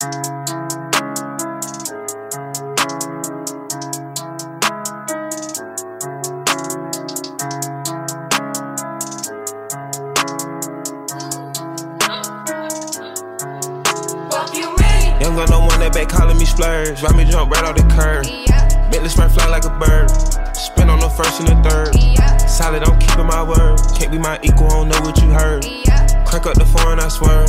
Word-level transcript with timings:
Young 0.00 0.08
gun, 15.36 15.50
no 15.50 15.60
one 15.60 15.80
that 15.80 15.90
back 15.92 16.08
calling 16.08 16.38
me 16.38 16.46
splurge. 16.46 17.02
Ride 17.02 17.14
me 17.14 17.26
jump 17.26 17.50
right 17.50 17.62
off 17.62 17.76
the 17.76 17.82
curb. 17.94 18.24
Bentley 18.90 19.10
sprint 19.10 19.32
fly 19.32 19.48
like 19.48 19.66
a 19.66 19.78
bird. 19.78 20.08
Spin 20.56 20.88
on 20.88 21.00
the 21.00 21.10
first 21.10 21.40
and 21.40 21.48
the 21.48 21.68
third. 21.68 21.92
Solid, 22.48 22.88
I'm 22.88 22.98
keeping 22.98 23.26
my 23.26 23.42
word. 23.42 23.78
Can't 23.98 24.10
be 24.10 24.18
my 24.18 24.40
equal, 24.42 24.68
I 24.68 24.70
don't 24.70 24.88
know 24.88 25.00
what 25.02 25.20
you 25.20 25.28
heard. 25.28 25.64
Crack 26.24 26.46
up 26.46 26.54
the 26.54 26.64
phone, 26.64 26.98
I 27.00 27.08
swear. 27.08 27.44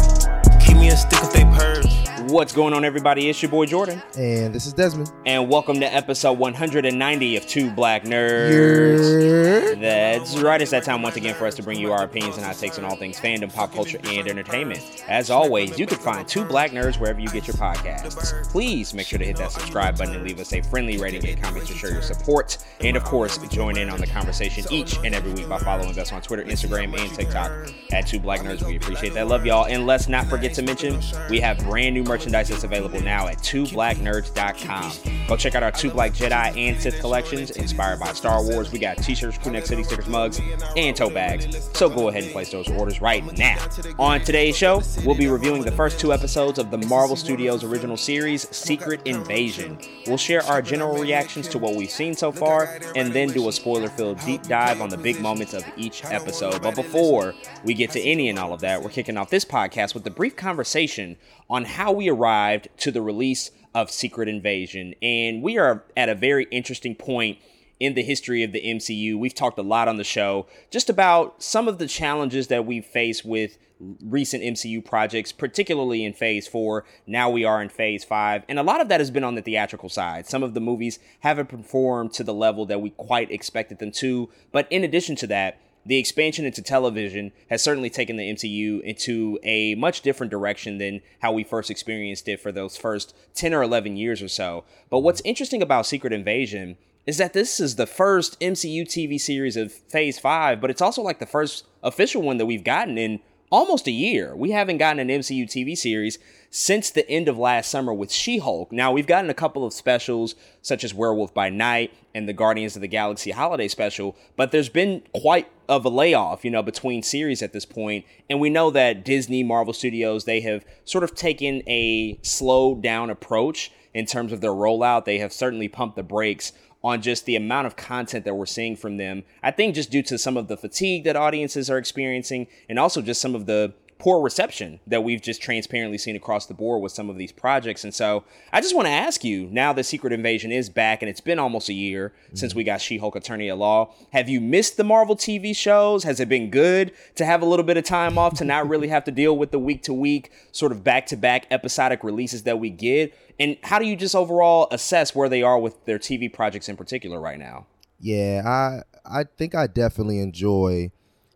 Keep 0.60 0.76
me 0.76 0.90
a 0.90 0.98
stick 0.98 1.24
if 1.24 1.32
they 1.32 1.46
purge. 1.46 2.01
What's 2.32 2.54
going 2.54 2.74
on, 2.74 2.86
everybody? 2.86 3.28
It's 3.30 3.42
your 3.42 3.52
boy 3.52 3.66
Jordan, 3.66 4.02
And 4.18 4.56
this 4.56 4.66
is 4.66 4.72
Desmond. 4.72 5.12
and 5.26 5.50
welcome 5.50 5.82
to 5.82 5.94
episode 5.94 6.40
190 6.40 7.36
of 7.36 7.46
Two 7.46 7.70
Black 7.72 8.06
Nerds. 8.06 9.78
That's 9.82 10.38
right. 10.38 10.62
It's 10.62 10.72
that 10.72 10.86
time 10.86 11.02
once 11.02 11.18
again 11.18 11.36
for 11.36 11.46
us 11.46 11.56
to 11.56 11.64
bring 11.64 11.78
you 11.78 11.92
our 11.92 12.04
opinions 12.04 12.38
and 12.38 12.46
our 12.46 12.54
takes 12.54 12.80
on 12.80 12.86
all 12.86 12.96
things 12.96 13.20
fandom, 13.20 13.54
pop 13.54 13.74
culture, 13.74 14.00
and 14.06 14.30
entertainment. 14.30 15.04
As 15.10 15.30
always, 15.30 15.78
you 15.78 15.86
can 15.86 15.98
find 15.98 16.26
Two 16.26 16.46
Black 16.46 16.72
Nerds 16.72 16.98
wherever 17.02 17.20
you 17.20 17.28
get 17.28 17.48
your 17.48 17.58
podcasts. 17.58 18.50
Please 18.50 18.94
make 18.94 19.08
sure 19.08 19.20
to 19.20 19.26
hit 19.26 19.36
that 19.36 19.52
subscribe 19.52 19.98
button 19.98 20.16
and 20.16 20.24
leave 20.24 20.40
us 20.40 20.54
a 20.54 20.62
friendly 20.62 20.98
rating 20.98 21.28
and 21.28 21.42
comment 21.44 21.68
to 21.68 21.74
show 21.74 21.90
your 21.90 22.02
support. 22.02 22.60
And 22.80 22.96
of 22.96 23.04
course, 23.04 23.40
join 23.50 23.78
in 23.78 23.90
on 23.90 24.00
the 24.00 24.08
conversation 24.08 24.64
each 24.72 24.96
and 25.04 25.14
every 25.14 25.34
week 25.34 25.50
by 25.50 25.58
following 25.60 26.00
us 26.00 26.14
on 26.14 26.22
Twitter, 26.22 26.46
Instagram, 26.46 26.98
and 26.98 27.14
TikTok 27.14 27.52
at 27.92 28.08
Two 28.08 28.22
Black 28.22 28.40
Nerds. 28.40 28.66
We 28.66 28.78
appreciate 28.78 29.16
that. 29.16 29.28
Love 29.28 29.46
y'all. 29.46 29.66
And 29.66 29.86
let's 29.86 30.08
not 30.08 30.28
forget 30.28 30.54
to 30.54 30.62
mention 30.62 30.98
we 31.30 31.42
have 31.42 31.58
brand 31.60 31.94
new 31.94 32.04
merchandise 32.22 32.50
that's 32.50 32.64
available 32.64 33.02
now 33.02 33.28
at 33.28 33.40
twoblacknerds.com. 33.40 35.28
Go 35.28 35.36
check 35.36 35.56
out 35.56 35.64
our 35.64 35.72
Two 35.72 35.90
Black 35.90 36.12
Jedi 36.12 36.56
and 36.56 36.80
Sith 36.80 37.00
collections 37.00 37.50
inspired 37.52 38.00
by 38.00 38.14
Star 38.14 38.44
Wars. 38.44 38.72
We 38.72 38.78
got 38.78 38.98
t-shirts, 38.98 39.40
Crewneck 39.40 39.66
City 39.66 39.84
stickers, 39.84 40.08
mugs, 40.08 40.40
and 40.78 40.96
tote 40.96 41.16
bags. 41.16 41.70
So 41.74 41.90
go 41.90 42.10
ahead 42.10 42.24
and 42.24 42.32
place 42.32 42.52
those 42.52 42.70
orders 42.70 43.02
right 43.02 43.26
now. 43.40 43.58
On 43.98 44.22
today's 44.22 44.56
show, 44.56 44.84
we'll 45.04 45.16
be 45.16 45.28
reviewing 45.28 45.64
the 45.64 45.72
first 45.72 46.00
two 46.00 46.14
episodes 46.14 46.60
of 46.60 46.70
the 46.70 46.78
Marvel 46.78 47.16
Studios 47.16 47.64
original 47.64 47.98
series, 47.98 48.48
Secret 48.56 49.02
Invasion. 49.06 49.80
We'll 50.06 50.18
share 50.18 50.44
our 50.44 50.62
general 50.62 50.98
reactions 50.98 51.48
to 51.50 51.58
what 51.58 51.76
we've 51.76 51.90
seen 51.90 52.14
so 52.14 52.32
far, 52.32 52.80
and 52.96 53.12
then 53.14 53.30
do 53.30 53.50
a 53.50 53.52
spoiler-filled 53.52 54.20
deep 54.20 54.44
dive 54.44 54.80
on 54.80 54.90
the 54.90 54.98
big 54.98 55.20
moments 55.20 55.56
of 55.56 55.64
each 55.76 56.06
episode. 56.06 56.62
But 56.62 56.76
before 56.76 57.34
we 57.64 57.74
get 57.74 57.90
to 57.92 58.00
any 58.00 58.30
and 58.30 58.38
all 58.38 58.54
of 58.54 58.62
that, 58.62 58.84
we're 58.84 58.90
kicking 58.92 59.18
off 59.18 59.32
this 59.32 59.46
podcast 59.46 59.96
with 59.96 60.06
a 60.06 60.12
brief 60.12 60.36
conversation 60.36 61.18
on 61.52 61.66
how 61.66 61.92
we 61.92 62.10
arrived 62.10 62.70
to 62.78 62.92
the 62.92 63.02
release 63.02 63.52
of 63.76 63.92
Secret 63.92 64.30
Invasion. 64.30 64.96
And 65.02 65.44
we 65.44 65.58
are 65.58 65.84
at 65.98 66.10
a 66.10 66.16
very 66.16 66.48
interesting 66.50 66.96
point 66.96 67.40
in 67.80 67.94
the 67.94 68.04
history 68.04 68.44
of 68.44 68.54
the 68.54 68.62
MCU. 68.62 69.20
We've 69.20 69.36
talked 69.36 69.60
a 69.60 69.64
lot 69.64 69.88
on 69.88 69.98
the 69.98 70.04
show 70.04 70.48
just 70.70 70.90
about 70.90 71.44
some 71.44 71.68
of 71.68 71.78
the 71.78 71.88
challenges 71.88 72.48
that 72.48 72.66
we've 72.66 72.86
faced 72.86 73.26
with 73.26 73.58
recent 74.04 74.44
MCU 74.44 74.86
projects, 74.86 75.32
particularly 75.32 76.06
in 76.06 76.14
phase 76.14 76.48
four. 76.48 76.86
Now 77.06 77.30
we 77.30 77.44
are 77.44 77.62
in 77.62 77.70
phase 77.70 78.04
five. 78.04 78.44
And 78.48 78.58
a 78.58 78.64
lot 78.64 78.80
of 78.80 78.88
that 78.90 79.00
has 79.00 79.12
been 79.12 79.24
on 79.24 79.36
the 79.36 79.42
theatrical 79.42 79.90
side. 79.90 80.28
Some 80.28 80.44
of 80.44 80.54
the 80.54 80.62
movies 80.62 81.00
haven't 81.20 81.50
performed 81.50 82.14
to 82.14 82.24
the 82.24 82.34
level 82.34 82.66
that 82.68 82.82
we 82.82 82.92
quite 82.92 83.32
expected 83.32 83.80
them 83.80 83.92
to. 83.94 84.30
But 84.52 84.68
in 84.72 84.84
addition 84.84 85.16
to 85.18 85.28
that, 85.28 85.60
the 85.86 85.98
expansion 85.98 86.46
into 86.46 86.62
television 86.62 87.32
has 87.50 87.62
certainly 87.62 87.90
taken 87.90 88.18
the 88.18 88.32
MCU 88.32 88.82
into 88.82 89.40
a 89.44 89.76
much 89.76 90.02
different 90.02 90.32
direction 90.32 90.78
than 90.78 91.02
how 91.20 91.32
we 91.32 91.44
first 91.44 91.72
experienced 91.72 92.28
it 92.28 92.40
for 92.40 92.52
those 92.52 92.78
first 92.78 93.16
10 93.34 93.54
or 93.54 93.64
11 93.64 93.98
years 93.98 94.22
or 94.22 94.28
so. 94.28 94.64
But 94.90 95.00
what's 95.00 95.22
interesting 95.26 95.62
about 95.62 95.86
Secret 95.86 96.14
Invasion 96.14 96.78
is 97.08 97.18
that 97.18 97.34
this 97.34 97.60
is 97.60 97.76
the 97.76 97.88
first 97.88 98.40
MCU 98.40 98.84
TV 98.84 99.20
series 99.20 99.58
of 99.58 99.72
Phase 99.72 100.20
5, 100.20 100.62
but 100.62 100.70
it's 100.70 100.82
also 100.82 101.02
like 101.02 101.20
the 101.20 101.26
first 101.26 101.66
official 101.82 102.22
one 102.22 102.38
that 102.38 102.46
we've 102.46 102.64
gotten 102.64 102.98
in 102.98 103.20
almost 103.52 103.86
a 103.86 103.92
year. 103.92 104.36
We 104.36 104.52
haven't 104.52 104.78
gotten 104.78 105.00
an 105.00 105.20
MCU 105.20 105.44
TV 105.44 105.78
series 105.78 106.18
since 106.50 106.90
the 106.90 107.08
end 107.10 107.28
of 107.28 107.38
last 107.38 107.70
summer 107.70 107.94
with 107.94 108.12
She 108.12 108.38
Hulk. 108.40 108.72
Now, 108.72 108.92
we've 108.92 109.08
gotten 109.08 109.30
a 109.30 109.36
couple 109.36 109.66
of 109.66 109.74
specials, 109.74 110.36
such 110.62 110.84
as 110.84 110.94
Werewolf 110.94 111.34
by 111.34 111.50
Night 111.50 111.94
and 112.16 112.28
the 112.28 112.34
Guardians 112.34 112.76
of 112.76 112.82
the 112.82 112.88
Galaxy 112.88 113.32
Holiday 113.32 113.68
Special, 113.68 114.16
but 114.36 114.52
there's 114.52 114.70
been 114.70 115.04
quite 115.14 115.48
of 115.68 115.86
a 115.86 115.90
layoff, 115.90 116.44
you 116.44 116.52
know, 116.52 116.64
between 116.64 117.04
series 117.04 117.42
at 117.42 117.54
this 117.54 117.66
point. 117.66 118.06
And 118.30 118.40
we 118.40 118.50
know 118.50 118.72
that 118.72 119.06
Disney, 119.06 119.44
Marvel 119.44 119.74
Studios, 119.74 120.26
they 120.26 120.42
have 120.42 120.66
sort 120.86 121.04
of 121.04 121.16
taken 121.16 121.62
a 121.68 122.18
slowed 122.22 122.82
down 122.82 123.10
approach 123.10 123.72
in 123.94 124.06
terms 124.06 124.32
of 124.32 124.42
their 124.42 124.52
rollout. 124.52 125.06
They 125.06 125.20
have 125.20 125.34
certainly 125.34 125.68
pumped 125.68 125.96
the 125.96 126.04
brakes 126.04 126.54
on 126.84 127.02
just 127.02 127.26
the 127.26 127.36
amount 127.36 127.68
of 127.68 127.76
content 127.76 128.26
that 128.26 128.34
we're 128.36 128.46
seeing 128.46 128.76
from 128.76 128.98
them. 128.98 129.24
I 129.44 129.52
think 129.52 129.76
just 129.76 129.92
due 129.92 130.04
to 130.04 130.18
some 130.18 130.38
of 130.38 130.48
the 130.48 130.58
fatigue 130.58 131.04
that 131.04 131.16
audiences 131.16 131.70
are 131.70 131.78
experiencing 131.78 132.48
and 132.68 132.80
also 132.80 133.02
just 133.02 133.22
some 133.22 133.36
of 133.36 133.46
the 133.46 133.74
poor 134.02 134.20
reception 134.20 134.80
that 134.88 135.04
we've 135.04 135.22
just 135.22 135.44
transparently 135.44 135.96
seen 135.96 136.16
across 136.16 136.48
the 136.48 136.56
board 136.56 136.82
with 136.82 136.92
some 136.92 137.08
of 137.08 137.18
these 137.18 137.32
projects. 137.32 137.84
And 137.84 137.94
so 137.94 138.24
I 138.52 138.60
just 138.60 138.76
want 138.76 138.88
to 138.88 138.92
ask 138.92 139.24
you 139.24 139.48
now 139.52 139.74
that 139.74 139.84
Secret 139.84 140.12
Invasion 140.12 140.52
is 140.52 140.72
back 140.72 141.04
and 141.04 141.10
it's 141.10 141.22
been 141.22 141.38
almost 141.38 141.70
a 141.70 141.74
year 141.74 142.10
mm-hmm. 142.10 142.36
since 142.36 142.56
we 142.56 142.64
got 142.64 142.82
She 142.82 142.98
Hulk 142.98 143.16
Attorney 143.16 143.48
at 143.52 143.60
Law, 143.60 143.94
have 144.12 144.28
you 144.28 144.42
missed 144.42 144.78
the 144.78 144.84
Marvel 144.84 145.16
TV 145.16 145.56
shows? 145.56 146.04
Has 146.04 146.20
it 146.20 146.28
been 146.28 146.50
good 146.50 146.92
to 147.14 147.26
have 147.26 147.44
a 147.44 147.46
little 147.46 147.64
bit 147.64 147.78
of 147.78 147.84
time 147.84 148.18
off 148.18 148.34
to 148.40 148.44
not 148.44 148.68
really 148.68 148.88
have 148.88 149.04
to 149.04 149.12
deal 149.12 149.38
with 149.38 149.52
the 149.52 149.60
week 149.60 149.84
to 149.84 149.94
week, 149.94 150.32
sort 150.52 150.72
of 150.72 150.84
back 150.84 151.06
to 151.06 151.16
back 151.16 151.46
episodic 151.52 152.04
releases 152.04 152.42
that 152.42 152.58
we 152.58 152.72
get? 152.72 153.14
And 153.40 153.56
how 153.62 153.78
do 153.78 153.86
you 153.86 153.96
just 153.96 154.16
overall 154.16 154.68
assess 154.72 155.14
where 155.14 155.30
they 155.30 155.44
are 155.44 155.60
with 155.60 155.86
their 155.86 156.00
TV 156.00 156.34
projects 156.34 156.68
in 156.68 156.76
particular 156.76 157.22
right 157.22 157.38
now? 157.38 157.68
Yeah, 158.00 158.42
I 158.44 158.82
I 159.06 159.26
think 159.38 159.54
I 159.54 159.68
definitely 159.68 160.18
enjoy 160.18 160.92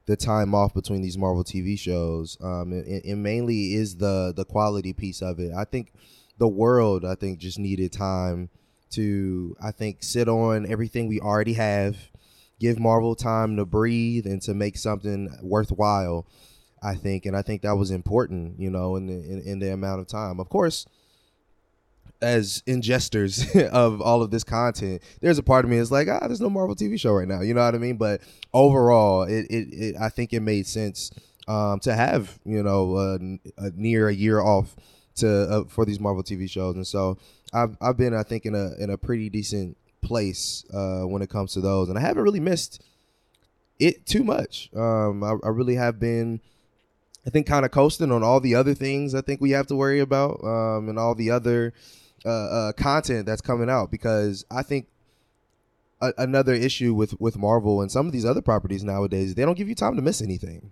the 0.05 0.15
time 0.15 0.53
off 0.53 0.73
between 0.73 1.01
these 1.01 1.17
Marvel 1.17 1.43
TV 1.43 1.77
shows, 1.77 2.37
um, 2.41 2.71
and, 2.71 3.03
and, 3.03 3.23
mainly 3.23 3.73
is 3.73 3.97
the 3.97 4.33
the 4.35 4.45
quality 4.45 4.93
piece 4.93 5.21
of 5.21 5.39
it. 5.39 5.51
I 5.55 5.65
think 5.65 5.93
the 6.37 6.47
world, 6.47 7.05
I 7.05 7.15
think, 7.15 7.39
just 7.39 7.57
needed 7.57 7.91
time 7.91 8.49
to, 8.91 9.55
I 9.61 9.71
think, 9.71 10.03
sit 10.03 10.29
on 10.29 10.69
everything 10.71 11.07
we 11.07 11.19
already 11.19 11.53
have, 11.53 11.97
give 12.59 12.79
Marvel 12.79 13.15
time 13.15 13.57
to 13.57 13.65
breathe 13.65 14.27
and 14.27 14.41
to 14.43 14.53
make 14.53 14.77
something 14.77 15.29
worthwhile. 15.41 16.27
I 16.83 16.93
think, 16.93 17.25
and 17.25 17.35
I 17.35 17.41
think 17.41 17.63
that 17.63 17.77
was 17.77 17.89
important, 17.89 18.59
you 18.59 18.69
know, 18.69 18.95
in 18.95 19.07
the 19.07 19.13
in, 19.13 19.41
in 19.41 19.59
the 19.59 19.73
amount 19.73 20.01
of 20.01 20.07
time. 20.07 20.39
Of 20.39 20.49
course, 20.49 20.85
as 22.21 22.63
ingesters 22.67 23.55
of 23.69 24.01
all 24.01 24.21
of 24.21 24.31
this 24.31 24.43
content, 24.43 25.01
there's 25.21 25.37
a 25.37 25.43
part 25.43 25.65
of 25.65 25.71
me 25.71 25.77
that's 25.77 25.91
like, 25.91 26.07
ah, 26.07 26.27
there's 26.27 26.41
no 26.41 26.49
Marvel 26.49 26.75
TV 26.75 26.99
show 26.99 27.13
right 27.13 27.27
now. 27.27 27.41
You 27.41 27.53
know 27.53 27.63
what 27.63 27.75
I 27.75 27.77
mean? 27.77 27.97
But 27.97 28.21
overall, 28.53 29.23
it, 29.23 29.45
it, 29.49 29.73
it 29.73 29.95
I 29.99 30.09
think 30.09 30.33
it 30.33 30.41
made 30.41 30.67
sense 30.67 31.11
um, 31.47 31.79
to 31.81 31.93
have 31.93 32.39
you 32.45 32.63
know 32.63 32.97
a 33.57 33.69
near 33.75 34.09
a 34.09 34.13
year 34.13 34.41
off 34.41 34.75
to 35.15 35.29
uh, 35.29 35.63
for 35.65 35.85
these 35.85 35.99
Marvel 35.99 36.23
TV 36.23 36.49
shows, 36.49 36.75
and 36.75 36.85
so 36.85 37.17
I've 37.53 37.77
I've 37.81 37.97
been 37.97 38.13
I 38.13 38.23
think 38.23 38.45
in 38.45 38.55
a 38.55 38.73
in 38.79 38.89
a 38.89 38.97
pretty 38.97 39.29
decent 39.29 39.77
place 40.01 40.63
uh, 40.73 41.01
when 41.01 41.21
it 41.21 41.29
comes 41.29 41.53
to 41.53 41.61
those, 41.61 41.89
and 41.89 41.97
I 41.97 42.01
haven't 42.01 42.23
really 42.23 42.39
missed 42.39 42.83
it 43.79 44.05
too 44.05 44.23
much. 44.23 44.69
Um, 44.75 45.23
I, 45.23 45.35
I 45.43 45.49
really 45.49 45.75
have 45.75 45.99
been. 45.99 46.41
I 47.27 47.31
think 47.31 47.47
kind 47.47 47.65
of 47.65 47.71
coasting 47.71 48.11
on 48.11 48.21
all 48.21 48.39
the 48.39 48.53
other 48.53 48.75
things 48.75 49.15
I 49.15 49.21
think 49.21 49.41
we 49.41 49.49
have 49.49 49.65
to 49.67 49.75
worry 49.75 49.99
about, 49.99 50.43
um, 50.43 50.89
and 50.89 50.99
all 50.99 51.15
the 51.15 51.31
other 51.31 51.73
uh, 52.25 52.29
uh, 52.29 52.71
content 52.73 53.25
that's 53.25 53.41
coming 53.41 53.69
out 53.69 53.91
because 53.91 54.45
I 54.49 54.63
think 54.63 54.87
a- 56.01 56.13
another 56.17 56.53
issue 56.53 56.93
with 56.93 57.19
with 57.19 57.37
Marvel 57.37 57.81
and 57.81 57.91
some 57.91 58.07
of 58.07 58.11
these 58.11 58.25
other 58.25 58.41
properties 58.41 58.83
nowadays 58.83 59.35
they 59.35 59.45
don't 59.45 59.57
give 59.57 59.69
you 59.69 59.75
time 59.75 59.95
to 59.95 60.01
miss 60.01 60.21
anything. 60.21 60.71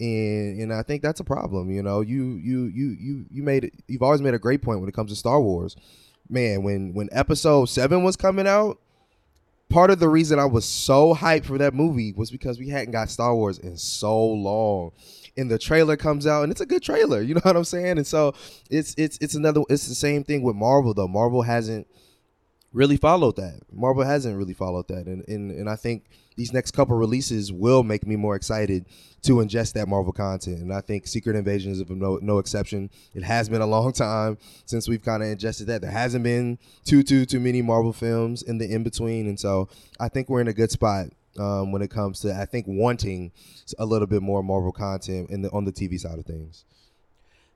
And, 0.00 0.60
and 0.60 0.72
I 0.72 0.82
think 0.82 1.02
that's 1.02 1.20
a 1.20 1.24
problem. 1.24 1.70
You 1.70 1.82
know, 1.82 2.00
you 2.00 2.34
you 2.42 2.64
you 2.64 2.96
you 2.98 3.26
you 3.30 3.42
made. 3.42 3.70
You've 3.86 4.02
always 4.02 4.22
made 4.22 4.34
a 4.34 4.38
great 4.38 4.62
point 4.62 4.80
when 4.80 4.88
it 4.88 4.94
comes 4.94 5.10
to 5.10 5.16
Star 5.16 5.40
Wars. 5.40 5.76
Man, 6.28 6.62
when 6.62 6.94
when 6.94 7.08
Episode 7.12 7.66
Seven 7.66 8.02
was 8.02 8.16
coming 8.16 8.46
out, 8.46 8.78
part 9.68 9.90
of 9.90 9.98
the 10.00 10.08
reason 10.08 10.38
I 10.38 10.44
was 10.46 10.64
so 10.64 11.14
hyped 11.14 11.44
for 11.44 11.58
that 11.58 11.74
movie 11.74 12.12
was 12.12 12.30
because 12.30 12.58
we 12.58 12.68
hadn't 12.68 12.92
got 12.92 13.10
Star 13.10 13.34
Wars 13.34 13.58
in 13.58 13.76
so 13.76 14.24
long 14.24 14.92
and 15.36 15.50
the 15.50 15.58
trailer 15.58 15.96
comes 15.96 16.26
out 16.26 16.42
and 16.42 16.52
it's 16.52 16.60
a 16.60 16.66
good 16.66 16.82
trailer 16.82 17.22
you 17.22 17.34
know 17.34 17.40
what 17.42 17.56
i'm 17.56 17.64
saying? 17.64 17.98
And 17.98 18.06
so 18.06 18.34
it's 18.70 18.94
it's 18.96 19.18
it's 19.20 19.34
another 19.34 19.62
it's 19.68 19.88
the 19.88 19.94
same 19.94 20.24
thing 20.24 20.42
with 20.42 20.56
marvel 20.56 20.94
though. 20.94 21.08
Marvel 21.08 21.42
hasn't 21.42 21.86
really 22.72 22.96
followed 22.96 23.36
that. 23.36 23.60
Marvel 23.70 24.02
hasn't 24.02 24.36
really 24.36 24.54
followed 24.54 24.88
that. 24.88 25.06
And 25.06 25.24
and, 25.28 25.50
and 25.50 25.68
i 25.68 25.76
think 25.76 26.06
these 26.34 26.52
next 26.52 26.70
couple 26.70 26.96
releases 26.96 27.52
will 27.52 27.82
make 27.82 28.06
me 28.06 28.16
more 28.16 28.34
excited 28.34 28.86
to 29.22 29.34
ingest 29.34 29.74
that 29.74 29.88
marvel 29.88 30.12
content. 30.12 30.58
And 30.58 30.72
i 30.72 30.80
think 30.80 31.06
secret 31.06 31.36
invasion 31.36 31.72
is 31.72 31.82
no, 31.88 32.18
no 32.22 32.38
exception. 32.38 32.90
It 33.14 33.22
has 33.22 33.48
been 33.48 33.62
a 33.62 33.66
long 33.66 33.92
time 34.06 34.38
since 34.66 34.88
we've 34.88 35.02
kind 35.02 35.22
of 35.22 35.28
ingested 35.28 35.66
that. 35.68 35.82
There 35.82 35.90
hasn't 35.90 36.24
been 36.24 36.58
too 36.84 37.02
too 37.02 37.24
too 37.24 37.40
many 37.40 37.62
marvel 37.62 37.92
films 37.92 38.42
in 38.42 38.58
the 38.58 38.72
in 38.72 38.82
between 38.82 39.28
and 39.28 39.38
so 39.38 39.68
i 40.00 40.08
think 40.08 40.28
we're 40.28 40.40
in 40.40 40.48
a 40.48 40.52
good 40.52 40.70
spot 40.70 41.06
um, 41.38 41.72
when 41.72 41.82
it 41.82 41.90
comes 41.90 42.20
to 42.20 42.34
I 42.34 42.44
think 42.44 42.66
wanting 42.66 43.32
a 43.78 43.86
little 43.86 44.06
bit 44.06 44.22
more 44.22 44.42
Marvel 44.42 44.72
content 44.72 45.30
in 45.30 45.42
the 45.42 45.50
on 45.50 45.64
the 45.64 45.72
TV 45.72 45.98
side 45.98 46.18
of 46.18 46.26
things. 46.26 46.64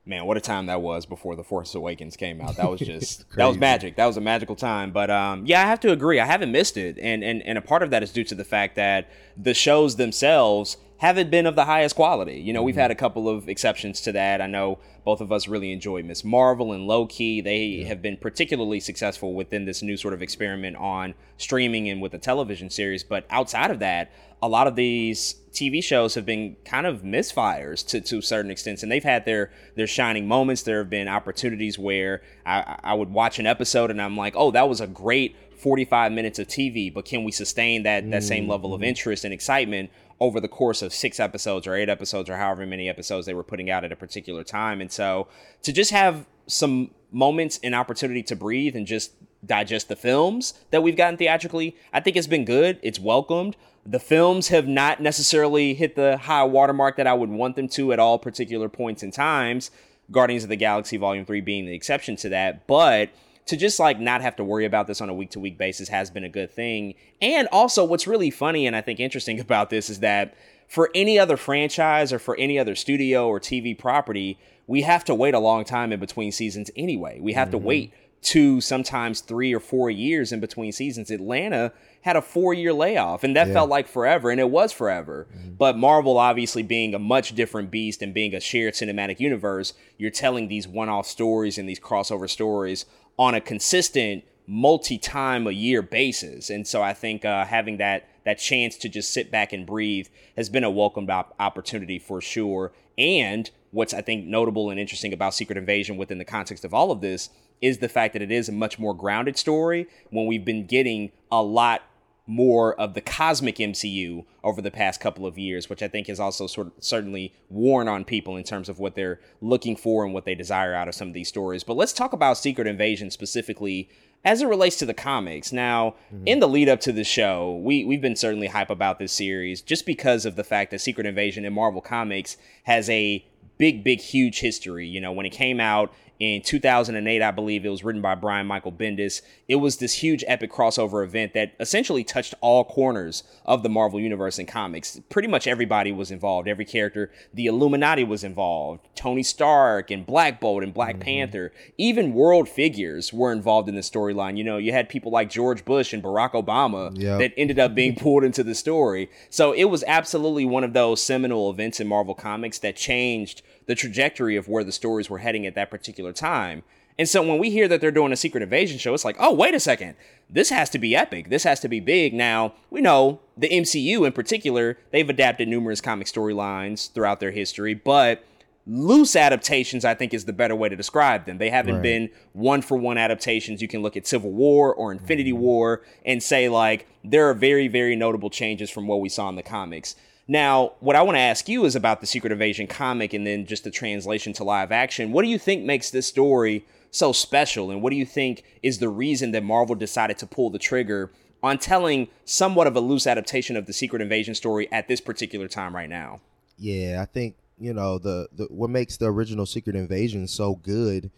man, 0.05 0.25
what 0.25 0.37
a 0.37 0.41
time 0.41 0.67
that 0.67 0.81
was 0.81 1.05
before 1.05 1.35
the 1.35 1.43
Force 1.43 1.75
Awakens 1.75 2.15
came 2.15 2.41
out. 2.41 2.55
That 2.57 2.69
was 2.69 2.79
just 2.91 3.25
that 3.35 3.45
was 3.45 3.57
magic. 3.57 3.95
That 3.97 4.05
was 4.05 4.17
a 4.17 4.21
magical 4.21 4.55
time. 4.55 4.91
But 4.91 5.09
um, 5.09 5.45
yeah, 5.45 5.61
I 5.61 5.65
have 5.65 5.79
to 5.81 5.91
agree. 5.91 6.19
I 6.19 6.25
haven't 6.25 6.51
missed 6.51 6.77
it, 6.77 6.97
and 6.99 7.23
and 7.23 7.41
and 7.43 7.57
a 7.57 7.61
part 7.61 7.83
of 7.83 7.89
that 7.91 8.03
is 8.03 8.11
due 8.11 8.23
to 8.25 8.35
the 8.35 8.45
fact 8.45 8.75
that 8.75 9.09
the 9.35 9.53
shows 9.53 9.95
themselves 9.95 10.77
haven't 10.97 11.29
been 11.29 11.45
of 11.45 11.55
the 11.55 11.65
highest 11.65 11.95
quality. 11.95 12.39
You 12.39 12.53
know, 12.53 12.63
we've 12.63 12.75
had 12.75 12.89
a 12.89 12.95
couple 12.95 13.29
of 13.29 13.47
exceptions 13.47 14.01
to 14.01 14.11
that. 14.13 14.41
I 14.41 14.47
know 14.47 14.79
both 15.05 15.21
of 15.21 15.31
us 15.31 15.47
really 15.47 15.71
enjoy 15.71 16.01
Ms. 16.01 16.25
Marvel 16.25 16.73
and 16.73 16.87
Loki. 16.87 17.39
They 17.39 17.65
yeah. 17.65 17.87
have 17.87 18.01
been 18.01 18.17
particularly 18.17 18.79
successful 18.79 19.33
within 19.33 19.65
this 19.65 19.83
new 19.83 19.95
sort 19.95 20.13
of 20.15 20.21
experiment 20.21 20.75
on 20.77 21.13
streaming 21.37 21.87
and 21.87 22.01
with 22.01 22.13
the 22.13 22.17
television 22.17 22.69
series. 22.69 23.03
But 23.03 23.25
outside 23.29 23.69
of 23.69 23.79
that, 23.79 24.11
a 24.41 24.49
lot 24.49 24.67
of 24.67 24.75
these 24.75 25.35
TV 25.51 25.83
shows 25.83 26.15
have 26.15 26.25
been 26.25 26.55
kind 26.65 26.85
of 26.85 27.01
misfires 27.01 27.85
to, 27.87 28.01
to 28.01 28.21
certain 28.21 28.51
extents, 28.51 28.83
and 28.83 28.91
they've 28.91 29.03
had 29.03 29.25
their 29.25 29.51
their 29.75 29.87
shining 29.87 30.27
moments. 30.27 30.63
There 30.63 30.79
have 30.79 30.89
been 30.89 31.07
opportunities 31.07 31.79
where 31.79 32.21
I, 32.45 32.77
I 32.83 32.93
would 32.93 33.09
watch 33.09 33.39
an 33.39 33.47
episode 33.47 33.89
and 33.89 34.01
I'm 34.01 34.15
like, 34.15 34.35
oh, 34.35 34.51
that 34.51 34.69
was 34.69 34.81
a 34.81 34.87
great 34.87 35.35
45 35.57 36.11
minutes 36.11 36.37
of 36.37 36.47
TV, 36.47 36.93
but 36.93 37.05
can 37.05 37.23
we 37.23 37.31
sustain 37.31 37.83
that 37.83 38.09
that 38.11 38.23
same 38.23 38.47
level 38.47 38.73
of 38.73 38.81
mm-hmm. 38.81 38.89
interest 38.89 39.25
and 39.25 39.33
excitement 39.33 39.89
over 40.19 40.39
the 40.39 40.47
course 40.47 40.81
of 40.81 40.93
six 40.93 41.19
episodes 41.19 41.67
or 41.67 41.75
eight 41.75 41.89
episodes 41.89 42.29
or 42.29 42.37
however 42.37 42.65
many 42.65 42.89
episodes 42.89 43.25
they 43.25 43.33
were 43.33 43.43
putting 43.43 43.69
out 43.69 43.83
at 43.83 43.91
a 43.91 43.95
particular 43.95 44.43
time? 44.43 44.81
And 44.81 44.91
so 44.91 45.27
to 45.63 45.71
just 45.71 45.91
have 45.91 46.25
some 46.47 46.91
moments 47.11 47.59
and 47.63 47.75
opportunity 47.75 48.23
to 48.23 48.35
breathe 48.35 48.75
and 48.75 48.85
just 48.85 49.13
digest 49.45 49.87
the 49.87 49.95
films 49.95 50.53
that 50.71 50.81
we've 50.83 50.97
gotten 50.97 51.17
theatrically, 51.17 51.75
I 51.93 51.99
think 51.99 52.15
it's 52.15 52.27
been 52.27 52.45
good. 52.45 52.79
It's 52.81 52.99
welcomed. 52.99 53.55
The 53.85 53.99
films 53.99 54.49
have 54.49 54.67
not 54.67 55.01
necessarily 55.01 55.73
hit 55.73 55.95
the 55.95 56.17
high 56.17 56.43
watermark 56.43 56.97
that 56.97 57.07
I 57.07 57.13
would 57.13 57.29
want 57.29 57.55
them 57.55 57.69
to 57.69 57.93
at 57.93 57.99
all 57.99 58.19
particular 58.19 58.67
points 58.67 59.03
in 59.03 59.11
times. 59.11 59.71
Guardians 60.11 60.43
of 60.43 60.49
the 60.49 60.55
Galaxy 60.55 60.97
Volume 60.97 61.25
3 61.25 61.41
being 61.41 61.65
the 61.65 61.73
exception 61.73 62.15
to 62.17 62.29
that. 62.29 62.67
But 62.67 63.09
to 63.47 63.57
just 63.57 63.79
like 63.79 63.99
not 63.99 64.21
have 64.21 64.35
to 64.35 64.43
worry 64.43 64.65
about 64.65 64.87
this 64.87 65.01
on 65.01 65.09
a 65.09 65.13
week 65.13 65.31
to 65.31 65.39
week 65.39 65.57
basis 65.57 65.89
has 65.89 66.09
been 66.09 66.23
a 66.23 66.29
good 66.29 66.51
thing. 66.51 66.93
And 67.21 67.47
also, 67.51 67.83
what's 67.83 68.07
really 68.07 68.29
funny 68.29 68.67
and 68.67 68.75
I 68.75 68.81
think 68.81 68.99
interesting 68.99 69.39
about 69.47 69.69
this 69.69 69.89
is 69.89 69.99
that 69.99 70.35
for 70.67 70.89
any 70.93 71.17
other 71.17 71.37
franchise 71.37 72.11
or 72.11 72.19
for 72.19 72.35
any 72.37 72.59
other 72.59 72.75
studio 72.75 73.27
or 73.27 73.39
TV 73.39 73.77
property, 73.77 74.37
we 74.67 74.81
have 74.81 75.05
to 75.05 75.15
wait 75.15 75.33
a 75.33 75.39
long 75.39 75.63
time 75.63 75.93
in 75.93 75.99
between 75.99 76.31
seasons 76.31 76.69
anyway. 76.75 77.19
We 77.21 77.33
have 77.33 77.47
mm-hmm. 77.47 77.51
to 77.51 77.57
wait 77.57 77.93
two, 78.21 78.59
sometimes 78.59 79.21
three 79.21 79.53
or 79.53 79.59
four 79.59 79.89
years 79.89 80.31
in 80.31 80.39
between 80.39 80.71
seasons. 80.71 81.09
Atlanta 81.11 81.71
had 82.01 82.17
a 82.17 82.21
four 82.21 82.53
year 82.53 82.73
layoff, 82.73 83.23
and 83.23 83.35
that 83.35 83.47
yeah. 83.47 83.53
felt 83.53 83.69
like 83.69 83.87
forever, 83.87 84.29
and 84.29 84.39
it 84.39 84.49
was 84.49 84.73
forever. 84.73 85.27
Mm-hmm. 85.31 85.53
But 85.53 85.77
Marvel, 85.77 86.17
obviously, 86.17 86.63
being 86.63 86.93
a 86.93 86.99
much 86.99 87.35
different 87.35 87.71
beast 87.71 88.01
and 88.01 88.13
being 88.13 88.35
a 88.35 88.41
shared 88.41 88.73
cinematic 88.73 89.19
universe, 89.21 89.73
you're 89.97 90.11
telling 90.11 90.47
these 90.47 90.67
one 90.67 90.89
off 90.89 91.07
stories 91.07 91.57
and 91.57 91.69
these 91.69 91.79
crossover 91.79 92.29
stories 92.29 92.85
on 93.17 93.33
a 93.35 93.41
consistent 93.41 94.23
multi-time 94.47 95.45
a 95.47 95.51
year 95.51 95.81
basis. 95.81 96.49
And 96.49 96.65
so 96.65 96.81
i 96.81 96.93
think 96.93 97.25
uh, 97.25 97.45
having 97.45 97.77
that 97.77 98.09
that 98.25 98.39
chance 98.39 98.77
to 98.77 98.89
just 98.89 99.13
sit 99.13 99.31
back 99.31 99.53
and 99.53 99.65
breathe 99.65 100.07
has 100.35 100.49
been 100.49 100.63
a 100.63 100.71
welcomed 100.71 101.09
op- 101.09 101.33
opportunity 101.39 101.97
for 101.99 102.19
sure. 102.21 102.71
And 102.97 103.49
what's 103.71 103.93
i 103.93 104.01
think 104.01 104.25
notable 104.25 104.69
and 104.69 104.79
interesting 104.79 105.13
about 105.13 105.33
secret 105.33 105.57
invasion 105.57 105.97
within 105.97 106.17
the 106.17 106.25
context 106.25 106.63
of 106.63 106.73
all 106.73 106.91
of 106.91 107.01
this 107.01 107.29
is 107.61 107.79
the 107.79 107.89
fact 107.89 108.13
that 108.13 108.21
it 108.21 108.31
is 108.31 108.47
a 108.47 108.51
much 108.51 108.79
more 108.79 108.93
grounded 108.93 109.37
story 109.37 109.87
when 110.09 110.25
we've 110.25 110.45
been 110.45 110.65
getting 110.65 111.11
a 111.31 111.41
lot 111.41 111.81
more 112.27 112.75
of 112.79 112.93
the 112.93 113.01
cosmic 113.01 113.55
MCU 113.55 114.25
over 114.43 114.61
the 114.61 114.69
past 114.69 114.99
couple 114.99 115.25
of 115.25 115.37
years, 115.37 115.69
which 115.69 115.81
I 115.81 115.87
think 115.87 116.07
has 116.07 116.19
also 116.19 116.45
sort 116.45 116.67
of 116.67 116.73
certainly 116.79 117.33
worn 117.49 117.87
on 117.87 118.03
people 118.03 118.35
in 118.35 118.43
terms 118.43 118.67
of 118.67 118.79
what 118.79 118.95
they're 118.95 119.21
looking 119.41 119.77
for 119.77 120.03
and 120.03 120.13
what 120.13 120.25
they 120.25 120.35
desire 120.35 120.73
out 120.73 120.89
of 120.89 120.95
some 120.95 121.07
of 121.07 121.13
these 121.13 121.29
stories. 121.29 121.63
But 121.63 121.77
let's 121.77 121.93
talk 121.93 122.11
about 122.11 122.37
Secret 122.37 122.67
Invasion 122.67 123.09
specifically 123.09 123.89
as 124.25 124.41
it 124.41 124.47
relates 124.47 124.75
to 124.77 124.85
the 124.85 124.93
comics. 124.93 125.53
Now, 125.53 125.95
mm-hmm. 126.13 126.27
in 126.27 126.39
the 126.39 126.49
lead 126.49 126.67
up 126.67 126.81
to 126.81 126.91
the 126.91 127.05
show, 127.05 127.55
we 127.63 127.85
we've 127.85 128.01
been 128.01 128.15
certainly 128.15 128.47
hype 128.47 128.69
about 128.69 128.99
this 128.99 129.13
series 129.13 129.61
just 129.61 129.85
because 129.85 130.25
of 130.25 130.35
the 130.35 130.43
fact 130.43 130.71
that 130.71 130.81
Secret 130.81 131.07
Invasion 131.07 131.45
in 131.45 131.53
Marvel 131.53 131.81
Comics 131.81 132.35
has 132.63 132.89
a 132.89 133.25
big, 133.57 133.83
big, 133.83 134.01
huge 134.01 134.39
history. 134.39 134.87
You 134.87 134.99
know, 134.99 135.11
when 135.11 135.25
it 135.25 135.31
came 135.31 135.59
out, 135.59 135.93
in 136.19 136.41
2008, 136.41 137.21
I 137.21 137.31
believe 137.31 137.65
it 137.65 137.69
was 137.69 137.83
written 137.83 138.01
by 138.01 138.15
Brian 138.15 138.47
Michael 138.47 138.71
Bendis. 138.71 139.21
It 139.47 139.57
was 139.57 139.77
this 139.77 139.93
huge 139.93 140.23
epic 140.27 140.51
crossover 140.51 141.03
event 141.03 141.33
that 141.33 141.53
essentially 141.59 142.03
touched 142.03 142.33
all 142.41 142.63
corners 142.63 143.23
of 143.45 143.61
the 143.63 143.69
Marvel 143.69 143.99
Universe 143.99 144.39
and 144.39 144.47
comics. 144.47 144.99
Pretty 145.09 145.27
much 145.27 145.47
everybody 145.47 145.91
was 145.91 146.09
involved, 146.09 146.47
every 146.47 146.65
character. 146.65 147.11
The 147.33 147.45
Illuminati 147.45 148.03
was 148.03 148.23
involved, 148.23 148.87
Tony 148.95 149.23
Stark 149.23 149.91
and 149.91 150.05
Black 150.05 150.39
Bolt 150.39 150.63
and 150.63 150.73
Black 150.73 150.95
mm-hmm. 150.95 151.03
Panther. 151.03 151.51
Even 151.77 152.13
world 152.13 152.49
figures 152.49 153.13
were 153.13 153.31
involved 153.31 153.69
in 153.69 153.75
the 153.75 153.81
storyline. 153.81 154.37
You 154.37 154.43
know, 154.43 154.57
you 154.57 154.71
had 154.71 154.89
people 154.89 155.11
like 155.11 155.29
George 155.29 155.65
Bush 155.65 155.93
and 155.93 156.01
Barack 156.01 156.31
Obama 156.31 156.97
yep. 156.99 157.19
that 157.19 157.33
ended 157.37 157.59
up 157.59 157.75
being 157.75 157.95
pulled 157.99 158.23
into 158.23 158.43
the 158.43 158.55
story. 158.55 159.09
So 159.29 159.51
it 159.51 159.65
was 159.65 159.83
absolutely 159.85 160.45
one 160.45 160.63
of 160.63 160.73
those 160.73 161.01
seminal 161.01 161.51
events 161.51 161.79
in 161.79 161.87
Marvel 161.87 162.15
Comics 162.15 162.59
that 162.59 162.75
changed 162.75 163.43
the 163.67 163.75
trajectory 163.75 164.35
of 164.35 164.47
where 164.47 164.63
the 164.63 164.71
stories 164.71 165.09
were 165.09 165.19
heading 165.19 165.45
at 165.45 165.55
that 165.55 165.69
particular 165.69 166.11
time. 166.11 166.63
And 166.99 167.07
so 167.07 167.21
when 167.21 167.37
we 167.37 167.51
hear 167.51 167.67
that 167.67 167.79
they're 167.79 167.91
doing 167.91 168.11
a 168.11 168.17
secret 168.17 168.41
invasion 168.41 168.79
show, 168.79 168.93
it's 168.93 169.05
like, 169.05 169.17
oh, 169.19 169.33
wait 169.33 169.53
a 169.53 169.59
second. 169.59 169.95
This 170.29 170.49
has 170.49 170.69
to 170.71 170.79
be 170.79 170.95
epic. 170.95 171.29
This 171.29 171.43
has 171.43 171.59
to 171.59 171.67
be 171.67 171.79
big. 171.79 172.13
Now, 172.13 172.53
we 172.71 172.81
know 172.81 173.19
the 173.37 173.49
MCU 173.49 174.05
in 174.05 174.13
particular, 174.13 174.79
they've 174.91 175.07
adapted 175.07 175.47
numerous 175.47 175.79
comic 175.79 176.07
storylines 176.07 176.91
throughout 176.91 177.19
their 177.19 177.31
history, 177.31 177.75
but 177.75 178.23
loose 178.65 179.15
adaptations, 179.15 179.85
I 179.85 179.93
think, 179.93 180.13
is 180.13 180.25
the 180.25 180.33
better 180.33 180.55
way 180.55 180.69
to 180.69 180.75
describe 180.75 181.25
them. 181.25 181.37
They 181.37 181.49
haven't 181.49 181.75
right. 181.75 181.83
been 181.83 182.09
one 182.33 182.61
for 182.61 182.77
one 182.77 182.97
adaptations. 182.97 183.61
You 183.61 183.67
can 183.67 183.81
look 183.81 183.95
at 183.95 184.05
Civil 184.05 184.31
War 184.31 184.73
or 184.73 184.91
Infinity 184.91 185.31
mm-hmm. 185.31 185.41
War 185.41 185.81
and 186.05 186.21
say, 186.21 186.49
like, 186.49 186.87
there 187.03 187.29
are 187.29 187.33
very, 187.33 187.67
very 187.67 187.95
notable 187.95 188.29
changes 188.29 188.69
from 188.69 188.87
what 188.87 188.99
we 188.99 189.09
saw 189.09 189.29
in 189.29 189.35
the 189.35 189.43
comics. 189.43 189.95
Now, 190.27 190.73
what 190.79 190.95
I 190.95 191.01
want 191.03 191.15
to 191.15 191.21
ask 191.21 191.47
you 191.47 191.63
is 191.63 191.75
about 191.75 192.01
the 192.01 192.07
Secret 192.07 192.33
Invasion 192.33 192.67
comic 192.67 193.13
and 193.13 193.25
then 193.25 193.45
just 193.45 193.63
the 193.63 193.71
translation 193.71 194.33
to 194.33 194.43
live 194.43 194.71
action. 194.71 195.13
What 195.13 195.23
do 195.23 195.29
you 195.29 195.39
think 195.39 195.63
makes 195.63 195.89
this 195.89 196.05
story 196.05 196.65
so 196.91 197.13
special? 197.13 197.71
And 197.71 197.81
what 197.81 197.91
do 197.91 197.95
you 197.95 198.05
think 198.05 198.43
is 198.61 198.79
the 198.79 198.89
reason 198.89 199.31
that 199.31 199.43
Marvel 199.43 199.75
decided 199.75 200.17
to 200.17 200.27
pull 200.27 200.49
the 200.49 200.59
trigger 200.59 201.11
on 201.41 201.57
telling 201.57 202.09
somewhat 202.25 202.67
of 202.67 202.75
a 202.75 202.81
loose 202.81 203.07
adaptation 203.07 203.55
of 203.55 203.67
the 203.67 203.73
Secret 203.73 204.01
Invasion 204.01 204.35
story 204.35 204.69
at 204.71 204.89
this 204.89 204.99
particular 204.99 205.47
time 205.47 205.73
right 205.73 205.89
now? 205.89 206.19
Yeah, 206.57 206.99
I 207.01 207.05
think, 207.05 207.35
you 207.57 207.73
know, 207.73 207.97
the, 207.97 208.27
the 208.35 208.45
what 208.45 208.69
makes 208.69 208.97
the 208.97 209.05
original 209.05 209.45
Secret 209.45 209.77
Invasion 209.77 210.27
so 210.27 210.55
good 210.55 211.09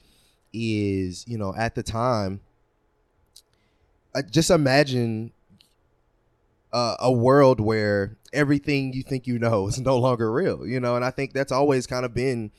is, 0.54 1.28
you 1.28 1.38
know, 1.38 1.56
at 1.56 1.74
the 1.74 1.84
time, 1.84 2.42
just 4.30 4.52
imagine 4.52 5.32
uh, 6.72 6.96
a 7.00 7.12
world 7.12 7.60
where 7.60 8.18
everything 8.34 8.94
you 8.94 9.04
think 9.04 9.28
you 9.28 9.40
know 9.40 9.68
is 9.70 9.80
no 9.80 9.98
longer 9.98 10.32
real, 10.32 10.66
you 10.66 10.80
know, 10.80 10.96
and 10.96 11.06
I 11.06 11.12
think 11.12 11.34
that's 11.34 11.52
always 11.52 11.88
kind 11.88 12.06
of 12.06 12.14
been 12.14 12.52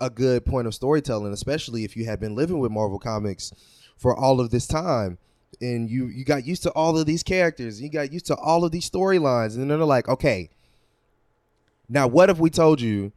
a 0.00 0.10
good 0.10 0.44
point 0.44 0.66
of 0.66 0.74
storytelling, 0.74 1.32
especially 1.32 1.84
if 1.84 1.96
you 1.96 2.04
have 2.06 2.20
been 2.20 2.34
living 2.34 2.58
with 2.58 2.72
Marvel 2.72 2.98
Comics 2.98 3.52
for 3.96 4.16
all 4.16 4.40
of 4.40 4.50
this 4.50 4.66
time 4.66 5.18
and 5.60 5.90
you 5.90 6.06
you 6.06 6.24
got 6.24 6.46
used 6.46 6.62
to 6.64 6.70
all 6.70 6.98
of 6.98 7.06
these 7.06 7.22
characters, 7.22 7.80
you 7.80 7.88
got 7.88 8.12
used 8.12 8.26
to 8.26 8.36
all 8.36 8.64
of 8.64 8.72
these 8.72 8.88
storylines, 8.88 9.54
and 9.54 9.70
then 9.70 9.78
they're 9.78 9.84
like, 9.84 10.08
okay, 10.08 10.50
now 11.88 12.06
what 12.06 12.30
if 12.30 12.38
we 12.38 12.50
told 12.50 12.80
you 12.80 13.12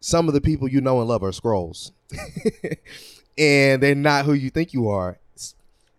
some 0.00 0.28
of 0.28 0.34
the 0.34 0.40
people 0.40 0.68
you 0.68 0.80
know 0.80 1.00
and 1.00 1.08
love 1.08 1.22
are 1.22 1.30
Skrulls, 1.30 1.92
and 3.38 3.82
they're 3.82 3.94
not 3.94 4.24
who 4.24 4.32
you 4.32 4.50
think 4.50 4.72
you 4.72 4.88
are, 4.88 5.18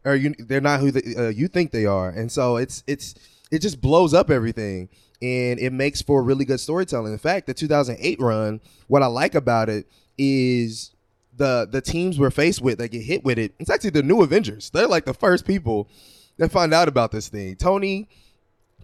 or 0.05 0.15
you 0.15 0.33
they're 0.39 0.61
not 0.61 0.79
who 0.79 0.91
the, 0.91 1.27
uh, 1.27 1.29
you 1.29 1.47
think 1.47 1.71
they 1.71 1.85
are, 1.85 2.09
and 2.09 2.31
so 2.31 2.57
it's 2.57 2.83
it's 2.87 3.15
it 3.51 3.59
just 3.59 3.81
blows 3.81 4.13
up 4.13 4.29
everything 4.29 4.89
and 5.21 5.59
it 5.59 5.73
makes 5.73 6.01
for 6.01 6.21
really 6.23 6.45
good 6.45 6.59
storytelling. 6.59 7.11
In 7.11 7.19
fact, 7.19 7.47
the 7.47 7.53
2008 7.53 8.19
run, 8.19 8.61
what 8.87 9.03
I 9.03 9.07
like 9.07 9.35
about 9.35 9.69
it 9.69 9.87
is 10.17 10.91
the 11.35 11.67
the 11.71 11.81
teams 11.81 12.19
we're 12.19 12.31
faced 12.31 12.61
with 12.61 12.79
that 12.79 12.89
get 12.89 13.03
hit 13.03 13.23
with 13.23 13.37
it. 13.37 13.53
It's 13.59 13.69
actually 13.69 13.91
the 13.91 14.03
new 14.03 14.21
Avengers. 14.21 14.69
They're 14.69 14.87
like 14.87 15.05
the 15.05 15.13
first 15.13 15.45
people 15.45 15.89
that 16.37 16.51
find 16.51 16.73
out 16.73 16.87
about 16.87 17.11
this 17.11 17.29
thing. 17.29 17.55
Tony 17.55 18.07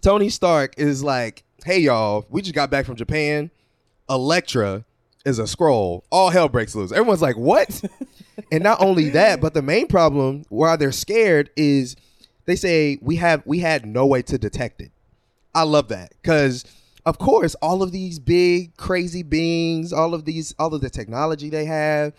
Tony 0.00 0.28
Stark 0.28 0.74
is 0.78 1.02
like, 1.02 1.44
"Hey 1.64 1.80
y'all, 1.80 2.26
we 2.30 2.42
just 2.42 2.54
got 2.54 2.70
back 2.70 2.86
from 2.86 2.96
Japan. 2.96 3.50
Elektra 4.08 4.84
is 5.24 5.38
a 5.38 5.44
Skrull. 5.44 6.02
All 6.10 6.30
hell 6.30 6.48
breaks 6.48 6.74
loose." 6.74 6.92
Everyone's 6.92 7.22
like, 7.22 7.36
"What?" 7.36 7.82
and 8.52 8.62
not 8.62 8.80
only 8.80 9.10
that, 9.10 9.40
but 9.40 9.54
the 9.54 9.62
main 9.62 9.86
problem 9.86 10.44
why 10.48 10.76
they're 10.76 10.92
scared 10.92 11.50
is 11.56 11.96
they 12.46 12.56
say 12.56 12.98
we 13.00 13.16
have 13.16 13.42
we 13.46 13.58
had 13.60 13.86
no 13.86 14.06
way 14.06 14.22
to 14.22 14.38
detect 14.38 14.80
it. 14.80 14.90
I 15.54 15.62
love 15.62 15.88
that 15.88 16.12
because 16.20 16.64
of 17.06 17.18
course 17.18 17.54
all 17.56 17.82
of 17.82 17.92
these 17.92 18.18
big 18.18 18.76
crazy 18.76 19.22
beings, 19.22 19.92
all 19.92 20.14
of 20.14 20.24
these 20.24 20.54
all 20.58 20.74
of 20.74 20.80
the 20.80 20.90
technology 20.90 21.50
they 21.50 21.64
have, 21.64 22.12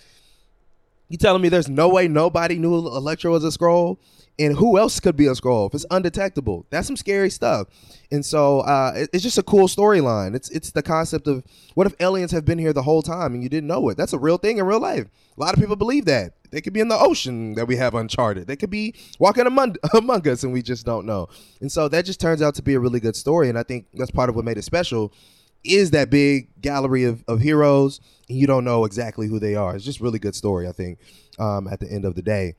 You 1.09 1.17
telling 1.17 1.41
me 1.41 1.49
there's 1.49 1.69
no 1.69 1.89
way 1.89 2.07
nobody 2.07 2.57
knew 2.57 2.75
Elektra 2.75 3.31
was 3.31 3.43
a 3.43 3.49
Skrull? 3.49 3.97
And 4.37 4.55
who 4.57 4.77
else 4.77 4.99
could 4.99 5.15
be 5.15 5.27
a 5.27 5.31
Skrull 5.31 5.67
if 5.67 5.73
it's 5.73 5.85
undetectable? 5.89 6.65
That's 6.69 6.87
some 6.87 6.97
scary 6.97 7.29
stuff. 7.29 7.67
And 8.11 8.25
so 8.25 8.61
uh, 8.61 8.93
it, 8.95 9.09
it's 9.13 9.23
just 9.23 9.37
a 9.37 9.43
cool 9.43 9.67
storyline. 9.67 10.35
It's 10.35 10.49
it's 10.49 10.71
the 10.71 10.83
concept 10.83 11.27
of 11.27 11.43
what 11.73 11.87
if 11.87 11.93
aliens 11.99 12.31
have 12.31 12.45
been 12.45 12.59
here 12.59 12.73
the 12.73 12.83
whole 12.83 13.01
time 13.01 13.33
and 13.33 13.41
you 13.41 13.49
didn't 13.49 13.67
know 13.67 13.87
it? 13.89 13.97
That's 13.97 14.13
a 14.13 14.19
real 14.19 14.37
thing 14.37 14.57
in 14.57 14.65
real 14.65 14.79
life. 14.79 15.07
A 15.37 15.39
lot 15.39 15.53
of 15.53 15.59
people 15.59 15.75
believe 15.75 16.05
that. 16.05 16.33
They 16.51 16.61
could 16.61 16.73
be 16.73 16.79
in 16.79 16.87
the 16.87 16.97
ocean 16.97 17.55
that 17.55 17.67
we 17.67 17.75
have 17.77 17.95
uncharted. 17.95 18.47
They 18.47 18.55
could 18.55 18.69
be 18.69 18.93
walking 19.19 19.45
among, 19.45 19.75
among 19.93 20.27
us 20.27 20.43
and 20.43 20.53
we 20.53 20.61
just 20.61 20.85
don't 20.85 21.05
know. 21.05 21.27
And 21.59 21.71
so 21.71 21.87
that 21.89 22.05
just 22.05 22.19
turns 22.19 22.41
out 22.41 22.55
to 22.55 22.61
be 22.61 22.75
a 22.75 22.79
really 22.79 22.99
good 22.99 23.15
story. 23.15 23.49
And 23.49 23.57
I 23.57 23.63
think 23.63 23.87
that's 23.93 24.11
part 24.11 24.29
of 24.29 24.35
what 24.35 24.45
made 24.45 24.57
it 24.57 24.63
special 24.63 25.13
is 25.63 25.91
that 25.91 26.09
big 26.09 26.61
gallery 26.61 27.05
of, 27.05 27.23
of 27.27 27.41
heroes 27.41 27.99
and 28.29 28.37
you 28.37 28.47
don't 28.47 28.63
know 28.63 28.85
exactly 28.85 29.27
who 29.27 29.39
they 29.39 29.55
are. 29.55 29.75
It's 29.75 29.83
just 29.83 29.99
really 29.99 30.19
good 30.19 30.35
story, 30.35 30.67
I 30.67 30.71
think, 30.71 30.99
um, 31.39 31.67
at 31.67 31.79
the 31.79 31.91
end 31.91 32.05
of 32.05 32.15
the 32.15 32.21
day 32.21 32.55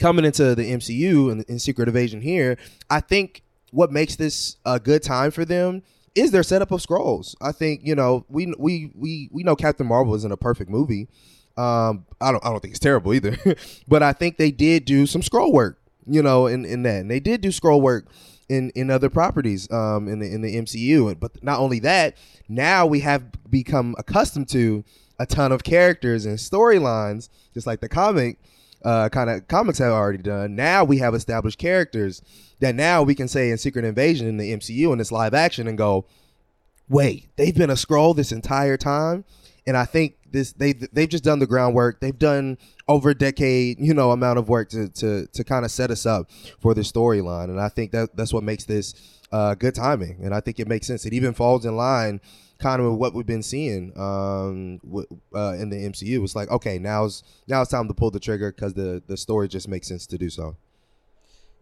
coming 0.00 0.24
into 0.24 0.54
the 0.54 0.64
MCU 0.64 1.30
and 1.30 1.44
in 1.44 1.58
Secret 1.60 1.86
Invasion 1.86 2.20
here, 2.20 2.56
I 2.88 3.00
think 3.00 3.42
what 3.70 3.92
makes 3.92 4.16
this 4.16 4.56
a 4.64 4.80
good 4.80 5.02
time 5.02 5.30
for 5.30 5.44
them 5.44 5.82
is 6.14 6.32
their 6.32 6.42
setup 6.42 6.72
of 6.72 6.80
Skrulls. 6.80 7.36
I 7.40 7.52
think 7.52 7.82
you 7.84 7.94
know 7.94 8.24
we 8.28 8.52
we 8.58 8.90
we 8.94 9.28
we 9.30 9.42
know 9.44 9.54
Captain 9.54 9.86
Marvel 9.86 10.14
isn't 10.14 10.32
a 10.32 10.36
perfect 10.36 10.70
movie. 10.70 11.08
Um, 11.56 12.06
I 12.20 12.32
don't 12.32 12.44
I 12.44 12.50
don't 12.50 12.60
think 12.60 12.72
it's 12.72 12.80
terrible 12.80 13.14
either, 13.14 13.36
but 13.88 14.02
I 14.02 14.12
think 14.12 14.36
they 14.36 14.50
did 14.50 14.84
do 14.84 15.06
some 15.06 15.22
Skrull 15.22 15.52
work. 15.52 15.78
You 16.06 16.22
know, 16.22 16.46
in 16.46 16.64
in 16.64 16.82
that, 16.82 17.02
and 17.02 17.10
they 17.10 17.20
did 17.20 17.42
do 17.42 17.50
Skrull 17.50 17.80
work 17.80 18.08
in 18.48 18.70
in 18.70 18.90
other 18.90 19.10
properties 19.10 19.70
um 19.70 20.08
in 20.08 20.18
the 20.18 20.32
in 20.32 20.40
the 20.40 20.56
MCU. 20.56 21.18
But 21.20 21.42
not 21.44 21.60
only 21.60 21.78
that, 21.80 22.16
now 22.48 22.86
we 22.86 23.00
have 23.00 23.24
become 23.48 23.94
accustomed 23.98 24.48
to 24.48 24.84
a 25.18 25.26
ton 25.26 25.52
of 25.52 25.62
characters 25.62 26.24
and 26.24 26.38
storylines, 26.38 27.28
just 27.52 27.66
like 27.66 27.80
the 27.80 27.88
comic 27.88 28.38
uh, 28.84 29.08
kind 29.08 29.30
of 29.30 29.46
comics 29.48 29.78
have 29.78 29.92
already 29.92 30.22
done. 30.22 30.54
Now 30.54 30.84
we 30.84 30.98
have 30.98 31.14
established 31.14 31.58
characters 31.58 32.22
that 32.60 32.74
now 32.74 33.02
we 33.02 33.14
can 33.14 33.28
say 33.28 33.50
in 33.50 33.58
Secret 33.58 33.84
Invasion 33.84 34.26
in 34.26 34.36
the 34.36 34.52
MCU 34.52 34.92
and 34.92 35.00
it's 35.00 35.12
live 35.12 35.34
action 35.34 35.66
and 35.66 35.76
go, 35.76 36.06
wait, 36.88 37.28
they've 37.36 37.56
been 37.56 37.70
a 37.70 37.74
Skrull 37.74 38.14
this 38.14 38.32
entire 38.32 38.76
time, 38.76 39.24
and 39.66 39.76
I 39.76 39.84
think 39.84 40.16
this 40.30 40.52
they 40.52 40.72
they've 40.72 41.08
just 41.08 41.24
done 41.24 41.38
the 41.38 41.46
groundwork. 41.46 42.00
They've 42.00 42.18
done 42.18 42.58
over 42.88 43.10
a 43.10 43.14
decade, 43.14 43.78
you 43.80 43.94
know, 43.94 44.10
amount 44.10 44.38
of 44.38 44.48
work 44.48 44.68
to 44.70 44.88
to 44.88 45.26
to 45.26 45.44
kind 45.44 45.64
of 45.64 45.70
set 45.70 45.90
us 45.90 46.04
up 46.04 46.30
for 46.60 46.74
the 46.74 46.82
storyline, 46.82 47.44
and 47.44 47.60
I 47.60 47.68
think 47.68 47.92
that 47.92 48.16
that's 48.16 48.32
what 48.32 48.42
makes 48.42 48.64
this 48.64 48.94
uh, 49.32 49.54
good 49.54 49.74
timing, 49.74 50.18
and 50.22 50.34
I 50.34 50.40
think 50.40 50.60
it 50.60 50.68
makes 50.68 50.86
sense. 50.86 51.06
It 51.06 51.12
even 51.12 51.32
falls 51.32 51.64
in 51.64 51.76
line 51.76 52.20
kind 52.60 52.80
of 52.80 52.94
what 52.94 53.14
we've 53.14 53.26
been 53.26 53.42
seeing 53.42 53.92
um, 53.96 54.78
w- 54.78 55.06
uh, 55.34 55.54
in 55.54 55.70
the 55.70 55.76
MCU. 55.76 56.22
It's 56.22 56.36
like, 56.36 56.50
okay, 56.50 56.78
now's 56.78 57.22
now 57.48 57.62
it's 57.62 57.70
time 57.70 57.88
to 57.88 57.94
pull 57.94 58.10
the 58.10 58.20
trigger 58.20 58.52
because 58.52 58.74
the 58.74 59.02
the 59.06 59.16
story 59.16 59.48
just 59.48 59.68
makes 59.68 59.88
sense 59.88 60.06
to 60.06 60.18
do 60.18 60.30
so. 60.30 60.56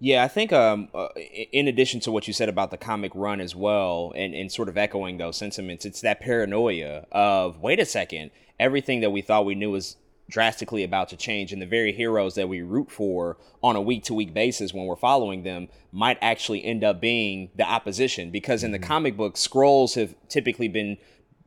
Yeah, 0.00 0.22
I 0.22 0.28
think 0.28 0.52
um, 0.52 0.88
uh, 0.94 1.08
in 1.52 1.66
addition 1.66 1.98
to 2.00 2.12
what 2.12 2.28
you 2.28 2.32
said 2.32 2.48
about 2.48 2.70
the 2.70 2.76
comic 2.76 3.10
run 3.14 3.40
as 3.40 3.56
well, 3.56 4.12
and, 4.14 4.32
and 4.32 4.50
sort 4.50 4.68
of 4.68 4.76
echoing 4.76 5.18
those 5.18 5.36
sentiments, 5.36 5.84
it's 5.84 6.02
that 6.02 6.20
paranoia 6.20 7.06
of 7.10 7.58
wait 7.58 7.80
a 7.80 7.84
second, 7.84 8.30
everything 8.60 9.00
that 9.00 9.10
we 9.10 9.22
thought 9.22 9.44
we 9.44 9.56
knew 9.56 9.72
was 9.72 9.96
drastically 10.28 10.84
about 10.84 11.08
to 11.08 11.16
change 11.16 11.52
and 11.52 11.62
the 11.62 11.66
very 11.66 11.92
heroes 11.92 12.34
that 12.34 12.48
we 12.48 12.60
root 12.60 12.90
for 12.90 13.38
on 13.62 13.76
a 13.76 13.80
week 13.80 14.04
to 14.04 14.14
week 14.14 14.34
basis 14.34 14.74
when 14.74 14.84
we're 14.84 14.96
following 14.96 15.42
them 15.42 15.68
might 15.90 16.18
actually 16.20 16.64
end 16.64 16.84
up 16.84 17.00
being 17.00 17.50
the 17.56 17.64
opposition 17.64 18.30
because 18.30 18.62
in 18.62 18.70
the 18.70 18.78
mm-hmm. 18.78 18.86
comic 18.86 19.16
book 19.16 19.34
Skrulls 19.34 19.94
have 19.94 20.14
typically 20.28 20.68
been 20.68 20.98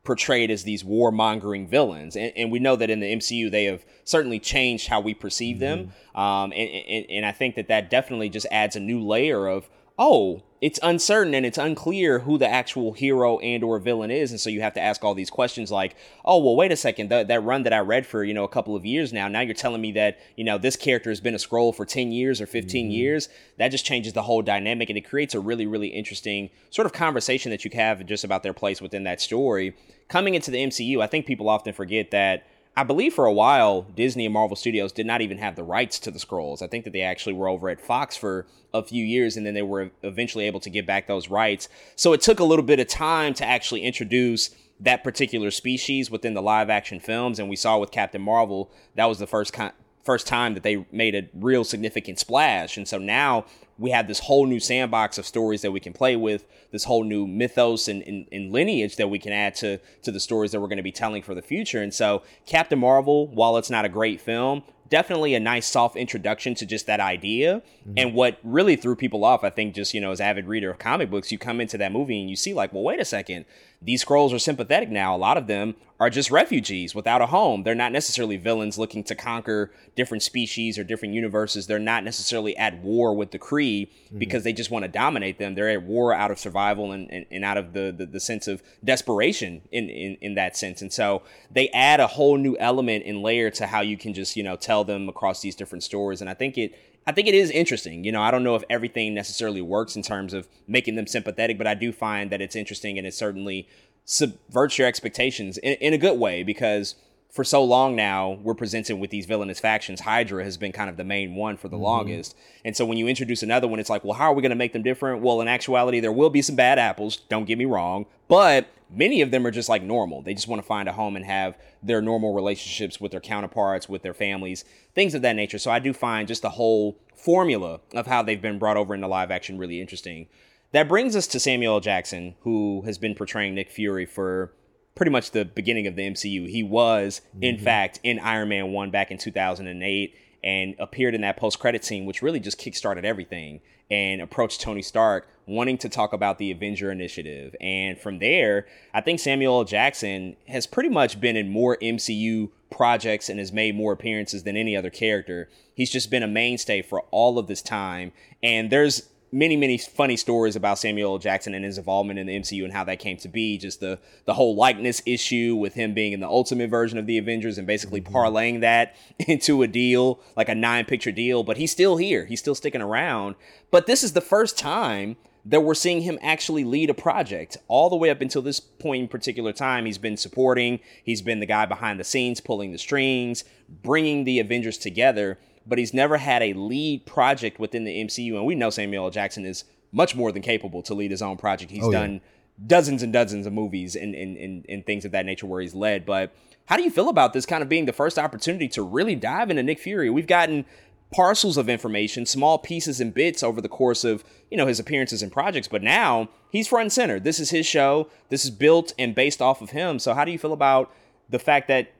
portrayed 0.03 0.49
as 0.49 0.63
these 0.63 0.83
warmongering 0.83 1.69
villains 1.69 2.15
and, 2.15 2.33
and, 2.35 2.51
we 2.51 2.57
know 2.57 2.75
that 2.75 2.89
in 2.89 2.99
the 2.99 3.15
mcu 3.17 3.51
they 3.51 3.65
have 3.65 3.85
certainly 4.03 4.39
changed 4.39 4.87
how 4.87 4.99
we 4.99 5.13
perceive 5.13 5.57
mm-hmm. 5.57 5.83
them 5.83 5.93
um, 6.15 6.51
and, 6.53 6.69
and, 6.69 7.05
and 7.07 7.25
i 7.25 7.31
think 7.31 7.55
that 7.55 7.67
that 7.67 7.91
definitely 7.91 8.27
just 8.27 8.47
adds 8.49 8.75
a 8.75 8.79
new 8.79 8.99
layer 8.99 9.45
of 9.45 9.69
oh, 9.97 10.41
it's 10.61 10.79
uncertain 10.83 11.33
and 11.33 11.43
it's 11.43 11.57
unclear 11.57 12.19
who 12.19 12.37
the 12.37 12.47
actual 12.47 12.93
hero 12.93 13.39
and 13.39 13.63
or 13.63 13.79
villain 13.79 14.11
is 14.11 14.29
and 14.29 14.39
so 14.39 14.49
you 14.49 14.61
have 14.61 14.73
to 14.73 14.79
ask 14.79 15.03
all 15.03 15.15
these 15.15 15.31
questions 15.31 15.71
like 15.71 15.95
oh 16.23 16.37
well 16.37 16.55
wait 16.55 16.71
a 16.71 16.75
second 16.75 17.09
that, 17.09 17.27
that 17.27 17.43
run 17.43 17.63
that 17.63 17.73
i 17.73 17.79
read 17.79 18.05
for 18.05 18.23
you 18.23 18.33
know 18.33 18.43
a 18.43 18.47
couple 18.47 18.75
of 18.75 18.85
years 18.85 19.11
now 19.11 19.27
now 19.27 19.41
you're 19.41 19.55
telling 19.55 19.81
me 19.81 19.91
that 19.91 20.19
you 20.35 20.43
know 20.43 20.59
this 20.59 20.75
character 20.75 21.09
has 21.09 21.19
been 21.19 21.33
a 21.33 21.37
Skrull 21.37 21.75
for 21.75 21.85
10 21.85 22.11
years 22.11 22.39
or 22.39 22.45
15 22.45 22.85
mm-hmm. 22.85 22.91
years 22.91 23.27
that 23.57 23.69
just 23.69 23.85
changes 23.85 24.13
the 24.13 24.21
whole 24.21 24.43
dynamic 24.43 24.89
and 24.89 24.97
it 24.97 25.01
creates 25.01 25.33
a 25.33 25.39
really 25.39 25.65
really 25.65 25.87
interesting 25.87 26.49
sort 26.69 26.85
of 26.85 26.93
conversation 26.93 27.49
that 27.49 27.65
you 27.65 27.71
can 27.71 27.79
have 27.79 28.05
just 28.05 28.23
about 28.23 28.43
their 28.43 28.53
place 28.53 28.81
within 28.81 29.03
that 29.03 29.19
story 29.19 29.75
coming 30.07 30.35
into 30.35 30.51
the 30.51 30.59
mcu 30.59 31.01
i 31.01 31.07
think 31.07 31.25
people 31.25 31.49
often 31.49 31.73
forget 31.73 32.11
that 32.11 32.45
I 32.75 32.83
believe 32.83 33.13
for 33.13 33.25
a 33.25 33.33
while, 33.33 33.81
Disney 33.81 34.25
and 34.25 34.33
Marvel 34.33 34.55
Studios 34.55 34.93
did 34.93 35.05
not 35.05 35.21
even 35.21 35.37
have 35.39 35.57
the 35.57 35.63
rights 35.63 35.99
to 35.99 36.11
the 36.11 36.19
Skrulls. 36.19 36.61
I 36.61 36.67
think 36.67 36.85
that 36.85 36.93
they 36.93 37.01
actually 37.01 37.33
were 37.33 37.49
over 37.49 37.69
at 37.69 37.81
Fox 37.81 38.15
for 38.15 38.45
a 38.73 38.81
few 38.81 39.03
years 39.03 39.35
and 39.35 39.45
then 39.45 39.53
they 39.53 39.61
were 39.61 39.91
eventually 40.03 40.45
able 40.47 40.61
to 40.61 40.69
get 40.69 40.85
back 40.85 41.05
those 41.05 41.29
rights. 41.29 41.67
So 41.97 42.13
it 42.13 42.21
took 42.21 42.39
a 42.39 42.45
little 42.45 42.63
bit 42.63 42.79
of 42.79 42.87
time 42.87 43.33
to 43.35 43.45
actually 43.45 43.81
introduce 43.81 44.51
that 44.79 45.03
particular 45.03 45.51
species 45.51 46.09
within 46.09 46.33
the 46.33 46.41
live 46.41 46.69
action 46.69 47.01
films. 47.01 47.39
And 47.39 47.49
we 47.49 47.57
saw 47.57 47.77
with 47.77 47.91
Captain 47.91 48.21
Marvel, 48.21 48.71
that 48.95 49.05
was 49.05 49.19
the 49.19 49.27
first 49.27 49.51
con- 49.51 49.73
first 50.03 50.25
time 50.25 50.53
that 50.55 50.63
they 50.63 50.85
made 50.91 51.13
a 51.13 51.29
real 51.33 51.63
significant 51.63 52.19
splash. 52.19 52.77
And 52.77 52.87
so 52.87 52.97
now 52.97 53.45
we 53.81 53.89
have 53.89 54.07
this 54.07 54.19
whole 54.19 54.45
new 54.45 54.59
sandbox 54.59 55.17
of 55.17 55.25
stories 55.25 55.63
that 55.63 55.71
we 55.71 55.79
can 55.79 55.91
play 55.91 56.15
with, 56.15 56.45
this 56.71 56.83
whole 56.83 57.03
new 57.03 57.25
mythos 57.25 57.87
and, 57.87 58.03
and, 58.03 58.27
and 58.31 58.51
lineage 58.51 58.95
that 58.97 59.09
we 59.09 59.17
can 59.17 59.33
add 59.33 59.55
to, 59.55 59.79
to 60.03 60.11
the 60.11 60.19
stories 60.19 60.51
that 60.51 60.61
we're 60.61 60.67
going 60.67 60.77
to 60.77 60.83
be 60.83 60.91
telling 60.91 61.23
for 61.23 61.33
the 61.33 61.41
future. 61.41 61.81
And 61.81 61.91
so 61.91 62.21
Captain 62.45 62.77
Marvel, 62.77 63.27
while 63.27 63.57
it's 63.57 63.71
not 63.71 63.83
a 63.83 63.89
great 63.89 64.21
film, 64.21 64.61
definitely 64.91 65.33
a 65.33 65.39
nice 65.39 65.65
soft 65.65 65.95
introduction 65.95 66.53
to 66.53 66.65
just 66.65 66.85
that 66.85 66.99
idea. 66.99 67.63
Mm-hmm. 67.81 67.93
And 67.97 68.13
what 68.13 68.37
really 68.43 68.75
threw 68.75 68.95
people 68.95 69.25
off, 69.25 69.43
I 69.43 69.49
think, 69.49 69.73
just, 69.73 69.95
you 69.95 70.01
know, 70.01 70.11
as 70.11 70.21
avid 70.21 70.45
reader 70.45 70.69
of 70.69 70.77
comic 70.77 71.09
books, 71.09 71.31
you 71.31 71.39
come 71.39 71.59
into 71.59 71.77
that 71.79 71.91
movie 71.91 72.19
and 72.19 72.29
you 72.29 72.35
see, 72.35 72.53
like, 72.53 72.71
well, 72.71 72.83
wait 72.83 72.99
a 72.99 73.05
second. 73.05 73.45
These 73.81 74.05
Skrulls 74.05 74.31
are 74.31 74.39
sympathetic 74.39 74.89
now. 74.89 75.15
A 75.15 75.17
lot 75.17 75.37
of 75.37 75.47
them 75.47 75.75
are 76.01 76.09
just 76.09 76.31
refugees 76.31 76.95
without 76.95 77.21
a 77.21 77.27
home. 77.27 77.61
They're 77.61 77.75
not 77.75 77.91
necessarily 77.91 78.35
villains 78.37 78.77
looking 78.77 79.03
to 79.03 79.15
conquer 79.15 79.71
different 79.95 80.23
species 80.23 80.79
or 80.79 80.83
different 80.83 81.13
universes. 81.13 81.67
They're 81.67 81.77
not 81.77 82.03
necessarily 82.03 82.57
at 82.57 82.79
war 82.79 83.15
with 83.15 83.29
the 83.29 83.37
Kree 83.39 83.87
mm-hmm. 83.87 84.17
because 84.17 84.43
they 84.43 84.51
just 84.51 84.71
want 84.71 84.83
to 84.83 84.89
dominate 84.89 85.37
them. 85.37 85.53
They're 85.53 85.69
at 85.69 85.83
war 85.83 86.11
out 86.11 86.31
of 86.31 86.39
survival 86.39 86.91
and, 86.91 87.07
and, 87.11 87.27
and 87.29 87.45
out 87.45 87.57
of 87.57 87.73
the, 87.73 87.93
the, 87.95 88.07
the, 88.07 88.19
sense 88.19 88.47
of 88.47 88.63
desperation 88.83 89.61
in, 89.71 89.89
in, 89.89 90.17
in 90.21 90.35
that 90.35 90.57
sense. 90.57 90.81
And 90.81 90.91
so 90.91 91.21
they 91.51 91.69
add 91.69 91.99
a 91.99 92.07
whole 92.07 92.37
new 92.37 92.57
element 92.57 93.03
and 93.05 93.21
layer 93.21 93.51
to 93.51 93.67
how 93.67 93.81
you 93.81 93.95
can 93.95 94.15
just, 94.15 94.35
you 94.35 94.41
know, 94.41 94.55
tell 94.55 94.80
them 94.83 95.09
across 95.09 95.41
these 95.41 95.55
different 95.55 95.83
stores. 95.83 96.21
And 96.21 96.29
I 96.29 96.33
think 96.33 96.57
it 96.57 96.75
I 97.07 97.11
think 97.11 97.27
it 97.27 97.33
is 97.33 97.49
interesting. 97.49 98.03
You 98.03 98.11
know, 98.11 98.21
I 98.21 98.29
don't 98.31 98.43
know 98.43 98.55
if 98.55 98.63
everything 98.69 99.13
necessarily 99.13 99.61
works 99.61 99.95
in 99.95 100.03
terms 100.03 100.33
of 100.33 100.47
making 100.67 100.95
them 100.95 101.07
sympathetic, 101.07 101.57
but 101.57 101.67
I 101.67 101.73
do 101.73 101.91
find 101.91 102.31
that 102.31 102.41
it's 102.41 102.55
interesting 102.55 102.97
and 102.97 103.07
it 103.07 103.13
certainly 103.13 103.67
subverts 104.05 104.77
your 104.77 104.87
expectations 104.87 105.57
in, 105.57 105.73
in 105.75 105.93
a 105.93 105.97
good 105.97 106.19
way 106.19 106.43
because 106.43 106.95
for 107.31 107.45
so 107.45 107.63
long 107.63 107.95
now 107.95 108.37
we're 108.43 108.53
presented 108.53 108.97
with 108.97 109.09
these 109.09 109.25
villainous 109.25 109.59
factions. 109.59 110.01
Hydra 110.01 110.43
has 110.43 110.57
been 110.57 110.73
kind 110.73 110.89
of 110.89 110.97
the 110.97 111.03
main 111.03 111.33
one 111.33 111.57
for 111.57 111.69
the 111.69 111.77
mm-hmm. 111.77 111.85
longest. 111.85 112.35
And 112.65 112.75
so 112.75 112.85
when 112.85 112.97
you 112.97 113.07
introduce 113.07 113.41
another 113.41 113.67
one 113.67 113.79
it's 113.79 113.89
like 113.89 114.03
well 114.03 114.13
how 114.13 114.31
are 114.31 114.33
we 114.33 114.41
going 114.41 114.51
to 114.51 114.55
make 114.55 114.73
them 114.73 114.83
different? 114.83 115.23
Well 115.23 115.41
in 115.41 115.47
actuality 115.47 115.99
there 115.99 116.11
will 116.11 116.29
be 116.29 116.41
some 116.41 116.55
bad 116.55 116.77
apples 116.77 117.17
don't 117.29 117.45
get 117.45 117.57
me 117.57 117.65
wrong 117.65 118.05
but 118.27 118.67
many 118.89 119.21
of 119.21 119.31
them 119.31 119.47
are 119.47 119.51
just 119.51 119.69
like 119.69 119.81
normal. 119.81 120.21
They 120.21 120.33
just 120.33 120.49
want 120.49 120.61
to 120.61 120.67
find 120.67 120.89
a 120.89 120.93
home 120.93 121.15
and 121.15 121.25
have 121.25 121.57
their 121.81 122.01
normal 122.01 122.33
relationships 122.33 122.99
with 122.99 123.11
their 123.11 123.21
counterparts 123.21 123.87
with 123.87 124.03
their 124.03 124.13
families 124.13 124.65
things 124.93 125.15
of 125.15 125.21
that 125.21 125.37
nature. 125.37 125.57
So 125.57 125.71
i 125.71 125.79
do 125.79 125.93
find 125.93 126.27
just 126.27 126.41
the 126.41 126.49
whole 126.49 126.99
formula 127.15 127.79
of 127.93 128.07
how 128.07 128.21
they've 128.21 128.41
been 128.41 128.59
brought 128.59 128.77
over 128.77 128.93
into 128.93 129.07
live 129.07 129.31
action 129.31 129.57
really 129.57 129.79
interesting. 129.79 130.27
That 130.73 130.89
brings 130.89 131.15
us 131.15 131.27
to 131.27 131.39
samuel 131.39 131.75
L. 131.75 131.79
jackson 131.79 132.35
who 132.41 132.81
has 132.81 132.97
been 132.97 133.15
portraying 133.15 133.55
nick 133.55 133.71
fury 133.71 134.05
for 134.05 134.53
pretty 134.95 135.11
much 135.11 135.31
the 135.31 135.45
beginning 135.45 135.87
of 135.87 135.95
the 135.95 136.09
MCU. 136.09 136.49
He 136.49 136.63
was, 136.63 137.21
mm-hmm. 137.29 137.43
in 137.43 137.57
fact, 137.57 137.99
in 138.03 138.19
Iron 138.19 138.49
Man 138.49 138.71
1 138.71 138.91
back 138.91 139.11
in 139.11 139.17
2008 139.17 140.15
and 140.43 140.75
appeared 140.79 141.15
in 141.15 141.21
that 141.21 141.37
post 141.37 141.59
credit 141.59 141.85
scene, 141.85 142.05
which 142.05 142.21
really 142.21 142.39
just 142.39 142.59
kickstarted 142.59 143.03
everything 143.03 143.61
and 143.89 144.21
approached 144.21 144.61
Tony 144.61 144.81
Stark 144.81 145.27
wanting 145.45 145.77
to 145.77 145.89
talk 145.89 146.13
about 146.13 146.37
the 146.37 146.49
Avenger 146.49 146.91
Initiative. 146.91 147.55
And 147.59 147.99
from 147.99 148.19
there, 148.19 148.65
I 148.93 149.01
think 149.01 149.19
Samuel 149.19 149.59
L. 149.59 149.63
Jackson 149.65 150.37
has 150.47 150.65
pretty 150.65 150.89
much 150.89 151.19
been 151.19 151.35
in 151.35 151.49
more 151.49 151.77
MCU 151.81 152.49
projects 152.69 153.27
and 153.27 153.37
has 153.37 153.51
made 153.51 153.75
more 153.75 153.91
appearances 153.91 154.43
than 154.43 154.55
any 154.55 154.77
other 154.77 154.89
character. 154.89 155.49
He's 155.75 155.89
just 155.89 156.09
been 156.09 156.23
a 156.23 156.27
mainstay 156.27 156.81
for 156.81 157.01
all 157.11 157.37
of 157.37 157.47
this 157.47 157.61
time. 157.61 158.13
And 158.41 158.71
there's 158.71 159.09
many 159.31 159.55
many 159.55 159.77
funny 159.77 160.17
stories 160.17 160.55
about 160.55 160.77
Samuel 160.77 161.13
L. 161.13 161.17
Jackson 161.17 161.53
and 161.53 161.63
his 161.63 161.77
involvement 161.77 162.19
in 162.19 162.27
the 162.27 162.37
MCU 162.37 162.63
and 162.63 162.73
how 162.73 162.83
that 162.83 162.99
came 162.99 163.17
to 163.17 163.27
be. 163.27 163.57
Just 163.57 163.79
the 163.79 163.99
the 164.25 164.33
whole 164.33 164.55
likeness 164.55 165.01
issue 165.05 165.55
with 165.55 165.73
him 165.73 165.93
being 165.93 166.13
in 166.13 166.19
the 166.19 166.27
ultimate 166.27 166.69
version 166.69 166.97
of 166.97 167.05
the 167.05 167.17
Avengers 167.17 167.57
and 167.57 167.67
basically 167.67 168.01
mm-hmm. 168.01 168.15
parlaying 168.15 168.61
that 168.61 168.95
into 169.19 169.61
a 169.61 169.67
deal, 169.67 170.19
like 170.35 170.49
a 170.49 170.55
nine 170.55 170.85
picture 170.85 171.11
deal. 171.11 171.43
But 171.43 171.57
he's 171.57 171.71
still 171.71 171.97
here. 171.97 172.25
He's 172.25 172.39
still 172.39 172.55
sticking 172.55 172.81
around. 172.81 173.35
But 173.69 173.87
this 173.87 174.03
is 174.03 174.13
the 174.13 174.21
first 174.21 174.57
time 174.57 175.15
that 175.45 175.61
we're 175.61 175.73
seeing 175.73 176.01
him 176.01 176.19
actually 176.21 176.63
lead 176.63 176.89
a 176.89 176.93
project 176.93 177.57
all 177.67 177.89
the 177.89 177.95
way 177.95 178.09
up 178.09 178.21
until 178.21 178.41
this 178.41 178.59
point 178.59 179.03
in 179.03 179.07
particular 179.07 179.51
time. 179.51 179.85
He's 179.85 179.97
been 179.97 180.17
supporting, 180.17 180.79
he's 181.03 181.21
been 181.21 181.39
the 181.39 181.45
guy 181.45 181.65
behind 181.65 181.99
the 181.99 182.03
scenes, 182.03 182.39
pulling 182.39 182.71
the 182.71 182.77
strings, 182.77 183.43
bringing 183.67 184.23
the 184.23 184.39
Avengers 184.39 184.77
together, 184.77 185.39
but 185.65 185.77
he's 185.77 185.93
never 185.93 186.17
had 186.17 186.41
a 186.41 186.53
lead 186.53 187.05
project 187.05 187.59
within 187.59 187.83
the 187.83 188.03
MCU. 188.03 188.35
And 188.35 188.45
we 188.45 188.55
know 188.55 188.69
Samuel 188.69 189.05
L. 189.05 189.11
Jackson 189.11 189.45
is 189.45 189.63
much 189.91 190.15
more 190.15 190.31
than 190.31 190.41
capable 190.41 190.81
to 190.83 190.93
lead 190.93 191.11
his 191.11 191.21
own 191.21 191.37
project. 191.37 191.71
He's 191.71 191.83
oh, 191.83 191.91
done 191.91 192.13
yeah. 192.13 192.19
dozens 192.67 193.03
and 193.03 193.11
dozens 193.11 193.45
of 193.45 193.53
movies 193.53 193.95
and, 193.95 194.15
and, 194.15 194.37
and, 194.37 194.65
and 194.67 194.85
things 194.85 195.05
of 195.05 195.11
that 195.11 195.25
nature 195.25 195.45
where 195.45 195.61
he's 195.61 195.75
led. 195.75 196.05
But 196.05 196.33
how 196.65 196.77
do 196.77 196.83
you 196.83 196.91
feel 196.91 197.09
about 197.09 197.33
this 197.33 197.45
kind 197.45 197.61
of 197.61 197.69
being 197.69 197.85
the 197.85 197.93
first 197.93 198.17
opportunity 198.17 198.67
to 198.69 198.81
really 198.81 199.15
dive 199.15 199.49
into 199.49 199.63
Nick 199.63 199.79
Fury? 199.79 200.09
We've 200.09 200.27
gotten 200.27 200.65
parcels 201.11 201.57
of 201.57 201.67
information, 201.67 202.25
small 202.25 202.57
pieces 202.57 203.01
and 203.01 203.13
bits 203.13 203.43
over 203.43 203.59
the 203.59 203.67
course 203.67 204.03
of, 204.03 204.23
you 204.49 204.57
know, 204.57 204.67
his 204.67 204.79
appearances 204.79 205.21
and 205.21 205.31
projects, 205.31 205.67
but 205.67 205.83
now 205.83 206.29
he's 206.49 206.69
front 206.69 206.83
and 206.83 206.93
center. 206.93 207.19
This 207.19 207.39
is 207.39 207.49
his 207.49 207.65
show. 207.65 208.07
This 208.29 208.45
is 208.45 208.51
built 208.51 208.93
and 208.97 209.13
based 209.13 209.41
off 209.41 209.61
of 209.61 209.71
him. 209.71 209.99
So 209.99 210.13
how 210.13 210.23
do 210.23 210.31
you 210.31 210.39
feel 210.39 210.53
about 210.53 210.93
the 211.29 211.39
fact 211.39 211.67
that 211.67 211.91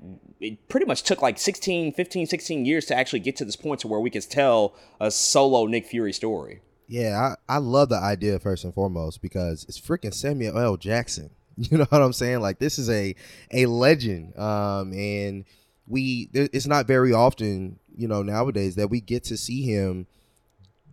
it 0.42 0.68
pretty 0.68 0.86
much 0.86 1.04
took 1.04 1.22
like 1.22 1.38
16, 1.38 1.94
15, 1.94 2.26
16 2.28 2.66
years 2.66 2.86
to 2.86 2.96
actually 2.96 3.20
get 3.20 3.36
to 3.38 3.46
this 3.46 3.56
point 3.56 3.80
to 3.82 3.88
where 3.88 4.00
we 4.00 4.10
could 4.10 4.28
tell 4.30 4.74
a 5.00 5.12
solo 5.12 5.68
Nick 5.68 5.86
Fury 5.86 6.12
story? 6.12 6.62
Yeah, 6.88 7.36
I, 7.48 7.56
I 7.56 7.58
love 7.60 7.90
the 7.90 7.98
idea 7.98 8.40
first 8.40 8.66
and 8.66 8.74
foremost 8.74 9.22
because 9.22 9.66
it's 9.70 9.80
freaking 9.80 10.14
Samuel 10.14 10.58
L. 10.58 10.78
Jackson. 10.78 11.30
You 11.58 11.78
know 11.78 11.86
what 11.90 12.02
I'm 12.02 12.14
saying? 12.14 12.40
Like 12.40 12.58
this 12.58 12.80
is 12.80 12.90
a 12.90 13.14
a 13.52 13.66
legend, 13.68 14.36
um, 14.40 14.94
and 14.94 15.44
we 15.86 16.30
it's 16.34 16.66
not 16.66 16.88
very 16.88 17.14
often 17.14 17.78
you 17.96 18.08
know 18.08 18.24
nowadays 18.24 18.76
that 18.76 18.90
we 18.90 19.02
get 19.02 19.26
to 19.26 19.38
see 19.38 19.64
him 19.64 20.08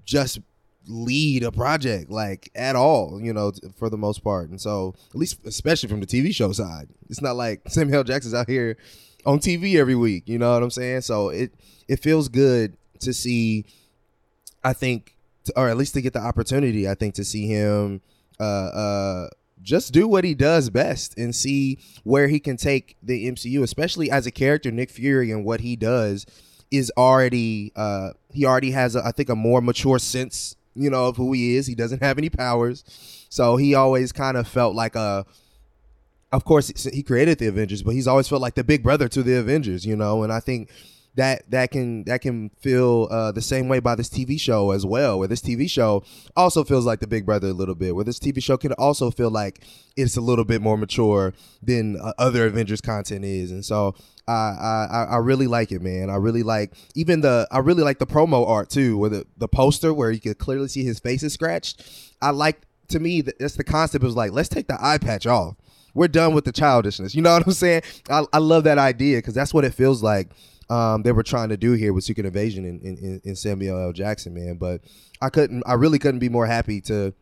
just 0.05 0.41
lead 0.87 1.45
a 1.45 1.53
project 1.53 2.11
like 2.11 2.51
at 2.55 2.75
all 2.75 3.21
you 3.23 3.33
know 3.33 3.53
for 3.77 3.89
the 3.89 3.97
most 3.97 4.25
part 4.25 4.49
and 4.49 4.61
so 4.61 4.95
at 5.11 5.15
least 5.15 5.39
especially 5.45 5.89
from 5.89 6.01
the 6.01 6.07
tv 6.07 6.35
show 6.35 6.51
side 6.51 6.89
it's 7.09 7.21
not 7.21 7.37
like 7.37 7.61
samuel 7.69 7.99
L. 7.99 8.05
jackson's 8.05 8.35
out 8.35 8.49
here 8.49 8.77
on 9.27 9.39
tv 9.39 9.77
every 9.77 9.95
week 9.95 10.29
you 10.29 10.39
know 10.39 10.53
what 10.53 10.63
i'm 10.63 10.71
saying 10.71 11.01
so 11.01 11.29
it 11.29 11.53
it 11.89 12.01
feels 12.01 12.29
good 12.29 12.77
to 13.01 13.13
see 13.13 13.65
i 14.65 14.73
think 14.73 15.17
or 15.57 15.69
at 15.69 15.77
least 15.77 15.95
to 15.95 16.01
get 16.01 16.13
the 16.13 16.21
opportunity 16.21 16.89
i 16.89 16.95
think 16.95 17.15
to 17.15 17.25
see 17.25 17.47
him 17.47 18.01
uh 18.41 18.43
uh 18.43 19.29
just 19.63 19.93
do 19.93 20.07
what 20.09 20.25
he 20.25 20.35
does 20.35 20.71
best 20.71 21.17
and 21.19 21.35
see 21.35 21.79
where 22.05 22.29
he 22.29 22.41
can 22.41 22.57
take 22.57 22.97
the 23.03 23.31
MCU, 23.31 23.63
especially 23.63 24.11
as 24.11 24.27
a 24.27 24.31
character, 24.31 24.71
Nick 24.71 24.91
Fury, 24.91 25.31
and 25.31 25.45
what 25.45 25.61
he 25.61 25.77
does 25.77 26.27
is 26.71 26.93
already 26.97 27.73
uh 27.77 28.11
he 28.31 28.45
already 28.45 28.71
has 28.73 28.95
a, 28.95 29.05
I 29.05 29.13
think 29.13 29.29
a 29.29 29.37
more 29.37 29.61
mature 29.61 29.99
sense, 29.99 30.55
you 30.75 30.91
know, 30.91 31.07
of 31.09 31.17
who 31.17 31.33
he 31.33 31.57
is. 31.57 31.67
He 31.67 31.75
doesn't 31.75 32.03
have 32.03 32.19
any 32.19 32.29
powers. 32.29 32.85
So 33.31 33.57
he 33.57 33.75
always 33.75 34.13
kind 34.13 34.37
of 34.37 34.47
felt 34.47 34.75
like 34.75 34.95
a 34.95 35.25
of 36.33 36.45
course 36.45 36.69
he 36.93 37.03
created 37.03 37.39
the 37.39 37.47
Avengers, 37.47 37.83
but 37.83 37.95
he's 37.95 38.07
always 38.07 38.29
felt 38.29 38.43
like 38.43 38.55
the 38.55 38.65
big 38.65 38.83
brother 38.83 39.09
to 39.09 39.23
the 39.23 39.37
Avengers, 39.39 39.87
you 39.87 39.97
know, 39.97 40.23
and 40.23 40.33
I 40.33 40.41
think 40.41 40.71
that 41.19 41.51
that 41.51 41.73
can 41.73 42.05
that 42.05 42.21
can 42.21 42.49
feel 42.61 43.09
uh, 43.11 43.33
the 43.33 43.43
same 43.43 43.67
way 43.67 43.81
by 43.81 43.97
this 43.97 44.09
TV 44.09 44.39
show 44.39 44.71
as 44.71 44.87
well. 44.87 45.19
Where 45.19 45.27
this 45.27 45.41
TV 45.41 45.69
show 45.69 46.05
also 46.37 46.63
feels 46.63 46.87
like 46.87 47.01
the 47.01 47.09
Big 47.09 47.27
Brother 47.27 47.49
a 47.49 47.53
little 47.53 47.75
bit. 47.75 47.97
Where 47.97 48.05
this 48.05 48.21
TV 48.21 48.41
show 48.41 48.57
can 48.57 48.73
also 48.75 49.11
feel 49.11 49.31
like 49.31 49.65
it's 49.97 50.17
a 50.17 50.21
little 50.21 50.45
bit 50.45 50.63
more 50.63 50.77
mature 50.77 51.35
than 51.61 51.99
uh, 52.01 52.13
other 52.19 52.47
Avengers 52.47 52.81
content 52.81 53.25
is, 53.25 53.51
and 53.51 53.65
so 53.65 53.97
I, 54.29 54.87
I 54.91 55.07
I 55.11 55.17
really 55.17 55.49
like 55.49 55.73
it, 55.73 55.83
man. 55.83 56.09
I 56.09 56.17
really 56.17 56.45
like 56.45 56.75
even 56.95 57.21
the 57.21 57.49
I 57.51 57.59
really 57.59 57.83
like 57.83 57.99
the 57.99 58.07
promo 58.07 58.49
art 58.49 58.71
too, 58.71 58.97
where 58.97 59.11
the 59.11 59.27
the 59.37 59.49
poster 59.49 59.93
where 59.93 60.13
you 60.13 60.21
could 60.21 60.39
clearly 60.39 60.69
see 60.69 60.85
his 60.85 61.01
face 61.01 61.25
is 61.25 61.33
scratched. 61.33 61.83
I 62.23 62.31
like 62.31 62.61
to 62.91 63.01
me 63.01 63.23
that's 63.23 63.57
the 63.57 63.65
concept. 63.65 64.05
Was 64.05 64.15
like 64.15 64.31
let's 64.31 64.49
take 64.49 64.69
the 64.69 64.79
eye 64.81 64.99
patch 64.99 65.27
off. 65.27 65.57
We're 65.95 66.09
done 66.09 66.35
with 66.35 66.45
the 66.45 66.53
childishness. 66.53 67.15
You 67.15 67.23
know 67.23 67.33
what 67.33 67.47
I'm 67.47 67.53
saying? 67.53 67.83
I, 68.11 68.25
I 68.33 68.39
love 68.39 68.65
that 68.65 68.79
idea 68.79 69.19
because 69.19 69.35
that's 69.35 69.55
what 69.55 69.65
it 69.65 69.75
feels 69.75 70.03
like 70.03 70.31
um, 70.71 71.03
they 71.03 71.13
were 71.13 71.23
trying 71.23 71.49
to 71.49 71.57
do 71.57 71.73
here 71.73 71.93
with 71.93 72.05
Secret 72.05 72.27
Invasion 72.27 72.65
in, 72.65 72.81
in, 72.81 73.21
in 73.25 73.37
Samuel 73.37 73.81
L. 73.81 73.93
Jackson, 73.93 74.35
man. 74.35 74.57
But 74.57 74.83
I 75.21 75.31
couldn't, 75.31 75.63
I 75.67 75.75
really 75.75 75.99
couldn't 75.99 76.21
be 76.21 76.29
more 76.29 76.47
happy 76.47 76.81
to 76.83 77.15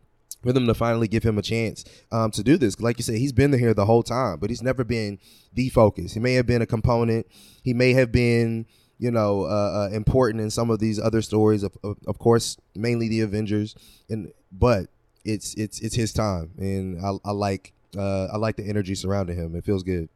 for 0.43 0.53
them 0.53 0.67
to 0.67 0.75
finally 0.75 1.09
give 1.09 1.23
him 1.23 1.39
a 1.39 1.43
chance 1.43 1.85
um, 2.13 2.31
to 2.31 2.43
do 2.43 2.57
this. 2.57 2.79
Like 2.81 2.99
you 2.99 3.03
said, 3.03 3.17
he's 3.17 3.33
been 3.33 3.53
here 3.53 3.75
the 3.75 3.87
whole 3.87 4.03
time, 4.03 4.39
but 4.39 4.51
he's 4.51 4.63
never 4.63 4.85
been 4.85 5.19
the 5.53 5.69
focus. 5.71 6.13
He 6.13 6.21
may 6.21 6.35
have 6.35 6.47
been 6.47 6.63
a 6.63 6.67
component. 6.67 7.27
He 7.63 7.75
may 7.75 7.95
have 7.95 8.13
been, 8.13 8.67
you 8.99 9.11
know, 9.11 9.43
uh, 9.45 9.89
uh, 9.91 9.95
important 9.95 10.43
in 10.43 10.51
some 10.51 10.71
of 10.71 10.79
these 10.79 11.01
other 11.01 11.23
stories. 11.23 11.63
Of, 11.63 11.77
of, 11.83 11.99
of, 12.07 12.19
course, 12.19 12.57
mainly 12.75 13.09
the 13.09 13.21
Avengers, 13.21 13.75
and 14.09 14.33
but 14.53 14.87
it's 15.25 15.55
it's 15.55 15.81
it's 15.81 15.97
his 15.97 16.13
time, 16.13 16.53
and 16.59 17.05
I, 17.05 17.13
I 17.25 17.33
like 17.33 17.73
uh, 17.99 18.29
I 18.33 18.37
like 18.37 18.57
the 18.57 18.65
energy 18.65 18.95
surrounding 18.95 19.37
him. 19.37 19.55
It 19.57 19.65
feels 19.65 19.83
good. 19.83 20.09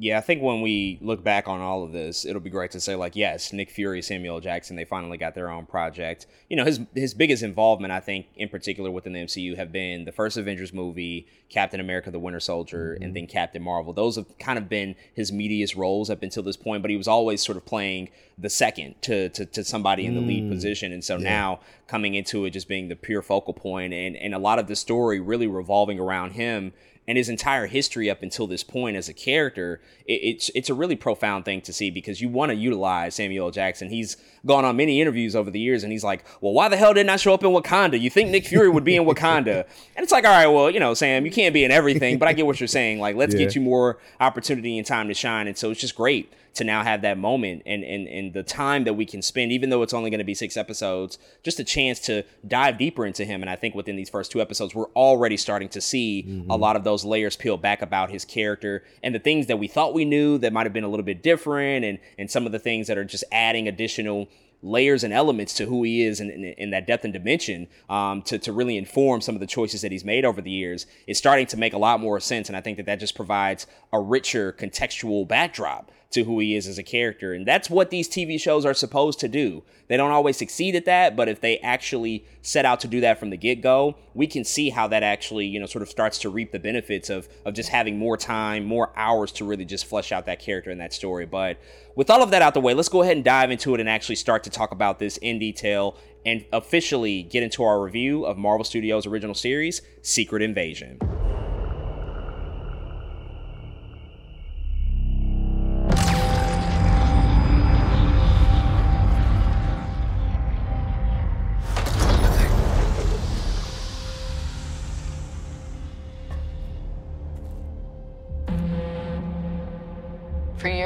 Yeah, 0.00 0.16
I 0.16 0.20
think 0.20 0.42
when 0.42 0.60
we 0.60 0.96
look 1.00 1.24
back 1.24 1.48
on 1.48 1.60
all 1.60 1.82
of 1.82 1.90
this, 1.90 2.24
it'll 2.24 2.40
be 2.40 2.50
great 2.50 2.70
to 2.70 2.80
say 2.80 2.94
like, 2.94 3.16
yes, 3.16 3.52
Nick 3.52 3.68
Fury, 3.68 4.00
Samuel 4.00 4.38
Jackson, 4.38 4.76
they 4.76 4.84
finally 4.84 5.18
got 5.18 5.34
their 5.34 5.50
own 5.50 5.66
project. 5.66 6.26
You 6.48 6.56
know, 6.56 6.64
his 6.64 6.80
his 6.94 7.14
biggest 7.14 7.42
involvement, 7.42 7.92
I 7.92 7.98
think, 7.98 8.26
in 8.36 8.48
particular 8.48 8.92
within 8.92 9.12
the 9.12 9.24
MCU, 9.24 9.56
have 9.56 9.72
been 9.72 10.04
the 10.04 10.12
first 10.12 10.36
Avengers 10.36 10.72
movie, 10.72 11.26
Captain 11.48 11.80
America: 11.80 12.12
The 12.12 12.20
Winter 12.20 12.38
Soldier, 12.38 12.94
mm-hmm. 12.94 13.02
and 13.02 13.16
then 13.16 13.26
Captain 13.26 13.60
Marvel. 13.60 13.92
Those 13.92 14.14
have 14.14 14.38
kind 14.38 14.56
of 14.56 14.68
been 14.68 14.94
his 15.14 15.32
meatiest 15.32 15.76
roles 15.76 16.10
up 16.10 16.22
until 16.22 16.44
this 16.44 16.56
point, 16.56 16.80
but 16.82 16.92
he 16.92 16.96
was 16.96 17.08
always 17.08 17.42
sort 17.44 17.56
of 17.56 17.66
playing 17.66 18.08
the 18.38 18.50
second 18.50 18.94
to 19.02 19.30
to, 19.30 19.46
to 19.46 19.64
somebody 19.64 20.06
in 20.06 20.14
the 20.14 20.20
mm. 20.20 20.28
lead 20.28 20.48
position, 20.48 20.92
and 20.92 21.02
so 21.02 21.16
yeah. 21.16 21.28
now 21.28 21.60
coming 21.88 22.14
into 22.14 22.44
it 22.44 22.50
just 22.50 22.68
being 22.68 22.86
the 22.86 22.94
pure 22.94 23.20
focal 23.20 23.52
point, 23.52 23.92
and 23.92 24.14
and 24.16 24.32
a 24.32 24.38
lot 24.38 24.60
of 24.60 24.68
the 24.68 24.76
story 24.76 25.18
really 25.18 25.48
revolving 25.48 25.98
around 25.98 26.32
him 26.32 26.72
and 27.08 27.16
his 27.16 27.30
entire 27.30 27.66
history 27.66 28.10
up 28.10 28.22
until 28.22 28.46
this 28.46 28.62
point 28.62 28.94
as 28.94 29.08
a 29.08 29.14
character, 29.14 29.80
it, 30.04 30.20
it's 30.22 30.50
it's 30.54 30.68
a 30.68 30.74
really 30.74 30.94
profound 30.94 31.46
thing 31.46 31.62
to 31.62 31.72
see 31.72 31.90
because 31.90 32.20
you 32.20 32.28
want 32.28 32.50
to 32.50 32.54
utilize 32.54 33.14
Samuel 33.14 33.46
L. 33.46 33.50
Jackson. 33.50 33.88
He's 33.88 34.18
gone 34.44 34.66
on 34.66 34.76
many 34.76 35.00
interviews 35.00 35.34
over 35.34 35.50
the 35.50 35.58
years, 35.58 35.82
and 35.82 35.90
he's 35.90 36.04
like, 36.04 36.22
"Well, 36.42 36.52
why 36.52 36.68
the 36.68 36.76
hell 36.76 36.92
didn't 36.92 37.08
I 37.08 37.16
show 37.16 37.32
up 37.32 37.42
in 37.42 37.50
Wakanda? 37.50 37.98
You 37.98 38.10
think 38.10 38.28
Nick 38.28 38.46
Fury 38.46 38.68
would 38.68 38.84
be 38.84 38.94
in 38.94 39.04
Wakanda?" 39.04 39.64
and 39.96 40.04
it's 40.04 40.12
like, 40.12 40.24
all 40.24 40.30
right, 40.30 40.46
well, 40.46 40.70
you 40.70 40.78
know, 40.78 40.92
Sam, 40.92 41.24
you 41.24 41.32
can't 41.32 41.54
be 41.54 41.64
in 41.64 41.70
everything, 41.70 42.18
but 42.18 42.28
I 42.28 42.34
get 42.34 42.44
what 42.44 42.60
you're 42.60 42.68
saying. 42.68 43.00
Like, 43.00 43.16
let's 43.16 43.34
yeah. 43.34 43.40
get 43.40 43.54
you 43.54 43.62
more 43.62 43.98
opportunity 44.20 44.76
and 44.76 44.86
time 44.86 45.08
to 45.08 45.14
shine. 45.14 45.48
And 45.48 45.56
so 45.56 45.70
it's 45.70 45.80
just 45.80 45.96
great 45.96 46.30
to 46.58 46.64
now 46.64 46.82
have 46.82 47.02
that 47.02 47.16
moment 47.18 47.62
and, 47.66 47.82
and, 47.82 48.06
and 48.08 48.32
the 48.32 48.42
time 48.42 48.84
that 48.84 48.94
we 48.94 49.06
can 49.06 49.22
spend, 49.22 49.52
even 49.52 49.70
though 49.70 49.82
it's 49.82 49.94
only 49.94 50.10
going 50.10 50.18
to 50.18 50.24
be 50.24 50.34
six 50.34 50.56
episodes, 50.56 51.18
just 51.42 51.58
a 51.58 51.64
chance 51.64 52.00
to 52.00 52.24
dive 52.46 52.78
deeper 52.78 53.06
into 53.06 53.24
him. 53.24 53.40
And 53.40 53.48
I 53.48 53.56
think 53.56 53.74
within 53.74 53.96
these 53.96 54.10
first 54.10 54.30
two 54.30 54.40
episodes, 54.40 54.74
we're 54.74 54.90
already 54.90 55.36
starting 55.36 55.68
to 55.70 55.80
see 55.80 56.24
mm-hmm. 56.28 56.50
a 56.50 56.56
lot 56.56 56.76
of 56.76 56.84
those 56.84 57.04
layers 57.04 57.36
peel 57.36 57.56
back 57.56 57.80
about 57.80 58.10
his 58.10 58.24
character 58.24 58.84
and 59.02 59.14
the 59.14 59.20
things 59.20 59.46
that 59.46 59.58
we 59.58 59.68
thought 59.68 59.94
we 59.94 60.04
knew 60.04 60.36
that 60.38 60.52
might 60.52 60.66
have 60.66 60.72
been 60.72 60.84
a 60.84 60.88
little 60.88 61.06
bit 61.06 61.22
different 61.22 61.84
and, 61.84 61.98
and 62.18 62.30
some 62.30 62.44
of 62.44 62.52
the 62.52 62.58
things 62.58 62.88
that 62.88 62.98
are 62.98 63.04
just 63.04 63.24
adding 63.32 63.68
additional 63.68 64.28
layers 64.62 65.04
and 65.04 65.14
elements 65.14 65.54
to 65.54 65.66
who 65.66 65.84
he 65.84 66.02
is 66.02 66.20
in, 66.20 66.30
in, 66.30 66.44
in 66.44 66.70
that 66.70 66.86
depth 66.86 67.04
and 67.04 67.12
dimension 67.12 67.68
um, 67.88 68.22
to, 68.22 68.38
to 68.38 68.52
really 68.52 68.76
inform 68.76 69.20
some 69.20 69.36
of 69.36 69.40
the 69.40 69.46
choices 69.46 69.82
that 69.82 69.92
he's 69.92 70.04
made 70.04 70.24
over 70.24 70.40
the 70.40 70.50
years 70.50 70.86
is 71.06 71.16
starting 71.16 71.46
to 71.46 71.56
make 71.56 71.72
a 71.72 71.78
lot 71.78 72.00
more 72.00 72.18
sense. 72.18 72.48
And 72.48 72.56
I 72.56 72.60
think 72.60 72.76
that 72.76 72.86
that 72.86 72.98
just 72.98 73.14
provides 73.14 73.66
a 73.92 74.00
richer 74.00 74.52
contextual 74.52 75.28
backdrop 75.28 75.92
to 76.10 76.24
who 76.24 76.38
he 76.38 76.56
is 76.56 76.66
as 76.66 76.78
a 76.78 76.82
character. 76.82 77.34
And 77.34 77.44
that's 77.44 77.68
what 77.68 77.90
these 77.90 78.08
TV 78.08 78.40
shows 78.40 78.64
are 78.64 78.72
supposed 78.72 79.20
to 79.20 79.28
do. 79.28 79.62
They 79.88 79.96
don't 79.96 80.10
always 80.10 80.38
succeed 80.38 80.74
at 80.74 80.86
that, 80.86 81.16
but 81.16 81.28
if 81.28 81.40
they 81.40 81.58
actually 81.58 82.24
set 82.40 82.64
out 82.64 82.80
to 82.80 82.88
do 82.88 83.00
that 83.02 83.18
from 83.18 83.28
the 83.28 83.36
get 83.36 83.60
go, 83.60 83.96
we 84.14 84.26
can 84.26 84.44
see 84.44 84.70
how 84.70 84.88
that 84.88 85.02
actually, 85.02 85.46
you 85.46 85.60
know, 85.60 85.66
sort 85.66 85.82
of 85.82 85.88
starts 85.88 86.18
to 86.20 86.30
reap 86.30 86.50
the 86.50 86.58
benefits 86.58 87.10
of, 87.10 87.28
of 87.44 87.52
just 87.52 87.68
having 87.68 87.98
more 87.98 88.16
time, 88.16 88.64
more 88.64 88.90
hours 88.96 89.32
to 89.32 89.44
really 89.44 89.66
just 89.66 89.84
flesh 89.84 90.10
out 90.10 90.24
that 90.26 90.40
character 90.40 90.70
and 90.70 90.80
that 90.80 90.94
story. 90.94 91.26
But 91.26 91.58
with 91.94 92.08
all 92.08 92.22
of 92.22 92.30
that 92.30 92.40
out 92.40 92.54
the 92.54 92.60
way, 92.60 92.72
let's 92.72 92.88
go 92.88 93.02
ahead 93.02 93.16
and 93.16 93.24
dive 93.24 93.50
into 93.50 93.74
it 93.74 93.80
and 93.80 93.88
actually 93.88 94.16
start 94.16 94.44
to 94.44 94.50
talk 94.50 94.72
about 94.72 94.98
this 94.98 95.18
in 95.18 95.38
detail 95.38 95.96
and 96.24 96.44
officially 96.52 97.22
get 97.22 97.42
into 97.42 97.62
our 97.62 97.82
review 97.82 98.24
of 98.24 98.38
Marvel 98.38 98.64
Studios' 98.64 99.06
original 99.06 99.34
series, 99.34 99.82
Secret 100.02 100.42
Invasion. 100.42 100.98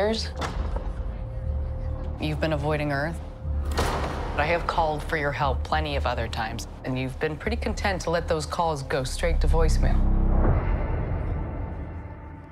Years, 0.02 0.30
you've 2.20 2.40
been 2.40 2.52
avoiding 2.52 2.90
Earth. 2.92 3.18
I 4.36 4.46
have 4.46 4.66
called 4.66 5.02
for 5.04 5.16
your 5.16 5.30
help 5.30 5.62
plenty 5.62 5.94
of 5.96 6.06
other 6.06 6.26
times, 6.26 6.66
and 6.84 6.98
you've 6.98 7.18
been 7.20 7.36
pretty 7.36 7.56
content 7.56 8.00
to 8.02 8.10
let 8.10 8.26
those 8.26 8.46
calls 8.46 8.82
go 8.82 9.04
straight 9.04 9.40
to 9.42 9.46
voicemail. 9.46 9.98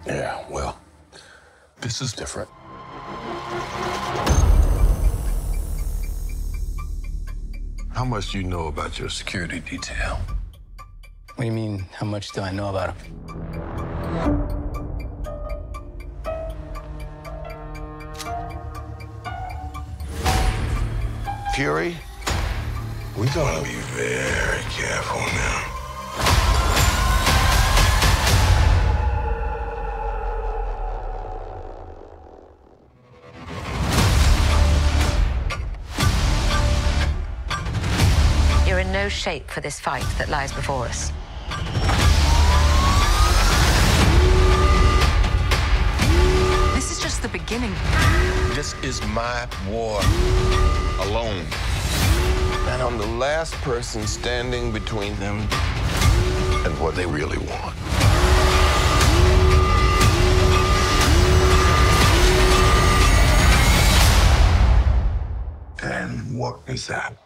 Yeah, 0.06 0.44
well, 0.48 0.78
this 1.80 2.00
is 2.00 2.12
different. 2.12 2.48
How 7.92 8.04
much 8.04 8.30
do 8.32 8.38
you 8.38 8.44
know 8.44 8.68
about 8.68 8.98
your 8.98 9.08
security 9.08 9.60
detail? 9.60 10.20
What 11.34 11.44
do 11.44 11.46
you 11.46 11.52
mean, 11.52 11.86
how 11.92 12.06
much 12.06 12.30
do 12.32 12.42
I 12.42 12.52
know 12.52 12.68
about 12.68 12.94
him? 12.96 14.60
Fury, 21.54 21.96
we 23.18 23.26
gotta 23.34 23.62
be 23.64 23.74
very 23.74 24.62
careful 24.70 25.20
now. 25.20 25.66
You're 38.66 38.78
in 38.78 38.92
no 38.92 39.08
shape 39.08 39.50
for 39.50 39.60
this 39.60 39.80
fight 39.80 40.06
that 40.18 40.28
lies 40.28 40.52
before 40.52 40.86
us. 40.86 41.10
This 46.74 46.92
is 46.92 47.02
just 47.02 47.22
the 47.22 47.28
beginning. 47.28 47.74
This 48.54 48.74
is 48.84 49.04
my 49.08 49.48
war 49.68 50.00
alone. 51.00 51.44
And 52.68 52.82
I'm 52.82 52.98
the 52.98 53.06
last 53.06 53.54
person 53.62 54.06
standing 54.06 54.72
between 54.72 55.14
them 55.16 55.38
and 56.64 56.78
what 56.80 56.94
they 56.94 57.06
really 57.06 57.38
want. 57.38 57.76
And 65.82 66.38
what 66.38 66.60
is 66.66 66.86
that? 66.88 67.16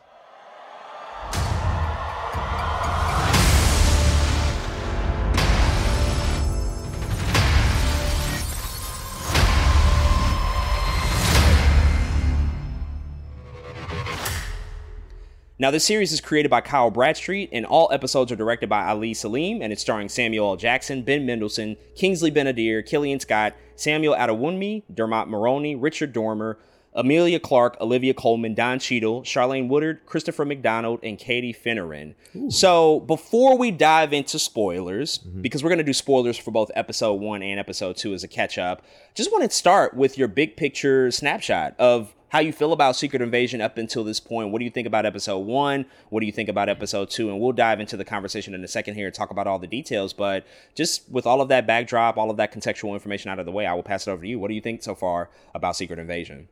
Now, 15.56 15.70
this 15.70 15.84
series 15.84 16.12
is 16.12 16.20
created 16.20 16.50
by 16.50 16.62
Kyle 16.62 16.90
Bradstreet, 16.90 17.50
and 17.52 17.64
all 17.64 17.88
episodes 17.92 18.32
are 18.32 18.36
directed 18.36 18.68
by 18.68 18.86
Ali 18.86 19.14
Salim, 19.14 19.62
and 19.62 19.72
it's 19.72 19.82
starring 19.82 20.08
Samuel 20.08 20.48
L. 20.48 20.56
Jackson, 20.56 21.02
Ben 21.02 21.24
Mendelsohn, 21.24 21.76
Kingsley 21.94 22.32
Ben-Adir, 22.32 22.84
Killian 22.84 23.20
Scott, 23.20 23.54
Samuel 23.76 24.16
Adewunmi, 24.16 24.82
Dermot 24.92 25.28
Mulroney, 25.28 25.76
Richard 25.78 26.12
Dormer, 26.12 26.58
Emilia 26.96 27.40
Clarke, 27.40 27.76
Olivia 27.80 28.14
Colman, 28.14 28.54
Don 28.54 28.78
Cheadle, 28.78 29.22
Charlayne 29.22 29.68
Woodard, 29.68 30.06
Christopher 30.06 30.44
McDonald, 30.44 31.00
and 31.02 31.18
Katie 31.18 31.52
Finneran. 31.52 32.14
So, 32.48 33.00
before 33.00 33.58
we 33.58 33.70
dive 33.70 34.12
into 34.12 34.38
spoilers, 34.38 35.18
mm-hmm. 35.18 35.42
because 35.42 35.62
we're 35.62 35.70
going 35.70 35.78
to 35.78 35.84
do 35.84 35.92
spoilers 35.92 36.38
for 36.38 36.50
both 36.50 36.70
episode 36.74 37.14
one 37.14 37.42
and 37.42 37.58
episode 37.58 37.96
two 37.96 38.14
as 38.14 38.22
a 38.22 38.28
catch 38.28 38.58
up, 38.58 38.82
just 39.14 39.32
want 39.32 39.48
to 39.48 39.56
start 39.56 39.94
with 39.94 40.16
your 40.16 40.28
big 40.28 40.56
picture 40.56 41.10
snapshot 41.10 41.74
of 41.78 42.14
how 42.34 42.40
you 42.40 42.52
feel 42.52 42.72
about 42.72 42.96
Secret 42.96 43.22
Invasion 43.22 43.60
up 43.60 43.78
until 43.78 44.02
this 44.02 44.18
point. 44.18 44.50
What 44.50 44.58
do 44.58 44.64
you 44.64 44.70
think 44.70 44.88
about 44.88 45.06
episode 45.06 45.38
one? 45.38 45.86
What 46.08 46.18
do 46.18 46.26
you 46.26 46.32
think 46.32 46.48
about 46.48 46.68
episode 46.68 47.08
two? 47.08 47.30
And 47.30 47.40
we'll 47.40 47.52
dive 47.52 47.78
into 47.78 47.96
the 47.96 48.04
conversation 48.04 48.54
in 48.54 48.64
a 48.64 48.68
second 48.68 48.96
here 48.96 49.06
and 49.06 49.14
talk 49.14 49.30
about 49.30 49.46
all 49.46 49.60
the 49.60 49.68
details. 49.68 50.12
But 50.12 50.44
just 50.74 51.08
with 51.08 51.26
all 51.26 51.40
of 51.40 51.48
that 51.50 51.64
backdrop, 51.64 52.16
all 52.16 52.30
of 52.30 52.36
that 52.38 52.52
contextual 52.52 52.92
information 52.94 53.30
out 53.30 53.38
of 53.38 53.46
the 53.46 53.52
way, 53.52 53.66
I 53.66 53.74
will 53.74 53.84
pass 53.84 54.08
it 54.08 54.10
over 54.10 54.22
to 54.22 54.28
you. 54.28 54.40
What 54.40 54.48
do 54.48 54.54
you 54.54 54.60
think 54.60 54.82
so 54.82 54.96
far 54.96 55.30
about 55.54 55.76
Secret 55.76 56.00
Invasion? 56.00 56.48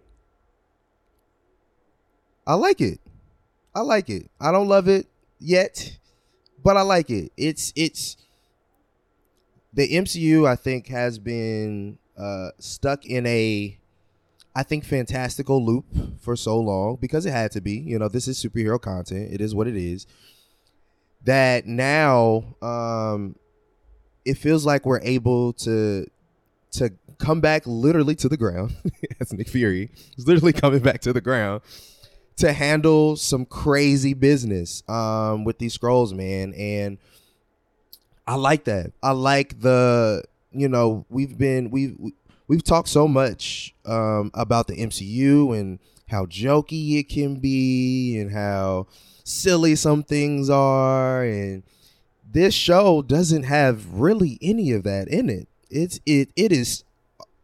I 2.46 2.54
like 2.54 2.80
it. 2.80 3.00
I 3.74 3.80
like 3.80 4.10
it. 4.10 4.30
I 4.40 4.52
don't 4.52 4.68
love 4.68 4.88
it 4.88 5.06
yet, 5.38 5.98
but 6.62 6.76
I 6.76 6.82
like 6.82 7.10
it. 7.10 7.32
It's 7.36 7.72
it's 7.76 8.16
the 9.72 9.88
MCU. 9.88 10.46
I 10.46 10.56
think 10.56 10.88
has 10.88 11.18
been 11.18 11.98
uh, 12.18 12.50
stuck 12.58 13.06
in 13.06 13.26
a 13.26 13.78
I 14.54 14.62
think 14.62 14.84
fantastical 14.84 15.64
loop 15.64 15.86
for 16.20 16.36
so 16.36 16.58
long 16.58 16.98
because 17.00 17.24
it 17.24 17.30
had 17.30 17.52
to 17.52 17.60
be. 17.60 17.74
You 17.74 17.98
know, 17.98 18.08
this 18.08 18.28
is 18.28 18.42
superhero 18.42 18.80
content. 18.80 19.32
It 19.32 19.40
is 19.40 19.54
what 19.54 19.66
it 19.66 19.76
is. 19.76 20.06
That 21.24 21.66
now 21.66 22.56
um, 22.60 23.36
it 24.24 24.34
feels 24.34 24.66
like 24.66 24.84
we're 24.84 25.00
able 25.00 25.52
to 25.54 26.06
to 26.72 26.90
come 27.18 27.40
back 27.40 27.62
literally 27.66 28.14
to 28.16 28.28
the 28.28 28.36
ground, 28.36 28.74
That's 29.18 29.32
Nick 29.32 29.48
Fury 29.48 29.90
is 30.16 30.26
literally 30.26 30.52
coming 30.52 30.80
back 30.80 31.00
to 31.02 31.12
the 31.12 31.20
ground 31.20 31.60
to 32.36 32.52
handle 32.52 33.16
some 33.16 33.44
crazy 33.44 34.14
business 34.14 34.82
um, 34.88 35.44
with 35.44 35.58
these 35.58 35.76
Skrulls, 35.76 36.12
man. 36.12 36.54
And 36.54 36.98
I 38.26 38.36
like 38.36 38.64
that. 38.64 38.92
I 39.02 39.12
like 39.12 39.60
the 39.60 40.24
you 40.52 40.68
know 40.68 41.06
we've 41.08 41.36
been 41.36 41.70
we've 41.70 41.96
we've 42.48 42.64
talked 42.64 42.88
so 42.88 43.08
much 43.08 43.74
um, 43.86 44.30
about 44.34 44.66
the 44.66 44.76
MCU 44.76 45.58
and 45.58 45.78
how 46.08 46.26
jokey 46.26 46.98
it 46.98 47.08
can 47.08 47.36
be 47.36 48.18
and 48.18 48.30
how 48.30 48.86
silly 49.24 49.74
some 49.74 50.02
things 50.02 50.50
are 50.50 51.24
and 51.24 51.62
this 52.32 52.54
show 52.54 53.02
doesn't 53.02 53.44
have 53.44 53.92
really 53.92 54.38
any 54.40 54.72
of 54.72 54.84
that 54.84 55.08
in 55.08 55.28
it. 55.28 55.48
It's 55.70 56.00
it 56.06 56.30
it 56.36 56.52
is 56.52 56.84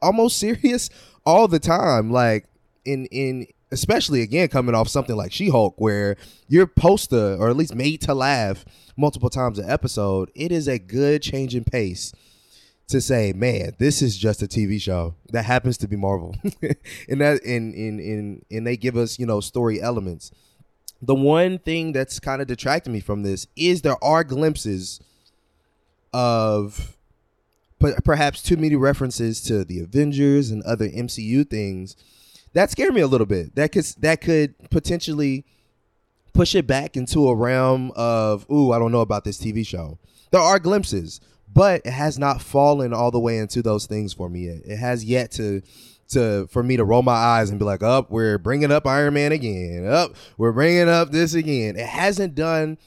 almost 0.01 0.39
serious 0.41 0.91
all 1.25 1.49
the 1.49 1.59
time. 1.59 2.11
Like 2.11 2.47
in 2.85 3.07
in 3.07 3.47
especially 3.71 4.23
again 4.23 4.49
coming 4.49 4.75
off 4.75 4.89
something 4.89 5.17
like 5.17 5.33
She-Hulk 5.33 5.75
where 5.79 6.17
you're 6.49 6.71
supposed 6.75 7.11
to 7.11 7.37
or 7.37 7.51
at 7.51 7.57
least 7.57 7.75
made 7.75 8.01
to 8.03 8.15
laugh 8.15 8.65
multiple 8.97 9.31
times 9.31 9.59
an 9.59 9.69
episode, 9.69 10.31
it 10.35 10.51
is 10.53 10.69
a 10.69 10.79
good 10.79 11.23
change 11.23 11.55
in 11.55 11.65
pace 11.65 12.13
to 12.89 13.01
say, 13.01 13.33
man, 13.35 13.75
this 13.79 14.01
is 14.01 14.17
just 14.17 14.43
a 14.43 14.47
TV 14.47 14.81
show 14.81 15.15
that 15.31 15.45
happens 15.45 15.77
to 15.79 15.89
be 15.89 15.97
Marvel. 15.97 16.35
and 17.09 17.21
that 17.21 17.43
in 17.45 17.73
in 17.75 18.01
in 18.01 18.45
and 18.51 18.67
they 18.67 18.77
give 18.77 18.97
us, 18.97 19.19
you 19.19 19.27
know, 19.27 19.41
story 19.41 19.81
elements. 19.81 20.31
The 21.01 21.15
one 21.15 21.59
thing 21.59 21.93
that's 21.93 22.19
kind 22.19 22.43
of 22.43 22.49
detracting 22.49 22.93
me 22.93 23.01
from 23.01 23.23
this 23.23 23.47
is 23.55 23.83
there 23.83 24.03
are 24.03 24.25
glimpses 24.25 25.01
of 26.13 26.97
perhaps 28.05 28.43
too 28.43 28.57
many 28.57 28.75
references 28.75 29.41
to 29.43 29.65
the 29.65 29.81
Avengers 29.81 30.51
and 30.51 30.63
other 30.65 30.89
MCU 30.89 31.49
things 31.49 31.95
that 32.53 32.71
scared 32.71 32.95
me 32.95 33.01
a 33.01 33.07
little 33.07 33.27
bit. 33.27 33.55
That 33.57 33.73
could 33.73 33.85
that 34.01 34.21
could 34.21 34.55
potentially 34.71 35.45
push 36.33 36.55
it 36.55 36.67
back 36.67 36.97
into 36.97 37.29
a 37.29 37.35
realm 37.35 37.93
of 37.97 38.47
ooh, 38.51 38.73
I 38.73 38.79
don't 38.79 38.93
know 38.93 39.01
about 39.01 39.25
this 39.25 39.39
TV 39.39 39.67
show. 39.67 39.99
There 40.31 40.41
are 40.41 40.59
glimpses, 40.59 41.21
but 41.53 41.83
it 41.85 41.93
has 41.93 42.19
not 42.19 42.43
fallen 42.43 42.93
all 42.93 43.11
the 43.11 43.21
way 43.21 43.39
into 43.39 43.63
those 43.63 43.87
things 43.87 44.13
for 44.13 44.29
me 44.29 44.47
yet. 44.47 44.63
It 44.65 44.77
has 44.77 45.05
yet 45.05 45.31
to 45.33 45.63
to 46.11 46.47
for 46.49 46.63
me 46.63 46.77
to 46.77 46.85
roll 46.85 47.03
my 47.03 47.13
eyes 47.13 47.51
and 47.51 47.59
be 47.59 47.65
like, 47.65 47.83
"Up, 47.83 48.11
we're 48.11 48.39
bringing 48.39 48.73
up 48.73 48.87
Iron 48.87 49.15
Man 49.15 49.33
again. 49.33 49.87
Up, 49.87 50.15
we're 50.37 50.53
bringing 50.53 50.89
up 50.89 51.11
this 51.11 51.35
again." 51.35 51.77
It 51.77 51.87
hasn't 51.87 52.35
done 52.35 52.79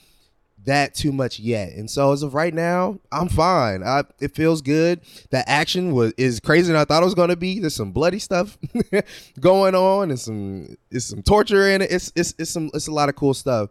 that 0.66 0.94
too 0.94 1.12
much 1.12 1.40
yet. 1.40 1.74
And 1.74 1.90
so 1.90 2.12
as 2.12 2.24
of 2.24 2.34
right 2.34 2.54
now, 2.54 3.00
I'm 3.12 3.30
fine. 3.30 3.84
I, 3.84 4.04
it 4.20 4.36
feels 4.36 4.62
good. 4.62 5.02
The 5.30 5.48
action 5.50 5.94
was 5.94 6.14
is 6.18 6.40
crazier 6.40 6.74
than 6.74 6.82
I 6.82 6.86
thought 6.86 7.02
it 7.02 7.06
was 7.06 7.16
to 7.16 7.36
be. 7.36 7.60
There's 7.60 7.76
some 7.76 7.92
bloody 7.92 8.20
stuff 8.20 8.58
going 9.40 9.76
on 9.76 10.12
and 10.12 10.20
some 10.20 10.78
it's 10.90 11.06
some 11.06 11.24
torture 11.24 11.70
in 11.70 11.82
it. 11.82 11.92
It's 11.92 12.12
it's 12.16 12.34
it's 12.38 12.52
some 12.52 12.70
it's 12.74 12.88
a 12.88 12.92
lot 12.92 13.10
of 13.10 13.16
cool 13.16 13.34
stuff 13.34 13.70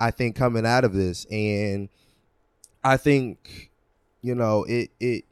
I 0.00 0.10
think 0.10 0.36
coming 0.36 0.64
out 0.64 0.84
of 0.84 0.92
this 0.92 1.24
and 1.26 1.88
I 2.84 2.96
think 2.96 3.70
you 4.22 4.34
know, 4.34 4.64
it 4.64 4.90
it 5.00 5.24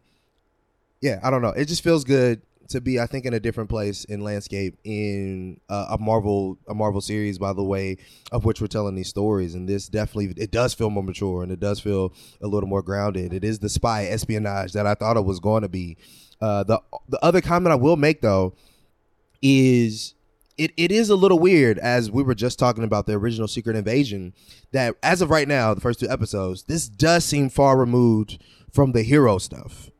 yeah, 1.00 1.20
I 1.22 1.30
don't 1.30 1.42
know. 1.42 1.50
It 1.50 1.66
just 1.66 1.82
feels 1.84 2.04
good 2.04 2.42
to 2.68 2.80
be 2.80 3.00
I 3.00 3.06
think 3.06 3.24
in 3.26 3.34
a 3.34 3.40
different 3.40 3.70
place 3.70 4.04
in 4.04 4.20
landscape 4.20 4.78
in 4.84 5.60
uh, 5.68 5.86
a 5.90 5.98
Marvel 5.98 6.58
a 6.68 6.74
Marvel 6.74 7.00
series 7.00 7.38
by 7.38 7.52
the 7.52 7.62
way 7.62 7.98
of 8.32 8.44
which 8.44 8.60
we're 8.60 8.66
telling 8.66 8.94
these 8.94 9.08
stories. 9.08 9.54
And 9.54 9.68
this 9.68 9.88
definitely 9.88 10.34
it 10.42 10.50
does 10.50 10.74
feel 10.74 10.90
more 10.90 11.02
mature 11.02 11.42
and 11.42 11.52
it 11.52 11.60
does 11.60 11.80
feel 11.80 12.12
a 12.40 12.46
little 12.46 12.68
more 12.68 12.82
grounded. 12.82 13.32
It 13.32 13.44
is 13.44 13.58
the 13.58 13.68
spy 13.68 14.06
espionage 14.06 14.72
that 14.72 14.86
I 14.86 14.94
thought 14.94 15.16
it 15.16 15.24
was 15.24 15.40
going 15.40 15.62
to 15.62 15.68
be. 15.68 15.96
Uh, 16.40 16.64
the 16.64 16.82
the 17.08 17.24
other 17.24 17.40
comment 17.40 17.72
I 17.72 17.76
will 17.76 17.96
make 17.96 18.20
though 18.20 18.54
is 19.42 20.14
it, 20.58 20.72
it 20.76 20.90
is 20.90 21.10
a 21.10 21.16
little 21.16 21.38
weird 21.38 21.78
as 21.78 22.10
we 22.10 22.22
were 22.22 22.34
just 22.34 22.58
talking 22.58 22.84
about 22.84 23.06
the 23.06 23.12
original 23.12 23.48
secret 23.48 23.76
invasion 23.76 24.32
that 24.72 24.96
as 25.02 25.20
of 25.20 25.30
right 25.30 25.48
now 25.48 25.74
the 25.74 25.80
first 25.80 26.00
two 26.00 26.08
episodes 26.08 26.64
this 26.64 26.88
does 26.88 27.24
seem 27.24 27.48
far 27.48 27.76
removed 27.76 28.42
from 28.70 28.92
the 28.92 29.02
hero 29.02 29.38
stuff 29.38 29.90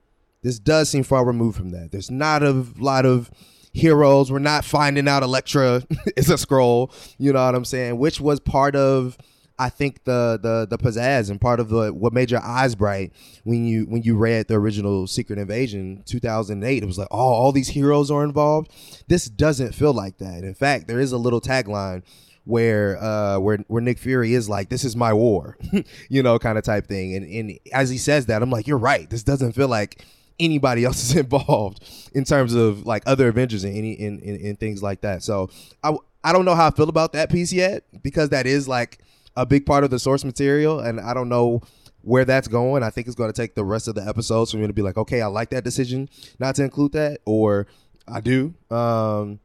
this 0.47 0.61
does 0.61 0.89
seem 0.89 1.03
far 1.03 1.25
removed 1.25 1.57
from 1.57 1.71
that. 1.71 1.91
There's 1.91 2.09
not 2.09 2.45
a 2.45 2.65
lot 2.79 3.05
of 3.05 3.33
heroes. 3.73 4.31
We're 4.31 4.39
not 4.39 4.65
finding 4.65 5.09
out 5.09 5.25
Elektra 5.25 5.83
is 6.17 6.31
a 6.31 6.35
Skrull. 6.35 6.93
You 7.19 7.33
know 7.33 7.45
what 7.45 7.57
I'm 7.57 7.65
saying? 7.65 7.99
Which 7.99 8.21
was 8.21 8.39
part 8.39 8.77
of 8.77 9.19
I 9.59 9.71
think 9.71 10.05
the 10.05 10.39
the 10.41 10.65
the 10.71 10.79
pizzazz 10.79 11.31
and 11.31 11.41
part 11.41 11.59
of 11.59 11.69
the 11.69 11.93
what 11.93 12.13
made 12.13 12.31
your 12.31 12.45
eyes 12.45 12.77
bright 12.77 13.13
when 13.43 13.65
you 13.65 13.87
when 13.87 14.03
you 14.03 14.17
read 14.17 14.47
the 14.47 14.55
original 14.55 15.09
Secret 15.09 15.41
Invasion 15.41 16.05
2008. 16.07 16.81
It 16.81 16.87
was 16.87 16.97
like, 16.97 17.09
oh, 17.11 17.19
all 17.19 17.51
these 17.51 17.71
heroes 17.71 18.09
are 18.13 18.23
involved. 18.23 18.71
This 19.09 19.25
doesn't 19.25 19.75
feel 19.75 19.93
like 19.93 20.19
that. 20.19 20.45
In 20.45 20.55
fact, 20.55 20.87
there 20.87 21.01
is 21.01 21.11
a 21.11 21.19
little 21.19 21.41
tagline 21.41 22.05
where 22.45 23.03
uh 23.03 23.41
where 23.41 23.59
where 23.67 23.83
Nick 23.83 23.99
Fury 23.99 24.33
is 24.33 24.49
like 24.49 24.69
this 24.69 24.85
is 24.85 24.95
my 24.95 25.13
war 25.13 25.59
you 26.09 26.23
know 26.23 26.39
kind 26.39 26.57
of 26.57 26.63
type 26.63 26.87
thing 26.87 27.17
and 27.17 27.29
and 27.29 27.59
as 27.73 27.91
he 27.91 27.99
says 27.99 28.27
that 28.27 28.41
I'm 28.41 28.51
like 28.51 28.69
you're 28.69 28.79
right 28.79 29.11
this 29.11 29.25
doesn't 29.25 29.51
feel 29.51 29.67
like 29.67 30.05
anybody 30.39 30.85
else 30.85 31.03
is 31.11 31.17
involved 31.25 31.83
in 32.15 32.25
terms 32.25 32.55
of 32.55 32.87
like 32.87 33.03
other 33.07 33.29
Avengers 33.29 33.65
and 33.65 33.77
any 33.77 33.93
in, 33.93 34.19
in, 34.21 34.37
in 34.37 34.57
things 34.57 34.83
like 34.83 35.01
that 35.03 35.23
so 35.23 35.51
I 35.83 35.97
I 36.25 36.33
don't 36.33 36.45
know 36.45 36.55
how 36.55 36.67
I 36.67 36.71
feel 36.71 36.89
about 36.89 37.13
that 37.13 37.31
piece 37.31 37.53
yet 37.53 37.85
because 38.03 38.31
that 38.31 38.47
is 38.47 38.67
like 38.67 38.99
a 39.37 39.47
big 39.47 39.67
part 39.67 39.85
of 39.85 39.91
the 39.91 39.99
source 39.99 40.25
material 40.25 40.81
and 40.81 41.01
I 41.01 41.15
don't 41.15 41.29
know 41.29 41.63
where 42.07 42.25
that's 42.25 42.47
going. 42.47 42.85
I 42.85 42.91
think 42.91 43.09
it's 43.09 43.17
going 43.17 43.33
to 43.33 43.37
take 43.37 43.57
the 43.57 43.65
rest 43.65 43.89
of 43.89 43.97
the 43.97 44.07
episodes 44.07 44.53
for 44.53 44.59
me 44.59 44.67
to 44.69 44.73
be 44.73 44.83
like, 44.83 44.97
okay, 44.97 45.21
I 45.23 45.27
like 45.27 45.51
that 45.51 45.65
decision 45.65 46.09
not 46.39 46.55
to 46.55 46.63
include 46.63 46.93
that, 46.93 47.19
or 47.25 47.67
I 48.07 48.21
do. 48.21 48.55
Um, 48.71 49.41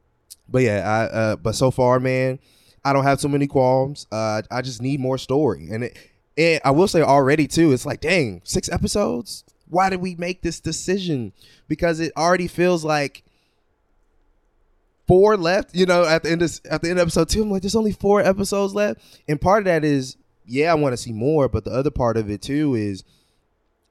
but 0.47 0.61
yeah, 0.61 0.77
I 0.87 1.15
uh, 1.15 1.35
but 1.37 1.55
so 1.55 1.71
far, 1.71 1.99
man, 1.99 2.37
I 2.85 2.93
don't 2.93 3.03
have 3.03 3.19
too 3.19 3.29
many 3.29 3.47
qualms. 3.47 4.05
Uh, 4.11 4.43
I 4.51 4.61
just 4.61 4.79
need 4.79 4.99
more 4.99 5.17
story, 5.17 5.69
and 5.71 5.85
it, 5.85 5.97
and 6.37 6.61
I 6.63 6.69
will 6.69 6.87
say 6.87 7.01
already 7.01 7.47
too. 7.47 7.73
It's 7.73 7.85
like, 7.85 7.99
dang, 7.99 8.41
six 8.43 8.69
episodes. 8.69 9.43
Why 9.71 9.89
did 9.89 10.01
we 10.01 10.15
make 10.15 10.41
this 10.41 10.59
decision? 10.59 11.31
Because 11.67 11.99
it 11.99 12.11
already 12.17 12.47
feels 12.47 12.83
like 12.83 13.23
four 15.07 15.37
left. 15.37 15.73
You 15.73 15.85
know, 15.85 16.05
at 16.05 16.23
the 16.23 16.31
end 16.31 16.41
of 16.41 16.59
at 16.69 16.81
the 16.81 16.89
end 16.89 16.99
of 16.99 17.03
episode 17.03 17.29
two, 17.29 17.41
I'm 17.41 17.49
like, 17.49 17.63
there's 17.63 17.75
only 17.75 17.93
four 17.93 18.21
episodes 18.21 18.75
left, 18.75 19.01
and 19.27 19.39
part 19.39 19.59
of 19.59 19.65
that 19.65 19.83
is 19.83 20.17
yeah, 20.45 20.71
I 20.71 20.75
want 20.75 20.93
to 20.93 20.97
see 20.97 21.13
more, 21.13 21.47
but 21.47 21.63
the 21.63 21.71
other 21.71 21.89
part 21.89 22.17
of 22.17 22.29
it 22.29 22.41
too 22.41 22.75
is 22.75 23.03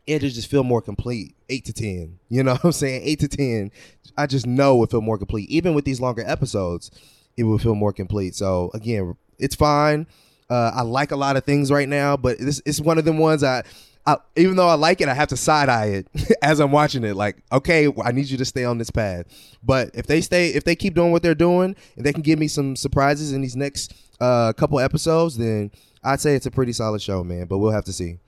it 0.06 0.20
just 0.20 0.50
feel 0.50 0.64
more 0.64 0.82
complete. 0.82 1.34
Eight 1.48 1.64
to 1.64 1.72
ten. 1.72 2.18
You 2.28 2.42
know 2.42 2.52
what 2.56 2.64
I'm 2.64 2.72
saying? 2.72 3.02
Eight 3.04 3.20
to 3.20 3.28
ten. 3.28 3.70
I 4.18 4.26
just 4.26 4.46
know 4.46 4.82
it 4.82 4.90
feel 4.90 5.00
more 5.00 5.18
complete. 5.18 5.48
Even 5.48 5.72
with 5.72 5.86
these 5.86 6.00
longer 6.00 6.22
episodes, 6.26 6.90
it 7.36 7.44
will 7.44 7.58
feel 7.58 7.74
more 7.74 7.92
complete. 7.92 8.34
So 8.34 8.70
again, 8.74 9.16
it's 9.38 9.54
fine. 9.54 10.06
Uh, 10.50 10.72
I 10.74 10.82
like 10.82 11.12
a 11.12 11.16
lot 11.16 11.36
of 11.36 11.44
things 11.44 11.70
right 11.70 11.88
now, 11.88 12.16
but 12.16 12.38
this 12.38 12.60
it's 12.66 12.80
one 12.80 12.98
of 12.98 13.04
them 13.04 13.18
ones 13.18 13.44
I, 13.44 13.62
I 14.06 14.16
even 14.36 14.56
though 14.56 14.68
I 14.68 14.74
like 14.74 15.00
it, 15.00 15.08
I 15.08 15.14
have 15.14 15.28
to 15.28 15.36
side 15.36 15.68
eye 15.68 15.86
it 15.86 16.08
as 16.42 16.60
I'm 16.60 16.72
watching 16.72 17.04
it. 17.04 17.16
Like, 17.16 17.36
okay, 17.52 17.88
I 18.02 18.12
need 18.12 18.30
you 18.30 18.38
to 18.38 18.44
stay 18.44 18.64
on 18.64 18.78
this 18.78 18.90
path. 18.90 19.26
But 19.62 19.90
if 19.94 20.06
they 20.06 20.20
stay, 20.20 20.48
if 20.48 20.64
they 20.64 20.74
keep 20.74 20.94
doing 20.94 21.12
what 21.12 21.22
they're 21.22 21.34
doing, 21.34 21.76
and 21.96 22.06
they 22.06 22.12
can 22.12 22.22
give 22.22 22.38
me 22.38 22.48
some 22.48 22.76
surprises 22.76 23.32
in 23.32 23.42
these 23.42 23.56
next 23.56 23.94
uh, 24.20 24.52
couple 24.54 24.80
episodes, 24.80 25.36
then 25.36 25.70
I'd 26.02 26.20
say 26.20 26.34
it's 26.34 26.46
a 26.46 26.50
pretty 26.50 26.72
solid 26.72 27.02
show, 27.02 27.22
man. 27.22 27.46
But 27.46 27.58
we'll 27.58 27.72
have 27.72 27.84
to 27.84 27.92
see. 27.92 28.18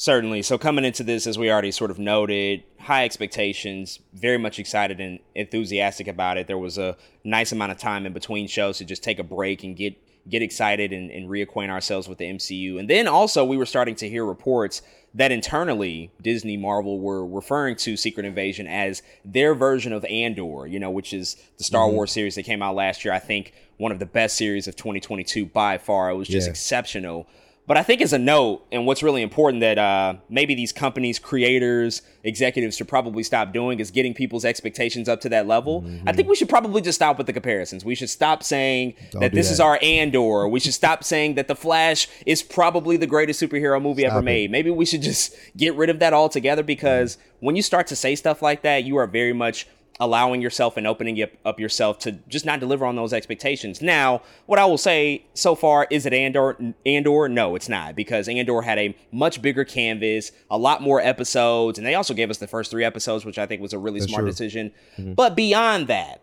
Certainly. 0.00 0.40
So 0.42 0.56
coming 0.56 0.86
into 0.86 1.02
this, 1.02 1.26
as 1.26 1.36
we 1.36 1.50
already 1.50 1.70
sort 1.70 1.90
of 1.90 1.98
noted, 1.98 2.62
high 2.78 3.04
expectations, 3.04 3.98
very 4.14 4.38
much 4.38 4.58
excited 4.58 4.98
and 4.98 5.18
enthusiastic 5.34 6.08
about 6.08 6.38
it. 6.38 6.46
There 6.46 6.56
was 6.56 6.78
a 6.78 6.96
nice 7.22 7.52
amount 7.52 7.72
of 7.72 7.78
time 7.78 8.06
in 8.06 8.14
between 8.14 8.48
shows 8.48 8.78
to 8.78 8.86
just 8.86 9.02
take 9.02 9.18
a 9.18 9.22
break 9.22 9.62
and 9.62 9.76
get 9.76 10.02
get 10.28 10.42
excited 10.42 10.92
and, 10.92 11.10
and 11.10 11.28
reacquaint 11.28 11.70
ourselves 11.70 12.08
with 12.08 12.18
the 12.18 12.26
MCU. 12.26 12.78
And 12.78 12.88
then 12.88 13.08
also 13.08 13.44
we 13.44 13.56
were 13.56 13.66
starting 13.66 13.94
to 13.96 14.08
hear 14.08 14.24
reports 14.24 14.82
that 15.14 15.32
internally 15.32 16.10
Disney 16.22 16.56
Marvel 16.56 17.00
were 17.00 17.26
referring 17.26 17.76
to 17.76 17.96
Secret 17.96 18.24
Invasion 18.24 18.66
as 18.66 19.02
their 19.24 19.54
version 19.54 19.92
of 19.92 20.04
Andor, 20.04 20.66
you 20.66 20.78
know, 20.78 20.90
which 20.90 21.12
is 21.12 21.36
the 21.58 21.64
Star 21.64 21.86
mm-hmm. 21.86 21.96
Wars 21.96 22.12
series 22.12 22.36
that 22.36 22.44
came 22.44 22.62
out 22.62 22.74
last 22.74 23.04
year. 23.04 23.12
I 23.12 23.18
think 23.18 23.52
one 23.76 23.92
of 23.92 23.98
the 23.98 24.06
best 24.06 24.36
series 24.36 24.68
of 24.68 24.76
2022 24.76 25.46
by 25.46 25.78
far. 25.78 26.10
It 26.10 26.16
was 26.16 26.28
just 26.28 26.46
yeah. 26.46 26.50
exceptional. 26.50 27.26
But 27.66 27.76
I 27.76 27.84
think 27.84 28.00
as 28.00 28.12
a 28.12 28.18
note, 28.18 28.66
and 28.72 28.84
what's 28.84 29.00
really 29.00 29.22
important 29.22 29.60
that 29.60 29.78
uh, 29.78 30.14
maybe 30.28 30.56
these 30.56 30.72
companies, 30.72 31.20
creators, 31.20 32.02
executives 32.24 32.76
should 32.76 32.88
probably 32.88 33.22
stop 33.22 33.52
doing 33.52 33.78
is 33.78 33.92
getting 33.92 34.12
people's 34.12 34.44
expectations 34.44 35.08
up 35.08 35.20
to 35.20 35.28
that 35.28 35.46
level. 35.46 35.82
Mm-hmm. 35.82 36.08
I 36.08 36.12
think 36.12 36.28
we 36.28 36.34
should 36.34 36.48
probably 36.48 36.82
just 36.82 36.96
stop 36.96 37.16
with 37.16 37.28
the 37.28 37.32
comparisons. 37.32 37.84
We 37.84 37.94
should 37.94 38.10
stop 38.10 38.42
saying 38.42 38.94
Don't 39.12 39.20
that 39.20 39.32
this 39.32 39.46
that. 39.46 39.52
is 39.52 39.60
our 39.60 39.78
Andor. 39.82 40.48
We 40.48 40.58
should 40.58 40.74
stop 40.74 41.04
saying 41.04 41.34
that 41.36 41.46
The 41.46 41.54
Flash 41.54 42.08
is 42.26 42.42
probably 42.42 42.96
the 42.96 43.06
greatest 43.06 43.40
superhero 43.40 43.80
movie 43.80 44.02
stop 44.02 44.12
ever 44.14 44.20
it. 44.20 44.24
made. 44.24 44.50
Maybe 44.50 44.70
we 44.70 44.84
should 44.84 45.02
just 45.02 45.36
get 45.56 45.76
rid 45.76 45.90
of 45.90 46.00
that 46.00 46.12
altogether 46.12 46.64
because 46.64 47.16
mm-hmm. 47.16 47.46
when 47.46 47.56
you 47.56 47.62
start 47.62 47.86
to 47.88 47.96
say 47.96 48.16
stuff 48.16 48.42
like 48.42 48.62
that, 48.62 48.82
you 48.82 48.96
are 48.96 49.06
very 49.06 49.32
much 49.32 49.68
allowing 50.00 50.40
yourself 50.40 50.76
and 50.76 50.86
opening 50.86 51.22
up 51.44 51.60
yourself 51.60 51.98
to 52.00 52.12
just 52.26 52.46
not 52.46 52.58
deliver 52.58 52.86
on 52.86 52.96
those 52.96 53.12
expectations. 53.12 53.82
Now, 53.82 54.22
what 54.46 54.58
I 54.58 54.64
will 54.64 54.78
say 54.78 55.24
so 55.34 55.54
far 55.54 55.86
is 55.90 56.06
it 56.06 56.14
Andor 56.14 56.56
Andor 56.86 57.28
no, 57.28 57.54
it's 57.54 57.68
not 57.68 57.94
because 57.94 58.26
Andor 58.28 58.62
had 58.62 58.78
a 58.78 58.96
much 59.12 59.42
bigger 59.42 59.64
canvas, 59.64 60.32
a 60.50 60.58
lot 60.58 60.82
more 60.82 61.00
episodes, 61.00 61.78
and 61.78 61.86
they 61.86 61.94
also 61.94 62.14
gave 62.14 62.30
us 62.30 62.38
the 62.38 62.48
first 62.48 62.70
3 62.70 62.82
episodes, 62.84 63.24
which 63.24 63.38
I 63.38 63.46
think 63.46 63.60
was 63.60 63.72
a 63.72 63.78
really 63.78 64.00
That's 64.00 64.10
smart 64.10 64.22
true. 64.22 64.30
decision. 64.30 64.72
Mm-hmm. 64.98 65.12
But 65.12 65.36
beyond 65.36 65.86
that, 65.88 66.22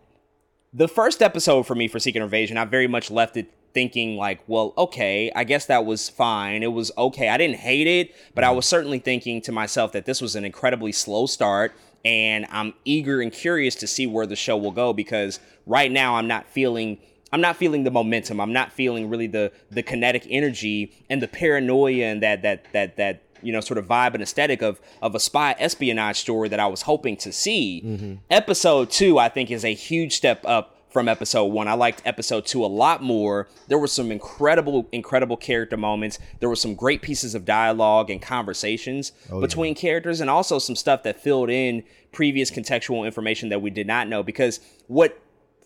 the 0.72 0.88
first 0.88 1.22
episode 1.22 1.66
for 1.66 1.74
me 1.74 1.88
for 1.88 1.98
Secret 1.98 2.22
Invasion, 2.22 2.58
I 2.58 2.64
very 2.64 2.88
much 2.88 3.10
left 3.10 3.36
it 3.36 3.54
thinking 3.74 4.16
like, 4.16 4.40
well, 4.46 4.72
okay, 4.76 5.30
I 5.36 5.44
guess 5.44 5.66
that 5.66 5.84
was 5.84 6.08
fine. 6.08 6.62
It 6.62 6.72
was 6.72 6.90
okay. 6.96 7.28
I 7.28 7.36
didn't 7.36 7.56
hate 7.58 7.86
it, 7.86 8.14
but 8.34 8.42
I 8.42 8.48
mm-hmm. 8.48 8.56
was 8.56 8.66
certainly 8.66 8.98
thinking 8.98 9.40
to 9.42 9.52
myself 9.52 9.92
that 9.92 10.04
this 10.04 10.20
was 10.20 10.34
an 10.34 10.44
incredibly 10.44 10.90
slow 10.90 11.26
start 11.26 11.74
and 12.04 12.46
I'm 12.50 12.74
eager 12.84 13.20
and 13.20 13.32
curious 13.32 13.74
to 13.76 13.86
see 13.86 14.06
where 14.06 14.26
the 14.26 14.36
show 14.36 14.56
will 14.56 14.70
go 14.70 14.92
because 14.92 15.40
right 15.66 15.90
now 15.90 16.16
I'm 16.16 16.28
not 16.28 16.46
feeling 16.46 16.98
I'm 17.32 17.42
not 17.42 17.56
feeling 17.56 17.84
the 17.84 17.90
momentum. 17.90 18.40
I'm 18.40 18.52
not 18.52 18.72
feeling 18.72 19.08
really 19.08 19.26
the 19.26 19.52
the 19.70 19.82
kinetic 19.82 20.26
energy 20.30 20.92
and 21.10 21.20
the 21.20 21.28
paranoia 21.28 22.06
and 22.06 22.22
that 22.22 22.42
that 22.42 22.72
that 22.72 22.96
that 22.96 23.22
you 23.42 23.52
know 23.52 23.60
sort 23.60 23.78
of 23.78 23.86
vibe 23.86 24.14
and 24.14 24.22
aesthetic 24.22 24.62
of 24.62 24.80
of 25.02 25.14
a 25.14 25.20
spy 25.20 25.54
espionage 25.58 26.18
story 26.18 26.48
that 26.48 26.60
I 26.60 26.66
was 26.66 26.82
hoping 26.82 27.16
to 27.18 27.32
see. 27.32 27.82
Mm-hmm. 27.84 28.14
Episode 28.30 28.90
2 28.90 29.18
I 29.18 29.28
think 29.28 29.50
is 29.50 29.64
a 29.64 29.74
huge 29.74 30.14
step 30.14 30.42
up 30.46 30.77
from 30.98 31.08
episode 31.08 31.44
one. 31.44 31.68
I 31.68 31.74
liked 31.74 32.02
episode 32.04 32.44
two 32.44 32.64
a 32.64 32.66
lot 32.66 33.04
more. 33.04 33.46
There 33.68 33.78
were 33.78 33.86
some 33.86 34.10
incredible, 34.10 34.88
incredible 34.90 35.36
character 35.36 35.76
moments. 35.76 36.18
There 36.40 36.48
were 36.48 36.56
some 36.56 36.74
great 36.74 37.02
pieces 37.02 37.36
of 37.36 37.44
dialogue 37.44 38.10
and 38.10 38.20
conversations 38.20 39.12
oh, 39.30 39.40
between 39.40 39.74
yeah. 39.76 39.80
characters, 39.80 40.20
and 40.20 40.28
also 40.28 40.58
some 40.58 40.74
stuff 40.74 41.04
that 41.04 41.20
filled 41.20 41.50
in 41.50 41.84
previous 42.10 42.50
contextual 42.50 43.06
information 43.06 43.48
that 43.50 43.62
we 43.62 43.70
did 43.70 43.86
not 43.86 44.08
know. 44.08 44.24
Because 44.24 44.58
what 44.88 45.16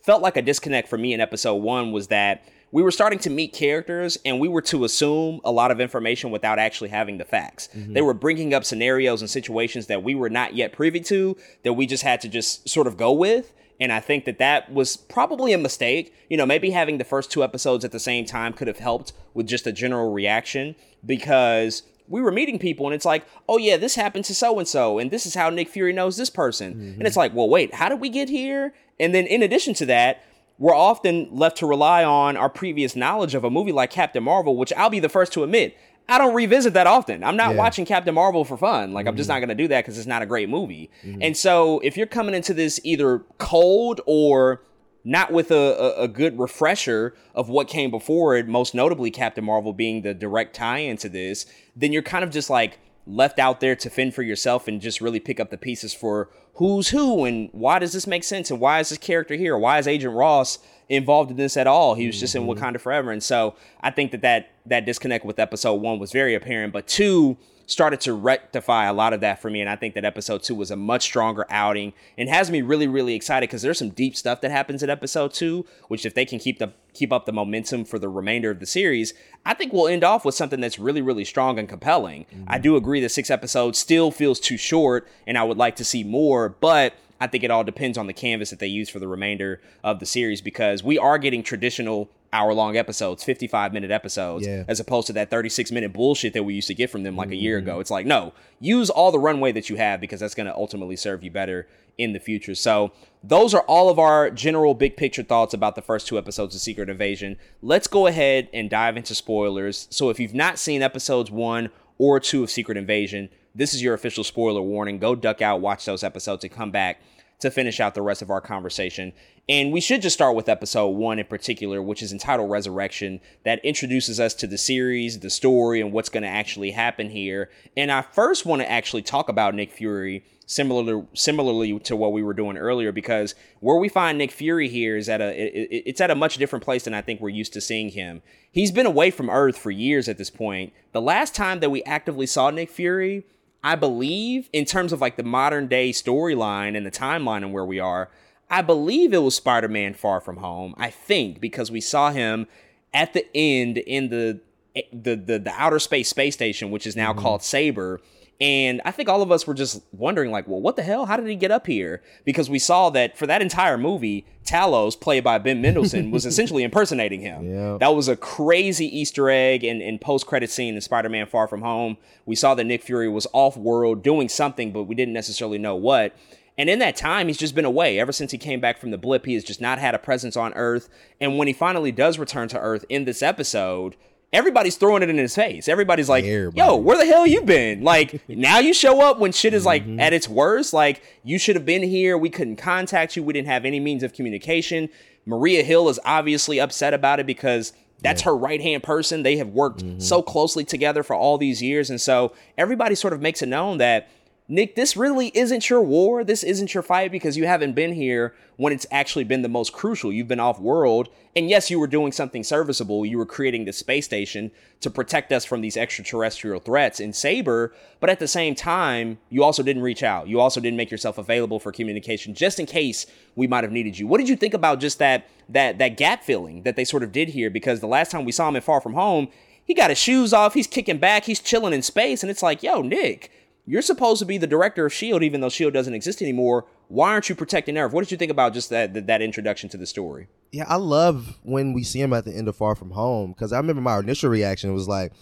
felt 0.02 0.20
like 0.20 0.36
a 0.36 0.42
disconnect 0.42 0.86
for 0.86 0.98
me 0.98 1.14
in 1.14 1.20
episode 1.22 1.54
one 1.54 1.92
was 1.92 2.08
that 2.08 2.44
we 2.70 2.82
were 2.82 2.90
starting 2.90 3.18
to 3.20 3.30
meet 3.30 3.54
characters 3.54 4.18
and 4.26 4.38
we 4.38 4.48
were 4.48 4.60
to 4.62 4.84
assume 4.84 5.40
a 5.44 5.50
lot 5.50 5.70
of 5.70 5.80
information 5.80 6.30
without 6.30 6.58
actually 6.58 6.90
having 6.90 7.16
the 7.16 7.24
facts. 7.24 7.70
Mm-hmm. 7.74 7.94
They 7.94 8.02
were 8.02 8.12
bringing 8.12 8.52
up 8.52 8.66
scenarios 8.66 9.22
and 9.22 9.30
situations 9.30 9.86
that 9.86 10.02
we 10.02 10.14
were 10.14 10.28
not 10.30 10.54
yet 10.54 10.74
privy 10.74 11.00
to 11.00 11.38
that 11.62 11.72
we 11.72 11.86
just 11.86 12.02
had 12.02 12.20
to 12.20 12.28
just 12.28 12.68
sort 12.68 12.86
of 12.86 12.98
go 12.98 13.12
with. 13.12 13.54
And 13.82 13.92
I 13.92 13.98
think 13.98 14.26
that 14.26 14.38
that 14.38 14.72
was 14.72 14.96
probably 14.96 15.52
a 15.52 15.58
mistake. 15.58 16.14
You 16.30 16.36
know, 16.36 16.46
maybe 16.46 16.70
having 16.70 16.98
the 16.98 17.04
first 17.04 17.32
two 17.32 17.42
episodes 17.42 17.84
at 17.84 17.90
the 17.90 17.98
same 17.98 18.24
time 18.24 18.52
could 18.52 18.68
have 18.68 18.78
helped 18.78 19.12
with 19.34 19.48
just 19.48 19.66
a 19.66 19.72
general 19.72 20.12
reaction 20.12 20.76
because 21.04 21.82
we 22.06 22.20
were 22.20 22.30
meeting 22.30 22.60
people 22.60 22.86
and 22.86 22.94
it's 22.94 23.04
like, 23.04 23.26
oh 23.48 23.58
yeah, 23.58 23.76
this 23.76 23.96
happened 23.96 24.24
to 24.26 24.36
so 24.36 24.56
and 24.60 24.68
so, 24.68 25.00
and 25.00 25.10
this 25.10 25.26
is 25.26 25.34
how 25.34 25.50
Nick 25.50 25.68
Fury 25.68 25.92
knows 25.92 26.16
this 26.16 26.30
person. 26.30 26.74
Mm-hmm. 26.74 27.00
And 27.00 27.06
it's 27.08 27.16
like, 27.16 27.34
well, 27.34 27.48
wait, 27.48 27.74
how 27.74 27.88
did 27.88 27.98
we 27.98 28.08
get 28.08 28.28
here? 28.28 28.72
And 29.00 29.12
then 29.12 29.26
in 29.26 29.42
addition 29.42 29.74
to 29.74 29.86
that, 29.86 30.22
we're 30.58 30.76
often 30.76 31.28
left 31.32 31.56
to 31.56 31.66
rely 31.66 32.04
on 32.04 32.36
our 32.36 32.48
previous 32.48 32.94
knowledge 32.94 33.34
of 33.34 33.42
a 33.42 33.50
movie 33.50 33.72
like 33.72 33.90
Captain 33.90 34.22
Marvel, 34.22 34.56
which 34.56 34.72
I'll 34.74 34.90
be 34.90 35.00
the 35.00 35.08
first 35.08 35.32
to 35.32 35.42
admit, 35.42 35.76
I 36.08 36.18
don't 36.18 36.34
revisit 36.34 36.74
that 36.74 36.86
often. 36.86 37.22
I'm 37.24 37.36
not 37.36 37.52
yeah. 37.52 37.58
watching 37.58 37.84
Captain 37.84 38.14
Marvel 38.14 38.44
for 38.44 38.56
fun. 38.56 38.92
Like, 38.92 39.02
mm-hmm. 39.02 39.10
I'm 39.10 39.16
just 39.16 39.28
mm-hmm. 39.28 39.34
not 39.34 39.46
going 39.46 39.56
to 39.56 39.62
do 39.62 39.68
that 39.68 39.84
because 39.84 39.98
it's 39.98 40.06
not 40.06 40.22
a 40.22 40.26
great 40.26 40.48
movie. 40.48 40.90
Mm-hmm. 41.04 41.22
And 41.22 41.36
so, 41.36 41.80
if 41.80 41.96
you're 41.96 42.06
coming 42.06 42.34
into 42.34 42.52
this 42.52 42.80
either 42.84 43.20
cold 43.38 44.00
or 44.06 44.62
not 45.04 45.32
with 45.32 45.50
a, 45.50 45.54
a, 45.54 46.02
a, 46.02 46.08
good 46.08 46.38
refresher 46.38 47.14
of 47.34 47.48
what 47.48 47.66
came 47.66 47.90
before 47.90 48.36
it, 48.36 48.46
most 48.46 48.74
notably 48.74 49.10
Captain 49.10 49.44
Marvel 49.44 49.72
being 49.72 50.02
the 50.02 50.14
direct 50.14 50.54
tie 50.54 50.78
into 50.78 51.08
this, 51.08 51.46
then 51.74 51.92
you're 51.92 52.02
kind 52.02 52.22
of 52.22 52.30
just 52.30 52.48
like 52.48 52.78
left 53.06 53.38
out 53.38 53.60
there 53.60 53.74
to 53.74 53.90
fend 53.90 54.14
for 54.14 54.22
yourself 54.22 54.68
and 54.68 54.80
just 54.80 55.00
really 55.00 55.18
pick 55.18 55.40
up 55.40 55.50
the 55.50 55.58
pieces 55.58 55.92
for 55.92 56.30
who's 56.54 56.88
who 56.88 57.24
and 57.24 57.48
why 57.52 57.78
does 57.78 57.92
this 57.92 58.06
make 58.06 58.24
sense 58.24 58.50
and 58.50 58.60
why 58.60 58.80
is 58.80 58.90
this 58.90 58.98
character 58.98 59.34
here? 59.34 59.56
Why 59.56 59.78
is 59.78 59.88
Agent 59.88 60.14
Ross 60.14 60.58
involved 60.88 61.30
in 61.30 61.36
this 61.36 61.56
at 61.56 61.66
all. 61.66 61.94
He 61.94 62.06
was 62.06 62.20
just 62.20 62.34
mm-hmm. 62.34 62.48
in 62.48 62.56
Wakanda 62.56 62.80
forever, 62.80 63.10
and 63.10 63.22
so 63.22 63.54
I 63.80 63.90
think 63.90 64.10
that 64.12 64.20
that 64.22 64.50
that 64.66 64.84
disconnect 64.84 65.24
with 65.24 65.38
episode 65.38 65.74
one 65.74 65.98
was 65.98 66.12
very 66.12 66.34
apparent. 66.34 66.72
But 66.72 66.86
two 66.86 67.36
started 67.72 68.00
to 68.02 68.12
rectify 68.12 68.86
a 68.86 68.92
lot 68.92 69.12
of 69.12 69.20
that 69.20 69.40
for 69.40 69.50
me, 69.50 69.60
and 69.60 69.68
I 69.68 69.76
think 69.76 69.94
that 69.94 70.04
episode 70.04 70.42
two 70.42 70.54
was 70.54 70.70
a 70.70 70.76
much 70.76 71.02
stronger 71.02 71.46
outing 71.50 71.92
and 72.16 72.28
has 72.28 72.50
me 72.50 72.62
really 72.62 72.86
really 72.86 73.14
excited 73.14 73.48
because 73.48 73.62
there's 73.62 73.78
some 73.78 73.90
deep 73.90 74.16
stuff 74.16 74.40
that 74.42 74.50
happens 74.50 74.82
in 74.82 74.90
episode 74.90 75.32
two, 75.32 75.66
which 75.88 76.06
if 76.06 76.14
they 76.14 76.24
can 76.24 76.38
keep 76.38 76.58
the 76.58 76.72
keep 76.92 77.12
up 77.12 77.26
the 77.26 77.32
momentum 77.32 77.84
for 77.84 77.98
the 77.98 78.08
remainder 78.08 78.50
of 78.50 78.60
the 78.60 78.66
series, 78.66 79.14
I 79.46 79.54
think 79.54 79.72
we'll 79.72 79.88
end 79.88 80.04
off 80.04 80.24
with 80.24 80.34
something 80.34 80.60
that's 80.60 80.78
really 80.78 81.02
really 81.02 81.24
strong 81.24 81.58
and 81.58 81.68
compelling. 81.68 82.26
Mm-hmm. 82.26 82.44
I 82.46 82.58
do 82.58 82.76
agree 82.76 83.00
that 83.00 83.08
six 83.08 83.30
episodes 83.30 83.78
still 83.78 84.10
feels 84.10 84.38
too 84.38 84.56
short, 84.56 85.08
and 85.26 85.38
I 85.38 85.42
would 85.42 85.58
like 85.58 85.76
to 85.76 85.84
see 85.84 86.04
more, 86.04 86.48
but 86.48 86.94
I 87.20 87.28
think 87.28 87.44
it 87.44 87.52
all 87.52 87.62
depends 87.62 87.96
on 87.96 88.08
the 88.08 88.12
canvas 88.12 88.50
that 88.50 88.58
they 88.58 88.66
use 88.66 88.90
for 88.90 88.98
the 88.98 89.06
remainder 89.06 89.60
of 89.84 90.00
the 90.00 90.06
series 90.06 90.40
because 90.40 90.82
we 90.82 90.98
are 90.98 91.18
getting 91.18 91.44
traditional 91.44 92.10
hour 92.32 92.54
long 92.54 92.76
episodes, 92.76 93.22
55 93.22 93.72
minute 93.72 93.90
episodes, 93.90 94.46
Yeah. 94.46 94.64
as 94.66 94.80
opposed 94.80 95.06
to 95.08 95.12
that 95.14 95.30
36 95.30 95.70
minute 95.70 95.92
bullshit 95.92 96.32
that 96.32 96.44
we 96.44 96.54
used 96.54 96.68
to 96.68 96.74
get 96.74 96.90
from 96.90 97.02
them 97.02 97.16
like 97.16 97.30
a 97.30 97.36
year 97.36 97.58
mm-hmm. 97.58 97.68
ago. 97.68 97.80
It's 97.80 97.90
like, 97.90 98.06
no, 98.06 98.32
use 98.60 98.90
all 98.90 99.12
the 99.12 99.18
runway 99.18 99.52
that 99.52 99.68
you 99.68 99.76
have 99.76 100.00
because 100.00 100.20
that's 100.20 100.34
going 100.34 100.46
to 100.46 100.54
ultimately 100.54 100.96
serve 100.96 101.22
you 101.22 101.30
better 101.30 101.68
in 101.98 102.12
the 102.12 102.20
future. 102.20 102.54
So, 102.54 102.92
those 103.22 103.54
are 103.54 103.62
all 103.62 103.88
of 103.88 103.98
our 103.98 104.30
general 104.30 104.74
big 104.74 104.96
picture 104.96 105.22
thoughts 105.22 105.54
about 105.54 105.76
the 105.76 105.82
first 105.82 106.08
two 106.08 106.18
episodes 106.18 106.54
of 106.54 106.60
Secret 106.60 106.88
Invasion. 106.88 107.36
Let's 107.60 107.86
go 107.86 108.06
ahead 108.06 108.48
and 108.52 108.68
dive 108.68 108.96
into 108.96 109.14
spoilers. 109.14 109.86
So, 109.90 110.08
if 110.08 110.18
you've 110.18 110.34
not 110.34 110.58
seen 110.58 110.82
episodes 110.82 111.30
one 111.30 111.68
or 111.98 112.18
two 112.18 112.42
of 112.42 112.50
Secret 112.50 112.78
Invasion, 112.78 113.28
this 113.54 113.74
is 113.74 113.82
your 113.82 113.94
official 113.94 114.24
spoiler 114.24 114.62
warning. 114.62 114.98
Go 114.98 115.14
duck 115.14 115.42
out, 115.42 115.60
watch 115.60 115.84
those 115.84 116.02
episodes, 116.02 116.42
and 116.44 116.52
come 116.52 116.70
back 116.70 117.00
to 117.42 117.50
finish 117.50 117.78
out 117.80 117.94
the 117.94 118.02
rest 118.02 118.22
of 118.22 118.30
our 118.30 118.40
conversation. 118.40 119.12
And 119.48 119.72
we 119.72 119.80
should 119.80 120.02
just 120.02 120.14
start 120.14 120.34
with 120.36 120.48
episode 120.48 120.88
one 120.90 121.18
in 121.18 121.26
particular, 121.26 121.82
which 121.82 122.02
is 122.02 122.12
entitled 122.12 122.50
Resurrection, 122.50 123.20
that 123.44 123.64
introduces 123.64 124.18
us 124.18 124.34
to 124.34 124.46
the 124.46 124.58
series, 124.58 125.18
the 125.20 125.30
story, 125.30 125.80
and 125.80 125.92
what's 125.92 126.08
going 126.08 126.22
to 126.22 126.28
actually 126.28 126.70
happen 126.70 127.10
here. 127.10 127.50
And 127.76 127.90
I 127.92 128.02
first 128.02 128.46
want 128.46 128.62
to 128.62 128.70
actually 128.70 129.02
talk 129.02 129.28
about 129.28 129.54
Nick 129.54 129.70
Fury. 129.72 130.24
Similar, 130.46 131.06
similarly 131.14 131.78
to 131.80 131.96
what 131.96 132.12
we 132.12 132.22
were 132.22 132.34
doing 132.34 132.58
earlier, 132.58 132.92
because 132.92 133.34
where 133.60 133.76
we 133.78 133.88
find 133.88 134.18
Nick 134.18 134.30
Fury 134.30 134.68
here 134.68 134.96
is 134.98 135.08
at 135.08 135.20
a, 135.22 135.30
it- 135.30 135.54
it- 135.70 135.82
it's 135.86 136.00
at 136.00 136.10
a 136.10 136.14
much 136.14 136.36
different 136.36 136.62
place 136.64 136.84
than 136.84 136.92
I 136.92 137.00
think 137.00 137.20
we're 137.20 137.30
used 137.30 137.52
to 137.54 137.60
seeing 137.60 137.90
him. 137.90 138.20
He's 138.50 138.70
been 138.70 138.84
away 138.84 139.10
from 139.10 139.30
Earth 139.30 139.56
for 139.56 139.70
years 139.70 140.08
at 140.08 140.18
this 140.18 140.28
point. 140.30 140.72
The 140.92 141.00
last 141.00 141.34
time 141.34 141.60
that 141.60 141.70
we 141.70 141.82
actively 141.84 142.26
saw 142.26 142.50
Nick 142.50 142.68
Fury, 142.70 143.24
I 143.62 143.76
believe, 143.76 144.48
in 144.52 144.64
terms 144.64 144.92
of 144.92 145.00
like 145.00 145.16
the 145.16 145.22
modern 145.22 145.68
day 145.68 145.90
storyline 145.90 146.76
and 146.76 146.84
the 146.84 146.90
timeline 146.90 147.38
and 147.38 147.52
where 147.52 147.64
we 147.64 147.78
are, 147.78 148.10
I 148.50 148.60
believe 148.62 149.14
it 149.14 149.18
was 149.18 149.36
Spider 149.36 149.68
Man 149.68 149.94
Far 149.94 150.20
From 150.20 150.38
Home. 150.38 150.74
I 150.76 150.90
think 150.90 151.40
because 151.40 151.70
we 151.70 151.80
saw 151.80 152.10
him 152.10 152.46
at 152.92 153.14
the 153.14 153.26
end 153.34 153.78
in 153.78 154.08
the 154.08 154.40
eh, 154.74 154.82
the 154.92 155.14
the, 155.14 155.38
the 155.38 155.52
outer 155.56 155.78
space 155.78 156.08
space 156.08 156.34
station, 156.34 156.70
which 156.70 156.86
is 156.86 156.96
now 156.96 157.12
mm-hmm. 157.12 157.22
called 157.22 157.42
Saber. 157.42 158.00
And 158.40 158.82
I 158.84 158.90
think 158.90 159.08
all 159.08 159.22
of 159.22 159.30
us 159.30 159.46
were 159.46 159.54
just 159.54 159.82
wondering, 159.92 160.32
like, 160.32 160.48
well, 160.48 160.60
what 160.60 160.74
the 160.74 160.82
hell? 160.82 161.06
How 161.06 161.16
did 161.16 161.28
he 161.28 161.36
get 161.36 161.52
up 161.52 161.66
here? 161.66 162.02
Because 162.24 162.50
we 162.50 162.58
saw 162.58 162.90
that 162.90 163.16
for 163.16 163.26
that 163.28 163.40
entire 163.40 163.78
movie, 163.78 164.26
Talos, 164.44 164.98
played 164.98 165.22
by 165.22 165.38
Ben 165.38 165.60
Mendelsohn, 165.60 166.10
was 166.10 166.26
essentially 166.26 166.64
impersonating 166.64 167.20
him. 167.20 167.48
Yeah. 167.48 167.76
That 167.78 167.94
was 167.94 168.08
a 168.08 168.16
crazy 168.16 168.86
Easter 168.86 169.30
egg 169.30 169.62
and, 169.62 169.80
and 169.80 170.00
post 170.00 170.26
credit 170.26 170.50
scene 170.50 170.74
in 170.74 170.80
Spider 170.80 171.08
Man 171.08 171.26
Far 171.26 171.46
From 171.46 171.62
Home. 171.62 171.96
We 172.26 172.34
saw 172.34 172.54
that 172.56 172.64
Nick 172.64 172.82
Fury 172.82 173.08
was 173.08 173.28
off 173.32 173.56
world 173.56 174.02
doing 174.02 174.28
something, 174.28 174.72
but 174.72 174.84
we 174.84 174.96
didn't 174.96 175.14
necessarily 175.14 175.58
know 175.58 175.76
what. 175.76 176.16
And 176.58 176.68
in 176.68 176.80
that 176.80 176.96
time, 176.96 177.28
he's 177.28 177.38
just 177.38 177.54
been 177.54 177.64
away. 177.64 177.98
Ever 177.98 178.12
since 178.12 178.30
he 178.30 178.38
came 178.38 178.60
back 178.60 178.78
from 178.78 178.90
the 178.90 178.98
blip, 178.98 179.24
he 179.24 179.34
has 179.34 179.44
just 179.44 179.60
not 179.60 179.78
had 179.78 179.94
a 179.94 179.98
presence 179.98 180.36
on 180.36 180.52
Earth. 180.54 180.88
And 181.20 181.38
when 181.38 181.48
he 181.48 181.54
finally 181.54 181.92
does 181.92 182.18
return 182.18 182.48
to 182.48 182.58
Earth 182.58 182.84
in 182.88 183.04
this 183.04 183.22
episode, 183.22 183.96
everybody's 184.32 184.76
throwing 184.76 185.02
it 185.02 185.10
in 185.10 185.18
his 185.18 185.34
face. 185.34 185.68
Everybody's 185.68 186.08
like, 186.08 186.24
Everybody. 186.24 186.58
yo, 186.58 186.76
where 186.76 186.96
the 186.96 187.06
hell 187.06 187.26
you 187.26 187.42
been? 187.42 187.82
Like, 187.82 188.22
now 188.28 188.58
you 188.58 188.72
show 188.72 189.00
up 189.02 189.18
when 189.18 189.32
shit 189.32 189.54
is 189.54 189.66
like 189.66 189.82
mm-hmm. 189.82 190.00
at 190.00 190.12
its 190.12 190.28
worst. 190.28 190.72
Like, 190.72 191.02
you 191.22 191.38
should 191.38 191.56
have 191.56 191.66
been 191.66 191.82
here. 191.82 192.16
We 192.16 192.30
couldn't 192.30 192.56
contact 192.56 193.16
you. 193.16 193.22
We 193.22 193.32
didn't 193.32 193.48
have 193.48 193.64
any 193.64 193.80
means 193.80 194.02
of 194.02 194.12
communication. 194.12 194.88
Maria 195.26 195.62
Hill 195.62 195.88
is 195.88 196.00
obviously 196.04 196.58
upset 196.58 196.94
about 196.94 197.20
it 197.20 197.26
because 197.26 197.72
that's 198.00 198.22
her 198.22 198.36
right 198.36 198.60
hand 198.60 198.82
person. 198.82 199.22
They 199.22 199.36
have 199.36 199.48
worked 199.48 199.84
mm-hmm. 199.84 200.00
so 200.00 200.22
closely 200.22 200.64
together 200.64 201.02
for 201.02 201.14
all 201.14 201.38
these 201.38 201.62
years. 201.62 201.90
And 201.90 202.00
so 202.00 202.32
everybody 202.58 202.94
sort 202.94 203.12
of 203.12 203.20
makes 203.20 203.42
it 203.42 203.48
known 203.48 203.78
that 203.78 204.08
Nick, 204.52 204.76
this 204.76 204.98
really 204.98 205.28
isn't 205.28 205.70
your 205.70 205.80
war. 205.80 206.22
This 206.24 206.42
isn't 206.42 206.74
your 206.74 206.82
fight 206.82 207.10
because 207.10 207.38
you 207.38 207.46
haven't 207.46 207.72
been 207.72 207.94
here 207.94 208.34
when 208.58 208.70
it's 208.70 208.84
actually 208.90 209.24
been 209.24 209.40
the 209.40 209.48
most 209.48 209.72
crucial. 209.72 210.12
You've 210.12 210.28
been 210.28 210.38
off 210.38 210.60
world. 210.60 211.08
And 211.34 211.48
yes, 211.48 211.70
you 211.70 211.80
were 211.80 211.86
doing 211.86 212.12
something 212.12 212.44
serviceable. 212.44 213.06
You 213.06 213.16
were 213.16 213.24
creating 213.24 213.64
the 213.64 213.72
space 213.72 214.04
station 214.04 214.50
to 214.82 214.90
protect 214.90 215.32
us 215.32 215.46
from 215.46 215.62
these 215.62 215.78
extraterrestrial 215.78 216.60
threats 216.60 217.00
in 217.00 217.14
Saber. 217.14 217.72
But 217.98 218.10
at 218.10 218.18
the 218.18 218.28
same 218.28 218.54
time, 218.54 219.16
you 219.30 219.42
also 219.42 219.62
didn't 219.62 219.80
reach 219.80 220.02
out. 220.02 220.28
You 220.28 220.38
also 220.38 220.60
didn't 220.60 220.76
make 220.76 220.90
yourself 220.90 221.16
available 221.16 221.58
for 221.58 221.72
communication 221.72 222.34
just 222.34 222.60
in 222.60 222.66
case 222.66 223.06
we 223.34 223.46
might 223.46 223.64
have 223.64 223.72
needed 223.72 223.98
you. 223.98 224.06
What 224.06 224.18
did 224.18 224.28
you 224.28 224.36
think 224.36 224.52
about 224.52 224.80
just 224.80 224.98
that 224.98 225.28
that 225.48 225.78
that 225.78 225.96
gap 225.96 226.24
filling 226.24 226.64
that 226.64 226.76
they 226.76 226.84
sort 226.84 227.02
of 227.02 227.10
did 227.10 227.30
here? 227.30 227.48
Because 227.48 227.80
the 227.80 227.86
last 227.86 228.10
time 228.10 228.26
we 228.26 228.32
saw 228.32 228.50
him 228.50 228.56
in 228.56 228.60
Far 228.60 228.82
From 228.82 228.92
Home, 228.92 229.28
he 229.64 229.72
got 229.72 229.88
his 229.88 229.98
shoes 229.98 230.34
off, 230.34 230.52
he's 230.52 230.66
kicking 230.66 230.98
back, 230.98 231.24
he's 231.24 231.40
chilling 231.40 231.72
in 231.72 231.80
space, 231.80 232.22
and 232.22 232.30
it's 232.30 232.42
like, 232.42 232.62
yo, 232.62 232.82
Nick, 232.82 233.30
you're 233.64 233.82
supposed 233.82 234.18
to 234.18 234.24
be 234.24 234.38
the 234.38 234.46
director 234.46 234.86
of 234.86 234.92
Shield, 234.92 235.22
even 235.22 235.40
though 235.40 235.48
Shield 235.48 235.72
doesn't 235.72 235.94
exist 235.94 236.20
anymore. 236.20 236.66
Why 236.88 237.10
aren't 237.10 237.28
you 237.28 237.34
protecting 237.34 237.78
Earth? 237.78 237.92
What 237.92 238.02
did 238.02 238.10
you 238.10 238.16
think 238.16 238.30
about 238.30 238.54
just 238.54 238.70
that 238.70 239.06
that, 239.06 239.22
introduction 239.22 239.68
to 239.70 239.76
the 239.76 239.86
story? 239.86 240.28
Yeah, 240.50 240.64
I 240.68 240.76
love 240.76 241.38
when 241.42 241.72
we 241.72 241.82
see 241.84 242.00
him 242.00 242.12
at 242.12 242.24
the 242.24 242.34
end 242.34 242.48
of 242.48 242.56
Far 242.56 242.74
From 242.74 242.90
Home 242.90 243.32
because 243.32 243.52
I 243.52 243.58
remember 243.58 243.80
my 243.80 243.98
initial 243.98 244.30
reaction 244.30 244.74
was 244.74 244.88
like, 244.88 245.12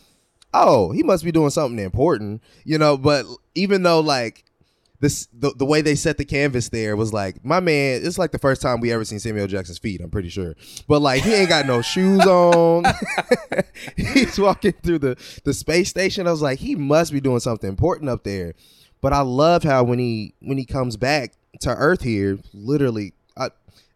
"Oh, 0.55 0.91
he 0.91 1.03
must 1.03 1.25
be 1.25 1.33
doing 1.33 1.51
something 1.51 1.79
important," 1.79 2.43
you 2.65 2.79
know. 2.79 2.97
But 2.97 3.27
even 3.55 3.83
though 3.83 4.01
like 4.01 4.45
this, 5.01 5.29
the, 5.33 5.53
the 5.57 5.65
way 5.65 5.81
they 5.81 5.95
set 5.95 6.19
the 6.19 6.25
canvas 6.25 6.69
there 6.69 6.95
was 6.95 7.13
like, 7.13 7.45
my 7.45 7.59
man, 7.59 8.03
it's 8.05 8.19
like 8.19 8.33
the 8.33 8.39
first 8.39 8.61
time 8.61 8.81
we 8.81 8.93
ever 8.93 9.05
seen 9.05 9.19
Samuel 9.19 9.47
Jackson's 9.47 9.79
feet. 9.79 10.01
I'm 10.01 10.11
pretty 10.11 10.29
sure, 10.29 10.55
but 10.87 11.01
like 11.01 11.23
he 11.23 11.35
ain't 11.35 11.49
got 11.49 11.67
no 11.67 11.83
shoes 11.83 12.25
on. 12.27 12.85
He's 13.97 14.39
walking 14.39 14.73
through 14.83 15.01
the 15.01 15.41
the 15.45 15.55
space 15.55 15.89
station. 15.89 16.27
I 16.27 16.31
was 16.31 16.43
like, 16.43 16.59
he 16.59 16.75
must 16.75 17.13
be 17.13 17.21
doing 17.21 17.41
something 17.41 17.69
important 17.69 18.11
up 18.11 18.25
there. 18.25 18.55
But 19.01 19.13
I 19.13 19.21
love 19.21 19.63
how 19.63 19.85
when 19.85 19.99
he 19.99 20.35
when 20.41 20.59
he 20.59 20.65
comes 20.65 20.97
back 20.97 21.33
to 21.61 21.71
Earth 21.71 22.03
here, 22.03 22.39
literally, 22.53 23.13
I, 23.37 23.51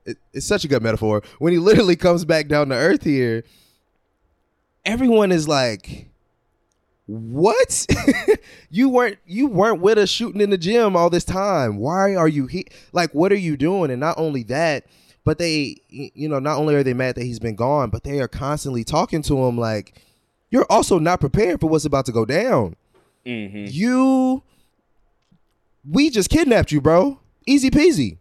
it, 0.05 0.19
it's 0.33 0.47
such 0.47 0.65
a 0.65 0.69
good 0.69 0.83
metaphor. 0.83 1.23
When 1.39 1.53
he 1.53 1.59
literally 1.59 1.97
comes 1.97 2.25
back 2.25 2.49
down 2.49 2.69
to 2.71 2.75
Earth 2.75 3.05
here, 3.05 3.45
everyone 4.85 5.33
is 5.33 5.47
like, 5.47 6.09
"What? 7.07 7.87
you 8.71 8.89
weren't 8.89 9.19
you 9.27 9.47
weren't 9.47 9.81
with 9.81 9.99
us 9.99 10.09
shooting 10.09 10.41
in 10.41 10.51
the 10.51 10.59
gym 10.59 10.97
all 10.97 11.11
this 11.11 11.25
time? 11.25 11.77
Why 11.77 12.15
are 12.15 12.29
you 12.29 12.47
here? 12.47 12.65
Like, 12.93 13.15
what 13.15 13.33
are 13.33 13.37
you 13.37 13.57
doing?" 13.57 13.91
And 13.91 14.01
not 14.01 14.19
only 14.19 14.43
that, 14.45 14.87
but 15.25 15.39
they, 15.39 15.77
you 15.89 16.29
know, 16.29 16.39
not 16.39 16.59
only 16.59 16.75
are 16.75 16.83
they 16.83 16.95
mad 16.95 17.17
that 17.17 17.25
he's 17.25 17.41
been 17.41 17.57
gone, 17.57 17.91
but 17.91 18.05
they 18.05 18.21
are 18.21 18.29
constantly 18.29 18.85
talking 18.85 19.23
to 19.23 19.45
him 19.45 19.59
like, 19.59 20.01
"You're 20.51 20.67
also 20.71 20.99
not 20.99 21.21
prepared 21.21 21.61
for 21.61 21.69
what's 21.69 21.85
about 21.85 22.07
to 22.07 22.13
go 22.13 22.25
down. 22.25 22.77
Mm-hmm. 23.27 23.67
You." 23.69 24.43
we 25.89 26.11
just 26.11 26.31
kidnapped 26.31 26.73
you, 26.73 26.81
bro. 26.81 27.19
Easy 27.47 27.71
peasy. 27.71 28.19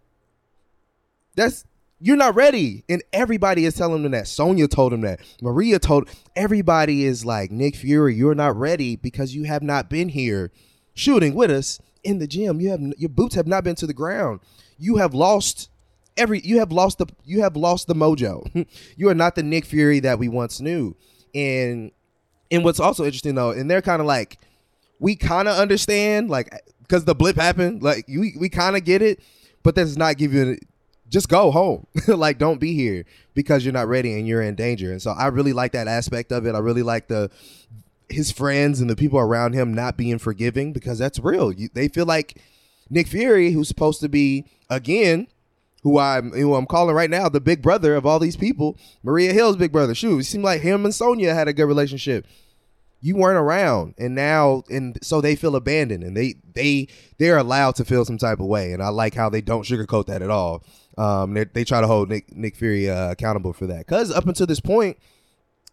That's 1.36 1.66
you're 2.04 2.18
not 2.18 2.36
ready. 2.36 2.84
And 2.90 3.02
everybody 3.14 3.64
is 3.64 3.76
telling 3.76 4.04
him 4.04 4.12
that. 4.12 4.28
Sonya 4.28 4.68
told 4.68 4.92
him 4.92 5.02
that. 5.02 5.22
Maria 5.42 5.80
told 5.80 6.10
everybody 6.36 7.06
is 7.06 7.24
like, 7.24 7.50
Nick 7.50 7.78
Fury, 7.78 8.14
you're 8.14 8.36
not 8.36 8.58
ready 8.58 8.98
because 8.98 9.34
you 9.34 9.46
have 9.46 9.64
not 9.64 9.90
been 9.90 10.10
here 10.10 10.52
shooting 10.94 11.34
with 11.34 11.50
us 11.50 11.80
in 12.04 12.20
the 12.20 12.28
gym. 12.28 12.60
You 12.60 12.72
have 12.72 12.82
your 12.98 13.10
boots 13.10 13.36
have 13.36 13.48
not 13.48 13.64
been 13.64 13.76
to 13.76 13.88
the 13.88 13.94
ground. 13.94 14.42
You 14.78 14.98
have 14.98 15.14
lost 15.14 15.70
every 16.18 16.42
you 16.42 16.60
have 16.60 16.74
lost 16.74 16.98
the 16.98 17.08
you 17.24 17.42
have 17.42 17.56
lost 17.56 17.88
the 17.88 17.96
mojo. 17.96 18.68
you 18.98 19.08
are 19.08 19.16
not 19.16 19.36
the 19.36 19.44
Nick 19.44 19.64
Fury 19.64 20.02
that 20.02 20.20
we 20.20 20.28
once 20.28 20.60
knew. 20.60 20.98
And 21.34 21.92
and 22.52 22.66
what's 22.66 22.82
also 22.82 23.06
interesting 23.06 23.36
though, 23.36 23.52
and 23.52 23.72
they're 23.72 23.82
kind 23.82 24.02
of 24.02 24.08
like, 24.08 24.40
we 25.00 25.16
kind 25.16 25.48
of 25.48 25.58
understand, 25.58 26.30
like, 26.30 26.54
because 26.82 27.06
the 27.06 27.16
blip 27.16 27.38
happened, 27.38 27.82
like, 27.82 28.06
we, 28.10 28.36
we 28.38 28.50
kind 28.50 28.76
of 28.76 28.84
get 28.84 29.02
it, 29.02 29.22
but 29.64 29.74
that 29.76 29.86
does 29.86 29.98
not 29.98 30.18
give 30.18 30.34
you, 30.34 30.58
just 31.14 31.30
go 31.30 31.52
home. 31.52 31.86
like, 32.08 32.40
don't 32.40 32.60
be 32.60 32.74
here 32.74 33.06
because 33.36 33.64
you're 33.64 33.72
not 33.72 33.88
ready 33.88 34.18
and 34.18 34.28
you're 34.28 34.42
in 34.42 34.56
danger. 34.56 34.92
And 34.92 35.02
so 35.02 35.12
I 35.12 35.28
really 35.28 35.54
like 35.54 35.72
that 35.74 35.88
aspect 35.88 36.32
of 36.32 36.48
it. 36.48 36.56
I 36.56 36.60
really 36.60 36.82
like 36.82 37.08
the, 37.08 37.30
his 38.10 38.32
friends 38.32 38.82
and 38.82 38.90
the 38.90 38.96
people 38.96 39.20
around 39.20 39.54
him 39.54 39.74
not 39.74 39.96
being 39.96 40.18
forgiving 40.18 40.74
because 40.74 40.98
that's 40.98 41.20
real. 41.20 41.52
You, 41.52 41.70
they 41.72 41.88
feel 41.88 42.08
like 42.08 42.42
Nick 42.90 43.08
Fury, 43.08 43.52
who's 43.52 43.68
supposed 43.68 44.02
to 44.02 44.10
be, 44.10 44.46
again, 44.72 45.28
who 45.84 46.00
I'm 46.00 46.32
who 46.32 46.56
I'm 46.56 46.66
calling 46.66 46.96
right 46.96 47.10
now 47.10 47.28
the 47.28 47.42
big 47.42 47.62
brother 47.62 47.94
of 47.96 48.06
all 48.06 48.18
these 48.18 48.38
people, 48.38 48.78
Maria 49.04 49.34
Hill's 49.34 49.58
big 49.58 49.74
brother. 49.74 49.94
Shoot, 49.94 50.20
it 50.20 50.24
seemed 50.24 50.46
like 50.46 50.62
him 50.62 50.86
and 50.86 50.96
Sonya 50.96 51.34
had 51.34 51.50
a 51.50 51.54
good 51.54 51.66
relationship 51.66 52.26
you 53.04 53.18
weren't 53.18 53.38
around 53.38 53.94
and 53.98 54.16
now 54.16 54.64
and 54.70 54.98
so 55.04 55.20
they 55.20 55.36
feel 55.36 55.58
abandoned 55.58 56.04
and 56.04 56.16
they 56.16 56.36
they 56.56 56.88
they're 57.20 57.38
allowed 57.38 57.76
to 57.76 57.84
feel 57.84 58.06
some 58.06 58.18
type 58.18 58.40
of 58.40 58.46
way 58.46 58.72
and 58.72 58.82
i 58.82 58.88
like 58.88 59.14
how 59.14 59.30
they 59.30 59.42
don't 59.42 59.66
sugarcoat 59.66 60.06
that 60.06 60.22
at 60.22 60.30
all 60.30 60.64
um 60.98 61.34
they, 61.34 61.64
try 61.64 61.82
to 61.82 61.88
hold 61.88 62.10
nick 62.10 62.36
nick 62.36 62.56
fury 62.56 62.90
uh, 62.90 63.12
accountable 63.12 63.54
for 63.54 63.68
that. 63.68 63.80
Because 63.80 64.12
up 64.12 64.28
until 64.28 64.46
this 64.46 64.60
point 64.60 64.98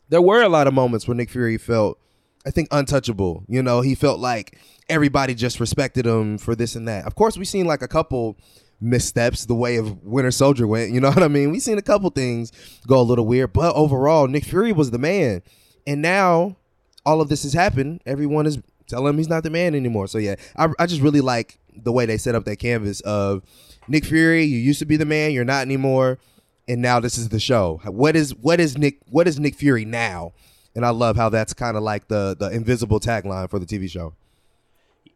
there 0.09 0.23
were 0.23 0.43
a 0.43 0.49
lot 0.49 0.67
of 0.67 0.75
moments 0.75 1.07
where 1.07 1.15
nick 1.15 1.31
fury 1.31 1.59
felt 1.59 1.99
i 2.47 2.51
think 2.51 2.69
untouchable. 2.71 3.45
You 3.49 3.63
know 3.63 3.81
he 3.81 3.95
felt 3.95 4.21
like 4.21 4.59
everybody 4.89 5.35
just 5.35 5.61
respected 5.61 6.07
him 6.07 6.39
for 6.39 6.55
this 6.55 6.75
and 6.75 6.89
that. 6.89 7.07
Of 7.07 7.15
course 7.15 7.37
we've 7.37 7.49
seen 7.49 7.67
like 7.67 7.83
a 7.83 7.89
couple 7.89 8.37
missteps 8.81 9.45
the 9.45 9.55
way 9.55 9.77
of 9.77 10.03
winter 10.03 10.31
soldier 10.31 10.67
went 10.67 10.91
you 10.91 11.01
know 11.01 11.09
what 11.13 11.23
i 11.23 11.29
mean? 11.29 11.51
We've 11.51 11.63
seen 11.63 11.79
a 11.79 11.83
couple 11.83 12.09
things 12.11 12.51
go 12.87 13.01
a 13.01 13.03
little 13.03 13.27
weird 13.27 13.53
but 13.53 13.75
overall 13.75 14.27
nick 14.27 14.45
fury 14.45 14.73
was 14.73 14.91
the 14.91 14.99
man. 14.99 15.43
And 15.87 16.03
now 16.03 16.57
all 17.05 17.21
of 17.21 17.29
this 17.29 17.43
has 17.43 17.53
happened, 17.53 18.03
everyone 18.07 18.47
is 18.47 18.59
telling 18.91 19.11
him 19.11 19.19
he's 19.19 19.29
not 19.29 19.43
the 19.43 19.51
man 19.51 19.75
anymore. 19.75 20.07
So 20.09 20.19
yeah, 20.19 20.35
I, 20.57 20.69
I 20.79 20.87
just 20.87 21.01
really 21.01 21.21
like 21.21 21.59
the 21.77 21.93
way 21.93 22.07
they 22.07 22.17
set 22.17 22.35
up 22.35 22.45
that 22.45 22.57
canvas 22.57 23.01
of 23.01 23.43
Nick 23.89 24.05
Fury. 24.05 24.45
You 24.45 24.59
used 24.59 24.79
to 24.79 24.87
be 24.87 24.97
the 24.97 25.05
man, 25.05 25.33
you're 25.33 25.45
not 25.45 25.63
anymore, 25.63 26.19
and 26.69 26.81
now 26.81 27.01
this 27.01 27.19
is 27.19 27.29
the 27.31 27.41
show. 27.41 27.81
What 27.85 28.17
is 28.17 28.35
what 28.35 28.61
is 28.61 28.79
Nick 28.79 28.99
what 29.11 29.27
is 29.27 29.39
Nick 29.39 29.55
Fury 29.55 29.85
now? 29.85 30.33
And 30.75 30.87
I 30.87 30.91
love 30.91 31.17
how 31.17 31.29
that's 31.29 31.53
kind 31.53 31.77
of 31.77 31.83
like 31.83 32.09
the 32.09 32.37
the 32.39 32.51
invisible 32.51 33.01
tagline 33.01 33.51
for 33.51 33.59
the 33.59 33.67
TV 33.67 33.91
show. 33.91 34.15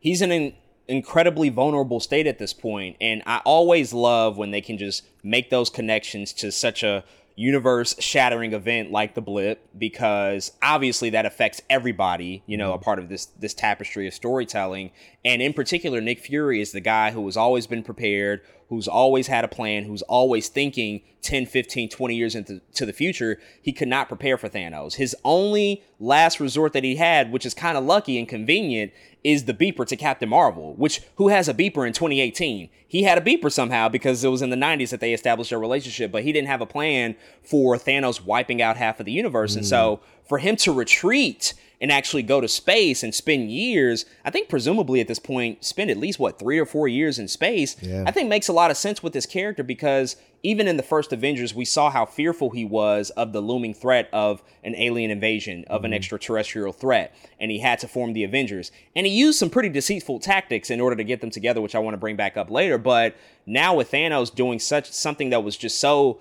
He's 0.01 0.21
in 0.21 0.33
an 0.33 0.55
incredibly 0.89 1.49
vulnerable 1.49 2.01
state 2.01 2.27
at 2.27 2.39
this 2.39 2.53
point, 2.53 2.97
and 3.01 3.23
I 3.27 3.41
always 3.45 3.93
love 3.93 4.37
when 4.37 4.51
they 4.51 4.61
can 4.61 4.79
just 4.79 5.05
make 5.23 5.51
those 5.51 5.71
connections 5.71 6.33
to 6.35 6.53
such 6.53 6.83
a 6.83 7.05
universe 7.37 7.97
shattering 7.99 8.53
event 8.53 8.93
like 8.93 9.15
the 9.15 9.21
blip 9.21 9.69
because 9.77 10.53
obviously 10.63 11.11
that 11.11 11.27
affects 11.27 11.61
everybody 11.69 12.43
you 12.47 12.57
know 12.57 12.73
a 12.73 12.75
mm-hmm. 12.77 12.85
part 12.85 12.99
of 12.99 13.09
this 13.09 13.27
this 13.27 13.55
tapestry 13.55 14.07
of 14.07 14.15
storytelling. 14.15 14.91
And 15.25 15.43
in 15.43 15.53
particular 15.53 16.01
nick 16.01 16.21
fury 16.21 16.61
is 16.61 16.73
the 16.73 16.81
guy 16.81 17.11
who 17.11 17.25
has 17.27 17.37
always 17.37 17.67
been 17.67 17.83
prepared 17.83 18.41
who's 18.69 18.89
always 18.89 19.27
had 19.27 19.45
a 19.45 19.49
plan, 19.49 19.85
who's 19.85 20.03
always 20.03 20.49
thinking 20.49 21.03
10, 21.23 21.47
15, 21.47 21.89
20 21.89 22.15
years 22.15 22.35
into 22.35 22.61
to 22.75 22.85
the 22.85 22.93
future, 22.93 23.39
he 23.63 23.73
could 23.73 23.89
not 23.89 24.09
prepare 24.09 24.37
for 24.37 24.49
Thanos. 24.49 24.95
His 24.95 25.17
only 25.25 25.83
last 25.99 26.39
resort 26.39 26.73
that 26.75 26.85
he 26.85 26.97
had, 26.97 27.33
which 27.33 27.47
is 27.47 27.55
kind 27.55 27.79
of 27.79 27.85
lucky 27.85 28.19
and 28.19 28.29
convenient, 28.29 28.93
is 29.23 29.45
the 29.45 29.55
beeper 29.55 29.87
to 29.87 29.97
Captain 29.97 30.29
Marvel, 30.29 30.75
which 30.75 31.01
who 31.17 31.29
has 31.29 31.49
a 31.49 31.55
beeper 31.55 31.87
in 31.87 31.95
2018? 31.95 32.69
He 32.87 33.03
had 33.05 33.17
a 33.17 33.23
beeper 33.23 33.51
somehow 33.51 33.89
because 33.89 34.23
it 34.23 34.29
was 34.29 34.43
in 34.43 34.51
the 34.51 34.57
90s 34.57 34.91
that 34.91 35.01
they 35.01 35.15
established 35.15 35.51
their 35.51 35.59
relationship, 35.59 36.13
but 36.13 36.23
he 36.23 36.33
didn't 36.33 36.49
have 36.49 36.61
a 36.61 36.67
plan 36.67 37.17
for 37.43 37.77
Thanos 37.77 38.23
wiping 38.23 38.61
out 38.61 38.77
half 38.77 39.01
of 39.01 39.07
the 39.07 39.13
universe. 39.13 39.55
Mm. 39.55 39.59
And 39.59 39.67
so 39.67 40.01
for 40.29 40.39
him 40.39 40.57
to 40.57 40.73
retreat 40.73 41.55
and 41.81 41.93
actually 41.93 42.23
go 42.23 42.41
to 42.41 42.49
space 42.49 43.03
and 43.03 43.15
spend 43.15 43.51
years, 43.51 44.05
I 44.25 44.31
think 44.31 44.49
presumably 44.49 45.01
at 45.01 45.09
this 45.09 45.19
point, 45.19 45.65
spend 45.65 45.91
at 45.91 45.97
least 45.97 46.19
what, 46.19 46.39
three 46.39 46.59
or 46.59 46.67
four 46.67 46.89
years 46.89 47.19
in 47.19 47.29
space, 47.29 47.77
yeah. 47.83 48.05
I 48.07 48.11
think 48.11 48.29
makes 48.29 48.49
a 48.49 48.53
lot 48.53 48.71
of 48.71 48.77
sense 48.77 49.03
with 49.03 49.13
this 49.13 49.27
character 49.27 49.63
because 49.63 50.17
even 50.45 50.69
in 50.69 50.77
the 50.77 50.83
first 50.83 51.13
Avengers, 51.13 51.55
we 51.55 51.65
saw 51.65 51.91
how 51.91 52.05
fearful 52.05 52.51
he 52.51 52.67
was 52.67 53.09
of 53.11 53.33
the 53.33 53.41
looming 53.41 53.73
threat 53.73 54.11
of 54.13 54.43
an 54.63 54.75
alien 54.77 55.11
invasion, 55.11 55.65
of 55.69 55.79
mm-hmm. 55.79 55.87
an 55.87 55.93
extraterrestrial 55.95 56.73
threat, 56.73 57.17
and 57.41 57.51
he 57.51 57.61
had 57.61 57.79
to 57.79 57.89
form 57.89 58.13
the 58.13 58.25
Avengers. 58.25 58.71
And 58.95 59.07
he 59.07 59.13
used 59.13 59.39
some 59.39 59.49
pretty 59.49 59.71
deceitful 59.71 60.21
tactics 60.21 60.71
in 60.71 60.83
order 60.83 60.97
to 60.97 61.05
get 61.05 61.23
them 61.23 61.31
together, 61.31 61.63
which 61.63 61.75
I 61.75 61.79
want 61.79 61.95
to 61.95 61.99
bring 61.99 62.17
back 62.17 62.37
up 62.37 62.51
later. 62.51 62.77
But 62.77 63.17
now 63.47 63.75
with 63.75 63.91
Thanos 63.91 64.33
doing 64.33 64.59
such 64.59 64.93
something 64.93 65.31
that 65.31 65.43
was 65.43 65.57
just 65.57 65.79
so 65.79 66.21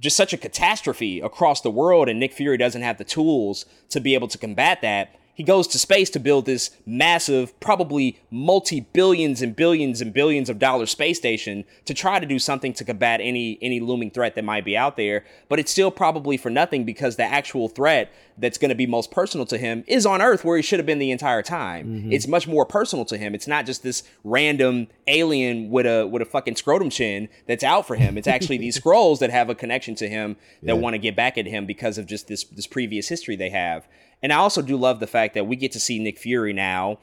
just 0.00 0.16
such 0.16 0.32
a 0.32 0.38
catastrophe 0.38 1.20
across 1.20 1.60
the 1.60 1.70
world, 1.70 2.08
and 2.08 2.18
Nick 2.18 2.32
Fury 2.32 2.56
doesn't 2.56 2.82
have 2.82 2.98
the 2.98 3.04
tools 3.04 3.66
to 3.90 4.00
be 4.00 4.14
able 4.14 4.28
to 4.28 4.38
combat 4.38 4.80
that. 4.82 5.19
He 5.34 5.44
goes 5.44 5.66
to 5.68 5.78
space 5.78 6.10
to 6.10 6.20
build 6.20 6.44
this 6.44 6.70
massive, 6.84 7.58
probably 7.60 8.20
multi 8.30 8.80
billions 8.80 9.40
and 9.40 9.56
billions 9.56 10.00
and 10.00 10.12
billions 10.12 10.50
of 10.50 10.58
dollar 10.58 10.86
space 10.86 11.16
station 11.18 11.64
to 11.86 11.94
try 11.94 12.20
to 12.20 12.26
do 12.26 12.38
something 12.38 12.72
to 12.74 12.84
combat 12.84 13.20
any 13.22 13.58
any 13.62 13.80
looming 13.80 14.10
threat 14.10 14.34
that 14.34 14.44
might 14.44 14.64
be 14.64 14.76
out 14.76 14.96
there. 14.96 15.24
But 15.48 15.58
it's 15.58 15.70
still 15.70 15.90
probably 15.90 16.36
for 16.36 16.50
nothing 16.50 16.84
because 16.84 17.16
the 17.16 17.24
actual 17.24 17.68
threat 17.68 18.12
that's 18.36 18.58
going 18.58 18.70
to 18.70 18.74
be 18.74 18.86
most 18.86 19.10
personal 19.10 19.46
to 19.46 19.58
him 19.58 19.84
is 19.86 20.06
on 20.06 20.22
Earth 20.22 20.44
where 20.44 20.56
he 20.56 20.62
should 20.62 20.78
have 20.78 20.86
been 20.86 20.98
the 20.98 21.10
entire 21.10 21.42
time. 21.42 21.86
Mm-hmm. 21.86 22.12
It's 22.12 22.26
much 22.26 22.48
more 22.48 22.64
personal 22.64 23.04
to 23.06 23.18
him. 23.18 23.34
It's 23.34 23.46
not 23.46 23.66
just 23.66 23.82
this 23.82 24.02
random 24.24 24.88
alien 25.06 25.70
with 25.70 25.86
a 25.86 26.06
with 26.06 26.22
a 26.22 26.26
fucking 26.26 26.56
scrotum 26.56 26.90
chin 26.90 27.28
that's 27.46 27.64
out 27.64 27.86
for 27.86 27.96
him. 27.96 28.18
It's 28.18 28.28
actually 28.28 28.58
these 28.58 28.78
Skrulls 28.80 29.18
that 29.20 29.30
have 29.30 29.50
a 29.50 29.54
connection 29.54 29.94
to 29.96 30.08
him 30.08 30.36
that 30.62 30.74
yeah. 30.74 30.80
want 30.80 30.94
to 30.94 30.98
get 30.98 31.14
back 31.16 31.38
at 31.38 31.46
him 31.46 31.66
because 31.66 31.98
of 31.98 32.06
just 32.06 32.28
this 32.28 32.44
this 32.44 32.66
previous 32.66 33.08
history 33.08 33.36
they 33.36 33.50
have. 33.50 33.86
And 34.22 34.32
I 34.32 34.36
also 34.36 34.62
do 34.62 34.76
love 34.76 35.00
the 35.00 35.06
fact 35.06 35.34
that 35.34 35.46
we 35.46 35.56
get 35.56 35.72
to 35.72 35.80
see 35.80 35.98
Nick 35.98 36.18
Fury 36.18 36.52
now 36.52 36.98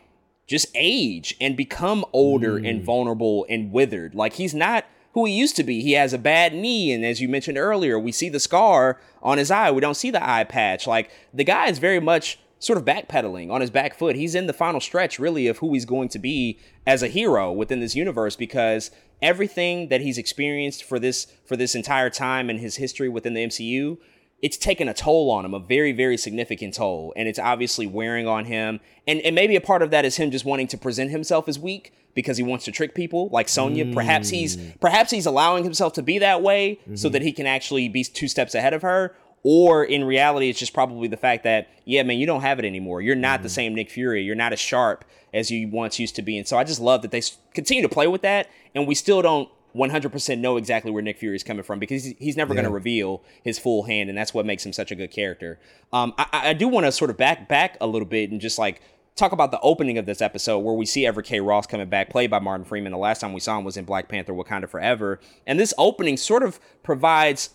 just 0.47 0.67
age 0.75 1.35
and 1.41 1.57
become 1.57 2.05
older 2.13 2.59
mm. 2.59 2.69
and 2.69 2.83
vulnerable 2.83 3.45
and 3.49 3.71
withered. 3.71 4.15
Like 4.15 4.33
he's 4.33 4.53
not 4.53 4.85
who 5.13 5.25
he 5.25 5.33
used 5.33 5.55
to 5.57 5.63
be. 5.63 5.81
He 5.81 5.93
has 5.93 6.13
a 6.13 6.17
bad 6.17 6.53
knee, 6.53 6.91
and 6.91 7.03
as 7.03 7.19
you 7.19 7.27
mentioned 7.27 7.57
earlier, 7.57 7.99
we 7.99 8.11
see 8.11 8.29
the 8.29 8.39
scar 8.39 9.01
on 9.21 9.37
his 9.37 9.51
eye. 9.51 9.71
We 9.71 9.81
don't 9.81 9.97
see 9.97 10.11
the 10.11 10.27
eye 10.27 10.43
patch. 10.43 10.87
Like 10.87 11.11
the 11.33 11.43
guy 11.43 11.67
is 11.67 11.79
very 11.79 11.99
much 11.99 12.39
sort 12.59 12.77
of 12.77 12.85
backpedaling 12.85 13.51
on 13.51 13.61
his 13.61 13.69
back 13.69 13.93
foot. 13.93 14.15
He's 14.15 14.35
in 14.35 14.47
the 14.47 14.53
final 14.53 14.79
stretch, 14.79 15.19
really, 15.19 15.47
of 15.47 15.57
who 15.57 15.73
he's 15.73 15.85
going 15.85 16.09
to 16.09 16.19
be 16.19 16.59
as 16.85 17.03
a 17.03 17.07
hero 17.07 17.51
within 17.51 17.79
this 17.79 17.95
universe 17.95 18.35
because 18.35 18.91
everything 19.21 19.89
that 19.89 20.01
he's 20.01 20.17
experienced 20.17 20.83
for 20.83 20.99
this 20.99 21.27
for 21.45 21.57
this 21.57 21.75
entire 21.75 22.09
time 22.09 22.49
in 22.49 22.59
his 22.59 22.77
history 22.77 23.09
within 23.09 23.33
the 23.33 23.45
MCU 23.45 23.97
it's 24.41 24.57
taken 24.57 24.87
a 24.87 24.93
toll 24.93 25.31
on 25.31 25.45
him, 25.45 25.53
a 25.53 25.59
very, 25.59 25.91
very 25.91 26.17
significant 26.17 26.75
toll. 26.75 27.13
And 27.15 27.27
it's 27.27 27.39
obviously 27.39 27.87
wearing 27.87 28.27
on 28.27 28.45
him. 28.45 28.79
And, 29.07 29.19
and 29.21 29.33
maybe 29.33 29.55
a 29.55 29.61
part 29.61 29.81
of 29.81 29.89
that 29.91 30.05
is 30.05 30.17
him 30.17 30.29
just 30.29 30.45
wanting 30.45 30.67
to 30.67 30.77
present 30.77 31.09
himself 31.09 31.47
as 31.47 31.57
weak 31.57 31.91
because 32.13 32.37
he 32.37 32.43
wants 32.43 32.65
to 32.65 32.71
trick 32.71 32.93
people 32.93 33.29
like 33.29 33.49
Sonya. 33.49 33.85
Mm. 33.85 33.93
Perhaps 33.93 34.29
he's 34.29 34.57
mm. 34.57 34.79
perhaps 34.79 35.11
he's 35.11 35.25
allowing 35.25 35.63
himself 35.63 35.93
to 35.93 36.03
be 36.03 36.19
that 36.19 36.41
way 36.41 36.79
mm-hmm. 36.81 36.95
so 36.95 37.09
that 37.09 37.21
he 37.21 37.31
can 37.31 37.47
actually 37.47 37.89
be 37.89 38.03
two 38.03 38.27
steps 38.27 38.53
ahead 38.53 38.73
of 38.73 38.83
her. 38.83 39.15
Or 39.43 39.83
in 39.83 40.03
reality, 40.03 40.49
it's 40.49 40.59
just 40.59 40.73
probably 40.73 41.07
the 41.07 41.17
fact 41.17 41.43
that, 41.43 41.69
yeah, 41.85 42.03
man, 42.03 42.17
you 42.17 42.25
don't 42.25 42.41
have 42.41 42.59
it 42.59 42.65
anymore. 42.65 43.01
You're 43.01 43.15
not 43.15 43.39
mm. 43.39 43.43
the 43.43 43.49
same 43.49 43.73
Nick 43.73 43.89
Fury. 43.89 44.23
You're 44.23 44.35
not 44.35 44.51
as 44.51 44.59
sharp 44.59 45.05
as 45.33 45.49
you 45.49 45.69
once 45.69 45.99
used 45.99 46.15
to 46.15 46.21
be. 46.21 46.37
And 46.37 46.47
so 46.47 46.57
I 46.57 46.63
just 46.63 46.81
love 46.81 47.01
that 47.03 47.11
they 47.11 47.21
continue 47.53 47.83
to 47.83 47.89
play 47.89 48.07
with 48.07 48.23
that. 48.23 48.49
And 48.75 48.87
we 48.87 48.95
still 48.95 49.21
don't 49.21 49.49
100% 49.77 50.39
know 50.39 50.57
exactly 50.57 50.91
where 50.91 51.03
Nick 51.03 51.17
Fury 51.17 51.35
is 51.35 51.43
coming 51.43 51.63
from 51.63 51.79
because 51.79 52.03
he's 52.19 52.35
never 52.35 52.53
yeah. 52.53 52.61
going 52.61 52.69
to 52.69 52.73
reveal 52.73 53.23
his 53.43 53.59
full 53.59 53.83
hand, 53.83 54.09
and 54.09 54.17
that's 54.17 54.33
what 54.33 54.45
makes 54.45 54.65
him 54.65 54.73
such 54.73 54.91
a 54.91 54.95
good 54.95 55.11
character. 55.11 55.59
Um, 55.93 56.13
I, 56.17 56.49
I 56.49 56.53
do 56.53 56.67
want 56.67 56.85
to 56.85 56.91
sort 56.91 57.09
of 57.09 57.17
back 57.17 57.47
back 57.47 57.77
a 57.79 57.87
little 57.87 58.07
bit 58.07 58.31
and 58.31 58.41
just 58.41 58.57
like 58.57 58.81
talk 59.15 59.31
about 59.31 59.51
the 59.51 59.59
opening 59.61 59.97
of 59.97 60.05
this 60.05 60.21
episode 60.21 60.59
where 60.59 60.73
we 60.73 60.85
see 60.85 61.05
Everett 61.05 61.25
K. 61.25 61.39
Ross 61.39 61.67
coming 61.67 61.89
back, 61.89 62.09
played 62.09 62.29
by 62.29 62.39
Martin 62.39 62.65
Freeman. 62.65 62.91
The 62.91 62.97
last 62.97 63.21
time 63.21 63.33
we 63.33 63.39
saw 63.39 63.57
him 63.57 63.63
was 63.63 63.77
in 63.77 63.85
Black 63.85 64.09
Panther: 64.09 64.33
Wakanda 64.33 64.67
Forever, 64.67 65.19
and 65.45 65.59
this 65.59 65.73
opening 65.77 66.17
sort 66.17 66.43
of 66.43 66.59
provides 66.83 67.51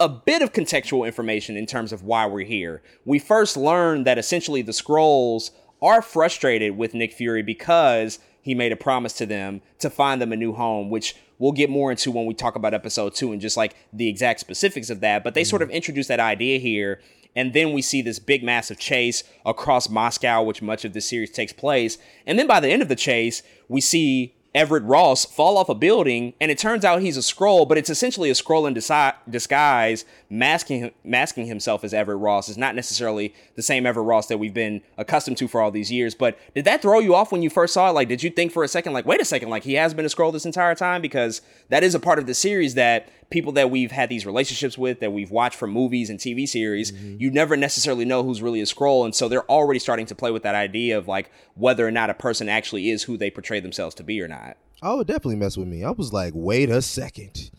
a 0.00 0.08
bit 0.08 0.42
of 0.42 0.52
contextual 0.52 1.06
information 1.06 1.56
in 1.56 1.66
terms 1.66 1.92
of 1.92 2.02
why 2.02 2.26
we're 2.26 2.44
here. 2.44 2.82
We 3.04 3.18
first 3.18 3.56
learn 3.56 4.04
that 4.04 4.18
essentially 4.18 4.62
the 4.62 4.72
Skrulls 4.72 5.52
are 5.80 6.02
frustrated 6.02 6.76
with 6.76 6.94
Nick 6.94 7.12
Fury 7.12 7.42
because 7.42 8.18
he 8.42 8.54
made 8.54 8.72
a 8.72 8.76
promise 8.76 9.12
to 9.14 9.26
them 9.26 9.62
to 9.78 9.88
find 9.88 10.20
them 10.20 10.32
a 10.32 10.36
new 10.36 10.52
home, 10.52 10.90
which 10.90 11.16
we'll 11.38 11.52
get 11.52 11.70
more 11.70 11.90
into 11.90 12.10
when 12.10 12.26
we 12.26 12.34
talk 12.34 12.56
about 12.56 12.74
episode 12.74 13.14
two 13.14 13.32
and 13.32 13.40
just 13.40 13.56
like 13.56 13.74
the 13.92 14.08
exact 14.08 14.40
specifics 14.40 14.90
of 14.90 15.00
that. 15.00 15.24
But 15.24 15.34
they 15.34 15.42
mm-hmm. 15.42 15.48
sort 15.50 15.62
of 15.62 15.70
introduce 15.70 16.08
that 16.08 16.20
idea 16.20 16.58
here. 16.58 17.00
And 17.34 17.54
then 17.54 17.72
we 17.72 17.80
see 17.80 18.02
this 18.02 18.18
big, 18.18 18.44
massive 18.44 18.78
chase 18.78 19.24
across 19.46 19.88
Moscow, 19.88 20.42
which 20.42 20.60
much 20.60 20.84
of 20.84 20.92
the 20.92 21.00
series 21.00 21.30
takes 21.30 21.52
place. 21.52 21.96
And 22.26 22.38
then 22.38 22.46
by 22.46 22.60
the 22.60 22.68
end 22.68 22.82
of 22.82 22.88
the 22.88 22.96
chase, 22.96 23.42
we 23.68 23.80
see 23.80 24.34
Everett 24.54 24.82
Ross 24.84 25.24
fall 25.24 25.56
off 25.56 25.70
a 25.70 25.74
building, 25.74 26.34
and 26.38 26.50
it 26.50 26.58
turns 26.58 26.84
out 26.84 27.00
he's 27.00 27.16
a 27.16 27.20
Skrull, 27.20 27.66
but 27.66 27.78
it's 27.78 27.88
essentially 27.88 28.28
a 28.28 28.34
Skrull 28.34 28.68
in 28.68 28.74
disi- 28.74 29.14
disguise, 29.28 30.04
masking 30.28 30.90
masking 31.04 31.46
himself 31.46 31.84
as 31.84 31.94
Everett 31.94 32.18
Ross. 32.18 32.50
Is 32.50 32.58
not 32.58 32.74
necessarily 32.74 33.34
the 33.54 33.62
same 33.62 33.86
Everett 33.86 34.06
Ross 34.06 34.26
that 34.26 34.38
we've 34.38 34.52
been 34.52 34.82
accustomed 34.98 35.38
to 35.38 35.48
for 35.48 35.62
all 35.62 35.70
these 35.70 35.90
years. 35.90 36.14
But 36.14 36.38
did 36.54 36.66
that 36.66 36.82
throw 36.82 36.98
you 36.98 37.14
off 37.14 37.32
when 37.32 37.42
you 37.42 37.48
first 37.48 37.72
saw 37.72 37.88
it? 37.88 37.92
Like, 37.92 38.08
did 38.08 38.22
you 38.22 38.28
think 38.28 38.52
for 38.52 38.62
a 38.62 38.68
second, 38.68 38.92
like, 38.92 39.06
wait 39.06 39.22
a 39.22 39.24
second, 39.24 39.48
like 39.48 39.64
he 39.64 39.74
has 39.74 39.94
been 39.94 40.04
a 40.04 40.08
Skrull 40.08 40.32
this 40.32 40.44
entire 40.44 40.74
time? 40.74 41.00
Because 41.00 41.40
that 41.70 41.82
is 41.82 41.94
a 41.94 42.00
part 42.00 42.18
of 42.18 42.26
the 42.26 42.34
series 42.34 42.74
that 42.74 43.08
people 43.32 43.52
that 43.52 43.70
we've 43.70 43.90
had 43.90 44.08
these 44.08 44.24
relationships 44.24 44.78
with, 44.78 45.00
that 45.00 45.12
we've 45.12 45.30
watched 45.30 45.58
from 45.58 45.70
movies 45.70 46.10
and 46.10 46.20
TV 46.20 46.48
series, 46.48 46.92
mm-hmm. 46.92 47.16
you 47.18 47.30
never 47.30 47.56
necessarily 47.56 48.04
know 48.04 48.22
who's 48.22 48.40
really 48.42 48.60
a 48.60 48.64
Skrull. 48.64 49.04
and 49.04 49.14
so 49.14 49.28
they're 49.28 49.50
already 49.50 49.80
starting 49.80 50.06
to 50.06 50.14
play 50.14 50.30
with 50.30 50.44
that 50.44 50.54
idea 50.54 50.96
of 50.96 51.08
like 51.08 51.32
whether 51.54 51.86
or 51.86 51.90
not 51.90 52.10
a 52.10 52.14
person 52.14 52.48
actually 52.48 52.90
is 52.90 53.02
who 53.02 53.16
they 53.16 53.30
portray 53.30 53.58
themselves 53.58 53.94
to 53.96 54.04
be 54.04 54.20
or 54.20 54.28
not. 54.28 54.56
Oh, 54.82 55.00
it 55.00 55.06
definitely 55.06 55.36
mess 55.36 55.56
with 55.56 55.68
me. 55.68 55.82
I 55.82 55.90
was 55.90 56.12
like, 56.12 56.32
wait 56.36 56.68
a 56.68 56.82
second, 56.82 57.50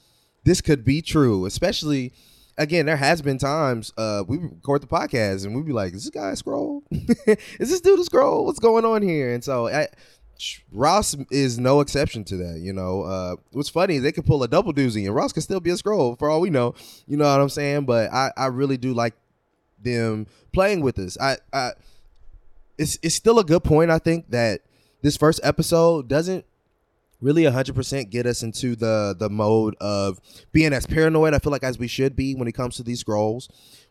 this 0.44 0.62
could 0.62 0.86
be 0.86 1.02
true. 1.02 1.46
Especially, 1.46 2.14
again, 2.58 2.86
there 2.86 2.98
has 2.98 3.22
been 3.22 3.38
times 3.38 3.92
uh, 3.98 4.24
we 4.28 4.38
record 4.38 4.84
the 4.84 4.88
podcast 4.88 5.46
and 5.46 5.56
we'd 5.56 5.66
be 5.66 5.74
like, 5.74 5.94
is 5.94 6.04
this 6.04 6.12
guy 6.12 6.30
a 6.30 6.34
Skrull? 6.34 6.82
is 7.60 7.70
this 7.70 7.82
dude 7.82 8.00
a 8.00 8.04
Skrull? 8.04 8.46
What's 8.46 8.60
going 8.60 8.86
on 8.86 9.02
here? 9.02 9.34
And 9.34 9.44
so 9.44 9.68
I, 9.68 9.88
Ross 10.72 11.16
is 11.32 11.60
no 11.60 11.80
exception 11.80 12.24
to 12.26 12.38
that. 12.38 12.60
You 12.60 12.74
know, 12.74 13.04
uh, 13.04 13.36
what's 13.52 13.70
funny 13.70 13.96
is 13.96 14.04
they 14.04 14.12
could 14.12 14.26
pull 14.26 14.44
a 14.44 14.48
double 14.48 14.74
doozy 14.74 15.06
and 15.06 15.16
Ross 15.16 15.34
could 15.34 15.44
still 15.44 15.60
be 15.60 15.70
a 15.70 15.76
Skrull 15.76 16.18
for 16.18 16.30
all 16.30 16.42
we 16.42 16.50
know. 16.50 16.76
You 17.08 17.18
know 17.18 17.26
what 17.26 17.42
I'm 17.42 17.50
saying? 17.50 17.86
But 17.86 18.12
I, 18.12 18.32
I 18.36 18.48
really 18.48 18.78
do 18.78 18.94
like 18.94 19.14
them 19.82 20.28
playing 20.54 20.82
with 20.82 20.96
this. 20.96 21.18
I, 21.20 21.38
I, 21.52 21.72
it's 22.78 22.98
it's 23.04 23.16
still 23.16 23.40
a 23.40 23.44
good 23.44 23.64
point. 23.64 23.92
I 23.92 24.00
think 24.00 24.30
that 24.32 24.62
this 25.02 25.18
first 25.18 25.40
episode 25.44 26.08
doesn't 26.08 26.46
really 27.22 27.44
100% 27.44 28.10
get 28.10 28.26
us 28.26 28.44
into 28.44 28.76
the 28.76 29.16
the 29.18 29.30
mode 29.30 29.76
of 29.80 30.20
being 30.52 30.74
as 30.74 30.86
paranoid 30.86 31.34
I 31.34 31.40
feel 31.40 31.52
like 31.52 31.64
as 31.64 31.80
we 31.80 31.88
should 31.88 32.16
be 32.16 32.36
when 32.36 32.48
it 32.48 32.54
comes 32.54 32.76
to 32.78 32.84
these 32.84 33.04
Skrulls. 33.04 33.50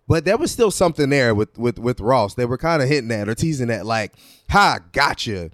But 0.09 0.25
there 0.25 0.37
was 0.37 0.51
still 0.51 0.71
something 0.71 1.11
there 1.11 1.35
with 1.35 1.59
with 1.59 1.79
with 1.79 2.01
Ross. 2.01 2.35
They 2.35 2.45
were 2.45 2.59
kind 2.59 2.83
of 2.83 2.89
hitting 2.89 3.09
that 3.09 3.29
or 3.29 3.35
teasing 3.35 3.69
that 3.69 3.87
like, 3.87 4.13
"Ha, 4.51 4.81
gotcha." 4.93 5.51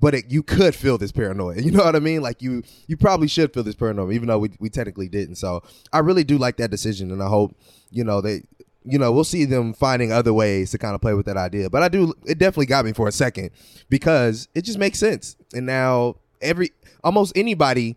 But 0.00 0.14
it, 0.14 0.30
you 0.30 0.42
could 0.42 0.74
feel 0.74 0.96
this 0.96 1.12
paranoia. 1.12 1.56
You 1.60 1.72
know 1.72 1.84
what 1.84 1.96
I 1.96 2.00
mean? 2.00 2.22
Like 2.22 2.40
you 2.40 2.62
you 2.86 2.96
probably 2.96 3.28
should 3.28 3.52
feel 3.52 3.62
this 3.62 3.74
paranoia 3.74 4.12
even 4.12 4.28
though 4.28 4.38
we 4.38 4.50
we 4.60 4.70
technically 4.70 5.08
didn't. 5.08 5.36
So, 5.36 5.62
I 5.92 5.98
really 6.00 6.24
do 6.24 6.38
like 6.38 6.56
that 6.58 6.70
decision 6.70 7.10
and 7.10 7.22
I 7.22 7.28
hope, 7.28 7.56
you 7.90 8.04
know, 8.04 8.20
they 8.20 8.42
you 8.84 8.98
know, 8.98 9.12
we'll 9.12 9.24
see 9.24 9.44
them 9.44 9.74
finding 9.74 10.12
other 10.12 10.32
ways 10.32 10.70
to 10.70 10.78
kind 10.78 10.94
of 10.94 11.00
play 11.00 11.12
with 11.12 11.26
that 11.26 11.36
idea. 11.36 11.68
But 11.68 11.82
I 11.82 11.88
do 11.88 12.14
it 12.24 12.38
definitely 12.38 12.66
got 12.66 12.84
me 12.84 12.92
for 12.92 13.08
a 13.08 13.12
second 13.12 13.50
because 13.88 14.48
it 14.54 14.62
just 14.62 14.78
makes 14.78 14.98
sense. 14.98 15.36
And 15.52 15.66
now 15.66 16.16
every 16.40 16.70
almost 17.04 17.36
anybody 17.36 17.96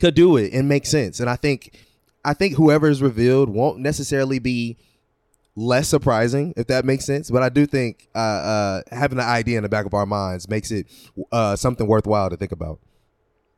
could 0.00 0.14
do 0.14 0.36
it 0.36 0.52
and 0.52 0.68
make 0.68 0.86
sense. 0.86 1.20
And 1.20 1.30
I 1.30 1.36
think 1.36 1.78
I 2.24 2.34
think 2.34 2.56
whoever 2.56 2.88
is 2.88 3.02
revealed 3.02 3.48
won't 3.48 3.78
necessarily 3.78 4.38
be 4.38 4.76
less 5.54 5.88
surprising, 5.88 6.54
if 6.56 6.66
that 6.68 6.84
makes 6.84 7.04
sense. 7.04 7.30
But 7.30 7.42
I 7.42 7.48
do 7.48 7.66
think 7.66 8.08
uh, 8.14 8.18
uh, 8.18 8.82
having 8.90 9.18
the 9.18 9.24
idea 9.24 9.56
in 9.58 9.62
the 9.62 9.68
back 9.68 9.86
of 9.86 9.94
our 9.94 10.06
minds 10.06 10.48
makes 10.48 10.70
it 10.70 10.86
uh, 11.30 11.56
something 11.56 11.86
worthwhile 11.86 12.30
to 12.30 12.36
think 12.36 12.52
about. 12.52 12.78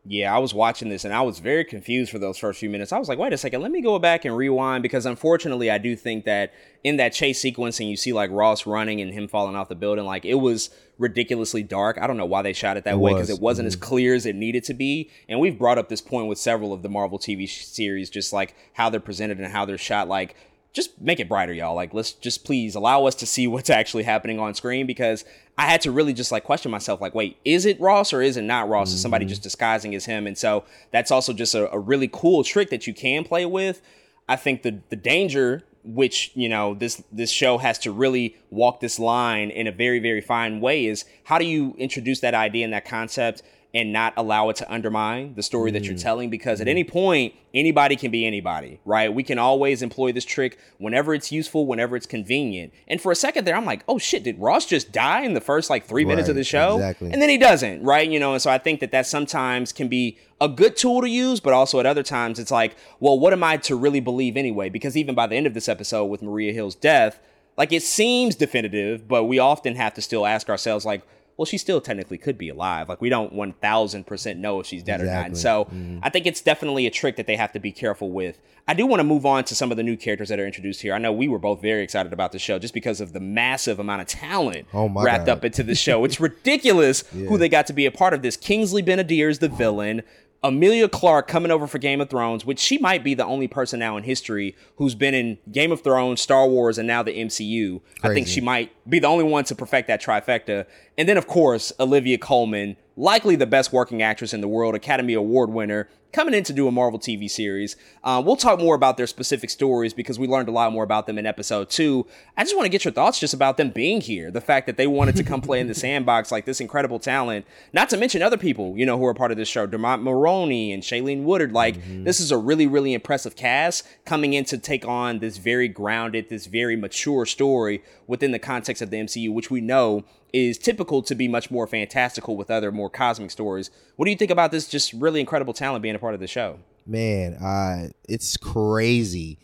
Yeah, 0.07 0.35
I 0.35 0.39
was 0.39 0.53
watching 0.53 0.91
this 0.91 1.07
and 1.07 1.15
I 1.15 1.23
was 1.23 1.39
very 1.39 1.65
confused 1.65 2.11
for 2.13 2.19
those 2.19 2.37
first 2.37 2.61
few 2.61 2.69
minutes. 2.69 2.93
I 2.93 2.99
was 2.99 3.09
like, 3.09 3.19
wait 3.19 3.33
a 3.33 3.39
second, 3.39 3.63
let 3.63 3.71
me 3.71 3.81
go 3.81 3.99
back 3.99 4.27
and 4.27 4.37
rewind 4.37 4.83
because 4.83 5.07
unfortunately, 5.07 5.71
I 5.71 5.79
do 5.79 5.97
think 5.97 6.27
that 6.27 6.53
in 6.83 6.99
that 6.99 7.15
chase 7.15 7.41
sequence 7.41 7.81
and 7.81 7.89
you 7.89 7.97
see 7.97 8.13
like 8.13 8.31
Ross 8.31 8.67
running 8.67 9.01
and 9.01 9.11
him 9.15 9.29
falling 9.29 9.57
off 9.57 9.71
the 9.71 9.75
building, 9.75 10.05
like 10.05 10.27
it 10.27 10.35
was 10.35 10.69
ridiculously 10.99 11.63
dark. 11.63 11.97
I 11.99 12.07
don't 12.07 12.19
know 12.19 12.27
why 12.27 12.43
they 12.43 12.53
shot 12.53 12.77
it 12.77 12.85
that 12.85 12.95
It 12.95 12.99
way 12.99 13.15
was. 13.15 13.29
because 13.29 13.31
it 13.31 13.41
wasn't 13.41 13.65
as 13.67 13.77
Mhm. 13.77 13.81
clear 13.81 14.15
as 14.15 14.27
it 14.27 14.37
needed 14.37 14.65
to 14.65 14.75
be. 14.75 15.09
And 15.27 15.41
we've 15.41 15.59
brought 15.59 15.79
up 15.79 15.89
this 15.89 16.03
point 16.03 16.27
with 16.29 16.37
several 16.37 16.75
of 16.75 16.83
the 16.83 16.91
Marvel 16.91 17.19
TV 17.19 17.47
series, 17.49 18.11
just 18.11 18.31
like 18.31 18.55
how 18.75 18.91
they're 18.91 19.01
presented 19.01 19.39
and 19.39 19.51
how 19.51 19.65
they're 19.65 19.79
shot. 19.79 20.07
Like, 20.07 20.37
just 20.75 21.01
make 21.01 21.20
it 21.20 21.29
brighter, 21.29 21.53
y'all. 21.53 21.75
Like, 21.75 21.95
let's 21.95 22.12
just 22.12 22.45
please 22.45 22.75
allow 22.75 23.07
us 23.07 23.14
to 23.16 23.27
see 23.27 23.47
what's 23.47 23.70
actually 23.81 24.03
happening 24.03 24.39
on 24.39 24.55
screen 24.55 24.87
because 24.87 25.25
I 25.57 25.66
had 25.66 25.81
to 25.83 25.93
really 25.93 26.12
just 26.12 26.33
like 26.33 26.45
question 26.45 26.70
myself, 26.70 27.01
like, 27.01 27.14
wait, 27.14 27.39
is 27.45 27.64
it 27.64 27.81
Ross 27.81 28.12
or 28.12 28.20
is 28.20 28.37
it 28.37 28.43
not 28.43 28.68
Ross? 28.68 28.93
Is 28.93 29.01
somebody 29.01 29.25
mm-hmm. 29.25 29.31
just 29.31 29.43
disguising 29.43 29.95
as 29.95 30.05
him? 30.05 30.27
And 30.27 30.37
so 30.37 30.64
that's 30.91 31.11
also 31.11 31.33
just 31.33 31.55
a, 31.55 31.72
a 31.72 31.79
really 31.79 32.11
cool 32.12 32.43
trick 32.43 32.70
that 32.70 32.87
you 32.87 32.93
can 32.93 33.25
play 33.25 33.47
with. 33.47 33.81
I 34.29 34.37
think 34.37 34.62
the 34.62 34.81
the 34.89 34.97
danger, 34.97 35.62
which 35.85 36.33
you 36.35 36.49
know 36.49 36.75
this 36.75 37.03
this 37.12 37.31
show 37.31 37.59
has 37.59 37.79
to 37.81 37.93
really 37.93 38.37
walk 38.51 38.81
this 38.81 38.99
line 38.99 39.51
in 39.51 39.66
a 39.66 39.72
very 39.72 40.01
very 40.01 40.22
fine 40.22 40.61
way, 40.61 40.87
is 40.87 41.05
how 41.25 41.39
do 41.39 41.45
you 41.45 41.75
introduce 41.79 42.20
that 42.20 42.35
idea 42.35 42.64
and 42.64 42.72
that 42.72 42.85
concept 42.85 43.43
and 43.75 43.93
not 43.93 44.14
allow 44.16 44.49
it 44.49 44.57
to 44.57 44.72
undermine 44.72 45.35
the 45.35 45.43
story 45.43 45.72
that 45.72 45.85
you're 45.85 45.95
mm. 45.95 46.03
telling? 46.03 46.31
Because 46.31 46.61
at 46.61 46.64
mm-hmm. 46.64 46.70
any 46.70 46.85
point, 46.85 47.35
anybody 47.53 47.97
can 47.97 48.11
be 48.11 48.25
anybody, 48.25 48.81
right? 48.85 49.12
We 49.12 49.22
can 49.22 49.39
always 49.39 49.83
employ 49.83 50.12
this 50.12 50.25
trick 50.25 50.59
whenever 50.79 51.12
it's 51.12 51.33
useful, 51.33 51.66
whenever 51.66 51.97
it's 51.97 52.07
convenient. 52.07 52.72
And 52.87 53.01
for 53.01 53.12
a 53.12 53.16
second 53.16 53.45
there, 53.45 53.57
I'm 53.57 53.64
like, 53.64 53.85
oh 53.89 53.99
shit, 53.99 54.22
did 54.22 54.39
Ross 54.39 54.64
just 54.64 54.93
die 54.93 55.22
in 55.22 55.35
the 55.35 55.41
first 55.41 55.68
like 55.70 55.87
three 55.87 56.05
minutes 56.05 56.29
of 56.29 56.37
the 56.37 56.45
show? 56.45 56.77
exactly. 56.77 57.12
And 57.12 57.20
then 57.20 57.29
he 57.29 57.37
doesn't, 57.37 57.83
right? 57.83 58.09
You 58.09 58.20
know, 58.20 58.33
and 58.33 58.41
so 58.41 58.51
I 58.51 58.59
think 58.59 58.81
that 58.81 58.93
that 58.93 59.07
sometimes 59.07 59.72
can 59.72 59.89
be 59.89 60.18
a 60.41 60.49
good 60.49 60.77
tool 60.77 61.01
to 61.01 61.09
use, 61.09 61.41
but 61.41 61.53
also 61.53 61.81
at 61.81 61.87
other 61.87 62.03
times 62.03 62.39
it's 62.39 62.51
like, 62.51 62.77
well, 63.01 63.18
what 63.18 63.33
am 63.33 63.43
I 63.43 63.57
to 63.59 63.77
really 63.77 64.01
believe 64.01 64.37
anyway? 64.37 64.68
Because 64.68 64.97
even 64.97 65.14
by 65.14 65.27
the 65.27 65.37
end 65.37 65.47
of 65.47 65.55
this 65.55 65.68
episode 65.68 66.07
with 66.07 66.22
Maria 66.22 66.53
Hill's 66.53 66.75
death, 66.75 67.18
like 67.57 67.72
it 67.72 67.83
seems 67.83 68.35
definitive, 68.35 69.07
but 69.09 69.25
we 69.25 69.39
often 69.39 69.77
have 69.77 69.95
to 69.95 70.03
still 70.03 70.27
ask 70.27 70.49
ourselves, 70.49 70.85
like, 70.85 71.03
well, 71.37 71.47
she 71.47 71.59
still 71.59 71.80
technically 71.80 72.18
could 72.18 72.39
be 72.39 72.49
alive. 72.49 72.89
Like 72.89 73.01
we 73.01 73.09
don't 73.09 73.32
one 73.32 73.53
thousand 73.55 74.07
percent 74.07 74.39
know 74.39 74.61
if 74.61 74.66
she's 74.66 74.82
dead 74.82 75.01
or 75.01 75.05
not. 75.07 75.26
And 75.26 75.26
Exactly. 75.35 75.41
so 75.41 75.64
mm-hmm. 75.76 75.99
I 76.03 76.11
think 76.11 76.26
it's 76.26 76.41
definitely 76.41 76.87
a 76.87 76.91
trick 76.91 77.16
that 77.16 77.26
they 77.26 77.37
have 77.37 77.53
to 77.53 77.59
be 77.59 77.72
careful 77.72 78.11
with. 78.11 78.39
I 78.66 78.72
do 78.72 78.87
want 78.87 79.01
to 79.01 79.05
move 79.05 79.26
on 79.26 79.45
to 79.45 79.55
some 79.55 79.70
of 79.70 79.76
the 79.76 79.82
new 79.82 79.97
characters 79.97 80.30
that 80.30 80.41
are 80.41 80.47
introduced 80.47 80.80
here. 80.80 80.95
I 80.95 80.99
know 80.99 81.12
we 81.12 81.28
were 81.28 81.39
both 81.39 81.61
very 81.61 81.82
excited 81.82 82.12
about 82.14 82.32
the 82.32 82.39
show 82.39 82.59
just 82.59 82.72
because 82.72 83.01
of 83.01 83.12
the 83.12 83.20
massive 83.20 83.78
amount 83.78 84.01
of 84.01 84.07
talent 84.09 84.66
Oh 84.72 84.89
my 84.89 85.03
wrapped 85.03 85.26
God. 85.26 85.39
up 85.39 85.45
into 85.45 85.62
the 85.62 85.74
show. 85.74 86.05
It's 86.05 86.18
ridiculous 86.18 87.01
who 87.09 87.37
they 87.37 87.49
got 87.51 87.66
to 87.66 87.72
be 87.74 87.85
a 87.85 87.91
part 87.91 88.14
of 88.14 88.22
this. 88.22 88.37
Kingsley 88.39 88.80
Ben-Adir 88.80 89.28
is 89.28 89.41
the 89.41 89.49
villain. 89.51 90.03
Emilia 90.45 90.91
Clarke 90.91 91.27
coming 91.27 91.51
over 91.51 91.67
for 91.67 91.79
Game 91.79 92.03
of 92.03 92.11
Thrones, 92.11 92.45
which 92.45 92.59
she 92.59 92.77
might 92.77 93.03
be 93.03 93.15
the 93.15 93.25
only 93.25 93.49
person 93.49 93.81
now 93.81 93.97
in 93.97 94.05
history 94.05 94.55
who's 94.77 94.95
been 94.95 95.15
in 95.15 95.39
Game 95.51 95.73
of 95.73 95.83
Thrones, 95.83 96.21
Star 96.21 96.47
Wars, 96.47 96.77
and 96.77 96.87
now 96.87 97.03
the 97.03 97.13
MCU. 97.13 97.81
I 98.03 98.13
think 98.13 98.27
she 98.27 98.43
might 98.43 98.71
be 98.89 98.99
the 98.99 99.07
only 99.07 99.25
one 99.25 99.45
to 99.45 99.55
perfect 99.55 99.89
that 99.89 100.03
trifecta. 100.03 100.67
And 100.99 101.09
then, 101.09 101.17
of 101.17 101.27
course, 101.27 101.73
Olivia 101.81 102.19
Colman, 102.19 102.77
likely 102.97 103.37
the 103.37 103.47
best 103.47 103.73
working 103.73 104.03
actress 104.03 104.33
in 104.33 104.41
the 104.41 104.49
world, 104.49 104.75
Academy 104.75 105.15
Award 105.15 105.51
winner, 105.51 105.89
coming 106.15 106.33
in 106.33 106.45
to 106.45 106.53
do 106.53 106.69
a 106.69 106.71
Marvel 106.71 106.99
TV 106.99 107.29
series. 107.29 107.77
Uh, 108.05 108.23
we'll 108.25 108.37
talk 108.37 108.61
more 108.61 108.77
about 108.77 108.97
their 108.97 109.07
specific 109.07 109.51
stories 109.51 109.93
because 109.93 110.17
we 110.17 110.29
learned 110.29 110.49
a 110.49 110.53
lot 110.53 110.73
more 110.73 110.85
about 110.85 111.07
them 111.07 111.19
in 111.19 111.27
episode 111.27 111.69
two. 111.69 112.07
I 112.37 112.45
just 112.45 112.55
want 112.55 112.67
to 112.67 112.71
get 112.71 112.85
your 112.85 112.93
thoughts 112.93 113.19
just 113.19 113.35
about 113.35 113.57
them 113.57 113.71
being 113.71 114.01
here. 114.01 114.31
The 114.31 114.41
fact 114.41 114.67
that 114.67 114.77
they 114.77 114.87
wanted 114.87 115.17
to 115.17 115.25
come 115.25 115.41
play 115.41 115.59
in 115.59 115.67
the 115.67 115.75
sandbox, 115.75 116.31
like 116.31 116.45
this 116.45 116.61
incredible 116.61 117.01
talent, 117.01 117.45
not 117.73 117.89
to 117.91 117.97
mention 117.97 118.23
other 118.23 118.39
people, 118.39 118.79
you 118.79 118.87
know, 118.87 118.97
who 118.97 119.07
are 119.07 119.15
part 119.15 119.33
of 119.33 119.37
this 119.37 119.49
show. 119.49 119.67
Dermot 119.67 120.01
Mulroney 120.01 120.73
and 120.73 120.83
Charlayne 120.83 121.25
Woodard. 121.25 121.53
Like, 121.53 121.77
this 122.05 122.21
is 122.21 122.31
a 122.31 122.39
really, 122.39 122.69
really 122.69 122.95
impressive 122.95 123.35
cast 123.35 123.85
coming 124.05 124.35
in 124.35 124.45
to 124.45 124.57
take 124.59 124.87
on 124.87 125.19
this 125.19 125.37
very 125.39 125.67
grounded, 125.67 126.29
this 126.29 126.47
very 126.47 126.77
mature 126.77 127.27
story 127.27 127.83
within 128.07 128.31
the 128.31 128.39
context 128.39 128.81
of 128.83 128.91
the 128.91 128.99
MCU, 128.99 129.33
which 129.33 129.51
we 129.51 129.61
know 129.61 130.05
is 130.35 130.59
typical 130.59 131.01
to 131.03 131.14
be 131.14 131.28
much 131.28 131.51
more 131.51 131.66
fantastical 131.66 132.37
with 132.37 132.51
other 132.51 132.72
more 132.72 132.91
cosmic 132.91 133.30
stories. 133.30 133.70
What 133.97 134.05
do 134.05 134.11
you 134.11 134.16
think 134.16 134.30
about 134.30 134.51
this 134.51 134.68
just 134.68 134.93
really 134.93 135.20
incredible 135.20 135.55
talent 135.55 135.82
being 135.82 135.95
a 135.95 135.99
part 135.99 136.14
of 136.14 136.20
the 136.20 136.26
show? 136.26 136.59
man 136.87 137.35
uh 137.35 137.89
it's 138.09 138.37
crazy 138.37 139.39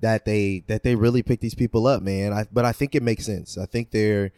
that 0.00 0.24
they 0.24 0.64
that 0.66 0.82
they 0.82 0.94
really 0.94 1.22
pick 1.22 1.40
these 1.40 1.54
people 1.54 1.86
up 1.86 2.02
man 2.02 2.32
I, 2.32 2.46
but 2.52 2.64
i 2.64 2.72
think 2.72 2.94
it 2.94 3.02
makes 3.02 3.26
sense 3.26 3.58
i 3.58 3.66
think 3.66 3.90
they're 3.90 4.32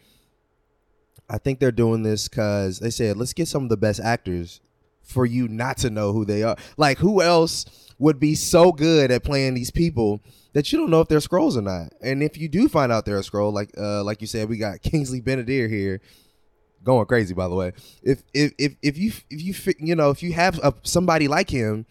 i 1.29 1.37
think 1.37 1.59
they're 1.59 1.71
doing 1.71 2.03
this 2.03 2.27
because 2.27 2.79
they 2.79 2.89
said 2.89 3.17
let's 3.17 3.33
get 3.33 3.47
some 3.47 3.63
of 3.63 3.69
the 3.69 3.77
best 3.77 3.99
actors 3.99 4.61
for 5.01 5.25
you 5.25 5.47
not 5.47 5.77
to 5.77 5.89
know 5.89 6.11
who 6.13 6.25
they 6.25 6.43
are 6.43 6.57
like 6.77 6.97
who 6.99 7.21
else 7.21 7.88
would 7.99 8.19
be 8.19 8.33
so 8.33 8.71
good 8.71 9.11
at 9.11 9.23
playing 9.23 9.53
these 9.53 9.69
people 9.69 10.21
that 10.53 10.71
you 10.71 10.79
don't 10.79 10.89
know 10.89 11.01
if 11.01 11.07
they're 11.07 11.19
Skrulls 11.19 11.55
or 11.55 11.61
not. 11.61 11.93
And 12.01 12.23
if 12.23 12.37
you 12.37 12.47
do 12.47 12.67
find 12.67 12.91
out 12.91 13.05
they're 13.05 13.19
a 13.19 13.21
Skrull 13.21 13.53
like 13.53 13.71
uh 13.77 14.03
like 14.03 14.21
you 14.21 14.27
said 14.27 14.49
we 14.49 14.57
got 14.57 14.81
Kingsley 14.81 15.21
Ben-Adir 15.21 15.69
here. 15.69 16.01
Going 16.83 17.05
crazy 17.05 17.33
by 17.33 17.47
the 17.47 17.55
way. 17.55 17.73
If 18.01 18.23
if 18.33 18.53
if, 18.57 18.75
if 18.81 18.97
you 18.97 19.11
if 19.29 19.67
you 19.67 19.73
you 19.79 19.95
know 19.95 20.09
if 20.09 20.23
you 20.23 20.33
have 20.33 20.57
a, 20.59 20.73
somebody 20.83 21.27
like 21.27 21.49
him 21.49 21.85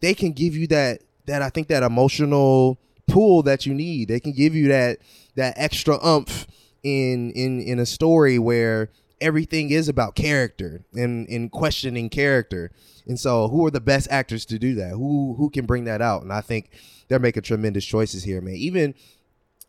they 0.00 0.14
can 0.14 0.32
give 0.32 0.56
you 0.56 0.66
that 0.68 1.02
that 1.26 1.42
I 1.42 1.50
think 1.50 1.68
that 1.68 1.82
emotional 1.82 2.78
pull 3.06 3.42
that 3.42 3.66
you 3.66 3.74
need. 3.74 4.08
They 4.08 4.20
can 4.20 4.32
give 4.32 4.54
you 4.54 4.68
that 4.68 4.98
that 5.36 5.54
extra 5.56 6.02
umph 6.02 6.46
in 6.82 7.30
in 7.32 7.60
in 7.60 7.78
a 7.78 7.86
story 7.86 8.38
where 8.38 8.90
everything 9.22 9.70
is 9.70 9.88
about 9.88 10.14
character 10.14 10.84
and 10.92 11.26
in 11.28 11.48
questioning 11.48 12.10
character. 12.10 12.70
And 13.06 13.18
so 13.18 13.48
who 13.48 13.64
are 13.66 13.70
the 13.70 13.80
best 13.80 14.08
actors 14.10 14.44
to 14.46 14.58
do 14.58 14.74
that? 14.74 14.90
Who 14.90 15.34
who 15.38 15.48
can 15.50 15.64
bring 15.66 15.84
that 15.84 16.02
out? 16.02 16.22
And 16.22 16.32
I 16.32 16.40
think 16.40 16.70
they're 17.08 17.18
making 17.18 17.42
tremendous 17.42 17.84
choices 17.84 18.24
here, 18.24 18.40
man. 18.40 18.54
Even 18.54 18.94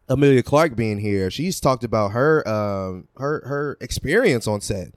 Emilia 0.10 0.44
Clarke 0.44 0.76
being 0.76 1.00
here, 1.00 1.32
she's 1.32 1.60
talked 1.60 1.84
about 1.84 2.12
her 2.12 2.48
um 2.48 3.08
her 3.18 3.44
her 3.46 3.78
experience 3.80 4.48
on 4.48 4.62
set 4.62 4.94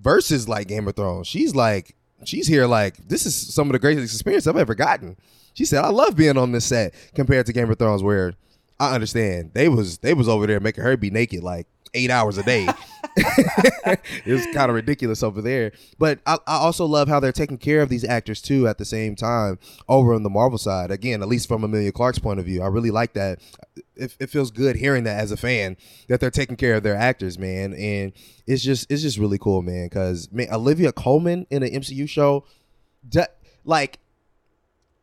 versus 0.00 0.48
like 0.48 0.68
Game 0.68 0.88
of 0.88 0.96
Thrones. 0.96 1.26
She's 1.26 1.54
like 1.54 1.94
she's 2.24 2.46
here 2.46 2.66
like 2.66 2.96
this 3.08 3.26
is 3.26 3.54
some 3.54 3.68
of 3.68 3.72
the 3.72 3.78
greatest 3.78 4.12
experience 4.12 4.46
I've 4.46 4.56
ever 4.56 4.74
gotten. 4.74 5.16
She 5.54 5.64
said 5.64 5.84
I 5.84 5.88
love 5.88 6.16
being 6.16 6.38
on 6.38 6.52
this 6.52 6.64
set 6.64 6.94
compared 7.14 7.46
to 7.46 7.52
Game 7.52 7.70
of 7.70 7.78
Thrones 7.78 8.02
where 8.02 8.34
I 8.80 8.94
understand 8.94 9.52
they 9.54 9.68
was 9.68 9.98
they 9.98 10.14
was 10.14 10.28
over 10.28 10.46
there 10.46 10.60
making 10.60 10.84
her 10.84 10.96
be 10.96 11.10
naked 11.10 11.42
like 11.42 11.66
eight 11.94 12.10
hours 12.10 12.38
a 12.38 12.42
day. 12.42 12.66
it 13.16 14.32
was 14.32 14.46
kind 14.54 14.70
of 14.70 14.74
ridiculous 14.74 15.22
over 15.22 15.42
there. 15.42 15.72
But 15.98 16.20
I, 16.26 16.38
I 16.46 16.56
also 16.56 16.86
love 16.86 17.08
how 17.08 17.20
they're 17.20 17.32
taking 17.32 17.58
care 17.58 17.82
of 17.82 17.88
these 17.88 18.04
actors 18.04 18.40
too 18.40 18.66
at 18.66 18.78
the 18.78 18.84
same 18.84 19.14
time 19.16 19.58
over 19.88 20.14
on 20.14 20.22
the 20.22 20.30
Marvel 20.30 20.58
side. 20.58 20.90
Again, 20.90 21.22
at 21.22 21.28
least 21.28 21.48
from 21.48 21.64
Emilia 21.64 21.92
Clarke's 21.92 22.18
point 22.18 22.40
of 22.40 22.46
view, 22.46 22.62
I 22.62 22.66
really 22.68 22.90
like 22.90 23.12
that. 23.14 23.40
It, 23.94 24.16
it 24.18 24.30
feels 24.30 24.50
good 24.50 24.76
hearing 24.76 25.04
that 25.04 25.20
as 25.20 25.32
a 25.32 25.36
fan 25.36 25.76
that 26.08 26.20
they're 26.20 26.30
taking 26.30 26.56
care 26.56 26.74
of 26.74 26.82
their 26.82 26.96
actors, 26.96 27.38
man. 27.38 27.74
And 27.74 28.12
it's 28.46 28.62
just 28.62 28.90
it's 28.90 29.02
just 29.02 29.18
really 29.18 29.38
cool, 29.38 29.62
man. 29.62 29.86
Because 29.86 30.30
man, 30.32 30.48
Olivia 30.52 30.92
Colman 30.92 31.46
in 31.50 31.62
an 31.62 31.70
MCU 31.70 32.08
show, 32.08 32.44
like 33.64 33.98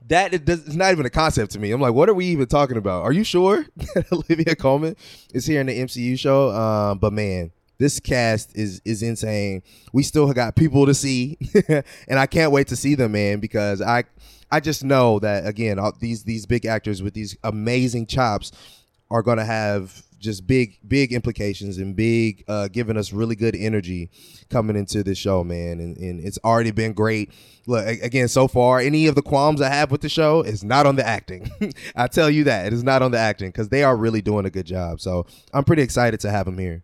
that 0.10 0.34
it 0.34 0.46
does, 0.46 0.66
it's 0.68 0.76
not 0.76 0.92
even 0.92 1.06
a 1.06 1.10
concept 1.10 1.52
to 1.54 1.60
me. 1.60 1.72
I'm 1.72 1.82
like, 1.82 1.94
what 1.94 2.10
are 2.10 2.14
we 2.14 2.26
even 2.26 2.48
talking 2.48 2.78
about? 2.78 3.04
Are 3.04 3.12
you 3.12 3.24
sure 3.24 3.66
that 3.96 4.12
Olivia 4.12 4.56
Colman 4.56 4.96
is 5.34 5.46
here 5.46 5.62
in 5.62 5.68
the 5.68 5.80
MCU 5.80 6.18
show? 6.20 6.52
Um, 6.52 6.98
but 6.98 7.14
man, 7.14 7.52
this 7.78 8.00
cast 8.00 8.56
is 8.56 8.82
is 8.86 9.02
insane. 9.02 9.64
We 9.94 10.04
still 10.04 10.32
got 10.34 10.56
people 10.56 10.86
to 10.86 10.94
see, 10.94 11.38
and 12.08 12.20
I 12.20 12.26
can't 12.26 12.52
wait 12.52 12.68
to 12.68 12.76
see 12.76 12.96
them, 12.96 13.14
man, 13.14 13.40
because 13.40 13.82
I 13.82 14.04
I 14.52 14.60
just 14.60 14.84
know 14.84 15.20
that 15.20 15.48
again, 15.48 15.80
all 15.80 15.94
these 16.00 16.24
these 16.24 16.46
big 16.46 16.66
actors 16.66 17.02
with 17.02 17.14
these 17.14 17.38
amazing 17.44 18.08
chops 18.08 18.52
are 19.10 19.22
gonna 19.22 19.46
have 19.46 20.04
just 20.20 20.46
big 20.46 20.78
big 20.88 21.14
implications 21.14 21.78
and 21.78 21.96
big 21.96 22.44
uh 22.48 22.68
giving 22.68 22.98
us 22.98 23.14
really 23.14 23.36
good 23.36 23.56
energy 23.56 24.10
coming 24.50 24.76
into 24.76 25.04
this 25.04 25.18
show 25.18 25.44
man. 25.44 25.80
And, 25.80 25.98
and 25.98 26.20
it's 26.20 26.40
already 26.44 26.72
been 26.72 26.94
great. 26.94 27.32
Look 27.66 27.86
again 27.86 28.28
so 28.28 28.48
far 28.48 28.80
any 28.80 29.08
of 29.08 29.16
the 29.16 29.22
qualms 29.22 29.62
i 29.62 29.70
have 29.70 29.92
with 29.92 30.02
the 30.02 30.10
show 30.10 30.42
is 30.42 30.64
not 30.64 30.86
on 30.86 30.96
the 30.96 31.08
acting. 31.08 31.50
I 31.96 32.08
tell 32.08 32.30
you 32.30 32.44
that. 32.46 32.68
It 32.68 32.74
is 32.74 32.84
not 32.84 33.02
on 33.02 33.12
the 33.12 33.20
acting 33.20 33.50
because 33.50 33.70
they 33.70 33.84
are 33.84 33.96
really 33.96 34.22
doing 34.22 34.46
a 34.46 34.50
good 34.50 34.66
job. 34.66 35.02
So 35.02 35.26
i'm 35.54 35.64
pretty 35.64 35.82
excited 35.82 36.20
to 36.22 36.32
have 36.32 36.46
them 36.46 36.58
here. 36.58 36.84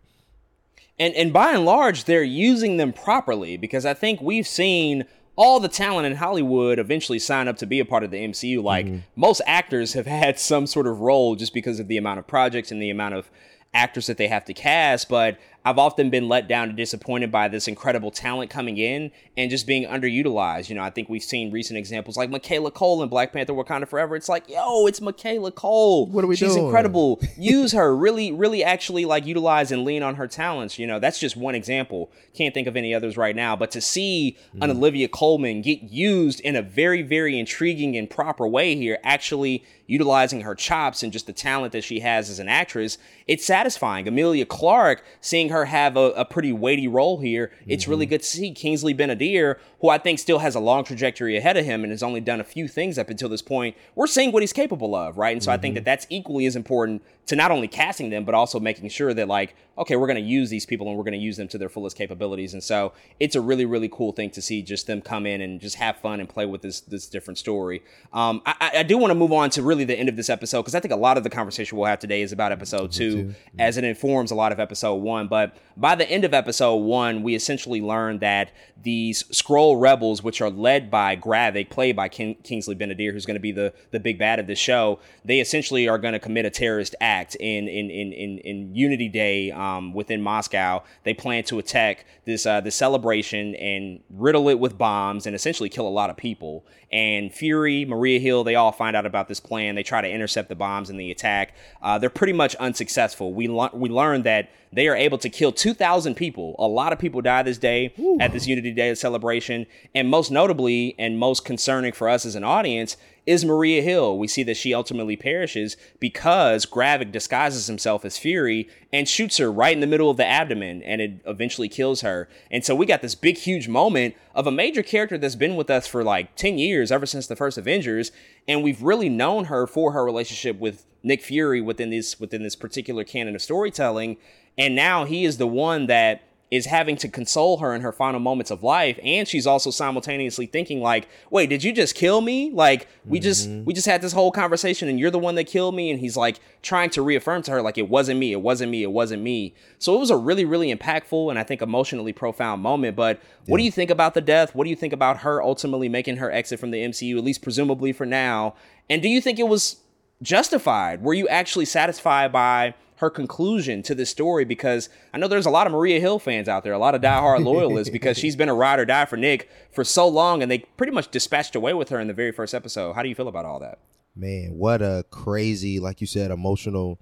And 0.98 1.14
and 1.16 1.34
by 1.34 1.52
and 1.52 1.66
large, 1.66 2.06
they're 2.06 2.24
using 2.24 2.78
them 2.78 2.94
properly 2.94 3.58
because 3.58 3.86
I 3.86 3.94
think 3.94 4.22
we've 4.22 4.48
seen 4.48 5.06
all 5.36 5.60
the 5.60 5.68
talent 5.68 6.06
in 6.06 6.16
Hollywood 6.16 6.80
eventually 6.80 7.20
sign 7.20 7.48
up 7.48 7.58
to 7.58 7.66
be 7.66 7.80
a 7.80 7.86
part 7.86 8.04
of 8.04 8.12
the 8.12 8.18
MCU. 8.18 8.64
Like 8.64 8.86
mm-hmm. 8.86 9.00
most 9.16 9.42
actors 9.46 9.94
have 9.94 10.06
had 10.06 10.40
some 10.40 10.66
sort 10.68 10.88
of 10.88 11.02
role 11.02 11.36
just 11.36 11.54
because 11.54 11.80
of 11.80 11.88
the 11.88 11.98
amount 11.98 12.20
of 12.20 12.28
projects 12.28 12.72
and 12.72 12.82
the 12.82 12.90
amount 12.90 13.16
of 13.16 13.30
actors 13.74 14.08
that 14.08 14.18
they 14.18 14.28
have 14.28 14.46
to 14.46 14.54
cast. 14.54 15.10
But 15.10 15.38
I've 15.66 15.80
often 15.80 16.12
been 16.12 16.30
let 16.30 16.48
down 16.48 16.70
and 16.70 16.78
disappointed 16.78 17.32
by 17.32 17.48
this 17.48 17.68
incredible 17.68 18.12
talent 18.12 18.52
coming 18.52 18.78
in 18.78 19.12
and 19.36 19.50
just 19.50 19.66
being 19.66 19.88
underutilized. 19.88 20.70
You 20.70 20.76
know, 20.76 20.84
I 20.84 20.92
think 20.92 21.10
we've 21.10 21.24
seen 21.24 21.52
recent 21.52 21.80
examples 21.80 22.16
like 22.16 22.30
Michaela 22.30 22.70
Coel 22.70 23.02
in 23.02 23.10
Black 23.10 23.34
Panther 23.34 23.54
Wakanda 23.54 23.88
Forever. 23.88 24.16
It's 24.16 24.30
like, 24.30 24.48
yo, 24.48 24.86
it's 24.86 25.02
Michaela 25.02 25.52
Coel. 25.52 26.06
What 26.06 26.24
are 26.24 26.28
we 26.28 26.36
She's 26.36 26.54
doing? 26.54 26.66
incredible. 26.66 27.20
Use 27.38 27.72
her. 27.72 27.96
Really, 27.96 28.32
really 28.32 28.64
actually 28.64 29.06
like 29.06 29.26
utilize 29.26 29.72
and 29.72 29.84
lean 29.84 30.04
on 30.04 30.16
her 30.16 30.28
talents. 30.28 30.78
You 30.78 30.86
know, 30.86 31.00
that's 31.00 31.18
just 31.18 31.36
one 31.36 31.56
example. 31.56 32.12
Can't 32.36 32.54
think 32.54 32.68
of 32.68 32.78
any 32.78 32.94
others 32.94 33.18
right 33.18 33.36
now. 33.36 33.56
But 33.56 33.72
to 33.72 33.82
see 33.82 34.38
mm. 34.56 34.64
an 34.64 34.70
Olivia 34.70 35.08
Colman 35.08 35.64
get 35.64 35.82
used 35.82 36.42
in 36.42 36.56
a 36.56 36.62
very, 36.62 37.02
very 37.02 37.40
intriguing 37.40 37.98
and 37.98 38.08
proper 38.08 38.48
way 38.48 38.76
here, 38.76 39.00
actually 39.04 39.64
utilizing 39.88 40.42
her 40.42 40.56
chops 40.56 41.04
and 41.04 41.14
just 41.14 41.28
the 41.28 41.34
talent 41.34 41.72
that 41.74 41.84
she 41.84 42.00
has 42.00 42.30
as 42.30 42.40
an 42.40 42.48
actress, 42.48 42.98
it's 43.28 43.46
satisfying. 43.46 44.08
Emilia 44.08 44.46
Clarke, 44.46 45.04
seeing 45.22 45.50
her 45.50 45.66
have 45.66 45.96
a, 45.98 46.12
a 46.12 46.26
pretty 46.26 46.52
weighty 46.52 46.88
role 46.88 47.20
here, 47.20 47.52
it's 47.68 47.88
really 47.88 48.06
mm-hmm. 48.06 48.12
good 48.12 48.22
to 48.22 48.28
see. 48.28 48.52
Kingsley 48.52 48.94
Ben-Adir, 48.94 49.58
who 49.82 49.90
I 49.90 49.98
think 49.98 50.20
still 50.20 50.40
has 50.40 50.56
a 50.56 50.60
long 50.60 50.84
trajectory 50.84 51.38
ahead 51.38 51.58
of 51.58 51.66
him 51.66 51.84
and 51.84 51.92
has 51.92 52.04
only 52.04 52.22
done 52.22 52.40
a 52.40 52.44
few 52.44 52.68
things 52.68 52.98
up 52.98 53.10
until 53.10 53.30
this 53.30 53.42
point, 53.42 53.76
we're 53.96 54.08
seeing 54.08 54.32
what 54.32 54.42
he's 54.44 54.54
capable 54.54 54.96
of, 54.96 55.18
right? 55.18 55.34
And 55.34 55.44
so 55.44 55.52
I 55.52 55.58
think 55.58 55.72
mm-hmm. 55.72 55.76
that 55.76 55.86
that's 55.86 56.08
equally 56.10 56.46
as 56.46 56.56
important 56.56 57.04
to 57.28 57.36
not 57.36 57.52
only 57.52 57.68
casting 57.68 58.10
them, 58.10 58.26
but 58.26 58.36
also 58.36 58.60
making 58.60 58.90
sure 58.90 59.14
that, 59.14 59.28
like, 59.28 59.56
okay, 59.78 59.96
we're 59.96 60.08
going 60.08 60.24
to 60.24 60.30
use 60.30 60.50
these 60.50 60.66
people 60.66 60.88
and 60.88 60.98
we're 60.98 61.04
going 61.04 61.14
to 61.14 61.18
use 61.20 61.38
them 61.38 61.48
to 61.50 61.58
their 61.58 61.70
fullest 61.70 61.98
capabilities. 61.98 62.54
And 62.54 62.64
so 62.64 62.94
it's 63.20 63.36
a 63.36 63.42
really, 63.42 63.66
really 63.66 63.90
cool 63.90 64.12
thing 64.12 64.30
to 64.32 64.42
see 64.42 64.62
just 64.62 64.88
them 64.88 65.02
come 65.02 65.26
in 65.26 65.42
and 65.42 65.60
just 65.60 65.76
have 65.76 65.98
fun 65.98 66.20
and 66.20 66.30
play 66.30 66.46
with 66.46 66.62
this 66.62 66.82
this 66.82 67.08
different 67.08 67.38
story. 67.38 67.84
Um, 68.14 68.42
I, 68.46 68.72
I- 68.78 68.84
do 68.86 68.98
want 68.98 69.12
to 69.12 69.16
move 69.16 69.34
on 69.34 69.50
to 69.52 69.64
really 69.64 69.84
the 69.84 69.98
end 69.98 70.10
of 70.10 70.16
this 70.16 70.30
episode 70.30 70.62
because 70.62 70.76
I 70.76 70.80
think 70.80 70.94
a 70.94 70.98
lot 70.98 71.18
of 71.18 71.24
the 71.24 71.30
conversation 71.30 71.78
we'll 71.78 71.88
have 71.88 72.00
today 72.00 72.22
is 72.22 72.32
about 72.32 72.52
episode 72.52 72.92
two, 72.92 73.34
as 73.58 73.78
it 73.78 73.84
informs 73.84 74.30
a 74.32 74.36
lot 74.36 74.52
of 74.52 74.60
episode 74.60 74.96
one. 74.96 75.28
But 75.28 75.58
by 75.76 75.96
the 75.96 76.08
end 76.10 76.24
of 76.24 76.34
episode 76.34 76.76
one, 76.76 77.24
we 77.24 77.34
essentially 77.36 77.82
learn 77.82 78.20
that 78.20 78.52
these 78.82 79.24
Skrull 79.32 79.82
rebels, 79.82 80.22
which 80.24 80.40
are 80.42 80.52
led 80.52 80.92
by 80.92 81.16
Gravik, 81.18 81.70
played 81.72 81.96
by 81.96 82.08
King, 82.10 82.36
Kingsley 82.44 82.76
Ben-Adir, 82.76 83.12
who's 83.12 83.26
going 83.26 83.36
to 83.36 83.42
be 83.42 83.52
the 83.52 83.74
the 83.92 84.00
big 84.00 84.20
bad 84.20 84.40
of 84.40 84.46
the 84.46 84.56
show, 84.56 85.00
they 85.26 85.40
essentially 85.40 85.88
are 85.88 85.98
going 85.98 86.14
to 86.14 86.20
commit 86.20 86.46
a 86.46 86.52
terrorist 86.52 86.94
act 87.02 87.36
in 87.36 87.68
in 87.68 87.90
in 87.90 88.14
in, 88.14 88.38
in 88.40 88.76
Unity 88.76 89.10
Day 89.10 89.52
um, 89.52 89.65
within 89.94 90.22
Moscow. 90.22 90.84
They 91.04 91.14
plan 91.14 91.44
to 91.46 91.60
attack 91.60 92.06
this 92.26 92.46
uh, 92.46 92.62
this 92.62 92.76
celebration 92.76 93.56
and 93.56 94.02
riddle 94.10 94.50
it 94.50 94.60
with 94.60 94.78
bombs 94.78 95.26
and 95.26 95.36
essentially 95.36 95.70
kill 95.70 95.88
a 95.88 95.90
lot 95.90 96.10
of 96.10 96.18
people. 96.18 96.66
And 96.92 97.34
Fury, 97.34 97.86
Maria 97.86 98.20
Hill, 98.20 98.44
they 98.44 98.56
all 98.56 98.72
find 98.72 98.96
out 98.96 99.06
about 99.06 99.28
this 99.28 99.40
plan. 99.40 99.76
They 99.76 99.84
try 99.84 100.02
to 100.02 100.10
intercept 100.10 100.50
the 100.50 100.56
bombs 100.56 100.90
in 100.90 100.98
the 100.98 101.12
attack. 101.12 101.56
Uh, 101.82 101.98
they're 101.98 102.10
pretty 102.10 102.34
much 102.34 102.56
unsuccessful. 102.56 103.34
We 103.34 103.48
le- 103.48 103.72
we 103.74 103.90
learned 103.90 104.24
that 104.24 104.50
they 104.72 104.88
are 104.90 104.96
able 104.96 105.18
to 105.20 105.30
kill 105.30 105.54
2,000 105.54 106.16
people. 106.16 106.56
A 106.60 106.68
lot 106.68 106.92
of 106.92 107.00
people 107.00 107.22
die 107.22 107.44
this 107.44 107.58
day 107.58 107.94
at 108.20 108.34
this 108.34 108.46
Unity 108.46 108.72
Day 108.72 108.94
celebration. 108.94 109.66
And 109.94 110.10
most 110.10 110.32
notably, 110.32 110.96
and 111.00 111.18
most 111.18 111.46
concerning 111.46 111.94
for 111.94 112.10
us 112.10 112.26
as 112.26 112.36
an 112.36 112.44
audience, 112.44 112.98
is 113.26 113.44
Maria 113.44 113.82
Hill. 113.82 114.18
We 114.18 114.28
see 114.28 114.44
that 114.44 114.58
she 114.58 114.74
ultimately 114.74 115.16
perishes 115.16 115.78
because 116.00 116.66
Gravik 116.66 117.12
disguises 117.12 117.68
himself 117.68 118.06
as 118.06 118.18
Fury 118.18 118.70
and 118.94 119.08
shoots 119.08 119.38
her 119.38 119.52
right 119.52 119.74
in 119.74 119.80
the 119.80 119.88
middle 119.88 120.10
of 120.10 120.18
the 120.18 120.26
abdomen, 120.26 120.84
and 120.84 121.02
it 121.02 121.22
eventually 121.26 121.68
kills 121.68 122.02
her. 122.02 122.30
And 122.52 122.64
so 122.64 122.76
we 122.76 122.86
got 122.86 123.02
this 123.02 123.16
big, 123.16 123.38
huge 123.38 123.68
moment 123.68 124.16
of 124.34 124.48
a 124.48 124.52
major 124.52 124.84
character 124.84 125.18
that's 125.18 125.36
been 125.36 125.56
with 125.56 125.70
us 125.70 125.88
for 125.88 126.04
like 126.04 126.36
10 126.36 126.58
years, 126.58 126.92
ever 126.92 127.06
since 127.06 127.28
the 127.28 127.36
first 127.36 127.58
Avengers, 127.58 128.12
and 128.48 128.64
we've 128.64 128.82
really 128.82 129.10
known 129.10 129.46
her 129.46 129.66
for 129.66 129.92
her 129.94 130.06
relationship 130.06 130.60
with 130.60 130.86
Nick 131.02 131.22
Fury 131.22 131.62
within 131.62 131.92
this 131.92 132.20
within 132.20 132.44
this 132.44 132.56
particular 132.56 133.04
canon 133.04 133.36
of 133.36 133.42
storytelling. 133.42 134.18
And 134.58 134.76
now 134.76 135.06
he 135.06 135.26
is 135.26 135.38
the 135.38 135.48
one 135.48 135.88
that 135.88 136.24
is 136.56 136.66
having 136.66 136.96
to 136.96 137.08
console 137.08 137.58
her 137.58 137.74
in 137.74 137.82
her 137.82 137.92
final 137.92 138.20
moments 138.20 138.52
of 138.52 138.64
life 138.64 139.00
and 139.04 139.28
she's 139.28 139.46
also 139.46 139.70
simultaneously 139.70 140.46
thinking 140.46 140.82
like 140.82 141.08
wait 141.30 141.50
did 141.50 141.64
you 141.64 141.72
just 141.72 141.96
kill 141.96 142.22
me? 142.22 142.52
Like 142.52 142.88
we 143.06 143.20
just 143.20 143.50
mm-hmm. 143.50 143.66
we 143.66 143.74
just 143.74 143.88
had 143.88 144.02
this 144.02 144.14
whole 144.14 144.32
conversation 144.32 144.88
and 144.88 145.00
you're 145.00 145.12
the 145.12 145.20
one 145.20 145.36
that 145.36 145.46
killed 145.46 145.76
me? 145.76 145.92
And 145.92 146.00
he's 146.00 146.18
like 146.18 146.40
trying 146.62 146.90
to 146.92 147.02
reaffirm 147.02 147.42
to 147.44 147.52
her 147.52 147.62
like 147.62 147.78
it 147.78 147.90
wasn't 147.90 148.20
me 148.20 148.32
it 148.32 148.42
wasn't 148.42 148.72
me 148.72 148.84
it 148.84 148.92
wasn't 148.92 149.22
me. 149.22 149.54
So 149.80 149.96
it 149.96 150.00
was 150.00 150.10
a 150.10 150.18
really 150.18 150.46
really 150.46 150.74
impactful 150.74 151.30
and 151.30 151.38
i 151.38 151.44
think 151.44 151.62
emotionally 151.62 152.14
profound 152.14 152.62
moment 152.62 152.96
but 152.96 153.22
what 153.48 153.58
do 153.58 153.64
you 153.64 153.72
think 153.72 153.92
about 153.92 154.14
the 154.14 154.22
death? 154.22 154.56
What 154.56 154.64
do 154.64 154.70
you 154.70 154.76
think 154.76 154.94
about 154.94 155.18
her 155.18 155.42
ultimately 155.42 155.90
making 155.90 156.18
her 156.18 156.32
exit 156.32 156.60
from 156.60 156.72
the 156.72 156.84
mcu 156.84 157.18
at 157.18 157.24
least 157.24 157.42
presumably 157.42 157.94
for 157.94 158.06
now? 158.06 158.56
And 158.90 159.02
do 159.02 159.10
you 159.10 159.22
think 159.22 159.40
it 159.40 159.48
was 159.48 159.78
justified? 160.22 161.02
Were 161.02 161.14
you 161.14 161.28
actually 161.28 161.66
satisfied 161.66 162.32
by 162.32 162.76
her 162.98 163.10
conclusion 163.10 163.84
to 163.84 163.96
this 163.96 164.10
story 164.10 164.46
because 164.46 164.90
I 165.14 165.18
know 165.18 165.28
there's 165.28 165.46
a 165.46 165.52
lot 165.52 165.68
of 165.68 165.74
Maria 165.74 166.00
Hill 166.00 166.20
fans 166.20 166.48
out 166.48 166.64
there, 166.64 166.74
a 166.74 166.80
lot 166.80 166.96
of 166.96 167.02
diehard 167.02 167.44
loyalists 167.44 167.92
because 167.92 168.18
she's 168.18 168.36
been 168.36 168.50
a 168.50 168.54
ride 168.54 168.80
or 168.80 168.86
die 168.86 169.06
for 169.06 169.18
Nick 169.18 169.50
for 169.72 169.84
so 169.84 170.08
long 170.08 170.42
and 170.42 170.50
they 170.50 170.60
pretty 170.60 170.94
much 170.94 171.12
dispatched 171.12 171.56
away 171.56 171.74
with 171.74 171.90
her 171.90 172.00
in 172.00 172.08
the 172.08 172.14
very 172.14 172.32
first 172.32 172.54
episode. 172.54 172.94
How 172.94 173.04
do 173.04 173.10
you 173.10 173.16
feel 173.16 173.28
about 173.28 173.46
all 173.46 173.60
that? 173.60 173.80
Man, 174.16 174.58
what 174.58 174.82
a 174.82 175.04
crazy, 175.12 175.80
like 175.80 176.00
you 176.00 176.08
said, 176.08 176.32
emotional 176.32 177.00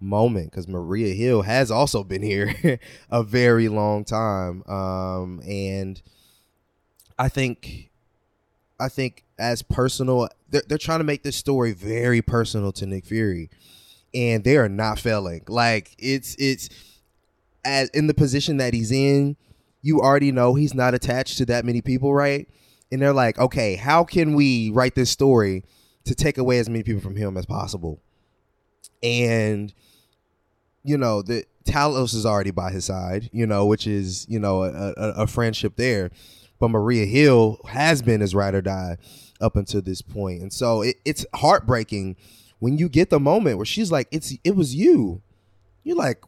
moment 0.00 0.50
because 0.50 0.68
Maria 0.68 1.14
Hill 1.14 1.42
has 1.42 1.70
also 1.70 2.02
been 2.02 2.22
here 2.22 2.80
a 3.10 3.22
very 3.22 3.68
long 3.68 4.04
time. 4.04 4.64
Um, 4.68 5.40
and 5.46 6.00
I 7.18 7.28
think, 7.28 7.90
I 8.80 8.88
think 8.88 9.24
as 9.38 9.62
personal, 9.62 10.28
they're, 10.48 10.62
they're 10.66 10.78
trying 10.78 11.00
to 11.00 11.04
make 11.04 11.22
this 11.22 11.36
story 11.36 11.72
very 11.72 12.22
personal 12.22 12.72
to 12.72 12.86
Nick 12.86 13.04
Fury, 13.04 13.50
and 14.18 14.42
they 14.42 14.56
are 14.56 14.68
not 14.68 14.98
failing. 14.98 15.44
Like 15.46 15.94
it's 15.96 16.34
it's 16.38 16.68
as 17.64 17.88
in 17.90 18.08
the 18.08 18.14
position 18.14 18.56
that 18.56 18.74
he's 18.74 18.90
in, 18.90 19.36
you 19.80 20.00
already 20.00 20.32
know 20.32 20.54
he's 20.54 20.74
not 20.74 20.92
attached 20.92 21.38
to 21.38 21.46
that 21.46 21.64
many 21.64 21.80
people, 21.80 22.12
right? 22.12 22.48
And 22.90 23.00
they're 23.00 23.12
like, 23.12 23.38
okay, 23.38 23.76
how 23.76 24.02
can 24.02 24.34
we 24.34 24.70
write 24.70 24.96
this 24.96 25.10
story 25.10 25.64
to 26.04 26.14
take 26.14 26.36
away 26.36 26.58
as 26.58 26.68
many 26.68 26.82
people 26.82 27.00
from 27.00 27.14
him 27.14 27.36
as 27.36 27.46
possible? 27.46 28.00
And 29.02 29.72
you 30.82 30.98
know, 30.98 31.22
the 31.22 31.44
Talos 31.64 32.14
is 32.14 32.26
already 32.26 32.50
by 32.50 32.72
his 32.72 32.86
side, 32.86 33.30
you 33.32 33.46
know, 33.46 33.66
which 33.66 33.86
is 33.86 34.26
you 34.28 34.40
know 34.40 34.64
a, 34.64 34.94
a, 34.96 35.10
a 35.22 35.26
friendship 35.28 35.76
there. 35.76 36.10
But 36.58 36.70
Maria 36.70 37.06
Hill 37.06 37.60
has 37.68 38.02
been 38.02 38.20
his 38.20 38.34
ride 38.34 38.56
or 38.56 38.62
die 38.62 38.96
up 39.40 39.54
until 39.54 39.80
this 39.80 40.02
point, 40.02 40.42
and 40.42 40.52
so 40.52 40.82
it, 40.82 40.96
it's 41.04 41.24
heartbreaking 41.36 42.16
when 42.58 42.78
you 42.78 42.88
get 42.88 43.10
the 43.10 43.20
moment 43.20 43.56
where 43.56 43.66
she's 43.66 43.90
like, 43.92 44.08
"It's 44.10 44.34
it 44.44 44.56
was 44.56 44.74
you." 44.74 45.22
You're 45.84 45.96
like, 45.96 46.22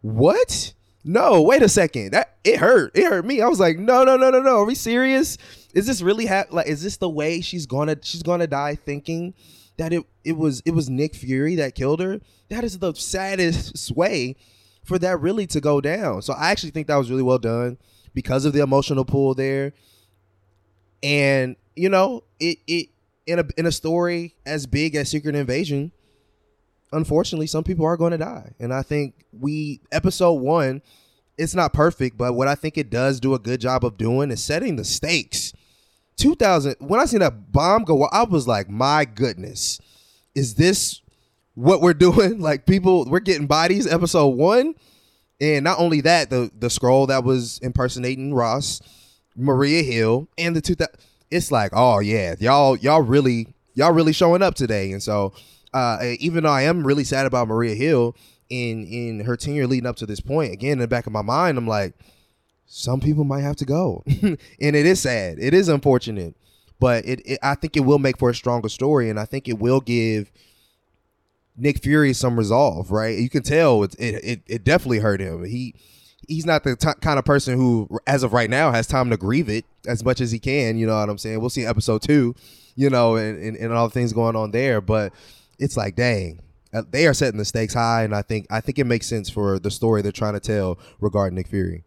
"What?" 0.00 0.74
No, 1.04 1.40
wait 1.42 1.62
a 1.62 1.68
second. 1.68 2.12
That 2.12 2.36
it 2.44 2.58
hurt. 2.58 2.96
It 2.96 3.04
hurt 3.04 3.24
me. 3.24 3.40
I 3.40 3.48
was 3.48 3.60
like, 3.60 3.78
"No, 3.78 4.04
no, 4.04 4.16
no, 4.16 4.30
no, 4.30 4.40
no. 4.40 4.58
Are 4.58 4.64
we 4.64 4.74
serious? 4.74 5.38
Is 5.74 5.86
this 5.86 6.02
really 6.02 6.26
ha- 6.26 6.46
like? 6.50 6.66
Is 6.66 6.82
this 6.82 6.96
the 6.96 7.08
way 7.08 7.40
she's 7.40 7.66
gonna 7.66 7.96
she's 8.02 8.22
gonna 8.22 8.46
die 8.46 8.74
thinking 8.74 9.34
that 9.76 9.92
it 9.92 10.04
it 10.24 10.36
was 10.36 10.62
it 10.66 10.72
was 10.72 10.90
Nick 10.90 11.14
Fury 11.14 11.54
that 11.56 11.74
killed 11.74 12.00
her? 12.00 12.20
That 12.48 12.64
is 12.64 12.78
the 12.78 12.94
saddest 12.94 13.90
way 13.96 14.36
for 14.84 14.98
that 14.98 15.20
really 15.20 15.46
to 15.48 15.60
go 15.60 15.80
down. 15.80 16.22
So 16.22 16.32
I 16.32 16.50
actually 16.50 16.70
think 16.70 16.86
that 16.86 16.96
was 16.96 17.10
really 17.10 17.22
well 17.22 17.38
done 17.38 17.78
because 18.14 18.44
of 18.44 18.52
the 18.52 18.60
emotional 18.60 19.04
pull 19.04 19.34
there. 19.34 19.72
And 21.02 21.56
you 21.76 21.88
know, 21.88 22.24
it 22.40 22.58
it 22.66 22.88
in 23.28 23.38
a 23.38 23.44
in 23.56 23.66
a 23.66 23.72
story 23.72 24.34
as 24.46 24.66
big 24.66 24.96
as 24.96 25.10
Secret 25.10 25.34
Invasion, 25.34 25.92
unfortunately, 26.92 27.46
some 27.46 27.62
people 27.62 27.84
are 27.84 27.96
going 27.96 28.12
to 28.12 28.18
die. 28.18 28.54
And 28.58 28.72
I 28.72 28.82
think 28.82 29.26
we 29.32 29.80
episode 29.92 30.34
1 30.34 30.82
it's 31.36 31.54
not 31.54 31.72
perfect, 31.72 32.18
but 32.18 32.34
what 32.34 32.48
I 32.48 32.56
think 32.56 32.76
it 32.76 32.90
does 32.90 33.20
do 33.20 33.32
a 33.32 33.38
good 33.38 33.60
job 33.60 33.84
of 33.84 33.96
doing 33.96 34.32
is 34.32 34.42
setting 34.42 34.74
the 34.74 34.84
stakes. 34.84 35.52
2000 36.16 36.74
when 36.80 36.98
I 36.98 37.04
seen 37.04 37.20
that 37.20 37.52
bomb 37.52 37.84
go 37.84 38.02
I 38.06 38.24
was 38.24 38.48
like, 38.48 38.68
"My 38.68 39.04
goodness. 39.04 39.78
Is 40.34 40.54
this 40.54 41.00
what 41.54 41.80
we're 41.80 41.94
doing? 42.08 42.40
Like 42.40 42.66
people 42.66 43.04
we're 43.04 43.20
getting 43.20 43.46
bodies 43.46 43.86
episode 43.86 44.28
1?" 44.28 44.74
And 45.40 45.62
not 45.62 45.78
only 45.78 46.00
that, 46.00 46.30
the 46.30 46.50
the 46.58 46.66
Skrull 46.66 47.06
that 47.06 47.22
was 47.22 47.58
impersonating 47.58 48.34
Ross, 48.34 48.80
Maria 49.36 49.82
Hill, 49.84 50.28
and 50.36 50.56
the 50.56 50.60
two 50.60 50.74
that 50.76 50.96
it's 51.30 51.50
like, 51.50 51.72
oh 51.74 52.00
yeah, 52.00 52.34
y'all 52.38 52.76
y'all 52.76 53.02
really 53.02 53.48
y'all 53.74 53.92
really 53.92 54.12
showing 54.12 54.42
up 54.42 54.54
today. 54.54 54.92
And 54.92 55.02
so, 55.02 55.32
uh, 55.72 55.98
even 56.18 56.44
though 56.44 56.50
I 56.50 56.62
am 56.62 56.86
really 56.86 57.04
sad 57.04 57.26
about 57.26 57.48
Maria 57.48 57.74
Hill 57.74 58.16
in 58.48 58.86
in 58.86 59.20
her 59.20 59.36
tenure 59.36 59.66
leading 59.66 59.86
up 59.86 59.96
to 59.96 60.06
this 60.06 60.20
point, 60.20 60.52
again 60.52 60.72
in 60.72 60.78
the 60.78 60.88
back 60.88 61.06
of 61.06 61.12
my 61.12 61.22
mind, 61.22 61.58
I'm 61.58 61.66
like, 61.66 61.94
some 62.66 63.00
people 63.00 63.24
might 63.24 63.42
have 63.42 63.56
to 63.56 63.64
go, 63.64 64.04
and 64.22 64.38
it 64.60 64.86
is 64.86 65.00
sad. 65.00 65.38
It 65.38 65.54
is 65.54 65.68
unfortunate, 65.68 66.34
but 66.80 67.04
it, 67.04 67.20
it 67.24 67.38
I 67.42 67.54
think 67.54 67.76
it 67.76 67.80
will 67.80 67.98
make 67.98 68.18
for 68.18 68.30
a 68.30 68.34
stronger 68.34 68.68
story, 68.68 69.10
and 69.10 69.18
I 69.18 69.24
think 69.24 69.48
it 69.48 69.58
will 69.58 69.80
give. 69.80 70.30
Nick 71.60 71.82
Fury 71.82 72.12
some 72.12 72.38
resolve, 72.38 72.92
right? 72.92 73.18
You 73.18 73.28
can 73.28 73.42
tell 73.42 73.82
it 73.82 73.92
it, 73.98 74.24
it, 74.24 74.40
it 74.46 74.64
definitely 74.64 75.00
hurt 75.00 75.20
him. 75.20 75.44
He 75.44 75.74
he's 76.28 76.46
not 76.46 76.62
the 76.62 76.76
t- 76.76 76.88
kind 77.00 77.18
of 77.18 77.24
person 77.24 77.56
who, 77.56 77.88
as 78.06 78.22
of 78.22 78.32
right 78.32 78.48
now, 78.50 78.70
has 78.70 78.86
time 78.86 79.10
to 79.10 79.16
grieve 79.16 79.48
it 79.48 79.64
as 79.86 80.04
much 80.04 80.20
as 80.20 80.30
he 80.30 80.38
can. 80.38 80.78
You 80.78 80.86
know 80.86 80.98
what 80.98 81.08
I'm 81.08 81.18
saying? 81.18 81.40
We'll 81.40 81.50
see 81.50 81.64
episode 81.64 82.02
two, 82.02 82.34
you 82.76 82.90
know, 82.90 83.16
and, 83.16 83.42
and, 83.42 83.56
and 83.56 83.72
all 83.72 83.88
the 83.88 83.94
things 83.94 84.12
going 84.12 84.36
on 84.36 84.52
there. 84.52 84.80
But 84.80 85.12
it's 85.58 85.76
like, 85.76 85.96
dang, 85.96 86.40
uh, 86.72 86.82
they 86.90 87.06
are 87.06 87.14
setting 87.14 87.38
the 87.38 87.44
stakes 87.44 87.74
high, 87.74 88.04
and 88.04 88.14
I 88.14 88.22
think 88.22 88.46
I 88.50 88.60
think 88.60 88.78
it 88.78 88.84
makes 88.84 89.06
sense 89.06 89.28
for 89.30 89.58
the 89.58 89.70
story 89.70 90.02
they're 90.02 90.12
trying 90.12 90.34
to 90.34 90.40
tell 90.40 90.78
regarding 91.00 91.34
Nick 91.34 91.48
Fury. 91.48 91.84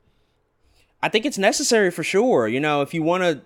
I 1.04 1.10
think 1.10 1.26
it's 1.26 1.38
necessary 1.38 1.92
for 1.92 2.04
sure. 2.04 2.48
You 2.48 2.60
know, 2.60 2.82
if 2.82 2.94
you 2.94 3.04
want 3.04 3.24
to 3.24 3.42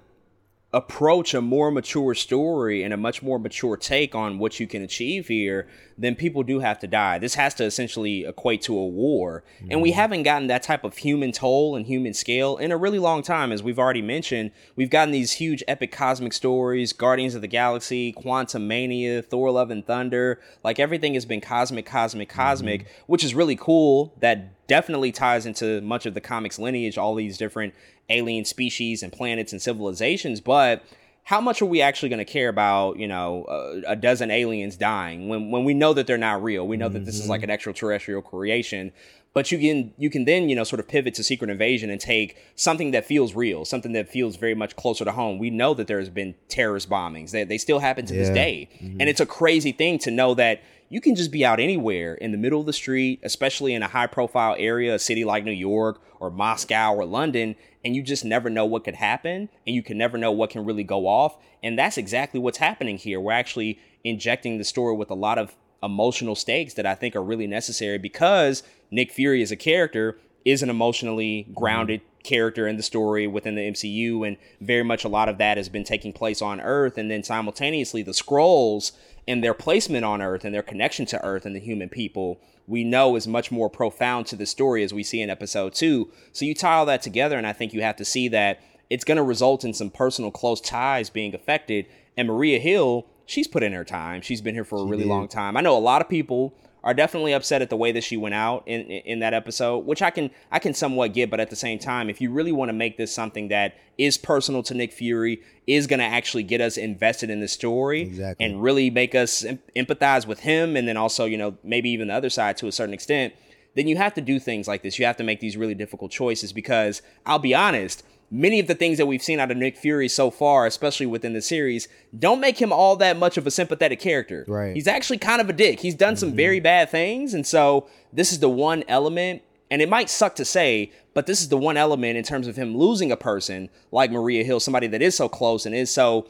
approach 0.75 1.33
a 1.33 1.41
more 1.41 1.71
mature 1.71 2.13
story 2.13 2.83
and 2.83 2.93
a 2.93 2.97
much 2.97 3.23
more 3.23 3.39
mature 3.39 3.77
take 3.77 4.13
on 4.13 4.37
what 4.37 4.59
you 4.59 4.67
can 4.67 4.81
achieve 4.81 5.29
here, 5.29 5.69
then 5.97 6.15
people 6.15 6.43
do 6.43 6.59
have 6.59 6.77
to 6.77 6.85
die. 6.85 7.17
This 7.17 7.35
has 7.35 7.53
to 7.55 7.63
essentially 7.63 8.25
equate 8.25 8.61
to 8.63 8.77
a 8.77 8.85
war. 8.85 9.45
Mm-hmm. 9.55 9.71
And 9.71 9.81
we 9.81 9.91
mm-hmm. 9.91 9.99
haven't 10.01 10.23
gotten 10.23 10.47
that 10.47 10.63
type 10.63 10.83
of 10.83 10.97
human 10.97 11.31
toll 11.31 11.77
and 11.77 11.85
human 11.85 12.13
scale 12.13 12.57
in 12.57 12.73
a 12.73 12.77
really 12.77 12.99
long 12.99 13.23
time. 13.23 13.53
As 13.53 13.63
we've 13.63 13.79
already 13.79 14.01
mentioned, 14.01 14.51
we've 14.75 14.89
gotten 14.89 15.13
these 15.13 15.31
huge 15.31 15.63
epic 15.65 15.93
cosmic 15.93 16.33
stories 16.33 16.91
Guardians 16.91 17.35
of 17.35 17.41
the 17.41 17.47
Galaxy, 17.47 18.11
Quantumania, 18.11 19.23
Thor 19.23 19.51
Love 19.51 19.71
and 19.71 19.87
Thunder. 19.87 20.41
Like 20.61 20.77
everything 20.77 21.13
has 21.13 21.25
been 21.25 21.39
cosmic, 21.39 21.85
cosmic, 21.85 22.27
cosmic, 22.27 22.81
mm-hmm. 22.81 23.03
which 23.07 23.23
is 23.23 23.33
really 23.33 23.55
cool. 23.55 24.13
That 24.19 24.67
definitely 24.67 25.11
ties 25.11 25.45
into 25.45 25.79
much 25.81 26.05
of 26.05 26.13
the 26.13 26.21
comics 26.21 26.59
lineage, 26.59 26.97
all 26.97 27.15
these 27.15 27.37
different 27.37 27.73
alien 28.09 28.45
species 28.45 29.03
and 29.03 29.11
planets 29.11 29.51
and 29.51 29.61
civilizations, 29.61 30.41
but 30.41 30.83
how 31.25 31.41
much 31.41 31.59
are 31.59 31.65
we 31.65 31.81
actually 31.81 32.09
going 32.09 32.23
to 32.23 32.31
care 32.31 32.49
about 32.49 32.97
you 32.97 33.07
know 33.07 33.45
a, 33.49 33.91
a, 33.91 33.95
dozen 33.95 34.31
aliens 34.31 34.77
dying 34.77 35.27
when 35.27 35.51
when 35.51 35.63
we 35.63 35.73
know 35.73 35.93
that 35.93 36.07
they're 36.07 36.17
not 36.17 36.41
real 36.41 36.65
we 36.67 36.77
know 36.77 36.87
that 36.87 37.03
this 37.03 37.19
is 37.19 37.27
like 37.27 37.41
an 37.41 37.47
mm-hmm. 37.47 37.53
extraterrestrial 37.53 38.21
creation 38.21 38.91
but 39.33 39.51
you 39.51 39.57
can 39.59 39.93
you 39.97 40.09
can 40.09 40.25
then 40.25 40.49
you 40.49 40.55
know 40.55 40.63
sort 40.63 40.79
of 40.79 40.87
pivot 40.87 41.13
to 41.13 41.23
secret 41.23 41.49
invasion 41.49 41.89
and 41.89 41.99
take 41.99 42.37
something 42.55 42.91
that 42.91 43.05
feels 43.05 43.35
real 43.35 43.65
something 43.65 43.91
that 43.91 44.07
feels 44.07 44.37
very 44.37 44.55
much 44.55 44.75
closer 44.75 45.03
to 45.03 45.11
home 45.11 45.37
we 45.37 45.49
know 45.49 45.73
that 45.73 45.87
there's 45.87 46.09
been 46.09 46.33
terrorist 46.47 46.89
bombings 46.89 47.31
they, 47.31 47.43
they 47.43 47.57
still 47.57 47.79
happen 47.79 48.05
to 48.05 48.13
yeah. 48.13 48.19
this 48.21 48.29
day 48.29 48.69
mm-hmm. 48.75 48.99
and 48.99 49.09
it's 49.09 49.19
a 49.19 49.25
crazy 49.25 49.71
thing 49.71 49.99
to 49.99 50.09
know 50.09 50.33
that 50.33 50.61
you 50.89 51.01
can 51.01 51.15
just 51.15 51.31
be 51.31 51.43
out 51.43 51.59
anywhere 51.59 52.13
in 52.13 52.31
the 52.31 52.37
middle 52.37 52.59
of 52.59 52.65
the 52.65 52.73
street 52.73 53.19
especially 53.23 53.73
in 53.73 53.83
a 53.83 53.87
high 53.87 54.07
profile 54.07 54.55
area 54.57 54.95
a 54.95 54.99
city 54.99 55.25
like 55.25 55.43
new 55.43 55.51
york 55.51 56.01
or 56.19 56.31
moscow 56.31 56.93
or 56.93 57.05
london 57.05 57.55
and 57.85 57.95
you 57.95 58.01
just 58.01 58.25
never 58.25 58.49
know 58.49 58.65
what 58.65 58.83
could 58.83 58.95
happen 58.95 59.47
and 59.65 59.75
you 59.75 59.83
can 59.83 59.97
never 59.97 60.17
know 60.17 60.31
what 60.31 60.49
can 60.49 60.65
really 60.65 60.83
go 60.83 61.07
off. 61.07 61.37
And 61.63 61.79
that's 61.79 61.97
exactly 61.97 62.39
what's 62.39 62.57
happening 62.57 62.97
here. 62.97 63.19
We're 63.19 63.31
actually 63.31 63.79
injecting 64.03 64.57
the 64.57 64.63
story 64.65 64.95
with 64.95 65.11
a 65.11 65.15
lot 65.15 65.37
of 65.37 65.55
emotional 65.83 66.35
stakes 66.35 66.73
that 66.73 66.85
i 66.85 66.95
think 66.95 67.15
are 67.15 67.21
really 67.21 67.45
necessary 67.45 67.99
because 67.99 68.63
nick 68.89 69.11
fury 69.11 69.43
as 69.43 69.51
a 69.51 69.55
character 69.55 70.17
is 70.43 70.63
an 70.63 70.69
emotionally 70.69 71.47
grounded 71.53 72.01
character 72.25 72.67
in 72.67 72.75
the 72.75 72.83
story 72.83 73.27
within 73.27 73.55
the 73.55 73.71
mcu 73.71 74.27
and 74.27 74.35
very 74.59 74.83
much 74.83 75.05
a 75.05 75.09
lot 75.09 75.29
of 75.29 75.37
that 75.37 75.57
has 75.57 75.69
been 75.69 75.83
taking 75.83 76.11
place 76.11 76.41
on 76.41 76.59
earth. 76.59 76.97
And 76.97 77.09
then 77.09 77.23
simultaneously 77.23 78.01
the 78.01 78.11
Skrulls 78.11 78.91
and 79.27 79.43
their 79.43 79.53
placement 79.53 80.05
on 80.05 80.21
earth 80.21 80.45
and 80.45 80.53
their 80.53 80.61
connection 80.61 81.05
to 81.07 81.23
earth 81.25 81.45
and 81.45 81.55
the 81.55 81.59
human 81.59 81.89
people 81.89 82.39
we 82.67 82.83
know 82.83 83.15
is 83.15 83.27
much 83.27 83.51
more 83.51 83.69
profound 83.69 84.25
to 84.27 84.35
the 84.35 84.45
story 84.45 84.83
as 84.83 84.93
we 84.93 85.03
see 85.03 85.21
in 85.21 85.29
episode 85.29 85.73
two. 85.73 86.11
So 86.31 86.45
you 86.45 86.53
tie 86.53 86.75
all 86.75 86.85
that 86.87 87.01
together, 87.01 87.37
and 87.37 87.45
I 87.45 87.53
think 87.53 87.73
you 87.73 87.81
have 87.81 87.95
to 87.97 88.05
see 88.05 88.27
that 88.29 88.59
it's 88.89 89.03
going 89.03 89.17
to 89.17 89.23
result 89.23 89.63
in 89.63 89.73
some 89.73 89.89
personal 89.89 90.31
close 90.31 90.61
ties 90.61 91.09
being 91.09 91.35
affected. 91.35 91.85
And 92.17 92.27
Maria 92.27 92.59
Hill, 92.59 93.05
she's 93.25 93.47
put 93.47 93.63
in 93.63 93.73
her 93.73 93.83
time. 93.83 94.21
She's 94.21 94.41
been 94.41 94.55
here 94.55 94.63
for 94.63 94.79
a 94.79 94.85
really 94.85 95.05
long 95.05 95.27
time. 95.27 95.57
I 95.57 95.61
know 95.61 95.77
a 95.77 95.79
lot 95.79 96.01
of 96.01 96.09
people 96.09 96.53
are 96.85 96.93
definitely 96.93 97.33
upset 97.33 97.63
at 97.63 97.71
the 97.71 97.75
way 97.75 97.91
that 97.91 98.03
she 98.03 98.15
went 98.15 98.35
out 98.35 98.63
in 98.67 98.81
in 98.83 99.19
that 99.19 99.33
episode, 99.33 99.79
which 99.79 100.03
I 100.03 100.11
can 100.11 100.29
I 100.51 100.59
can 100.59 100.73
somewhat 100.75 101.13
get, 101.13 101.31
but 101.31 101.39
at 101.39 101.49
the 101.49 101.55
same 101.55 101.79
time, 101.79 102.09
if 102.09 102.21
you 102.21 102.31
really 102.31 102.51
want 102.51 102.69
to 102.69 102.73
make 102.73 102.95
this 102.95 103.13
something 103.13 103.47
that 103.47 103.75
is 103.97 104.17
personal 104.17 104.61
to 104.63 104.75
Nick 104.75 104.93
Fury, 104.93 105.41
is 105.65 105.87
going 105.87 105.99
to 105.99 106.05
actually 106.05 106.43
get 106.43 106.61
us 106.61 106.77
invested 106.77 107.31
in 107.31 107.41
the 107.41 107.47
story 107.47 108.01
exactly. 108.01 108.45
and 108.45 108.61
really 108.61 108.89
make 108.91 109.15
us 109.15 109.43
empathize 109.75 110.27
with 110.27 110.41
him 110.41 110.77
and 110.77 110.87
then 110.87 110.95
also, 110.95 111.25
you 111.25 111.37
know, 111.37 111.57
maybe 111.63 111.89
even 111.89 112.09
the 112.09 112.13
other 112.13 112.29
side 112.29 112.55
to 112.57 112.67
a 112.67 112.71
certain 112.71 112.93
extent, 112.93 113.33
then 113.73 113.87
you 113.87 113.97
have 113.97 114.13
to 114.13 114.21
do 114.21 114.37
things 114.39 114.67
like 114.67 114.83
this. 114.83 114.99
You 114.99 115.05
have 115.05 115.17
to 115.17 115.23
make 115.23 115.39
these 115.39 115.57
really 115.57 115.75
difficult 115.75 116.11
choices 116.11 116.53
because 116.53 117.01
I'll 117.25 117.39
be 117.39 117.55
honest, 117.55 118.03
many 118.35 118.59
of 118.59 118.67
the 118.67 118.75
things 118.75 118.97
that 118.97 119.05
we've 119.05 119.23
seen 119.23 119.39
out 119.39 119.49
of 119.49 119.57
Nick 119.57 119.77
Fury 119.77 120.09
so 120.09 120.29
far, 120.29 120.65
especially 120.65 121.05
within 121.05 121.33
the 121.33 121.41
series, 121.41 121.87
don't 122.17 122.41
make 122.41 122.61
him 122.61 122.73
all 122.73 122.95
that 122.97 123.17
much 123.17 123.37
of 123.37 123.47
a 123.47 123.51
sympathetic 123.51 123.99
character. 123.99 124.43
Right. 124.47 124.75
He's 124.75 124.87
actually 124.87 125.19
kind 125.19 125.41
of 125.41 125.49
a 125.49 125.53
dick. 125.53 125.79
He's 125.79 125.95
done 125.95 126.17
some 126.17 126.29
mm-hmm. 126.29 126.37
very 126.37 126.59
bad 126.59 126.89
things, 126.89 127.33
and 127.33 127.47
so 127.47 127.87
this 128.11 128.31
is 128.31 128.39
the 128.39 128.49
one 128.49 128.83
element. 128.87 129.41
And 129.71 129.81
it 129.81 129.89
might 129.89 130.11
suck 130.11 130.35
to 130.35 130.45
say, 130.45 130.91
but 131.15 131.25
this 131.25 131.41
is 131.41 131.49
the 131.49 131.57
one 131.57 131.75
element 131.75 132.17
in 132.17 132.23
terms 132.23 132.47
of 132.47 132.55
him 132.55 132.77
losing 132.77 133.11
a 133.11 133.17
person 133.17 133.69
like 133.91 134.11
Maria 134.11 134.43
Hill, 134.43 134.59
somebody 134.59 134.85
that 134.87 135.01
is 135.01 135.15
so 135.15 135.27
close 135.27 135.65
and 135.65 135.73
is 135.73 135.89
so 135.89 136.27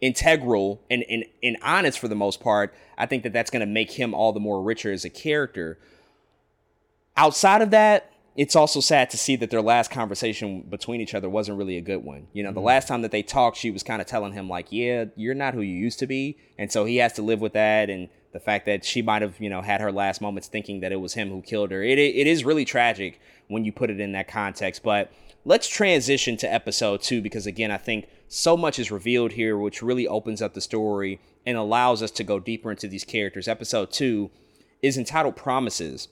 integral 0.00 0.80
and, 0.90 1.04
and, 1.10 1.24
and 1.42 1.58
honest 1.62 1.98
for 1.98 2.08
the 2.08 2.14
most 2.14 2.40
part. 2.40 2.74
I 2.96 3.04
think 3.04 3.24
that 3.24 3.32
that's 3.34 3.50
going 3.50 3.60
to 3.60 3.66
make 3.66 3.90
him 3.90 4.14
all 4.14 4.32
the 4.32 4.40
more 4.40 4.62
richer 4.62 4.90
as 4.90 5.04
a 5.04 5.10
character. 5.10 5.78
Outside 7.16 7.60
of 7.60 7.70
that, 7.72 8.10
it's 8.38 8.54
also 8.54 8.78
sad 8.78 9.10
to 9.10 9.18
see 9.18 9.34
that 9.34 9.50
their 9.50 9.60
last 9.60 9.90
conversation 9.90 10.60
between 10.60 11.00
each 11.00 11.12
other 11.12 11.28
wasn't 11.28 11.58
really 11.58 11.76
a 11.76 11.80
good 11.80 12.04
one. 12.04 12.28
You 12.32 12.44
know, 12.44 12.52
the 12.52 12.60
mm-hmm. 12.60 12.66
last 12.66 12.86
time 12.86 13.02
that 13.02 13.10
they 13.10 13.20
talked, 13.20 13.56
she 13.56 13.72
was 13.72 13.82
kind 13.82 14.00
of 14.00 14.06
telling 14.06 14.32
him 14.32 14.48
like, 14.48 14.68
"Yeah, 14.70 15.06
you're 15.16 15.34
not 15.34 15.54
who 15.54 15.60
you 15.60 15.74
used 15.74 15.98
to 15.98 16.06
be," 16.06 16.38
and 16.56 16.70
so 16.70 16.84
he 16.84 16.98
has 16.98 17.12
to 17.14 17.22
live 17.22 17.40
with 17.40 17.52
that 17.54 17.90
and 17.90 18.08
the 18.32 18.38
fact 18.38 18.64
that 18.66 18.84
she 18.84 19.02
might 19.02 19.22
have, 19.22 19.40
you 19.40 19.50
know, 19.50 19.60
had 19.60 19.80
her 19.80 19.90
last 19.90 20.20
moments 20.20 20.46
thinking 20.46 20.78
that 20.80 20.92
it 20.92 21.00
was 21.00 21.14
him 21.14 21.30
who 21.30 21.42
killed 21.42 21.72
her. 21.72 21.82
It 21.82 21.98
it 21.98 22.28
is 22.28 22.44
really 22.44 22.64
tragic 22.64 23.20
when 23.48 23.64
you 23.64 23.72
put 23.72 23.90
it 23.90 23.98
in 23.98 24.12
that 24.12 24.28
context. 24.28 24.84
But 24.84 25.10
let's 25.44 25.66
transition 25.66 26.36
to 26.36 26.52
episode 26.52 27.02
two 27.02 27.20
because 27.20 27.44
again, 27.44 27.72
I 27.72 27.78
think 27.78 28.06
so 28.28 28.56
much 28.56 28.78
is 28.78 28.92
revealed 28.92 29.32
here, 29.32 29.58
which 29.58 29.82
really 29.82 30.06
opens 30.06 30.40
up 30.40 30.54
the 30.54 30.60
story 30.60 31.20
and 31.44 31.58
allows 31.58 32.04
us 32.04 32.12
to 32.12 32.22
go 32.22 32.38
deeper 32.38 32.70
into 32.70 32.86
these 32.86 33.04
characters. 33.04 33.48
Episode 33.48 33.90
two 33.90 34.30
is 34.80 34.96
entitled 34.96 35.34
Promises. 35.34 36.06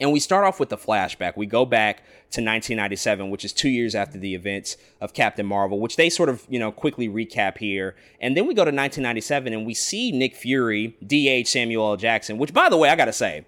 And 0.00 0.12
we 0.12 0.20
start 0.20 0.44
off 0.44 0.60
with 0.60 0.68
the 0.68 0.76
flashback. 0.76 1.36
We 1.36 1.46
go 1.46 1.64
back 1.64 1.98
to 1.98 2.40
1997, 2.40 3.30
which 3.30 3.44
is 3.44 3.52
two 3.52 3.68
years 3.68 3.94
after 3.94 4.16
the 4.16 4.34
events 4.34 4.76
of 5.00 5.12
Captain 5.12 5.44
Marvel, 5.44 5.80
which 5.80 5.96
they 5.96 6.08
sort 6.08 6.28
of, 6.28 6.46
you 6.48 6.58
know, 6.58 6.70
quickly 6.70 7.08
recap 7.08 7.58
here. 7.58 7.96
And 8.20 8.36
then 8.36 8.46
we 8.46 8.54
go 8.54 8.64
to 8.64 8.70
1997 8.70 9.52
and 9.52 9.66
we 9.66 9.74
see 9.74 10.12
Nick 10.12 10.36
Fury, 10.36 10.96
DH 11.04 11.48
Samuel 11.48 11.90
L. 11.90 11.96
Jackson, 11.96 12.38
which, 12.38 12.52
by 12.52 12.68
the 12.68 12.76
way, 12.76 12.90
I 12.90 12.96
got 12.96 13.06
to 13.06 13.12
say, 13.12 13.44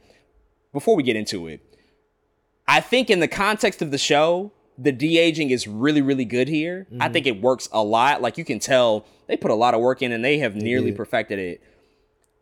before 0.72 0.96
we 0.96 1.04
get 1.04 1.14
into 1.14 1.46
it, 1.46 1.60
I 2.66 2.80
think 2.80 3.10
in 3.10 3.20
the 3.20 3.28
context 3.28 3.80
of 3.82 3.90
the 3.90 3.98
show, 3.98 4.52
the 4.78 4.92
de 4.92 5.18
aging 5.18 5.50
is 5.50 5.68
really, 5.68 6.02
really 6.02 6.24
good 6.24 6.48
here. 6.48 6.86
Mm-hmm. 6.90 7.02
I 7.02 7.08
think 7.10 7.26
it 7.26 7.40
works 7.40 7.68
a 7.72 7.82
lot. 7.82 8.22
Like 8.22 8.38
you 8.38 8.44
can 8.44 8.58
tell 8.58 9.06
they 9.26 9.36
put 9.36 9.50
a 9.50 9.54
lot 9.54 9.74
of 9.74 9.80
work 9.80 10.02
in 10.02 10.10
and 10.10 10.24
they 10.24 10.38
have 10.38 10.56
nearly 10.56 10.90
perfected 10.90 11.38
it. 11.38 11.62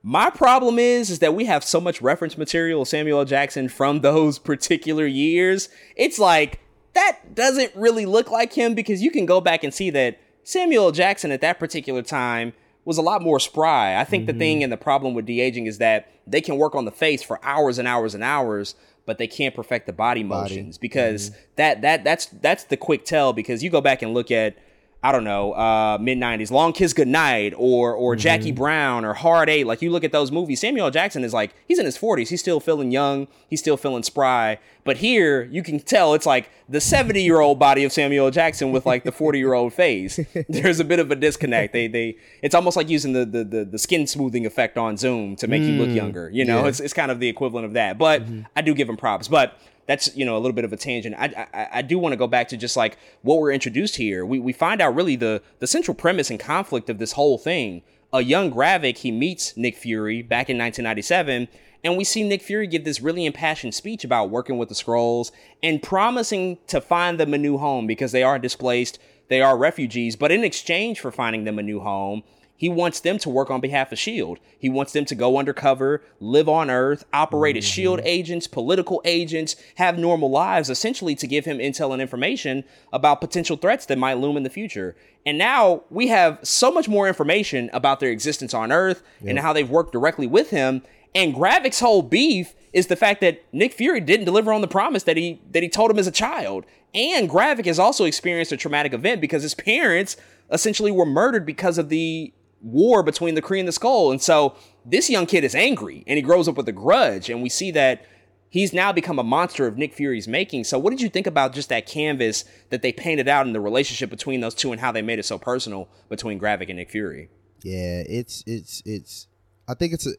My 0.03 0.31
problem 0.31 0.79
is 0.79 1.11
is 1.11 1.19
that 1.19 1.35
we 1.35 1.47
have 1.47 1.65
so 1.65 1.81
much 1.81 2.01
reference 2.01 2.39
material 2.39 2.83
of 2.83 2.89
Samuel 2.89 3.21
L. 3.21 3.25
Jackson 3.25 3.69
from 3.69 4.01
those 4.01 4.39
particular 4.39 5.07
years. 5.07 5.69
It's 5.97 6.19
like 6.19 6.61
that 6.95 7.35
doesn't 7.35 7.75
really 7.75 8.07
look 8.07 8.31
like 8.31 8.53
him 8.53 8.75
because 8.75 9.03
you 9.03 9.11
can 9.11 9.27
go 9.27 9.41
back 9.41 9.65
and 9.65 9.73
see 9.73 9.91
that 9.91 10.19
Samuel 10.45 10.87
L. 10.87 10.93
Jackson 10.93 11.31
at 11.31 11.41
that 11.41 11.59
particular 11.59 12.03
time 12.03 12.53
was 12.85 12.97
a 12.97 13.03
lot 13.03 13.23
more 13.23 13.39
spry. 13.39 14.01
I 14.01 14.05
think 14.05 14.23
mm-hmm. 14.23 14.39
the 14.39 14.39
thing 14.39 14.63
and 14.63 14.73
the 14.73 14.79
problem 14.79 15.15
with 15.15 15.27
de 15.27 15.41
aging 15.41 15.67
is 15.67 15.79
that 15.79 16.11
they 16.27 16.41
can 16.41 16.57
work 16.57 16.75
on 16.75 16.85
the 16.85 16.91
face 16.91 17.23
for 17.23 17.39
hours 17.45 17.79
and 17.79 17.87
hours 17.87 18.15
and 18.15 18.25
hours, 18.25 18.75
but 19.05 19.19
they 19.19 19.27
can't 19.27 19.55
perfect 19.55 19.87
the 19.87 19.93
body, 19.93 20.23
body. 20.23 20.55
motions 20.55 20.79
because 20.79 21.31
mm-hmm. 21.31 21.41
that 21.57 21.83
that 21.83 22.05
that's 22.05 22.27
that's 22.27 22.65
the 22.65 22.77
quick 22.77 23.05
tell 23.05 23.33
because 23.33 23.63
you 23.63 23.69
go 23.69 23.81
back 23.81 24.01
and 24.01 24.15
look 24.15 24.31
at 24.31 24.57
I 25.01 25.13
don't 25.13 25.23
know, 25.23 25.53
uh, 25.53 25.97
mid 26.01 26.19
'90s, 26.19 26.51
Long 26.51 26.73
Kiss 26.73 26.93
Goodnight, 26.93 27.55
or 27.57 27.95
or 27.95 28.15
mm-hmm. 28.15 28.21
Jackie 28.21 28.51
Brown, 28.51 29.05
or 29.05 29.15
Hard 29.15 29.49
Eight. 29.49 29.65
Like 29.65 29.81
you 29.81 29.91
look 29.91 30.03
at 30.03 30.11
those 30.11 30.33
movies, 30.33 30.61
Samuel 30.61 30.91
Jackson 30.91 31.23
is 31.23 31.33
like 31.33 31.55
he's 31.69 31.79
in 31.79 31.85
his 31.85 31.97
40s. 31.97 32.29
He's 32.29 32.41
still 32.41 32.59
feeling 32.59 32.91
young. 32.91 33.29
He's 33.49 33.61
still 33.61 33.77
feeling 33.77 34.03
spry. 34.03 34.59
But 34.83 34.97
here 34.97 35.45
you 35.45 35.63
can 35.63 35.79
tell 35.79 36.15
it's 36.15 36.27
like 36.27 36.51
the 36.69 36.81
70 36.81 37.23
year 37.23 37.39
old 37.39 37.61
body 37.61 37.85
of 37.85 37.93
Samuel 37.93 38.33
Jackson 38.33 38.73
with 38.73 38.87
like 38.87 39.05
the 39.05 39.13
40 39.13 39.39
year 39.39 39.55
old 39.55 39.73
face. 39.73 40.19
There's 40.49 40.81
a 40.81 40.85
bit 40.85 40.99
of 40.99 41.13
a 41.13 41.15
disconnect. 41.15 41.73
They 41.73 41.87
they 41.87 42.17
it's 42.43 42.55
almost 42.57 42.77
like 42.77 42.89
using 42.89 43.13
the 43.13 43.25
the 43.25 43.45
the, 43.45 43.65
the 43.65 43.79
skin 43.79 44.09
smoothing 44.09 44.47
effect 44.47 44.77
on 44.77 44.97
Zoom 44.97 45.37
to 45.37 45.47
make 45.47 45.63
mm, 45.63 45.69
you 45.69 45.79
look 45.79 45.91
mm. 45.91 45.95
younger. 45.95 46.29
You 46.31 46.45
know, 46.45 46.63
yeah. 46.63 46.69
it's 46.69 46.81
it's 46.81 46.95
kind 46.95 47.13
of 47.13 47.21
the 47.21 47.29
equivalent 47.29 47.67
of 47.67 47.75
that. 47.75 47.99
But 47.99 48.23
mm-hmm. 48.23 48.43
I 48.57 48.63
do 48.63 48.75
give 48.75 48.89
him 48.89 48.97
props. 48.97 49.29
But 49.29 49.57
that's 49.89 50.15
you 50.15 50.25
know 50.25 50.37
a 50.37 50.39
little 50.39 50.53
bit 50.53 50.65
of 50.65 50.73
a 50.73 50.77
tangent. 50.77 51.17
I 51.19 51.49
I, 51.53 51.69
I 51.79 51.83
do 51.83 51.99
want 51.99 52.13
to 52.13 52.17
go 52.17 52.29
back 52.29 52.47
to 52.49 52.57
just 52.57 52.77
like 52.77 52.97
what 53.23 53.41
we're 53.41 53.51
introduced 53.51 53.97
here. 53.97 54.25
We 54.25 54.39
we 54.39 54.53
find 54.53 54.81
out 54.81 54.95
really 54.95 55.17
the 55.17 55.43
the 55.59 55.67
central 55.67 55.97
premise 55.97 56.31
and 56.31 56.39
conflict 56.39 56.89
of 56.89 56.99
this 56.99 57.13
whole 57.13 57.39
thing. 57.39 57.83
A 58.13 58.23
young 58.23 58.53
Gravik 58.53 58.99
he 58.99 59.11
meets 59.11 59.57
Nick 59.57 59.77
Fury 59.77 60.23
back 60.23 60.49
in 60.49 60.57
1997. 60.57 61.49
And 61.85 61.97
we 61.97 62.03
see 62.03 62.25
Nick 62.25 62.43
Fury 62.43 62.67
give 62.67 62.85
this 62.85 63.01
really 63.01 63.25
impassioned 63.25 63.73
speech 63.73 64.03
about 64.03 64.31
working 64.31 64.59
with 64.59 64.69
the 64.69 64.75
Skrulls 64.75 65.31
and 65.63 65.81
promising 65.81 66.59
to 66.67 66.81
find 66.81 67.21
them 67.21 67.33
a 67.33 67.39
new 67.39 67.57
home 67.57 67.87
because 67.87 68.11
they 68.11 68.25
are 68.25 68.37
displaced, 68.37 68.99
they 69.29 69.41
are 69.41 69.57
refugees. 69.57 70.17
But 70.17 70.33
in 70.33 70.43
exchange 70.43 70.99
for 70.99 71.13
finding 71.13 71.45
them 71.45 71.57
a 71.57 71.63
new 71.63 71.79
home, 71.79 72.25
he 72.59 72.69
wants 72.69 72.99
them 73.01 73.19
to 73.19 73.31
work 73.31 73.51
on 73.51 73.61
behalf 73.61 73.93
of 73.93 73.99
S.H.I.E.L.D. 73.99 74.41
He 74.59 74.69
wants 74.69 74.93
them 74.93 75.05
to 75.05 75.15
go 75.15 75.39
undercover, 75.39 76.03
live 76.19 76.49
on 76.49 76.71
Earth, 76.71 77.05
operate 77.13 77.55
mm-hmm. 77.55 77.59
as 77.59 77.65
S.H.I.E.L.D. 77.67 78.03
agents, 78.05 78.49
political 78.49 79.01
agents, 79.05 79.55
have 79.77 79.97
normal 79.97 80.29
lives, 80.29 80.69
essentially 80.69 81.15
to 81.15 81.29
give 81.29 81.45
him 81.45 81.59
intel 81.59 81.93
and 81.93 82.03
information 82.03 82.65
about 82.93 83.21
potential 83.21 83.57
threats 83.57 83.87
that 83.87 83.97
might 83.97 84.19
loom 84.19 84.37
in 84.37 84.43
the 84.43 84.51
future. 84.51 84.97
And 85.25 85.39
now 85.39 85.85
we 85.89 86.09
have 86.09 86.41
so 86.43 86.73
much 86.73 86.89
more 86.89 87.07
information 87.07 87.71
about 87.73 88.01
their 88.01 88.11
existence 88.11 88.53
on 88.53 88.73
Earth 88.73 89.05
yep. 89.21 89.31
and 89.31 89.39
how 89.39 89.53
they've 89.53 89.71
worked 89.71 89.93
directly 89.93 90.27
with 90.27 90.51
him. 90.51 90.83
And 91.15 91.33
Gravik's 91.33 91.79
whole 91.79 92.03
beef 92.03 92.55
is 92.73 92.89
the 92.89 92.97
fact 92.97 93.21
that 93.21 93.45
Nick 93.53 93.73
Fury 93.73 94.01
didn't 94.01 94.27
deliver 94.27 94.53
on 94.53 94.63
the 94.63 94.69
promise 94.69 95.05
that 95.05 95.17
he 95.17 95.41
that 95.53 95.63
he 95.63 95.69
told 95.69 95.93
him 95.93 95.99
as 95.99 96.07
a 96.09 96.13
child. 96.13 96.67
And 96.95 97.29
Gravik 97.29 97.67
has 97.67 97.79
also 97.79 98.05
experienced 98.05 98.53
a 98.53 98.57
traumatic 98.57 98.93
event 98.93 99.21
because 99.21 99.43
his 99.43 99.55
parents 99.55 100.17
essentially 100.51 100.91
were 100.91 101.07
murdered 101.07 101.45
because 101.45 101.79
of 101.79 101.89
the 101.89 102.33
war 102.61 103.03
between 103.03 103.35
the 103.35 103.43
Kree 103.43 103.59
and 103.59 103.69
the 103.69 103.73
Skrull. 103.73 104.11
And 104.11 104.21
so 104.21 104.55
this 104.85 105.09
young 105.09 105.27
kid 105.27 105.45
is 105.45 105.55
angry 105.55 106.05
and 106.07 106.17
he 106.17 106.23
grows 106.23 106.49
up 106.49 106.57
with 106.57 106.69
a 106.69 106.73
grudge. 106.73 107.31
And 107.31 107.43
we 107.43 107.49
see 107.49 107.71
that 107.73 108.05
he's 108.51 108.73
now 108.73 108.93
become 108.93 109.19
a 109.19 109.23
monster 109.23 109.67
of 109.67 109.77
Nick 109.77 109.95
Fury's 109.95 110.29
making. 110.29 110.65
So 110.65 110.79
what 110.79 110.91
did 110.91 111.01
you 111.01 111.09
think 111.09 111.27
about 111.27 111.53
just 111.53 111.69
that 111.69 111.87
canvas 111.87 112.45
that 112.71 112.83
they 112.83 112.93
painted 112.93 113.29
out 113.29 113.47
in 113.47 113.53
the 113.53 113.61
relationship 113.61 114.11
between 114.11 114.41
those 114.41 114.55
two 114.55 114.73
and 114.73 114.81
how 114.81 114.93
they 114.93 115.03
made 115.03 115.19
it 115.19 115.25
so 115.25 115.39
personal 115.39 115.89
between 116.09 116.41
Gravik 116.41 116.69
and 116.69 116.79
Nick 116.79 116.91
Fury? 116.91 117.31
Yeah, 117.63 118.05
it's 118.09 118.45
it's 118.47 118.83
it's 118.87 119.27
I 119.67 119.75
think 119.75 119.93
it's 119.93 120.07
a 120.07 120.13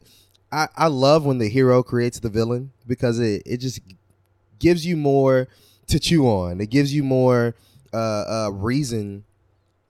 I, 0.51 0.67
I 0.75 0.87
love 0.87 1.25
when 1.25 1.37
the 1.37 1.49
hero 1.49 1.83
creates 1.83 2.19
the 2.19 2.29
villain 2.29 2.71
because 2.87 3.19
it, 3.19 3.43
it 3.45 3.57
just 3.57 3.79
gives 4.59 4.85
you 4.85 4.97
more 4.97 5.47
to 5.87 5.99
chew 5.99 6.27
on. 6.27 6.59
It 6.59 6.69
gives 6.69 6.93
you 6.93 7.03
more 7.03 7.55
uh, 7.93 7.97
uh, 8.47 8.49
reason 8.51 9.25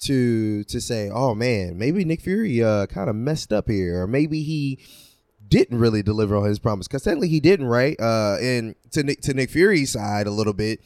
to 0.01 0.63
to 0.65 0.81
say, 0.81 1.09
oh 1.09 1.35
man, 1.35 1.77
maybe 1.77 2.05
Nick 2.05 2.21
Fury 2.21 2.63
uh, 2.63 2.85
kind 2.87 3.09
of 3.09 3.15
messed 3.15 3.51
up 3.51 3.69
here, 3.69 4.01
or 4.01 4.07
maybe 4.07 4.43
he 4.43 4.79
didn't 5.47 5.79
really 5.79 6.03
deliver 6.03 6.35
on 6.35 6.45
his 6.45 6.59
promise. 6.59 6.87
Because 6.87 7.03
technically 7.03 7.29
he 7.29 7.39
didn't, 7.39 7.65
right? 7.67 7.99
Uh, 7.99 8.37
and 8.39 8.75
to 8.91 9.03
Nick, 9.03 9.21
to 9.21 9.33
Nick 9.33 9.49
Fury's 9.49 9.91
side 9.91 10.27
a 10.27 10.31
little 10.31 10.53
bit. 10.53 10.81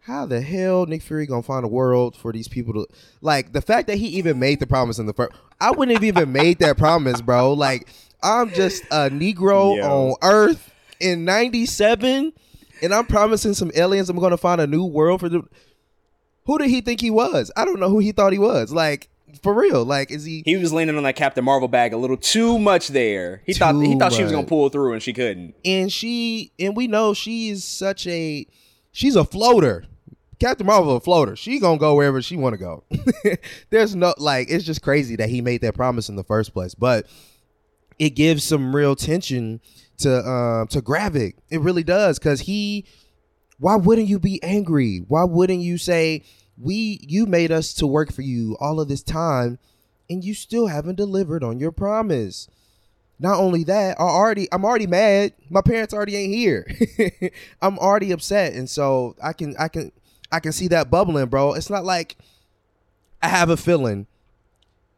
How 0.00 0.24
the 0.24 0.40
hell 0.40 0.86
Nick 0.86 1.02
Fury 1.02 1.26
gonna 1.26 1.42
find 1.42 1.64
a 1.64 1.68
world 1.68 2.16
for 2.16 2.32
these 2.32 2.46
people 2.48 2.72
to 2.74 2.86
like 3.20 3.52
the 3.52 3.60
fact 3.60 3.88
that 3.88 3.96
he 3.98 4.06
even 4.08 4.38
made 4.38 4.60
the 4.60 4.66
promise 4.66 4.98
in 4.98 5.06
the 5.06 5.12
first? 5.12 5.32
I 5.60 5.72
wouldn't 5.72 5.96
have 5.96 6.04
even 6.04 6.32
made 6.32 6.58
that 6.60 6.78
promise, 6.78 7.20
bro. 7.20 7.52
Like 7.52 7.88
I'm 8.22 8.50
just 8.52 8.84
a 8.84 9.10
Negro 9.10 9.76
Yo. 9.76 9.84
on 9.84 10.14
Earth 10.22 10.72
in 11.00 11.24
'97, 11.24 12.32
and 12.82 12.94
I'm 12.94 13.06
promising 13.06 13.54
some 13.54 13.72
aliens 13.74 14.08
I'm 14.08 14.18
gonna 14.18 14.36
find 14.36 14.60
a 14.60 14.66
new 14.66 14.84
world 14.84 15.20
for 15.20 15.28
them. 15.28 15.48
Who 16.46 16.58
did 16.58 16.68
he 16.70 16.80
think 16.80 17.00
he 17.00 17.10
was? 17.10 17.50
I 17.56 17.64
don't 17.64 17.80
know 17.80 17.88
who 17.90 17.98
he 17.98 18.12
thought 18.12 18.32
he 18.32 18.38
was. 18.38 18.72
Like 18.72 19.08
for 19.42 19.52
real. 19.52 19.84
Like 19.84 20.10
is 20.10 20.24
he? 20.24 20.42
He 20.44 20.56
was 20.56 20.72
leaning 20.72 20.96
on 20.96 21.02
that 21.02 21.16
Captain 21.16 21.44
Marvel 21.44 21.68
bag 21.68 21.92
a 21.92 21.96
little 21.96 22.16
too 22.16 22.58
much 22.58 22.88
there. 22.88 23.42
He 23.44 23.52
thought 23.52 23.74
he 23.80 23.98
thought 23.98 24.12
she 24.12 24.22
was 24.22 24.32
gonna 24.32 24.46
pull 24.46 24.68
through 24.68 24.92
and 24.94 25.02
she 25.02 25.12
couldn't. 25.12 25.54
and 25.64 25.92
she 25.92 26.52
and 26.58 26.76
we 26.76 26.86
know 26.86 27.14
she 27.14 27.48
is 27.50 27.64
such 27.64 28.06
a 28.06 28.46
she's 28.92 29.16
a 29.16 29.24
floater. 29.24 29.84
Captain 30.38 30.66
Marvel 30.66 30.96
a 30.96 31.00
floater. 31.00 31.34
She 31.34 31.58
gonna 31.58 31.78
go 31.78 31.94
wherever 31.94 32.20
she 32.20 32.36
want 32.36 32.52
to 32.52 32.58
go. 32.58 32.84
There's 33.70 33.96
no 33.96 34.14
like 34.18 34.48
it's 34.50 34.64
just 34.64 34.82
crazy 34.82 35.16
that 35.16 35.28
he 35.30 35.40
made 35.40 35.62
that 35.62 35.74
promise 35.74 36.08
in 36.08 36.16
the 36.16 36.24
first 36.24 36.52
place, 36.52 36.74
but 36.74 37.06
it 37.98 38.10
gives 38.10 38.44
some 38.44 38.76
real 38.76 38.94
tension 38.94 39.60
to 39.98 40.18
um 40.28 40.68
to 40.68 40.82
Gravik. 40.82 41.34
It 41.50 41.60
really 41.62 41.82
does 41.82 42.18
cuz 42.18 42.40
he 42.40 42.84
why 43.58 43.76
wouldn't 43.76 44.08
you 44.08 44.18
be 44.18 44.42
angry? 44.42 45.04
Why 45.08 45.24
wouldn't 45.24 45.60
you 45.60 45.78
say 45.78 46.22
we 46.58 47.00
you 47.02 47.26
made 47.26 47.52
us 47.52 47.72
to 47.74 47.86
work 47.86 48.12
for 48.12 48.22
you 48.22 48.56
all 48.60 48.80
of 48.80 48.88
this 48.88 49.02
time 49.02 49.58
and 50.08 50.24
you 50.24 50.34
still 50.34 50.66
haven't 50.66 50.96
delivered 50.96 51.42
on 51.42 51.58
your 51.58 51.72
promise? 51.72 52.48
Not 53.18 53.38
only 53.38 53.64
that, 53.64 53.98
I 53.98 54.02
already 54.02 54.48
I'm 54.52 54.64
already 54.64 54.86
mad. 54.86 55.32
My 55.48 55.62
parents 55.62 55.94
already 55.94 56.16
ain't 56.16 56.34
here. 56.34 56.66
I'm 57.62 57.78
already 57.78 58.10
upset, 58.10 58.52
and 58.52 58.68
so 58.68 59.16
I 59.22 59.32
can 59.32 59.56
I 59.58 59.68
can 59.68 59.90
I 60.30 60.40
can 60.40 60.52
see 60.52 60.68
that 60.68 60.90
bubbling, 60.90 61.26
bro. 61.26 61.54
It's 61.54 61.70
not 61.70 61.84
like 61.84 62.16
I 63.22 63.28
have 63.28 63.48
a 63.48 63.56
feeling 63.56 64.06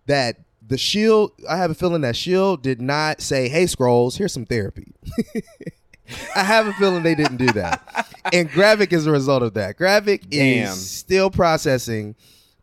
that 0.06 0.40
the 0.66 0.76
shield. 0.78 1.30
I 1.48 1.58
have 1.58 1.70
a 1.70 1.74
feeling 1.74 2.00
that 2.00 2.16
shield 2.16 2.62
did 2.62 2.80
not 2.80 3.20
say, 3.20 3.48
"Hey, 3.48 3.64
Skrulls, 3.64 4.16
here's 4.18 4.32
some 4.32 4.46
therapy." 4.46 4.92
I 6.34 6.42
have 6.42 6.66
a 6.66 6.72
feeling 6.74 7.02
they 7.02 7.14
didn't 7.14 7.36
do 7.36 7.52
that, 7.52 8.06
and 8.32 8.48
Gravik 8.50 8.92
is 8.92 9.06
a 9.06 9.10
result 9.10 9.42
of 9.42 9.54
that. 9.54 9.76
Gravik 9.76 10.28
Damn. 10.30 10.72
is 10.72 10.90
still 10.90 11.30
processing 11.30 12.14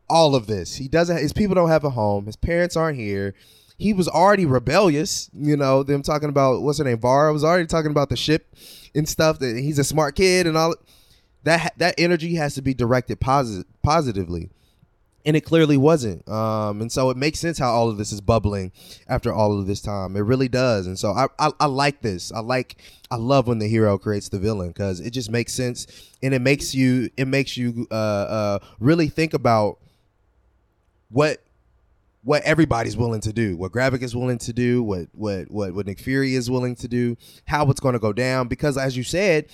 all 0.09 0.35
of 0.35 0.47
this. 0.47 0.75
He 0.75 0.87
doesn't. 0.87 1.17
His 1.17 1.33
people 1.33 1.55
don't 1.55 1.69
have 1.69 1.83
a 1.83 1.89
home. 1.89 2.25
His 2.25 2.35
parents 2.35 2.75
aren't 2.75 2.97
here. 2.97 3.33
He 3.77 3.93
was 3.93 4.07
already 4.07 4.45
rebellious. 4.45 5.29
You 5.33 5.57
know, 5.57 5.83
them 5.83 6.01
talking 6.01 6.29
about 6.29 6.61
what's 6.61 6.77
her 6.79 6.83
name. 6.83 6.99
Vara 6.99 7.33
was 7.33 7.43
already 7.43 7.65
talking 7.65 7.91
about 7.91 8.09
the 8.09 8.15
ship 8.15 8.55
and 8.93 9.07
stuff. 9.07 9.39
That 9.39 9.57
he's 9.57 9.79
a 9.79 9.83
smart 9.83 10.15
kid 10.15 10.47
and 10.47 10.57
all. 10.57 10.75
That 11.43 11.73
that 11.77 11.95
energy 11.97 12.35
has 12.35 12.55
to 12.55 12.61
be 12.61 12.73
directed 12.73 13.19
posit- 13.19 13.67
positively, 13.83 14.49
and 15.25 15.35
it 15.35 15.41
clearly 15.41 15.75
wasn't. 15.75 16.27
Um, 16.29 16.81
and 16.81 16.91
so 16.91 17.09
it 17.09 17.17
makes 17.17 17.39
sense 17.39 17.57
how 17.57 17.71
all 17.71 17.89
of 17.89 17.97
this 17.97 18.11
is 18.11 18.21
bubbling 18.21 18.71
after 19.07 19.33
all 19.33 19.59
of 19.59 19.65
this 19.65 19.81
time. 19.81 20.15
It 20.15 20.21
really 20.21 20.47
does. 20.47 20.87
And 20.87 20.97
so 20.97 21.11
I 21.11 21.27
I, 21.39 21.51
I 21.59 21.65
like 21.65 22.01
this. 22.01 22.31
I 22.31 22.39
like 22.39 22.77
I 23.09 23.15
love 23.15 23.47
when 23.47 23.59
the 23.59 23.67
hero 23.67 23.97
creates 23.97 24.29
the 24.29 24.39
villain 24.39 24.69
because 24.69 24.99
it 24.99 25.11
just 25.11 25.31
makes 25.31 25.53
sense 25.53 25.87
and 26.21 26.33
it 26.33 26.41
makes 26.41 26.75
you 26.75 27.09
it 27.17 27.27
makes 27.27 27.57
you 27.57 27.87
uh 27.91 27.93
uh 27.93 28.59
really 28.79 29.07
think 29.07 29.33
about 29.33 29.79
what 31.09 31.41
what 32.23 32.41
everybody's 32.41 32.97
willing 32.97 33.21
to 33.21 33.31
do, 33.31 33.55
what 33.55 33.71
Gravik 33.71 34.01
is 34.01 34.15
willing 34.15 34.39
to 34.39 34.53
do, 34.53 34.83
what 34.83 35.07
what 35.13 35.49
what 35.49 35.73
what 35.73 35.85
Nick 35.85 35.99
Fury 35.99 36.35
is 36.35 36.49
willing 36.49 36.75
to 36.77 36.87
do, 36.87 37.17
how 37.45 37.69
it's 37.69 37.79
going 37.79 37.93
to 37.93 37.99
go 37.99 38.13
down. 38.13 38.47
Because 38.47 38.77
as 38.77 38.95
you 38.97 39.03
said, 39.03 39.47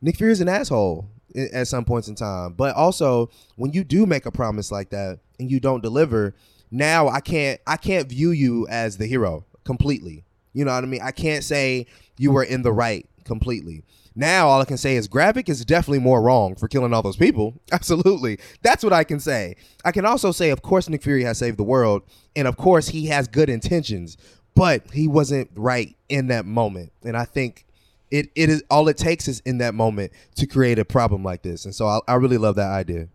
Nick 0.00 0.16
Fury 0.16 0.32
is 0.32 0.40
an 0.40 0.48
asshole 0.48 1.08
at 1.52 1.68
some 1.68 1.84
points 1.84 2.08
in 2.08 2.14
time. 2.14 2.52
But 2.52 2.74
also, 2.74 3.30
when 3.56 3.72
you 3.72 3.84
do 3.84 4.06
make 4.06 4.26
a 4.26 4.32
promise 4.32 4.70
like 4.72 4.90
that 4.90 5.20
and 5.38 5.50
you 5.50 5.60
don't 5.60 5.82
deliver, 5.82 6.34
now 6.70 7.08
I 7.08 7.20
can't 7.20 7.60
I 7.66 7.76
can't 7.76 8.08
view 8.08 8.30
you 8.30 8.66
as 8.68 8.96
the 8.96 9.06
hero 9.06 9.44
completely. 9.64 10.24
You 10.52 10.64
know 10.64 10.72
what 10.72 10.84
I 10.84 10.86
mean? 10.86 11.02
I 11.02 11.12
can't 11.12 11.44
say 11.44 11.86
you 12.18 12.32
were 12.32 12.42
in 12.42 12.62
the 12.62 12.72
right 12.72 13.08
completely. 13.24 13.84
Now 14.14 14.48
all 14.48 14.60
I 14.60 14.64
can 14.64 14.78
say 14.78 14.96
is 14.96 15.06
Gravik 15.06 15.48
is 15.48 15.64
definitely 15.64 16.00
more 16.00 16.20
wrong 16.20 16.56
for 16.56 16.66
killing 16.66 16.92
all 16.92 17.02
those 17.02 17.16
people. 17.16 17.54
Absolutely. 17.72 18.38
That's 18.62 18.82
what 18.82 18.92
I 18.92 19.04
can 19.04 19.20
say. 19.20 19.54
I 19.84 19.92
can 19.92 20.04
also 20.04 20.32
say 20.32 20.50
of 20.50 20.62
course 20.62 20.88
Nick 20.88 21.02
Fury 21.02 21.22
has 21.22 21.38
saved 21.38 21.58
the 21.58 21.64
world 21.64 22.02
and 22.34 22.48
of 22.48 22.56
course 22.56 22.88
he 22.88 23.06
has 23.06 23.28
good 23.28 23.48
intentions, 23.48 24.16
but 24.54 24.90
he 24.92 25.06
wasn't 25.06 25.50
right 25.54 25.94
in 26.08 26.26
that 26.28 26.44
moment. 26.44 26.92
And 27.04 27.16
I 27.16 27.24
think 27.24 27.64
it, 28.10 28.30
it 28.34 28.48
is 28.48 28.62
all 28.70 28.88
it 28.88 28.96
takes 28.96 29.28
is 29.28 29.40
in 29.40 29.58
that 29.58 29.74
moment 29.74 30.12
to 30.36 30.46
create 30.46 30.78
a 30.78 30.84
problem 30.84 31.22
like 31.22 31.42
this. 31.42 31.64
And 31.64 31.74
so 31.74 31.86
I, 31.86 32.00
I 32.08 32.14
really 32.14 32.38
love 32.38 32.56
that 32.56 32.70
idea. 32.70 33.08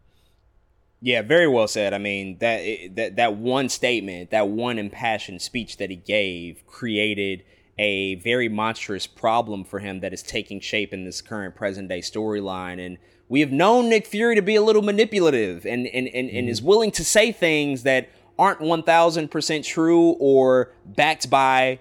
Yeah, 1.02 1.22
very 1.22 1.48
well 1.48 1.68
said. 1.68 1.94
I 1.94 1.98
mean 1.98 2.38
that 2.40 2.62
that 2.96 3.16
that 3.18 3.36
one 3.36 3.68
statement, 3.68 4.32
that 4.32 4.48
one 4.48 4.80
impassioned 4.80 5.42
speech 5.42 5.78
that 5.78 5.90
he 5.90 5.98
gave, 5.98 6.66
created 6.66 7.44
a 7.78 8.16
very 8.16 8.48
monstrous 8.48 9.08
problem 9.08 9.64
for 9.64 9.80
him 9.80 10.00
that 10.00 10.14
is 10.14 10.24
taking 10.24 10.60
shape 10.60 10.94
in 10.94 11.06
this 11.06 11.22
current 11.22 11.56
present 11.56 11.90
day 11.90 12.00
storyline. 12.00 12.80
And 12.80 12.98
we 13.28 13.40
have 13.40 13.52
known 13.52 13.90
Nick 13.90 14.06
Fury 14.06 14.36
to 14.36 14.42
be 14.42 14.56
a 14.56 14.62
little 14.62 14.82
manipulative 14.82 15.66
and 15.66 15.88
and, 15.88 16.08
and, 16.08 16.30
and 16.30 16.48
is 16.48 16.60
mm-hmm. 16.60 16.70
willing 16.70 16.92
to 16.92 17.04
say 17.04 17.34
things 17.34 17.84
that 17.84 18.10
aren't 18.40 18.62
one 18.62 18.84
thousand 18.84 19.30
percent 19.30 19.66
true 19.66 20.12
or 20.20 20.72
backed 20.86 21.30
by 21.30 21.80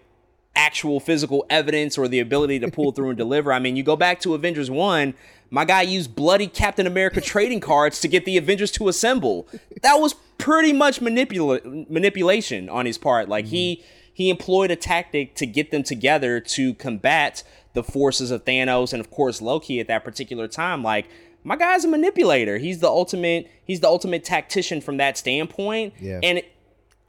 actual 0.55 1.01
physical 1.01 1.47
evidence 1.49 1.97
or 1.97 2.09
the 2.09 2.21
ability 2.21 2.59
to 2.61 2.71
pull 2.71 2.93
through 2.93 3.09
and 3.09 3.19
deliver. 3.19 3.53
I 3.53 3.59
mean, 3.59 3.77
you 3.77 3.83
go 3.83 3.97
back 3.97 4.21
to 4.21 4.35
Avengers 4.35 4.71
1, 4.71 5.15
my 5.51 5.65
guy 5.65 5.83
used 5.83 6.15
bloody 6.15 6.47
Captain 6.47 6.87
America 6.87 7.21
trading 7.21 7.61
cards 7.61 8.01
to 8.01 8.09
get 8.09 8.25
the 8.25 8.37
Avengers 8.37 8.71
to 8.73 8.89
assemble. 8.89 9.47
That 9.83 9.97
was 9.97 10.15
pretty 10.39 10.73
much 10.73 11.01
manipula- 11.01 11.89
manipulation 11.91 12.69
on 12.69 12.87
his 12.87 12.99
part. 12.99 13.29
Like 13.29 13.47
he 13.47 13.77
mm-hmm. 13.77 13.87
he 14.15 14.31
employed 14.31 14.71
a 14.71 14.77
tactic 14.77 15.35
to 15.37 15.47
get 15.47 15.71
them 15.71 15.83
together 15.83 16.41
to 16.41 16.75
combat 16.75 17.43
the 17.75 17.83
forces 17.83 18.31
of 18.31 18.45
Thanos 18.45 18.93
and 18.93 19.01
of 19.01 19.11
course 19.11 19.43
Loki 19.43 19.79
at 19.79 19.89
that 19.89 20.05
particular 20.05 20.49
time. 20.49 20.83
Like 20.83 21.09
my 21.45 21.57
guy's 21.57 21.85
a 21.85 21.89
manipulator. 21.89 22.59
He's 22.59 22.81
the 22.81 22.89
ultimate 22.89 23.51
he's 23.65 23.81
the 23.81 23.89
ultimate 23.89 24.25
tactician 24.25 24.81
from 24.81 24.97
that 24.97 25.19
standpoint. 25.19 25.95
Yeah. 26.01 26.21
And 26.23 26.43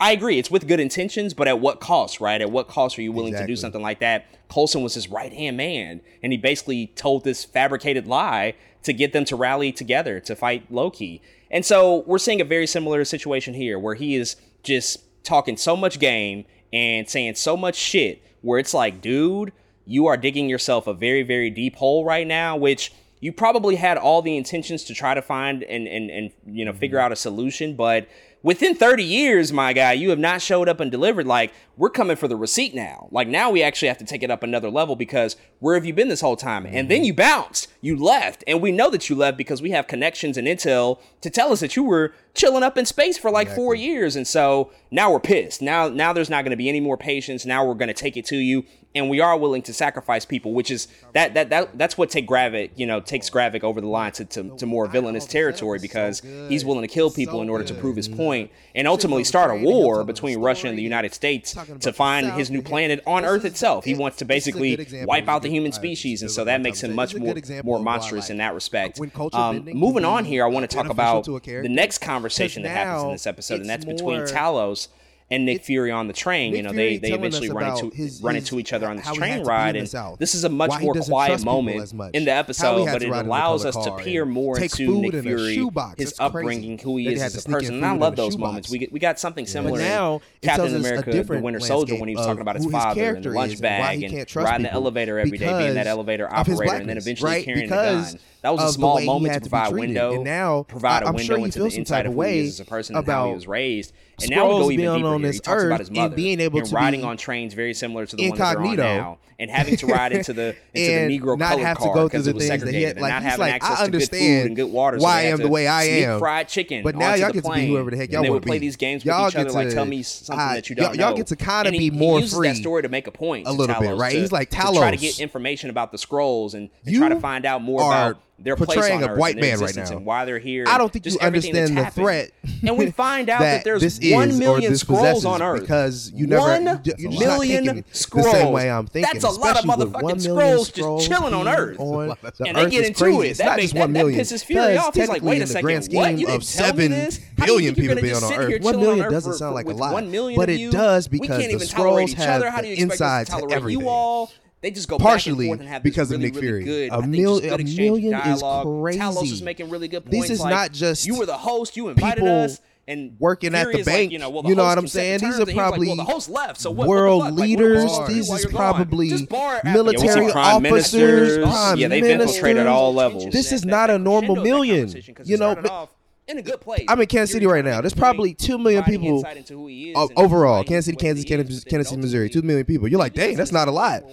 I 0.04 0.12
agree. 0.12 0.38
It's 0.38 0.52
with 0.52 0.68
good 0.68 0.82
intentions, 0.82 1.34
but 1.34 1.48
at 1.48 1.62
what 1.62 1.80
cost, 1.80 2.20
right? 2.20 2.42
At 2.42 2.52
what 2.52 2.68
cost 2.68 3.00
are 3.00 3.02
you 3.02 3.14
willing 3.14 3.36
to 3.36 3.48
do 3.48 3.56
something 3.56 3.82
like 3.82 4.00
that? 4.02 4.26
Coulson 4.50 4.84
was 4.84 4.96
his 4.96 5.08
right 5.08 5.32
hand 5.32 5.56
man, 5.56 6.02
and 6.22 6.34
he 6.34 6.38
basically 6.38 6.88
told 6.88 7.24
this 7.24 7.46
fabricated 7.46 8.06
lie 8.06 8.56
to 8.84 8.92
get 8.92 9.14
them 9.14 9.24
to 9.24 9.38
rally 9.38 9.72
together 9.72 10.20
to 10.20 10.36
fight 10.36 10.70
Loki. 10.70 11.22
And 11.50 11.66
so 11.66 12.04
we're 12.06 12.18
seeing 12.18 12.42
a 12.42 12.44
very 12.44 12.68
similar 12.68 13.06
situation 13.06 13.54
here 13.54 13.80
where 13.80 13.96
he 13.96 14.16
is 14.16 14.36
just 14.62 15.00
talking 15.24 15.56
so 15.56 15.78
much 15.78 16.00
game 16.00 16.44
and 16.74 17.08
saying 17.08 17.36
so 17.36 17.56
much 17.56 17.76
shit 17.78 18.22
where 18.42 18.60
it's 18.60 18.74
like, 18.74 19.00
dude, 19.00 19.54
you 19.86 20.08
are 20.08 20.18
digging 20.18 20.50
yourself 20.50 20.86
a 20.86 20.94
very, 20.94 21.24
very 21.24 21.50
deep 21.50 21.78
hole 21.78 22.04
right 22.04 22.28
now, 22.28 22.58
which 22.58 22.92
you 23.22 23.32
probably 23.32 23.78
had 23.78 23.98
all 23.98 24.22
the 24.22 24.36
intentions 24.36 24.84
to 24.84 24.94
try 24.94 25.14
to 25.14 25.22
find 25.22 25.64
and 25.64 25.88
and, 25.88 26.12
and 26.12 26.32
you 26.46 26.66
know 26.66 26.74
figure 26.74 26.98
mm-hmm. 26.98 27.06
out 27.06 27.14
a 27.14 27.16
solution, 27.16 27.74
but 27.74 28.10
within 28.44 28.76
30 28.76 29.04
years, 29.04 29.52
my 29.52 29.74
guy, 29.74 29.94
you 29.94 30.12
have 30.12 30.20
not 30.20 30.42
showed 30.42 30.70
up 30.70 30.80
and 30.80 30.92
delivered. 30.92 31.26
Like, 31.26 31.54
we're 31.76 31.90
coming 31.90 32.16
for 32.16 32.28
the 32.28 32.36
receipt 32.36 32.76
now. 32.76 33.08
Like, 33.12 33.28
now 33.28 33.50
we 33.50 33.64
actually 33.64 33.88
have 33.88 33.98
to 33.98 34.06
take 34.06 34.22
it 34.22 34.30
up 34.30 34.44
another 34.44 34.70
level 34.70 34.96
because 34.96 35.36
where 35.60 35.76
have 35.76 35.86
you 35.86 35.94
been 35.94 36.08
this 36.08 36.22
whole 36.22 36.36
time? 36.36 36.66
And 36.66 36.90
then 36.90 37.04
you 37.04 37.14
bounced, 37.14 37.68
you 37.82 37.98
left. 37.98 38.44
And 38.46 38.62
we 38.62 38.72
know 38.72 38.90
that 38.92 39.10
you 39.10 39.16
left 39.16 39.38
because 39.38 39.62
we 39.62 39.72
have 39.72 39.88
connections 39.88 40.38
and 40.38 40.48
intel 40.48 41.00
to 41.22 41.30
tell 41.30 41.52
us 41.52 41.62
that 41.62 41.76
you 41.76 41.84
were 41.84 42.14
chilling 42.36 42.64
up 42.64 42.78
in 42.78 42.86
space 42.86 43.18
for 43.18 43.32
like 43.32 43.50
four 43.50 43.74
years. 43.74 44.16
And 44.16 44.28
so 44.28 44.72
now 44.92 45.12
we're 45.12 45.20
pissed. 45.20 45.62
Now, 45.62 45.88
now 45.90 46.14
there's 46.14 46.30
not 46.30 46.44
going 46.44 46.52
to 46.52 46.58
be 46.58 46.70
any 46.70 46.80
more 46.80 46.98
patience. 46.98 47.46
Now 47.46 47.66
we're 47.66 47.74
going 47.74 47.88
to 47.88 47.94
take 47.94 48.18
it 48.18 48.26
to 48.26 48.38
you 48.38 48.66
and 48.96 49.10
we 49.10 49.20
are 49.20 49.38
willing 49.38 49.62
to 49.64 49.74
sacrifice 49.74 50.26
people, 50.26 50.54
which 50.54 50.70
is 50.70 50.88
that 51.14 51.34
that 51.34 51.50
that 51.50 51.78
that's 51.78 51.98
what 51.98 52.10
take 52.10 52.28
Gravik, 52.28 52.72
you 52.76 52.86
know, 52.86 53.00
takes 53.00 53.30
Gravik 53.30 53.64
over 53.64 53.82
the 53.82 53.88
line 53.88 54.12
to, 54.14 54.26
to, 54.26 54.56
to 54.58 54.66
more 54.66 54.88
villainous 54.88 55.26
territory 55.26 55.80
because 55.80 56.22
he's 56.48 56.64
willing 56.64 56.82
to 56.82 56.88
kill 56.88 57.10
people 57.10 57.42
in 57.42 57.50
order 57.50 57.64
to 57.64 57.74
prove 57.74 57.96
his 57.96 58.08
point 58.08 58.52
and 58.76 58.88
ultimately 58.88 59.24
start 59.24 59.52
a 59.52 59.56
war 59.56 60.04
between 60.04 60.40
Russia 60.40 60.68
and 60.68 60.78
the 60.78 60.84
United 60.84 61.14
States 61.14 61.56
to 61.80 61.94
find 61.94 62.32
his 62.34 62.50
new 62.52 62.62
planet 62.62 63.02
on 63.06 63.26
Earth 63.26 63.46
itself. 63.46 63.86
He 63.86 63.94
wants 63.96 64.18
to 64.18 64.26
basically 64.26 64.88
wipe 65.06 65.28
out 65.28 65.42
the 65.42 65.50
human 65.50 65.72
species, 65.72 66.22
and 66.22 66.32
so 66.32 66.44
that 66.46 66.62
makes 66.62 66.82
him 66.82 66.94
much 66.94 67.16
more 67.16 67.36
more 67.64 67.80
monstrous 67.80 68.30
in 68.30 68.38
that 68.38 68.54
respect. 68.54 69.00
Um, 69.34 69.66
moving 69.74 70.06
on 70.06 70.26
here, 70.26 70.44
I 70.44 70.48
want 70.48 70.70
to 70.70 70.76
talk 70.76 70.90
about 70.90 71.26
the 71.26 71.70
next 71.70 72.00
conversation 72.00 72.64
that 72.64 72.70
happens 72.70 73.04
in 73.04 73.12
this 73.12 73.28
episode, 73.28 73.62
and 73.62 73.70
that's 73.70 73.86
between 73.86 74.22
Talos 74.22 74.88
and 75.34 75.46
Nick 75.46 75.64
Fury 75.64 75.92
on 75.92 76.08
the 76.08 76.14
train. 76.14 76.52
Nick 76.52 76.58
you 76.58 76.64
know, 76.64 76.70
Fury 76.72 76.98
they 76.98 77.10
they 77.10 77.14
eventually 77.16 77.50
run 77.50 77.78
into 77.78 77.96
his- 77.96 78.22
run 78.22 78.36
into 78.36 78.60
each 78.60 78.72
other 78.74 78.88
on 78.88 78.98
this 78.98 79.06
train 79.06 79.30
had 79.32 79.38
to 79.40 79.44
be 79.44 79.50
ride, 79.50 79.76
and 79.76 79.88
this 80.20 80.36
is 80.36 80.44
a 80.44 80.50
much 80.50 80.82
more 80.82 80.94
quiet 80.94 81.44
moment 81.44 81.94
in 82.14 82.26
the 82.26 82.32
episode, 82.32 82.86
but 82.86 83.02
it 83.04 83.10
ride 83.10 83.20
in 83.22 83.26
the 83.26 83.30
allows 83.30 83.66
us 83.66 83.76
to 83.76 83.92
peer 83.98 84.26
more 84.26 84.58
into 84.60 85.02
Nick 85.02 85.14
in 85.14 85.22
Fury, 85.24 85.56
his 85.98 86.16
upbringing, 86.20 86.78
who 86.80 86.98
he 86.98 87.08
is 87.08 87.22
as 87.22 87.46
a 87.46 87.50
person. 87.50 87.76
And 87.76 87.86
I 87.86 87.96
love 87.96 88.16
those 88.16 88.38
moments. 88.38 88.70
We 88.70 88.88
we 88.92 89.00
got 89.00 89.20
something 89.20 89.46
similar 89.46 89.80
now 89.80 90.22
Captain 90.42 90.76
America: 90.76 91.12
The 91.24 91.40
Winter 91.42 91.60
Soldier 91.60 91.96
when 91.96 92.10
he 92.10 92.16
was 92.16 92.26
talking 92.26 92.42
about 92.42 92.56
his 92.56 92.66
of 92.66 92.72
who 92.72 92.78
his 92.78 92.84
father 92.84 93.16
and 93.16 93.24
the 93.26 93.30
lunch 93.32 93.54
is 93.54 93.60
and 93.62 93.70
why 93.80 93.98
bag 93.98 94.04
and 94.04 94.36
riding 94.36 94.64
the 94.64 94.74
elevator 94.74 95.20
every 95.20 95.38
day, 95.38 95.58
being 95.58 95.74
that 95.76 95.88
elevator 95.88 96.32
operator, 96.32 96.74
and 96.76 96.90
then 96.90 96.98
eventually 96.98 97.44
carrying 97.44 97.70
the 97.70 97.76
gun. 97.76 98.20
That 98.44 98.54
was 98.54 98.72
a 98.72 98.74
small 98.74 99.02
moment 99.02 99.34
to 99.34 99.40
to 99.40 99.50
provide 99.50 99.72
a 99.72 99.76
window, 99.76 100.14
And 100.16 100.24
now, 100.26 100.64
provide 100.64 101.04
a 101.04 101.08
I'm 101.08 101.16
window 101.16 101.26
sure 101.34 101.38
he 101.38 101.44
into 101.46 101.60
the 101.64 101.72
some 101.72 101.80
inside 101.80 101.96
type 102.04 102.06
of 102.08 102.12
of 102.12 102.16
who 102.16 102.22
he 102.22 102.28
way 102.28 102.40
is 102.42 102.60
as 102.60 102.68
a 102.68 102.70
person 102.70 102.96
and 102.98 103.08
how 103.08 103.28
he 103.30 103.34
was 103.34 103.48
raised. 103.48 103.94
And 104.22 104.30
now 104.30 104.46
we 104.48 104.52
go 104.52 104.72
even 104.72 104.96
deeper 104.96 105.08
on 105.08 105.20
here. 105.22 105.28
this 105.30 105.38
He 105.38 105.40
talks 105.40 105.64
about 105.64 105.80
his 105.80 105.88
and 105.90 105.98
mother 105.98 106.16
being 106.16 106.40
able 106.40 106.60
and 106.60 106.68
to 106.68 106.76
riding 106.76 107.04
on 107.06 107.18
trains 107.18 107.54
very 107.54 107.74
similar 107.74 108.06
to 108.06 108.16
the 108.16 108.28
ones 108.30 108.38
that 108.38 108.58
are 108.58 108.62
on 108.66 108.76
now, 108.76 109.18
and 109.40 109.50
having 109.50 109.76
to 109.78 109.88
ride 109.88 110.12
into 110.12 110.34
the 110.34 110.56
into 110.74 110.92
and 110.94 111.10
the 111.12 111.20
Negro 111.20 111.38
not 111.38 111.58
have 111.58 111.80
to 111.80 111.86
go 111.94 112.08
through 112.10 112.22
the 112.22 112.34
things 112.34 112.64
that 112.64 112.74
he 112.74 112.84
had. 112.84 112.98
and 112.98 113.02
Like 113.02 113.10
not 113.12 113.24
he's 113.24 113.32
having 113.32 113.46
like, 113.46 113.54
access 113.56 113.80
I 113.80 113.86
to 113.86 113.92
good 113.92 114.02
food 114.02 114.16
understand 114.18 114.46
and 114.48 114.56
good 114.56 114.72
water. 114.72 114.98
why 115.00 115.20
I 115.20 115.22
am 115.24 115.38
the 115.40 115.48
way 115.50 115.66
I 115.68 115.84
am. 115.86 116.20
fried 116.20 116.48
chicken. 116.50 116.84
But 116.84 116.96
now 116.96 117.16
y'all 117.16 117.32
get 117.32 117.44
to 117.46 117.52
be 117.54 117.68
whoever 117.68 117.90
the 117.92 117.98
heck 117.98 118.12
y'all 118.12 118.22
wanna 118.22 118.34
would 118.34 118.44
play 118.44 118.60
these 118.60 118.76
games 118.76 119.04
with 119.06 119.16
each 119.16 119.36
other, 119.38 119.52
like 119.52 119.70
tell 119.70 119.86
me 119.86 120.04
something 120.04 120.38
that 120.38 120.70
you 120.70 120.76
don't 120.76 120.98
know. 120.98 121.08
y'all 121.08 121.16
get 121.18 121.28
to 121.28 121.36
kinda 121.38 121.72
be 121.72 121.90
more 121.90 122.22
free 122.22 122.50
that 122.50 122.58
story 122.58 122.82
to 122.84 122.90
make 122.90 123.08
a 123.08 123.12
point 123.12 123.48
a 123.48 123.52
to 123.52 123.56
little 123.58 123.80
bit, 123.80 123.96
right? 123.96 124.12
to- 124.12 124.20
He's 124.20 124.32
like, 124.34 124.50
to 124.52 124.58
try 124.58 124.92
to 124.92 124.98
get 124.98 125.20
information 125.20 125.70
about 125.70 125.92
the 125.94 125.98
Skrulls 125.98 126.54
and, 126.54 126.70
and 126.86 126.96
try 126.98 127.08
to 127.10 127.20
find 127.20 127.46
out 127.46 127.62
more 127.64 127.80
about 127.82 128.18
their 128.44 128.56
portraying 128.56 129.04
a 129.04 129.16
white 129.16 129.38
man 129.38 129.60
right 129.60 129.76
now. 129.76 129.98
why 130.00 130.26
they're 130.26 130.38
here. 130.40 130.66
I 130.68 130.78
don't 130.78 130.92
think 130.92 131.06
you 131.06 131.18
understand 131.22 131.78
the 131.78 131.84
happened. 131.86 132.04
threat 132.04 132.32
And 132.62 132.78
we 132.78 132.92
find 132.92 133.30
out 133.30 133.40
that, 133.40 133.64
that 133.64 133.64
there's 133.64 134.00
one 134.02 134.38
million 134.38 134.74
Skrulls 134.74 135.26
on 135.26 135.42
Earth 135.42 135.62
because 135.62 136.12
you 136.14 136.28
never- 136.28 136.42
one 136.42 136.64
you're 136.66 136.76
just 136.84 137.00
not 137.02 137.20
million 137.20 137.66
thinking 137.66 137.86
the 137.90 137.98
Skrulls. 137.98 138.32
same 138.32 138.52
way 138.52 138.70
I'm 138.70 138.88
thinking, 138.88 139.10
That's 139.14 139.24
a 139.26 139.30
lot 139.30 139.52
of 139.58 139.64
especially 139.66 139.86
with 139.86 139.94
one 140.02 140.16
motherfucking 140.16 140.28
Skrulls 140.28 140.74
just 140.74 141.08
chilling 141.08 141.34
on 141.34 141.48
Earth. 141.48 141.80
on 141.80 142.08
the 142.22 142.46
and 142.48 142.58
they 142.58 142.70
get 142.70 142.86
into 142.86 143.04
crazy. 143.04 143.18
it. 143.20 143.30
It's 143.30 143.40
That 143.40 143.58
makes 143.58 143.72
that, 143.74 143.94
that 143.94 144.06
pisses 144.06 144.44
Fury 144.44 144.78
off. 144.78 144.94
He's 144.94 145.08
like, 145.10 145.22
wait 145.22 145.42
a 145.42 145.48
second, 145.48 145.64
grand 145.64 145.88
what? 145.92 146.18
You 146.18 146.28
of 146.28 146.42
didn't 146.42 146.48
tell 146.54 146.76
me? 146.76 146.90
How 147.38 147.46
do 147.46 147.54
you 147.54 147.72
billion 147.74 147.76
people 147.76 147.96
being 148.02 148.16
on 148.16 148.34
Earth. 148.34 148.62
One 148.62 148.80
million 148.80 149.12
doesn't 149.12 149.34
sound 149.34 149.56
like 149.56 149.68
a 149.68 149.72
lot, 149.74 149.94
but 150.36 150.50
it 150.50 150.72
does 150.72 151.08
because 151.08 151.38
the 151.38 151.50
even 151.52 151.68
tolerate 151.68 152.10
Skrulls 152.10 152.12
each 152.12 152.20
other. 152.20 152.46
have 152.46 152.54
How 152.56 152.62
do 152.62 152.68
you 152.68 152.74
expect 152.74 152.92
us 152.92 152.94
insides 152.94 153.30
to 153.30 153.48
to 153.48 153.56
everything. 153.56 153.82
you 153.82 153.90
all? 153.90 154.32
They 154.64 154.72
just 154.72 154.88
go 154.88 154.98
Partially 154.98 155.34
back 155.34 155.40
and 155.42 155.48
forth 155.50 155.60
and 155.60 155.70
have 155.70 155.84
this 155.84 155.92
because 155.92 156.10
of 156.12 156.18
really, 156.20 156.32
Nick 156.32 156.36
really 156.42 156.48
Fury. 156.48 156.64
Good, 156.64 156.92
A 156.92 156.94
I 156.96 157.02
think 157.02 157.12
mil- 157.12 157.40
good 157.42 157.60
a 157.60 157.64
million 157.64 158.14
is 158.16 158.40
dialogue. 158.42 158.66
Talos 158.66 159.24
is 159.32 159.42
making 159.44 159.70
really 159.70 159.88
good 159.90 160.06
points. 160.06 160.30
This 160.30 160.30
is 160.32 160.40
like, 160.40 160.52
not 160.52 160.72
just 160.72 161.06
you 161.06 161.18
were 161.20 161.26
the 161.28 161.38
host. 161.38 161.78
You 161.78 161.90
invited 161.90 162.24
us. 162.24 162.60
And 162.86 163.16
working 163.18 163.56
at 163.56 163.72
the 163.72 163.80
is 163.80 163.88
like, 163.88 163.96
bank, 163.96 164.12
you 164.12 164.20
know, 164.20 164.30
well, 164.30 164.44
the 164.44 164.50
you 164.50 164.56
know 164.56 164.64
what 164.66 164.78
I'm 164.78 164.84
can 164.84 164.88
set 164.90 165.20
the 165.22 165.26
saying? 165.26 165.32
These 165.32 165.40
are 165.40 165.42
and 165.44 165.50
he 165.52 165.56
was 165.56 165.56
like, 165.56 165.56
probably 165.56 165.88
well, 165.88 165.96
the 165.96 166.04
host 166.04 166.30
left, 166.30 166.60
so 166.60 166.70
what, 166.70 166.86
world 166.86 167.20
what 167.20 167.26
the 167.28 167.32
fuck? 167.32 167.40
Like, 167.40 167.48
leaders. 167.48 168.08
These 168.10 168.30
is 168.30 168.46
probably 168.48 169.10
Just 169.10 169.30
bar 169.30 169.56
after- 169.56 169.70
military 169.70 170.06
Yeah, 170.20 170.26
we 170.26 170.32
prime 170.34 170.66
officers, 170.66 170.94
ministers. 170.94 171.38
prime 171.46 171.78
yeah, 171.78 171.88
they've 171.88 172.04
ministers. 172.04 172.30
infiltrated 172.36 172.68
all 172.68 172.94
levels. 172.94 173.26
This 173.32 173.54
is 173.54 173.64
not 173.64 173.90
a 173.90 173.98
normal 173.98 174.36
crescendo 174.36 174.42
of 174.42 174.68
that 174.68 174.94
million. 174.98 175.04
You 175.24 175.38
know, 175.38 175.56
but- 175.56 175.90
in 176.28 176.38
a 176.38 176.42
good 176.42 176.60
place. 176.60 176.84
I'm 176.90 177.00
in 177.00 177.08
Kansas 177.08 177.32
City 177.32 177.46
right 177.46 177.64
now. 177.64 177.80
There's 177.80 177.94
probably 177.94 178.32
point, 178.32 178.40
two 178.40 178.58
million 178.58 178.84
providing 178.84 179.02
people 179.02 179.18
insight 179.20 179.38
into 179.38 179.54
who 179.54 179.68
he 179.68 179.92
is 179.92 179.98
overall. 180.18 180.64
Kansas 180.66 180.86
City, 180.86 180.98
he's 180.98 181.02
the 181.02 181.06
way 181.06 181.10
Kansas, 181.10 181.26
Kansas, 181.26 181.64
but 181.64 181.72
then 181.72 181.72
Tennessee, 181.72 181.98
Missouri. 182.02 182.30
Two 182.30 182.42
million 182.42 182.66
people. 182.66 182.88
You're 182.90 183.00
like, 183.00 183.14
dang, 183.14 183.36
that's 183.38 183.52
not 183.54 183.70
a 183.70 183.72
lot. 183.72 184.04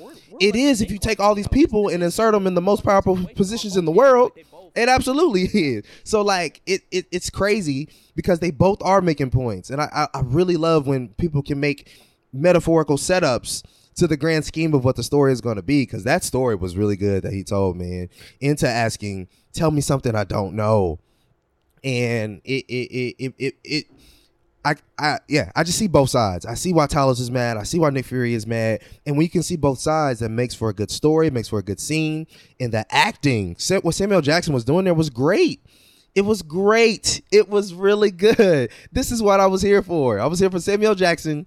It 0.41 0.57
is 0.57 0.80
if 0.80 0.91
you 0.91 0.99
take 0.99 1.20
all 1.20 1.34
these 1.34 1.49
people 1.49 1.88
and 1.88 2.03
insert 2.03 2.32
them 2.32 2.47
in 2.47 2.55
the 2.55 2.61
most 2.62 2.82
powerful 2.82 3.18
positions 3.36 3.76
in 3.76 3.84
the 3.84 3.93
world. 3.93 4.32
It 4.74 4.88
absolutely 4.88 5.43
is. 5.53 5.84
So 6.05 6.22
like, 6.22 6.62
it, 6.66 6.82
it 6.91 7.07
it's 7.11 7.30
crazy 7.30 7.88
because 8.14 8.38
they 8.41 8.51
both 8.51 8.82
are 8.82 9.01
making 9.01 9.30
points, 9.30 9.70
and 9.70 9.80
I, 9.80 9.88
I 9.93 10.18
I 10.18 10.20
really 10.24 10.57
love 10.57 10.86
when 10.86 11.09
people 11.11 11.43
can 11.43 11.61
make 11.61 11.91
metaphorical 12.32 12.97
setups 12.97 13.62
to 13.97 14.07
the 14.07 14.16
grand 14.16 14.45
scheme 14.45 14.72
of 14.72 14.84
what 14.84 14.97
the 14.97 15.03
story 15.03 15.32
is 15.32 15.41
going 15.41 15.57
to 15.57 15.62
be 15.62 15.82
because 15.82 16.05
that 16.05 16.24
story 16.24 16.55
was 16.55 16.76
really 16.76 16.97
good 16.97 17.22
that 17.22 17.32
he 17.32 17.43
told 17.43 17.76
man 17.76 18.09
into 18.41 18.66
asking 18.68 19.28
tell 19.53 19.70
me 19.70 19.80
something 19.80 20.14
i 20.14 20.24
don't 20.24 20.55
know 20.55 20.99
and 21.82 22.41
it 22.45 22.64
it 22.68 22.91
it 22.93 23.16
it, 23.18 23.34
it, 23.38 23.55
it 23.64 23.86
I, 24.64 24.74
I 24.98 25.18
yeah, 25.28 25.50
I 25.56 25.64
just 25.64 25.78
see 25.78 25.88
both 25.88 26.11
sides. 26.11 26.44
I 26.44 26.54
see 26.54 26.72
why 26.72 26.86
Talos 26.86 27.20
is 27.20 27.30
mad. 27.30 27.56
I 27.56 27.62
see 27.62 27.78
why 27.78 27.90
Nick 27.90 28.04
Fury 28.04 28.34
is 28.34 28.46
mad. 28.46 28.82
And 29.06 29.16
when 29.16 29.24
you 29.24 29.30
can 29.30 29.42
see 29.42 29.56
both 29.56 29.78
sides, 29.78 30.20
that 30.20 30.28
makes 30.30 30.54
for 30.54 30.68
a 30.68 30.74
good 30.74 30.90
story, 30.90 31.30
makes 31.30 31.48
for 31.48 31.58
a 31.58 31.62
good 31.62 31.80
scene. 31.80 32.26
And 32.58 32.72
the 32.72 32.84
acting, 32.94 33.56
what 33.82 33.94
Samuel 33.94 34.20
Jackson 34.20 34.52
was 34.52 34.64
doing 34.64 34.84
there 34.84 34.94
was 34.94 35.11
great. 35.11 35.61
It 36.14 36.22
was 36.22 36.42
great. 36.42 37.22
It 37.30 37.48
was 37.48 37.72
really 37.72 38.11
good. 38.11 38.70
This 38.92 39.11
is 39.11 39.22
what 39.22 39.40
I 39.40 39.46
was 39.46 39.62
here 39.62 39.82
for. 39.82 40.18
I 40.18 40.26
was 40.26 40.38
here 40.38 40.50
for 40.50 40.61
Samuel 40.61 40.94
Jackson 40.94 41.46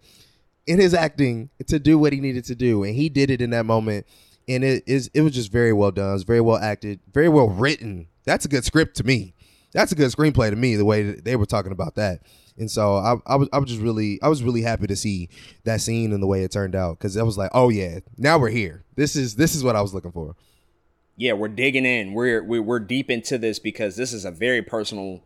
in 0.65 0.79
his 0.79 0.93
acting 0.93 1.49
to 1.67 1.79
do 1.79 1.99
what 1.99 2.13
he 2.13 2.21
needed 2.21 2.45
to 2.45 2.55
do, 2.55 2.83
and 2.83 2.95
he 2.95 3.09
did 3.09 3.29
it 3.29 3.41
in 3.41 3.49
that 3.51 3.65
moment. 3.65 4.05
And 4.47 4.63
it 4.63 4.83
is 4.87 5.09
it 5.13 5.21
was 5.21 5.33
just 5.33 5.51
very 5.51 5.73
well 5.73 5.91
done. 5.91 6.09
It 6.09 6.13
was 6.13 6.23
very 6.23 6.41
well 6.41 6.57
acted, 6.57 6.99
very 7.13 7.29
well 7.29 7.49
written. 7.49 8.07
That's 8.25 8.45
a 8.45 8.49
good 8.49 8.65
script 8.65 8.97
to 8.97 9.03
me. 9.03 9.33
That's 9.73 9.91
a 9.91 9.95
good 9.95 10.11
screenplay 10.11 10.49
to 10.49 10.55
me. 10.55 10.75
The 10.75 10.85
way 10.85 11.03
they 11.03 11.35
were 11.35 11.45
talking 11.45 11.71
about 11.71 11.95
that, 11.95 12.21
and 12.57 12.69
so 12.69 12.95
I, 12.95 13.15
I 13.25 13.35
was 13.35 13.49
I 13.53 13.59
was 13.59 13.69
just 13.69 13.81
really 13.81 14.19
I 14.21 14.27
was 14.27 14.43
really 14.43 14.61
happy 14.61 14.87
to 14.87 14.95
see 14.95 15.29
that 15.63 15.81
scene 15.81 16.13
and 16.13 16.21
the 16.21 16.27
way 16.27 16.43
it 16.43 16.51
turned 16.51 16.75
out 16.75 16.97
because 16.99 17.17
I 17.17 17.23
was 17.23 17.37
like, 17.37 17.51
oh 17.53 17.69
yeah, 17.69 17.99
now 18.17 18.37
we're 18.37 18.49
here. 18.49 18.83
This 18.95 19.15
is 19.15 19.35
this 19.35 19.55
is 19.55 19.63
what 19.63 19.75
I 19.75 19.81
was 19.81 19.93
looking 19.93 20.11
for. 20.11 20.35
yeah, 21.17 21.33
we're 21.33 21.47
digging 21.47 21.85
in. 21.85 22.13
We're 22.13 22.43
we're, 22.43 22.61
we're 22.61 22.79
deep 22.79 23.09
into 23.09 23.37
this 23.37 23.59
because 23.59 23.95
this 23.95 24.13
is 24.13 24.25
a 24.25 24.31
very 24.31 24.61
personal 24.61 25.21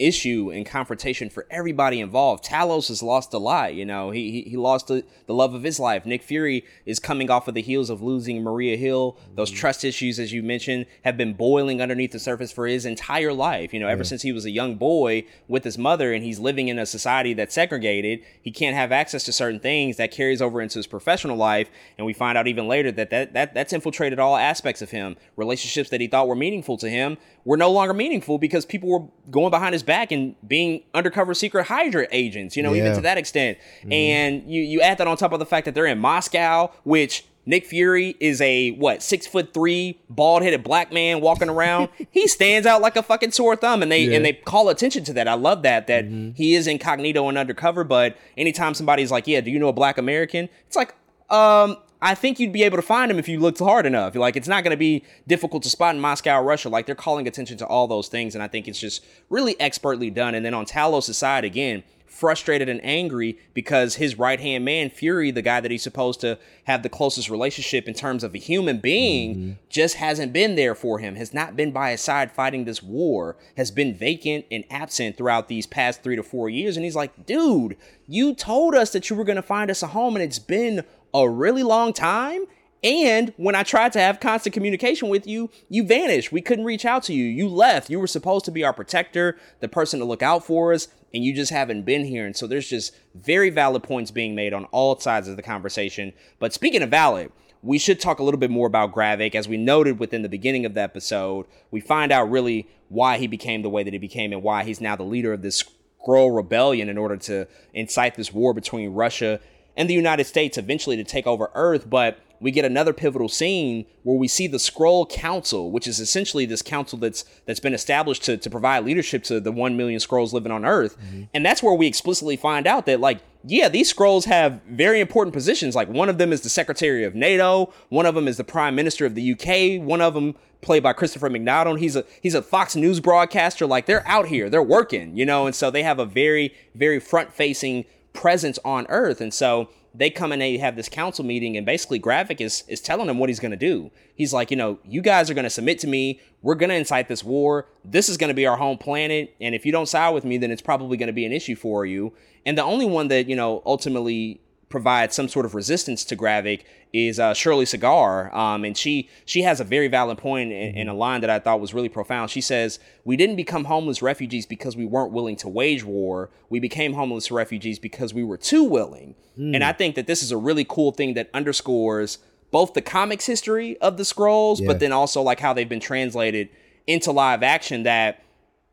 issue 0.00 0.50
and 0.52 0.64
confrontation 0.66 1.30
for 1.30 1.46
everybody 1.50 2.00
involved. 2.00 2.44
Talos 2.44 2.88
has 2.88 3.02
lost 3.02 3.34
a 3.34 3.38
lot. 3.38 3.74
You 3.74 3.84
know, 3.84 4.10
he 4.10 4.30
he, 4.30 4.42
he 4.50 4.56
lost 4.56 4.88
the, 4.88 5.04
the 5.26 5.34
love 5.34 5.54
of 5.54 5.62
his 5.62 5.78
life. 5.78 6.06
Nick 6.06 6.22
Fury 6.22 6.64
is 6.86 6.98
coming 6.98 7.30
off 7.30 7.46
of 7.46 7.54
the 7.54 7.62
heels 7.62 7.90
of 7.90 8.02
losing 8.02 8.42
Maria 8.42 8.76
Hill. 8.76 9.16
Those 9.34 9.50
mm-hmm. 9.50 9.58
trust 9.58 9.84
issues, 9.84 10.18
as 10.18 10.32
you 10.32 10.42
mentioned, 10.42 10.86
have 11.04 11.16
been 11.16 11.34
boiling 11.34 11.82
underneath 11.82 12.12
the 12.12 12.18
surface 12.18 12.50
for 12.50 12.66
his 12.66 12.86
entire 12.86 13.32
life. 13.32 13.74
You 13.74 13.80
know, 13.80 13.88
ever 13.88 14.04
since 14.04 14.22
he 14.22 14.32
was 14.32 14.44
a 14.44 14.50
young 14.50 14.76
boy 14.76 15.24
with 15.48 15.64
his 15.64 15.78
mother 15.78 16.12
and 16.12 16.24
he's 16.24 16.38
living 16.38 16.68
in 16.68 16.78
a 16.78 16.86
society 16.86 17.34
that's 17.34 17.54
segregated, 17.54 18.20
he 18.40 18.50
can't 18.50 18.76
have 18.76 18.92
access 18.92 19.24
to 19.24 19.32
certain 19.32 19.60
things 19.60 19.98
that 19.98 20.10
carries 20.10 20.40
over 20.40 20.60
into 20.60 20.78
his 20.78 20.86
professional 20.86 21.36
life. 21.36 21.70
And 21.98 22.06
we 22.06 22.12
find 22.12 22.38
out 22.38 22.46
even 22.46 22.66
later 22.66 22.90
that, 22.92 23.10
that, 23.10 23.32
that 23.34 23.54
that's 23.54 23.72
infiltrated 23.72 24.18
all 24.18 24.36
aspects 24.36 24.82
of 24.82 24.90
him. 24.90 25.16
Relationships 25.36 25.90
that 25.90 26.00
he 26.00 26.06
thought 26.06 26.28
were 26.28 26.36
meaningful 26.36 26.78
to 26.78 26.88
him 26.88 27.18
were 27.44 27.56
no 27.56 27.70
longer 27.70 27.94
meaningful 27.94 28.38
because 28.38 28.66
people 28.66 28.88
were 28.88 29.06
going 29.30 29.50
behind 29.50 29.72
his 29.72 29.82
back 29.90 30.12
and 30.12 30.36
being 30.46 30.82
undercover 30.94 31.34
secret 31.34 31.66
Hydra 31.66 32.06
agents, 32.12 32.56
you 32.56 32.62
know, 32.62 32.74
even 32.76 32.94
to 32.94 33.00
that 33.00 33.18
extent. 33.18 33.58
And 33.90 34.48
you, 34.50 34.62
you 34.62 34.80
add 34.80 34.98
that 34.98 35.08
on 35.08 35.16
top 35.16 35.32
of 35.32 35.40
the 35.40 35.46
fact 35.46 35.64
that 35.64 35.74
they're 35.74 35.86
in 35.86 35.98
Moscow, 35.98 36.70
which 36.84 37.24
Nick 37.46 37.66
Fury 37.66 38.14
is 38.20 38.40
a 38.40 38.70
what 38.72 39.02
six 39.02 39.26
foot 39.26 39.52
three 39.52 39.98
bald 40.08 40.42
headed 40.42 40.62
black 40.62 40.92
man 40.92 41.20
walking 41.20 41.48
around. 41.48 41.88
he 42.12 42.28
stands 42.28 42.66
out 42.66 42.80
like 42.80 42.94
a 42.96 43.02
fucking 43.02 43.32
sore 43.32 43.56
thumb, 43.56 43.82
and 43.82 43.90
they 43.90 44.04
Yeah. 44.04 44.16
and 44.16 44.24
they 44.24 44.34
call 44.34 44.68
attention 44.68 45.02
to 45.04 45.12
that. 45.14 45.26
I 45.26 45.34
love 45.34 45.62
that 45.62 45.86
that 45.88 46.04
he 46.36 46.54
is 46.54 46.66
incognito 46.68 47.28
and 47.28 47.36
undercover. 47.36 47.82
But 47.82 48.16
anytime 48.36 48.74
somebody's 48.74 49.10
like, 49.10 49.26
"Yeah, 49.26 49.40
do 49.40 49.50
you 49.50 49.58
know 49.58 49.68
a 49.68 49.72
black 49.72 49.98
American?" 49.98 50.48
It's 50.68 50.76
like, 50.76 50.94
um, 51.30 51.76
I 52.02 52.14
think 52.14 52.40
you'd 52.40 52.52
be 52.52 52.62
able 52.62 52.76
to 52.78 52.82
find 52.82 53.10
him 53.10 53.18
if 53.18 53.28
you 53.28 53.40
looked 53.40 53.58
hard 53.58 53.86
enough. 53.86 54.14
Like 54.14 54.36
it's 54.36 54.48
not 54.48 54.64
going 54.64 54.72
to 54.72 54.78
be 54.78 55.04
difficult 55.26 55.62
to 55.64 55.70
spot 55.70 55.94
in 55.94 56.00
Moscow, 56.00 56.40
Russia. 56.42 56.68
Like 56.68 56.86
they're 56.86 56.94
calling 56.94 57.26
attention 57.26 57.58
to 57.58 57.66
all 57.66 57.86
those 57.86 58.08
things, 58.08 58.34
and 58.34 58.42
I 58.42 58.48
think 58.48 58.68
it's 58.68 58.80
just 58.80 59.04
really 59.28 59.60
expertly 59.60 60.10
done. 60.10 60.34
And 60.34 60.44
then 60.44 60.54
on 60.54 60.64
Talos' 60.64 61.14
side 61.14 61.44
again, 61.44 61.82
frustrated 62.10 62.68
and 62.68 62.84
angry 62.84 63.38
because 63.54 63.94
his 63.94 64.18
right 64.18 64.40
hand 64.40 64.64
man, 64.64 64.90
Fury, 64.90 65.30
the 65.30 65.40
guy 65.40 65.60
that 65.60 65.70
he's 65.70 65.82
supposed 65.82 66.20
to 66.20 66.38
have 66.64 66.82
the 66.82 66.88
closest 66.88 67.30
relationship 67.30 67.86
in 67.88 67.94
terms 67.94 68.22
of 68.22 68.34
a 68.34 68.38
human 68.38 68.78
being, 68.78 69.34
mm-hmm. 69.34 69.52
just 69.70 69.96
hasn't 69.96 70.32
been 70.32 70.56
there 70.56 70.74
for 70.74 70.98
him, 70.98 71.14
has 71.14 71.32
not 71.32 71.56
been 71.56 71.70
by 71.70 71.92
his 71.92 72.00
side 72.00 72.32
fighting 72.32 72.64
this 72.64 72.82
war, 72.82 73.36
has 73.56 73.70
been 73.70 73.94
vacant 73.94 74.44
and 74.50 74.64
absent 74.70 75.16
throughout 75.16 75.48
these 75.48 75.66
past 75.66 76.02
three 76.02 76.16
to 76.16 76.22
four 76.22 76.50
years. 76.50 76.76
And 76.76 76.84
he's 76.84 76.96
like, 76.96 77.24
dude, 77.24 77.76
you 78.06 78.34
told 78.34 78.74
us 78.74 78.90
that 78.90 79.08
you 79.08 79.16
were 79.16 79.24
going 79.24 79.36
to 79.36 79.42
find 79.42 79.70
us 79.70 79.82
a 79.82 79.86
home, 79.86 80.16
and 80.16 80.22
it's 80.22 80.38
been 80.38 80.84
a 81.14 81.28
really 81.28 81.62
long 81.62 81.92
time. 81.92 82.44
And 82.82 83.34
when 83.36 83.54
I 83.54 83.62
tried 83.62 83.92
to 83.92 84.00
have 84.00 84.20
constant 84.20 84.54
communication 84.54 85.08
with 85.08 85.26
you, 85.26 85.50
you 85.68 85.84
vanished. 85.84 86.32
We 86.32 86.40
couldn't 86.40 86.64
reach 86.64 86.86
out 86.86 87.02
to 87.04 87.12
you. 87.12 87.24
You 87.24 87.46
left. 87.48 87.90
You 87.90 88.00
were 88.00 88.06
supposed 88.06 88.46
to 88.46 88.50
be 88.50 88.64
our 88.64 88.72
protector, 88.72 89.36
the 89.60 89.68
person 89.68 90.00
to 90.00 90.06
look 90.06 90.22
out 90.22 90.44
for 90.44 90.72
us 90.72 90.88
and 91.12 91.24
you 91.24 91.34
just 91.34 91.50
haven't 91.50 91.82
been 91.82 92.04
here. 92.04 92.24
And 92.24 92.36
so 92.36 92.46
there's 92.46 92.68
just 92.68 92.94
very 93.14 93.50
valid 93.50 93.82
points 93.82 94.10
being 94.10 94.34
made 94.34 94.52
on 94.52 94.64
all 94.66 94.98
sides 94.98 95.28
of 95.28 95.36
the 95.36 95.42
conversation. 95.42 96.12
But 96.38 96.52
speaking 96.52 96.82
of 96.82 96.90
valid, 96.90 97.32
we 97.62 97.78
should 97.78 98.00
talk 98.00 98.18
a 98.18 98.22
little 98.22 98.40
bit 98.40 98.50
more 98.50 98.66
about 98.66 98.94
Gravik. 98.94 99.34
As 99.34 99.48
we 99.48 99.56
noted 99.56 99.98
within 99.98 100.22
the 100.22 100.28
beginning 100.28 100.64
of 100.64 100.74
the 100.74 100.80
episode, 100.80 101.46
we 101.70 101.80
find 101.80 102.12
out 102.12 102.30
really 102.30 102.68
why 102.88 103.18
he 103.18 103.26
became 103.26 103.62
the 103.62 103.68
way 103.68 103.82
that 103.82 103.92
he 103.92 103.98
became 103.98 104.32
and 104.32 104.42
why 104.42 104.64
he's 104.64 104.80
now 104.80 104.96
the 104.96 105.02
leader 105.02 105.32
of 105.32 105.42
this 105.42 105.64
Skrull 106.00 106.34
rebellion 106.34 106.88
in 106.88 106.96
order 106.96 107.16
to 107.18 107.46
incite 107.74 108.14
this 108.14 108.32
war 108.32 108.54
between 108.54 108.94
Russia 108.94 109.38
and 109.80 109.88
the 109.88 109.94
United 109.94 110.24
States 110.24 110.58
eventually 110.58 110.94
to 110.96 111.04
take 111.04 111.26
over 111.26 111.50
Earth. 111.54 111.88
But 111.88 112.18
we 112.38 112.50
get 112.50 112.66
another 112.66 112.92
pivotal 112.92 113.30
scene 113.30 113.86
where 114.02 114.16
we 114.16 114.28
see 114.28 114.46
the 114.46 114.58
Skrull 114.58 115.08
Council, 115.08 115.70
which 115.70 115.86
is 115.86 115.98
essentially 115.98 116.44
this 116.44 116.60
council 116.60 116.98
that's 116.98 117.24
that's 117.46 117.60
been 117.60 117.72
established 117.72 118.22
to, 118.24 118.36
to 118.36 118.50
provide 118.50 118.84
leadership 118.84 119.22
to 119.24 119.40
the 119.40 119.50
one 119.50 119.78
million 119.78 119.98
Skrulls 119.98 120.34
living 120.34 120.52
on 120.52 120.66
Earth. 120.66 120.98
Mm-hmm. 121.00 121.22
And 121.32 121.46
that's 121.46 121.62
where 121.62 121.72
we 121.72 121.86
explicitly 121.86 122.36
find 122.36 122.66
out 122.66 122.84
that 122.84 123.00
like, 123.00 123.20
yeah, 123.42 123.70
these 123.70 123.90
Skrulls 123.90 124.26
have 124.26 124.60
very 124.68 125.00
important 125.00 125.32
positions. 125.32 125.74
Like 125.74 125.88
one 125.88 126.10
of 126.10 126.18
them 126.18 126.30
is 126.30 126.42
the 126.42 126.50
Secretary 126.50 127.04
of 127.04 127.14
NATO, 127.14 127.72
one 127.88 128.04
of 128.04 128.14
them 128.14 128.28
is 128.28 128.36
the 128.36 128.44
Prime 128.44 128.74
Minister 128.74 129.06
of 129.06 129.14
the 129.14 129.32
UK, 129.32 129.82
one 129.82 130.02
of 130.02 130.12
them 130.12 130.34
played 130.60 130.82
by 130.82 130.92
Christopher 130.92 131.30
McDonald. 131.30 131.78
He's 131.78 131.96
a 131.96 132.04
he's 132.20 132.34
a 132.34 132.42
Fox 132.42 132.76
News 132.76 133.00
broadcaster. 133.00 133.66
Like 133.66 133.86
they're 133.86 134.06
out 134.06 134.28
here, 134.28 134.50
they're 134.50 134.62
working, 134.62 135.16
you 135.16 135.24
know, 135.24 135.46
and 135.46 135.54
so 135.54 135.70
they 135.70 135.84
have 135.84 135.98
a 135.98 136.04
very, 136.04 136.54
very 136.74 137.00
front 137.00 137.32
facing 137.32 137.86
presence 138.12 138.58
on 138.64 138.86
Earth. 138.88 139.20
And 139.20 139.32
so 139.32 139.68
they 139.94 140.10
come 140.10 140.32
and 140.32 140.40
they 140.40 140.56
have 140.58 140.76
this 140.76 140.88
council 140.88 141.24
meeting 141.24 141.56
and 141.56 141.66
basically 141.66 141.98
Gravik 141.98 142.40
is 142.40 142.64
is 142.68 142.80
telling 142.80 143.06
them 143.06 143.18
what 143.18 143.28
he's 143.28 143.40
going 143.40 143.50
to 143.50 143.56
do. 143.56 143.90
He's 144.14 144.32
like 144.32 144.50
you 144.50 144.56
know 144.56 144.78
you 144.84 145.02
guys 145.02 145.30
are 145.30 145.34
going 145.34 145.44
to 145.44 145.50
submit 145.50 145.78
to 145.80 145.86
me. 145.86 146.20
We're 146.42 146.54
going 146.54 146.70
to 146.70 146.76
incite 146.76 147.08
this 147.08 147.24
war. 147.24 147.66
This 147.84 148.08
is 148.08 148.16
going 148.16 148.28
to 148.28 148.34
be 148.34 148.46
our 148.46 148.56
home 148.56 148.78
planet. 148.78 149.34
And 149.40 149.54
if 149.54 149.66
you 149.66 149.72
don't 149.72 149.86
side 149.86 150.10
with 150.10 150.24
me 150.24 150.38
then 150.38 150.50
it's 150.50 150.62
probably 150.62 150.96
going 150.96 151.08
to 151.08 151.12
be 151.12 151.24
an 151.24 151.32
issue 151.32 151.56
for 151.56 151.84
you. 151.84 152.12
And 152.46 152.56
the 152.56 152.64
only 152.64 152.86
one 152.86 153.08
that 153.08 153.28
you 153.28 153.36
know 153.36 153.62
ultimately 153.66 154.40
provide 154.70 155.12
some 155.12 155.28
sort 155.28 155.44
of 155.44 155.54
resistance 155.54 156.04
to 156.04 156.16
Gravik 156.16 156.62
is 156.92 157.18
uh, 157.18 157.34
Shirley 157.34 157.66
Sigar, 157.66 158.32
um, 158.34 158.64
and 158.64 158.76
she 158.76 159.10
she 159.26 159.42
has 159.42 159.60
a 159.60 159.64
very 159.64 159.88
valid 159.88 160.16
point 160.16 160.52
in, 160.52 160.76
in, 160.76 160.88
a 160.88 160.94
line 160.94 161.20
that 161.20 161.28
I 161.28 161.38
thought 161.38 161.60
was 161.60 161.74
really 161.74 161.88
profound. 161.88 162.30
She 162.30 162.40
says, 162.40 162.78
"We 163.04 163.16
didn't 163.16 163.36
become 163.36 163.64
homeless 163.64 164.00
refugees 164.00 164.46
because 164.46 164.76
we 164.76 164.86
weren't 164.86 165.12
willing 165.12 165.36
to 165.36 165.48
wage 165.48 165.84
war. 165.84 166.30
We 166.48 166.60
became 166.60 166.94
homeless 166.94 167.30
refugees 167.30 167.78
because 167.78 168.14
we 168.14 168.24
were 168.24 168.38
too 168.38 168.64
willing." 168.64 169.16
Mm. 169.38 169.56
And 169.56 169.64
I 169.64 169.72
think 169.72 169.96
that 169.96 170.06
this 170.06 170.22
is 170.22 170.32
a 170.32 170.36
really 170.36 170.64
cool 170.64 170.92
thing 170.92 171.14
that 171.14 171.28
underscores 171.34 172.18
both 172.50 172.74
the 172.74 172.82
comics 172.82 173.26
history 173.26 173.76
of 173.78 173.96
the 173.96 174.04
Skrulls, 174.04 174.60
yeah. 174.60 174.68
but 174.68 174.80
then 174.80 174.92
also 174.92 175.20
like 175.20 175.40
how 175.40 175.52
they've 175.52 175.68
been 175.68 175.80
translated 175.80 176.48
into 176.86 177.12
live 177.12 177.42
action. 177.42 177.82
That 177.82 178.22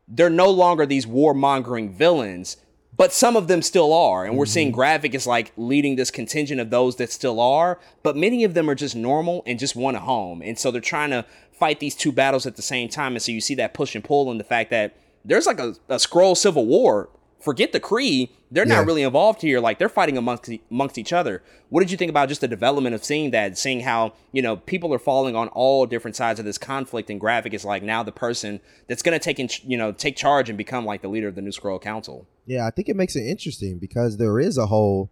they're 0.06 0.30
no 0.30 0.50
longer 0.50 0.86
these 0.86 1.06
warmongering 1.06 1.90
villains 1.90 2.56
but 2.98 3.12
some 3.12 3.36
of 3.36 3.48
them 3.48 3.62
still 3.62 3.94
are. 3.94 4.26
And 4.26 4.36
we're 4.36 4.44
mm-hmm. 4.44 4.50
seeing 4.50 4.72
Gravik 4.72 5.14
is 5.14 5.26
like 5.26 5.52
leading 5.56 5.96
this 5.96 6.10
contingent 6.10 6.60
of 6.60 6.68
those 6.68 6.96
that 6.96 7.10
still 7.10 7.40
are, 7.40 7.78
but 8.02 8.16
many 8.16 8.44
of 8.44 8.52
them 8.52 8.68
are 8.68 8.74
just 8.74 8.94
normal 8.94 9.42
and 9.46 9.58
just 9.58 9.74
want 9.74 9.96
a 9.96 10.00
home. 10.00 10.42
And 10.42 10.58
so 10.58 10.70
they're 10.70 10.82
trying 10.82 11.10
to 11.10 11.24
fight 11.52 11.80
these 11.80 11.94
two 11.94 12.12
battles 12.12 12.44
at 12.44 12.56
the 12.56 12.62
same 12.62 12.88
time. 12.88 13.14
And 13.14 13.22
so 13.22 13.32
you 13.32 13.40
see 13.40 13.54
that 13.54 13.72
push 13.72 13.94
and 13.94 14.04
pull 14.04 14.30
and 14.30 14.38
the 14.38 14.44
fact 14.44 14.70
that 14.70 14.96
there's 15.24 15.46
like 15.46 15.60
a, 15.60 15.76
a 15.88 15.96
Skrull 15.96 16.36
civil 16.36 16.66
war 16.66 17.08
forget 17.40 17.72
the 17.72 17.80
Kree. 17.80 18.30
They're 18.50 18.66
yeah. 18.66 18.76
not 18.76 18.86
really 18.86 19.02
involved 19.02 19.42
here. 19.42 19.60
Like 19.60 19.78
they're 19.78 19.88
fighting 19.88 20.16
amongst 20.16 20.50
amongst 20.70 20.98
each 20.98 21.12
other. 21.12 21.42
What 21.68 21.80
did 21.80 21.90
you 21.90 21.96
think 21.96 22.10
about 22.10 22.28
just 22.28 22.40
the 22.40 22.48
development 22.48 22.94
of 22.94 23.04
seeing 23.04 23.30
that, 23.32 23.58
seeing 23.58 23.80
how 23.80 24.14
you 24.32 24.42
know 24.42 24.56
people 24.56 24.92
are 24.94 24.98
falling 24.98 25.36
on 25.36 25.48
all 25.48 25.86
different 25.86 26.16
sides 26.16 26.38
of 26.38 26.46
this 26.46 26.58
conflict, 26.58 27.10
and 27.10 27.20
Gravik 27.20 27.54
is 27.54 27.64
like 27.64 27.82
now 27.82 28.02
the 28.02 28.12
person 28.12 28.60
that's 28.86 29.02
going 29.02 29.18
to 29.18 29.22
take 29.22 29.38
in, 29.38 29.48
you 29.64 29.76
know 29.76 29.92
take 29.92 30.16
charge 30.16 30.48
and 30.48 30.56
become 30.56 30.84
like 30.84 31.02
the 31.02 31.08
leader 31.08 31.28
of 31.28 31.34
the 31.34 31.42
new 31.42 31.50
Skrull 31.50 31.80
Council. 31.80 32.26
Yeah, 32.46 32.66
I 32.66 32.70
think 32.70 32.88
it 32.88 32.96
makes 32.96 33.16
it 33.16 33.26
interesting 33.26 33.78
because 33.78 34.16
there 34.16 34.40
is 34.40 34.56
a 34.56 34.66
whole 34.66 35.10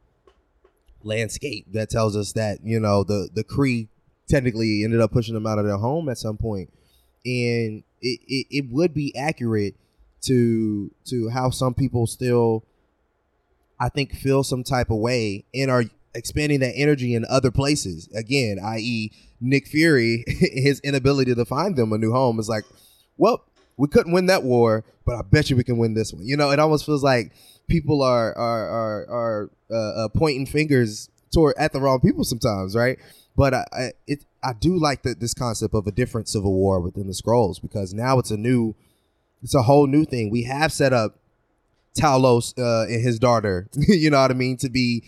landscape 1.02 1.66
that 1.72 1.90
tells 1.90 2.16
us 2.16 2.32
that 2.32 2.58
you 2.64 2.80
know 2.80 3.04
the 3.04 3.28
the 3.32 3.44
Kree 3.44 3.88
technically 4.28 4.82
ended 4.82 5.00
up 5.00 5.12
pushing 5.12 5.34
them 5.34 5.46
out 5.46 5.58
of 5.58 5.66
their 5.66 5.76
home 5.76 6.08
at 6.08 6.18
some 6.18 6.36
point, 6.36 6.72
and 7.24 7.84
it, 8.00 8.20
it, 8.26 8.46
it 8.50 8.64
would 8.70 8.94
be 8.94 9.14
accurate 9.16 9.76
to 10.26 10.90
to 11.06 11.28
how 11.30 11.50
some 11.50 11.74
people 11.74 12.06
still 12.06 12.64
I 13.78 13.88
think 13.88 14.14
feel 14.14 14.42
some 14.42 14.64
type 14.64 14.90
of 14.90 14.98
way 14.98 15.44
and 15.54 15.70
are 15.70 15.84
expanding 16.14 16.60
that 16.60 16.72
energy 16.74 17.14
in 17.14 17.24
other 17.28 17.50
places. 17.50 18.08
Again, 18.14 18.58
i.e., 18.62 19.12
Nick 19.40 19.66
Fury, 19.66 20.24
his 20.26 20.80
inability 20.80 21.34
to 21.34 21.44
find 21.44 21.76
them 21.76 21.92
a 21.92 21.98
new 21.98 22.12
home 22.12 22.40
is 22.40 22.48
like, 22.48 22.64
well, 23.18 23.44
we 23.76 23.88
couldn't 23.88 24.12
win 24.12 24.26
that 24.26 24.42
war, 24.42 24.84
but 25.04 25.16
I 25.16 25.22
bet 25.22 25.50
you 25.50 25.56
we 25.56 25.64
can 25.64 25.76
win 25.76 25.94
this 25.94 26.12
one. 26.12 26.24
You 26.24 26.36
know, 26.36 26.50
it 26.50 26.58
almost 26.58 26.86
feels 26.86 27.04
like 27.04 27.32
people 27.68 28.02
are 28.02 28.36
are 28.36 28.68
are, 28.68 29.06
are 29.10 29.50
uh, 29.70 30.04
uh, 30.04 30.08
pointing 30.08 30.46
fingers 30.46 31.10
toward 31.32 31.54
at 31.58 31.72
the 31.72 31.80
wrong 31.80 32.00
people 32.00 32.24
sometimes, 32.24 32.74
right? 32.74 32.98
But 33.36 33.52
I, 33.52 33.66
I 33.72 33.92
it 34.06 34.24
I 34.42 34.54
do 34.54 34.78
like 34.78 35.02
the, 35.02 35.14
this 35.14 35.34
concept 35.34 35.74
of 35.74 35.86
a 35.86 35.92
different 35.92 36.28
civil 36.28 36.54
war 36.54 36.80
within 36.80 37.06
the 37.06 37.12
Skrulls 37.12 37.60
because 37.60 37.92
now 37.92 38.18
it's 38.18 38.30
a 38.30 38.36
new 38.38 38.74
it's 39.46 39.54
a 39.54 39.62
whole 39.62 39.86
new 39.86 40.04
thing. 40.04 40.28
We 40.28 40.42
have 40.42 40.72
set 40.72 40.92
up 40.92 41.20
Talos 41.96 42.52
uh, 42.58 42.92
and 42.92 43.00
his 43.00 43.20
daughter, 43.20 43.68
you 43.76 44.10
know 44.10 44.20
what 44.20 44.32
I 44.32 44.34
mean, 44.34 44.56
to 44.56 44.68
be 44.68 45.04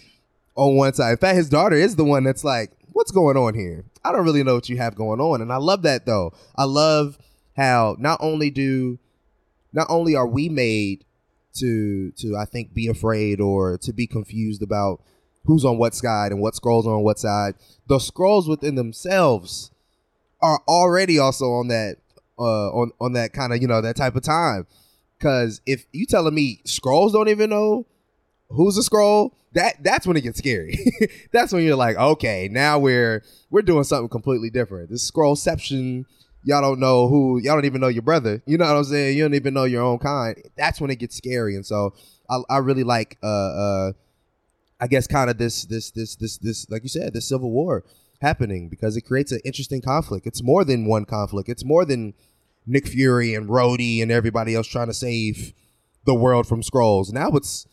on 0.55 0.77
one 0.77 0.95
side. 0.95 1.11
In 1.11 1.17
fact, 1.17 1.37
his 1.37 1.49
daughter 1.49 1.75
is 1.75 1.97
the 1.97 2.05
one 2.05 2.23
that's 2.23 2.45
like, 2.45 2.71
what's 2.93 3.11
going 3.11 3.37
on 3.37 3.55
here? 3.55 3.85
I 4.05 4.13
don't 4.13 4.25
really 4.25 4.45
know 4.45 4.55
what 4.55 4.69
you 4.69 4.77
have 4.77 4.95
going 4.95 5.21
on. 5.21 5.43
And 5.43 5.53
I 5.53 5.57
love 5.57 5.83
that 5.83 6.07
though. 6.07 6.33
I 6.55 6.65
love 6.65 7.19
how 7.57 7.97
not 7.99 8.21
only 8.23 8.49
do 8.51 9.01
not 9.73 9.89
only 9.91 10.15
are 10.15 10.29
we 10.29 10.49
made 10.49 11.05
to 11.55 12.13
to 12.19 12.37
I 12.37 12.45
think 12.45 12.73
be 12.73 12.87
afraid 12.87 13.41
or 13.41 13.77
to 13.79 13.93
be 13.93 14.07
confused 14.07 14.63
about 14.63 15.03
who's 15.47 15.65
on 15.65 15.79
what 15.79 15.97
side 15.97 16.31
and 16.31 16.41
what 16.41 16.55
Skrulls 16.55 16.87
are 16.87 16.95
on 16.95 17.03
what 17.03 17.19
side, 17.19 17.57
the 17.89 17.99
Skrulls 17.99 18.49
within 18.49 18.77
themselves 18.77 19.73
are 20.41 20.61
already 20.69 21.19
also 21.19 21.47
on 21.47 21.67
that 21.67 21.97
uh, 22.39 22.69
on 22.71 22.93
on 23.01 23.13
that 23.15 23.33
kind 23.33 23.53
of 23.53 23.61
you 23.61 23.69
know 23.69 23.81
that 23.81 23.97
type 23.97 24.17
of 24.17 24.23
time. 24.23 24.67
Because 25.19 25.61
if 25.67 25.85
you 25.93 26.07
telling 26.07 26.35
me 26.35 26.61
Skrulls 26.65 27.13
don't 27.13 27.29
even 27.29 27.51
know 27.51 27.87
who's 28.51 28.79
a 28.79 28.89
Skrull, 28.89 29.33
that 29.53 29.83
that's 29.83 30.07
when 30.07 30.17
it 30.17 30.23
gets 30.23 30.39
scary. 30.39 30.79
that's 31.33 31.53
when 31.53 31.65
you're 31.65 31.77
like, 31.77 31.97
okay, 31.97 32.49
now 32.51 32.79
we're 32.79 33.25
we're 33.51 33.63
doing 33.63 33.85
something 33.85 34.09
completely 34.09 34.51
different. 34.51 34.91
This 34.91 35.11
Skrullception, 35.11 36.05
y'all 36.45 36.63
don't 36.63 36.81
know 36.81 37.09
who, 37.09 37.41
y'all 37.43 37.55
don't 37.55 37.65
even 37.65 37.81
know 37.81 37.89
your 37.89 38.03
brother. 38.03 38.43
You 38.47 38.59
know 38.59 38.67
what 38.67 38.77
I'm 38.77 38.85
saying? 38.85 39.17
You 39.17 39.25
don't 39.25 39.35
even 39.35 39.55
know 39.55 39.65
your 39.65 39.83
own 39.83 39.99
kind. 39.99 40.37
That's 40.57 40.81
when 40.81 40.91
it 40.91 40.99
gets 40.99 41.17
scary. 41.17 41.57
And 41.57 41.67
so 41.67 41.95
I, 42.31 42.41
I 42.49 42.59
really 42.59 42.85
like, 42.85 43.19
uh, 43.23 43.27
uh, 43.27 43.93
I 44.81 44.87
guess, 44.87 45.07
kind 45.07 45.31
of 45.31 45.39
this 45.39 45.65
this 45.65 45.91
this 45.91 46.15
this 46.17 46.39
this 46.39 46.71
like 46.71 46.83
you 46.83 46.89
said, 46.89 47.13
this 47.13 47.29
civil 47.29 47.51
war 47.51 47.85
happening 48.21 48.69
because 48.69 48.97
it 48.97 49.03
creates 49.03 49.33
an 49.33 49.41
interesting 49.45 49.81
conflict. 49.81 50.27
It's 50.27 50.43
more 50.43 50.65
than 50.65 50.87
one 50.87 51.05
conflict. 51.05 51.49
It's 51.49 51.65
more 51.65 51.85
than 51.85 52.15
Nick 52.67 52.87
Fury 52.87 53.35
and 53.35 53.49
Rhodey 53.49 54.03
and 54.03 54.11
everybody 54.11 54.55
else 54.55 54.67
trying 54.67 54.89
to 54.89 54.95
save 54.95 55.53
the 56.05 56.15
world 56.15 56.47
from 56.47 56.63
Skrulls. 56.63 57.13
Now 57.13 57.31
it's 57.31 57.67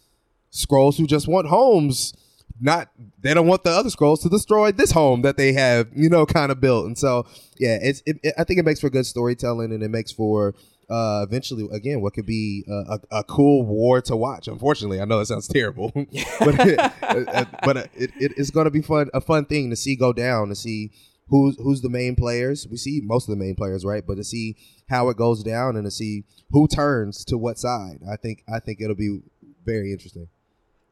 Skrulls 0.52 0.98
who 0.98 1.08
just 1.08 1.28
want 1.28 1.48
homes. 1.48 2.14
Not 2.62 2.90
they 3.20 3.34
don't 3.34 3.48
want 3.48 3.66
the 3.66 3.72
other 3.72 3.90
Skrulls 3.90 4.22
to 4.22 4.30
destroy 4.30 4.72
this 4.72 4.92
home 4.92 5.24
that 5.24 5.36
they 5.36 5.52
have, 5.54 5.90
you 5.94 6.10
know, 6.10 6.26
kind 6.26 6.52
of 6.52 6.62
built. 6.62 6.86
And 6.86 6.98
so, 6.98 7.26
yeah, 7.58 7.78
it's. 7.82 8.02
It, 8.06 8.18
it, 8.24 8.34
I 8.38 8.46
think 8.46 8.60
it 8.60 8.66
makes 8.66 8.80
for 8.80 8.90
good 8.90 9.06
storytelling, 9.06 9.74
and 9.74 9.84
it 9.84 9.90
makes 9.90 10.14
for 10.14 10.56
uh, 10.90 11.26
eventually 11.28 11.68
again 11.72 12.02
what 12.02 12.14
could 12.14 12.26
be 12.26 12.64
a, 12.68 12.72
a, 12.72 13.20
a, 13.20 13.24
cool 13.24 13.66
war 13.66 14.02
to 14.02 14.16
watch. 14.16 14.48
Unfortunately, 14.48 15.02
I 15.02 15.06
know 15.06 15.20
it 15.20 15.26
sounds 15.26 15.48
terrible, 15.48 15.92
but 15.96 16.60
it, 16.60 16.80
uh, 16.80 17.24
uh, 17.28 17.46
but 17.64 17.78
it, 17.96 18.12
it's 18.18 18.52
going 18.52 18.66
to 18.66 18.72
be 18.72 18.82
fun 18.82 19.10
a 19.14 19.22
fun 19.22 19.46
thing 19.46 19.70
to 19.70 19.76
see 19.76 19.96
go 19.96 20.14
down 20.14 20.50
to 20.50 20.56
see 20.56 20.92
who's 21.30 21.58
who's 21.58 21.82
the 21.82 21.90
main 21.90 22.16
players. 22.16 22.68
We 22.70 22.78
see 22.78 23.02
most 23.04 23.28
of 23.28 23.38
the 23.38 23.44
main 23.44 23.56
players, 23.56 23.84
right? 23.84 24.06
But 24.06 24.16
to 24.16 24.24
see 24.24 24.58
how 24.90 25.10
it 25.10 25.18
goes 25.18 25.44
down 25.44 25.76
and 25.76 25.86
to 25.86 25.92
see 25.92 26.26
who 26.52 26.68
turns 26.68 27.26
to 27.26 27.38
what 27.38 27.58
side, 27.58 28.00
I 28.10 28.16
think 28.16 28.44
I 28.54 28.60
think 28.60 28.82
it'll 28.82 28.96
be 28.96 29.22
very 29.66 29.92
interesting. 29.92 30.30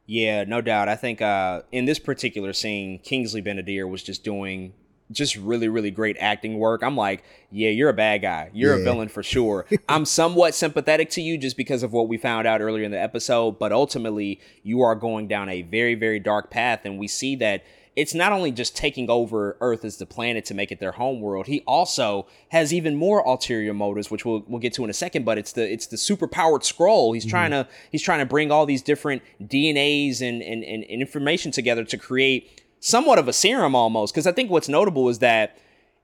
Yeah, 0.06 0.44
no 0.44 0.60
doubt. 0.60 0.88
I 0.88 0.96
think 0.96 1.22
uh, 1.22 1.62
in 1.72 1.86
this 1.86 1.98
particular 1.98 2.52
scene, 2.52 2.98
Kingsley 2.98 3.40
Ben-Adir 3.40 3.88
was 3.88 4.02
just 4.02 4.22
doing 4.22 4.74
just 5.10 5.36
really, 5.36 5.68
really 5.68 5.90
great 5.90 6.16
acting 6.18 6.58
work. 6.58 6.82
I'm 6.82 6.96
like, 6.96 7.24
yeah, 7.50 7.70
you're 7.70 7.90
a 7.90 7.94
bad 7.94 8.22
guy. 8.22 8.50
You're 8.52 8.76
yeah. 8.76 8.80
a 8.80 8.84
villain 8.84 9.08
for 9.08 9.22
sure. 9.22 9.66
I'm 9.88 10.04
somewhat 10.04 10.54
sympathetic 10.54 11.10
to 11.10 11.22
you 11.22 11.38
just 11.38 11.56
because 11.56 11.82
of 11.82 11.92
what 11.92 12.08
we 12.08 12.16
found 12.16 12.46
out 12.46 12.60
earlier 12.60 12.84
in 12.84 12.90
the 12.90 13.00
episode, 13.00 13.58
but 13.58 13.72
ultimately, 13.72 14.40
you 14.62 14.82
are 14.82 14.94
going 14.94 15.28
down 15.28 15.48
a 15.48 15.62
very, 15.62 15.94
very 15.94 16.20
dark 16.20 16.50
path. 16.50 16.80
And 16.84 16.98
we 16.98 17.08
see 17.08 17.36
that 17.36 17.64
it's 17.96 18.14
not 18.14 18.32
only 18.32 18.50
just 18.50 18.76
taking 18.76 19.08
over 19.08 19.56
Earth 19.60 19.84
as 19.84 19.98
the 19.98 20.06
planet 20.06 20.44
to 20.46 20.54
make 20.54 20.72
it 20.72 20.80
their 20.80 20.92
home 20.92 21.20
world. 21.20 21.46
He 21.46 21.62
also 21.66 22.26
has 22.48 22.72
even 22.72 22.96
more 22.96 23.20
ulterior 23.20 23.72
motives, 23.72 24.10
which 24.10 24.24
we'll 24.24 24.44
we'll 24.48 24.60
get 24.60 24.72
to 24.74 24.84
in 24.84 24.90
a 24.90 24.94
second. 24.94 25.24
But 25.24 25.38
it's 25.38 25.52
the 25.52 25.70
it's 25.70 25.86
the 25.86 25.96
super 25.96 26.26
powered 26.26 26.62
Skrull. 26.62 27.14
He's 27.14 27.24
mm-hmm. 27.24 27.30
trying 27.30 27.50
to 27.52 27.68
he's 27.90 28.02
trying 28.02 28.18
to 28.18 28.26
bring 28.26 28.50
all 28.50 28.66
these 28.66 28.82
different 28.82 29.22
DNAs 29.40 30.20
and, 30.20 30.42
and, 30.42 30.64
and 30.64 30.84
information 30.84 31.52
together 31.52 31.84
to 31.84 31.96
create 31.96 32.63
somewhat 32.84 33.18
of 33.18 33.28
a 33.28 33.32
serum 33.32 33.74
almost. 33.74 34.12
Because 34.12 34.26
I 34.26 34.32
think 34.32 34.50
what's 34.50 34.68
notable 34.68 35.08
is 35.08 35.20
that 35.20 35.56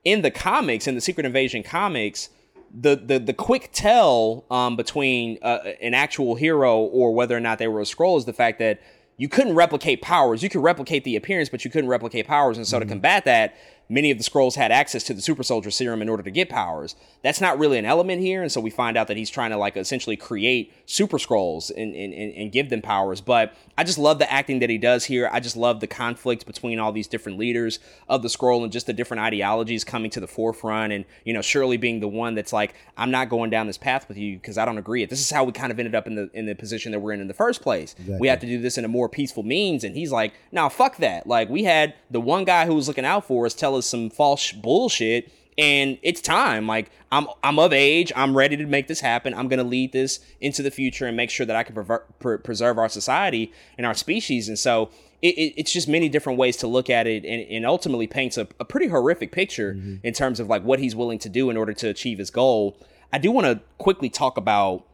in 0.03 0.23
the 0.23 0.31
comics, 0.31 0.87
in 0.87 0.95
the 0.95 1.01
Secret 1.01 1.25
Invasion 1.25 1.61
comics, 1.63 2.29
the 2.73 2.95
the 2.95 3.19
the 3.19 3.33
quick 3.33 3.69
tell 3.71 4.45
um, 4.49 4.75
between 4.75 5.37
uh, 5.41 5.59
an 5.81 5.93
actual 5.93 6.35
hero 6.35 6.79
or 6.79 7.13
whether 7.13 7.35
or 7.35 7.39
not 7.39 7.59
they 7.59 7.67
were 7.67 7.81
a 7.81 7.83
Skrull 7.83 8.17
is 8.17 8.25
the 8.25 8.33
fact 8.33 8.59
that 8.59 8.81
you 9.17 9.29
couldn't 9.29 9.53
replicate 9.53 10.01
powers. 10.01 10.41
You 10.41 10.49
could 10.49 10.63
replicate 10.63 11.03
the 11.03 11.15
appearance, 11.15 11.49
but 11.49 11.63
you 11.63 11.69
couldn't 11.69 11.89
replicate 11.89 12.25
powers. 12.25 12.57
And 12.57 12.65
so 12.65 12.77
mm-hmm. 12.77 12.87
to 12.87 12.93
combat 12.93 13.25
that, 13.25 13.55
many 13.91 14.09
of 14.09 14.17
the 14.17 14.23
Skrulls 14.23 14.55
had 14.55 14.71
access 14.71 15.03
to 15.03 15.13
the 15.13 15.21
super 15.21 15.43
soldier 15.43 15.69
serum 15.69 16.01
in 16.01 16.07
order 16.07 16.23
to 16.23 16.31
get 16.31 16.49
powers. 16.49 16.95
That's 17.23 17.41
not 17.41 17.59
really 17.59 17.77
an 17.77 17.85
element 17.85 18.21
here, 18.21 18.41
and 18.41 18.51
so 18.51 18.61
we 18.61 18.69
find 18.69 18.97
out 18.97 19.07
that 19.07 19.17
he's 19.17 19.29
trying 19.29 19.51
to 19.51 19.57
like 19.57 19.75
essentially 19.75 20.15
create 20.15 20.73
super 20.85 21.17
Skrulls 21.17 21.69
and, 21.69 21.93
and, 21.93 22.13
and 22.13 22.51
give 22.51 22.69
them 22.69 22.81
powers. 22.81 23.19
But 23.19 23.53
I 23.77 23.83
just 23.83 23.97
love 23.97 24.17
the 24.17 24.31
acting 24.31 24.59
that 24.59 24.69
he 24.69 24.77
does 24.77 25.05
here. 25.05 25.29
I 25.31 25.41
just 25.41 25.57
love 25.57 25.81
the 25.81 25.87
conflict 25.87 26.45
between 26.45 26.79
all 26.79 26.93
these 26.93 27.07
different 27.07 27.37
leaders 27.37 27.79
of 28.07 28.21
the 28.21 28.29
Skrull 28.29 28.63
and 28.63 28.71
just 28.71 28.87
the 28.87 28.93
different 28.93 29.21
ideologies 29.21 29.83
coming 29.83 30.09
to 30.11 30.21
the 30.21 30.27
forefront. 30.27 30.93
And 30.93 31.03
you 31.25 31.33
know, 31.33 31.41
Shirley 31.41 31.77
being 31.77 31.99
the 31.99 32.07
one 32.07 32.33
that's 32.33 32.53
like, 32.53 32.75
I'm 32.95 33.11
not 33.11 33.27
going 33.27 33.49
down 33.49 33.67
this 33.67 33.77
path 33.77 34.07
with 34.07 34.17
you 34.17 34.37
because 34.37 34.57
I 34.57 34.63
don't 34.63 34.77
agree. 34.77 35.03
This 35.05 35.19
is 35.19 35.29
how 35.29 35.43
we 35.43 35.51
kind 35.51 35.71
of 35.71 35.79
ended 35.79 35.95
up 35.95 36.07
in 36.07 36.15
the 36.15 36.29
in 36.33 36.45
the 36.45 36.55
position 36.55 36.93
that 36.93 36.99
we're 36.99 37.11
in 37.11 37.19
in 37.19 37.27
the 37.27 37.33
first 37.33 37.61
place. 37.61 37.93
Exactly. 37.99 38.17
We 38.19 38.27
have 38.29 38.39
to 38.39 38.47
do 38.47 38.61
this 38.61 38.77
in 38.77 38.85
a 38.85 38.87
more 38.87 39.09
peaceful 39.09 39.43
means. 39.43 39.83
And 39.83 39.97
he's 39.97 40.11
like, 40.11 40.33
now 40.51 40.69
fuck 40.69 40.97
that. 40.97 41.27
Like 41.27 41.49
we 41.49 41.65
had 41.65 41.93
the 42.09 42.21
one 42.21 42.45
guy 42.45 42.65
who 42.65 42.75
was 42.75 42.87
looking 42.87 43.05
out 43.05 43.25
for 43.25 43.45
us 43.45 43.53
tell 43.53 43.75
us 43.75 43.80
some 43.81 44.09
false 44.09 44.51
bullshit 44.51 45.31
and 45.57 45.97
it's 46.01 46.21
time. 46.21 46.67
Like 46.67 46.91
i'm 47.11 47.27
i'm 47.43 47.59
of 47.59 47.73
age. 47.73 48.11
I'm 48.15 48.35
ready 48.35 48.57
to 48.57 48.65
make 48.65 48.87
this 48.87 49.01
happen. 49.01 49.33
I'm 49.33 49.47
going 49.47 49.59
to 49.59 49.63
lead 49.63 49.91
this 49.91 50.19
into 50.39 50.63
the 50.63 50.71
future 50.71 51.05
and 51.05 51.15
make 51.15 51.29
sure 51.29 51.45
that 51.45 51.55
i 51.55 51.63
can 51.63 51.75
pre- 52.19 52.37
preserve 52.37 52.77
our 52.77 52.89
society 52.89 53.51
and 53.77 53.85
our 53.85 53.93
species. 53.93 54.47
And 54.47 54.57
so 54.57 54.89
it, 55.21 55.35
it, 55.37 55.53
it's 55.57 55.71
just 55.71 55.87
many 55.87 56.09
different 56.09 56.39
ways 56.39 56.57
to 56.57 56.67
look 56.67 56.89
at 56.89 57.05
it 57.05 57.23
and, 57.25 57.43
and 57.49 57.65
ultimately 57.65 58.07
paints 58.07 58.37
a, 58.37 58.47
a, 58.59 58.65
pretty 58.65 58.87
horrific 58.87 59.31
picture 59.31 59.75
mm-hmm. 59.75 59.95
in 60.03 60.13
terms 60.13 60.39
of 60.39 60.47
like 60.47 60.63
what 60.63 60.79
he's 60.79 60.95
willing 60.95 61.19
to 61.19 61.29
do 61.29 61.49
in 61.49 61.57
order 61.57 61.73
to 61.73 61.89
achieve 61.89 62.17
his 62.17 62.31
goal. 62.31 62.75
I 63.13 63.19
do 63.19 63.31
want 63.31 63.45
to 63.45 63.61
quickly 63.77 64.09
talk 64.09 64.37
about 64.37 64.85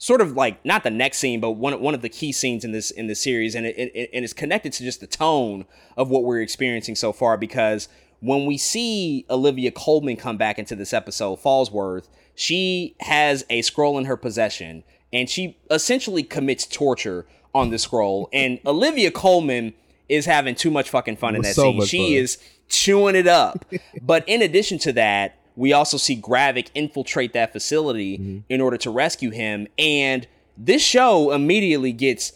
sort 0.00 0.22
of 0.22 0.32
like 0.32 0.64
not 0.64 0.82
the 0.82 0.90
next 0.90 1.18
scene, 1.18 1.38
but 1.38 1.52
one 1.52 1.80
one 1.80 1.94
of 1.94 2.02
the 2.02 2.08
key 2.08 2.32
scenes 2.32 2.64
in 2.64 2.72
this 2.72 2.90
in 2.90 3.06
this 3.06 3.22
series, 3.22 3.54
and 3.54 3.64
it, 3.64 3.76
it 3.76 4.10
and 4.12 4.24
it's 4.24 4.32
connected 4.32 4.72
to 4.72 4.82
just 4.82 5.00
the 5.00 5.06
tone 5.06 5.66
of 5.96 6.10
what 6.10 6.24
we're 6.24 6.40
experiencing 6.40 6.96
so 6.96 7.12
far. 7.12 7.36
Because 7.36 7.88
when 8.18 8.46
we 8.46 8.58
see 8.58 9.24
Olivia 9.30 9.70
Colman 9.70 10.16
come 10.16 10.36
back 10.36 10.58
into 10.58 10.74
this 10.74 10.92
episode, 10.92 11.40
Falsworth, 11.40 12.08
she 12.34 12.96
has 13.00 13.44
a 13.48 13.60
Skrull 13.60 13.98
in 13.98 14.06
her 14.06 14.16
possession, 14.16 14.82
and 15.12 15.28
she 15.28 15.56
essentially 15.70 16.22
commits 16.22 16.66
torture 16.66 17.26
on 17.54 17.70
the 17.70 17.76
Skrull. 17.76 18.28
And 18.32 18.58
Olivia 18.66 19.10
Colman 19.10 19.74
is 20.08 20.26
having 20.26 20.54
too 20.54 20.70
much 20.70 20.90
fucking 20.90 21.16
fun 21.16 21.36
in 21.36 21.42
that 21.42 21.54
so 21.54 21.62
scene. 21.62 21.84
She 21.84 21.98
fun. 21.98 22.22
is 22.22 22.38
chewing 22.68 23.16
it 23.16 23.26
up. 23.26 23.66
but 24.02 24.26
in 24.26 24.40
addition 24.40 24.78
to 24.78 24.92
that, 24.94 25.39
we 25.56 25.72
also 25.72 25.96
see 25.96 26.20
Gravik 26.20 26.68
infiltrate 26.74 27.32
that 27.32 27.52
facility 27.52 28.18
mm-hmm. 28.18 28.38
in 28.48 28.60
order 28.60 28.76
to 28.78 28.90
rescue 28.90 29.30
him. 29.30 29.66
And 29.78 30.26
this 30.56 30.82
show 30.82 31.32
immediately 31.32 31.92
gets 31.92 32.32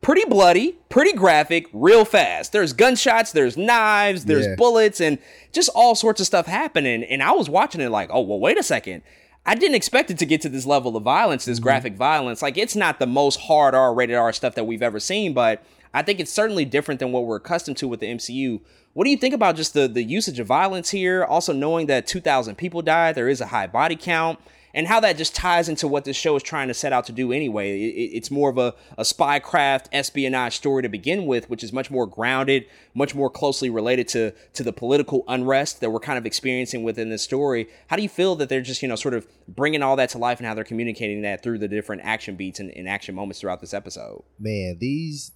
pretty 0.00 0.24
bloody, 0.28 0.76
pretty 0.88 1.12
graphic, 1.12 1.68
real 1.72 2.04
fast. 2.04 2.52
There's 2.52 2.72
gunshots, 2.72 3.32
there's 3.32 3.56
knives, 3.56 4.24
there's 4.24 4.46
yeah. 4.46 4.54
bullets, 4.56 5.00
and 5.00 5.18
just 5.52 5.70
all 5.74 5.94
sorts 5.94 6.20
of 6.20 6.26
stuff 6.26 6.46
happening. 6.46 7.02
And 7.04 7.22
I 7.22 7.32
was 7.32 7.50
watching 7.50 7.80
it 7.80 7.90
like, 7.90 8.10
oh, 8.12 8.20
well, 8.20 8.40
wait 8.40 8.58
a 8.58 8.62
second. 8.62 9.02
I 9.46 9.54
didn't 9.54 9.76
expect 9.76 10.10
it 10.10 10.18
to 10.18 10.26
get 10.26 10.42
to 10.42 10.48
this 10.48 10.66
level 10.66 10.96
of 10.96 11.02
violence, 11.02 11.44
this 11.44 11.58
mm-hmm. 11.58 11.64
graphic 11.64 11.94
violence. 11.94 12.42
Like, 12.42 12.58
it's 12.58 12.76
not 12.76 12.98
the 12.98 13.06
most 13.06 13.40
hard 13.40 13.74
R 13.74 13.94
rated 13.94 14.16
R 14.16 14.32
stuff 14.32 14.54
that 14.56 14.64
we've 14.64 14.82
ever 14.82 15.00
seen, 15.00 15.32
but 15.32 15.64
I 15.94 16.02
think 16.02 16.20
it's 16.20 16.32
certainly 16.32 16.64
different 16.64 17.00
than 17.00 17.12
what 17.12 17.24
we're 17.24 17.36
accustomed 17.36 17.78
to 17.78 17.88
with 17.88 18.00
the 18.00 18.06
MCU. 18.06 18.60
What 18.94 19.04
do 19.04 19.10
you 19.10 19.16
think 19.16 19.34
about 19.34 19.56
just 19.56 19.74
the 19.74 19.86
the 19.86 20.02
usage 20.02 20.38
of 20.38 20.46
violence 20.46 20.90
here? 20.90 21.24
Also 21.24 21.52
knowing 21.52 21.86
that 21.86 22.06
2,000 22.06 22.56
people 22.56 22.82
died, 22.82 23.14
there 23.14 23.28
is 23.28 23.40
a 23.40 23.46
high 23.46 23.66
body 23.66 23.96
count, 23.96 24.38
and 24.74 24.86
how 24.86 25.00
that 25.00 25.16
just 25.16 25.34
ties 25.34 25.68
into 25.68 25.88
what 25.88 26.04
this 26.04 26.16
show 26.16 26.36
is 26.36 26.42
trying 26.42 26.68
to 26.68 26.74
set 26.74 26.92
out 26.92 27.06
to 27.06 27.12
do 27.12 27.32
anyway. 27.32 27.80
It, 27.80 28.10
it's 28.14 28.30
more 28.30 28.50
of 28.50 28.58
a, 28.58 28.74
a 28.96 29.04
spy 29.04 29.38
craft 29.38 29.88
espionage 29.92 30.56
story 30.56 30.82
to 30.82 30.88
begin 30.88 31.26
with, 31.26 31.48
which 31.48 31.62
is 31.62 31.72
much 31.72 31.90
more 31.90 32.06
grounded, 32.06 32.66
much 32.94 33.14
more 33.14 33.30
closely 33.30 33.70
related 33.70 34.08
to 34.08 34.32
to 34.54 34.62
the 34.62 34.72
political 34.72 35.24
unrest 35.28 35.80
that 35.80 35.90
we're 35.90 36.00
kind 36.00 36.18
of 36.18 36.26
experiencing 36.26 36.82
within 36.82 37.08
this 37.10 37.22
story. 37.22 37.68
How 37.88 37.96
do 37.96 38.02
you 38.02 38.08
feel 38.08 38.36
that 38.36 38.48
they're 38.48 38.60
just 38.60 38.82
you 38.82 38.88
know 38.88 38.96
sort 38.96 39.14
of 39.14 39.26
bringing 39.46 39.82
all 39.82 39.96
that 39.96 40.10
to 40.10 40.18
life 40.18 40.38
and 40.38 40.46
how 40.46 40.54
they're 40.54 40.64
communicating 40.64 41.22
that 41.22 41.42
through 41.42 41.58
the 41.58 41.68
different 41.68 42.02
action 42.04 42.36
beats 42.36 42.60
and, 42.60 42.70
and 42.70 42.88
action 42.88 43.14
moments 43.14 43.40
throughout 43.40 43.60
this 43.60 43.74
episode? 43.74 44.22
Man, 44.38 44.78
these 44.80 45.32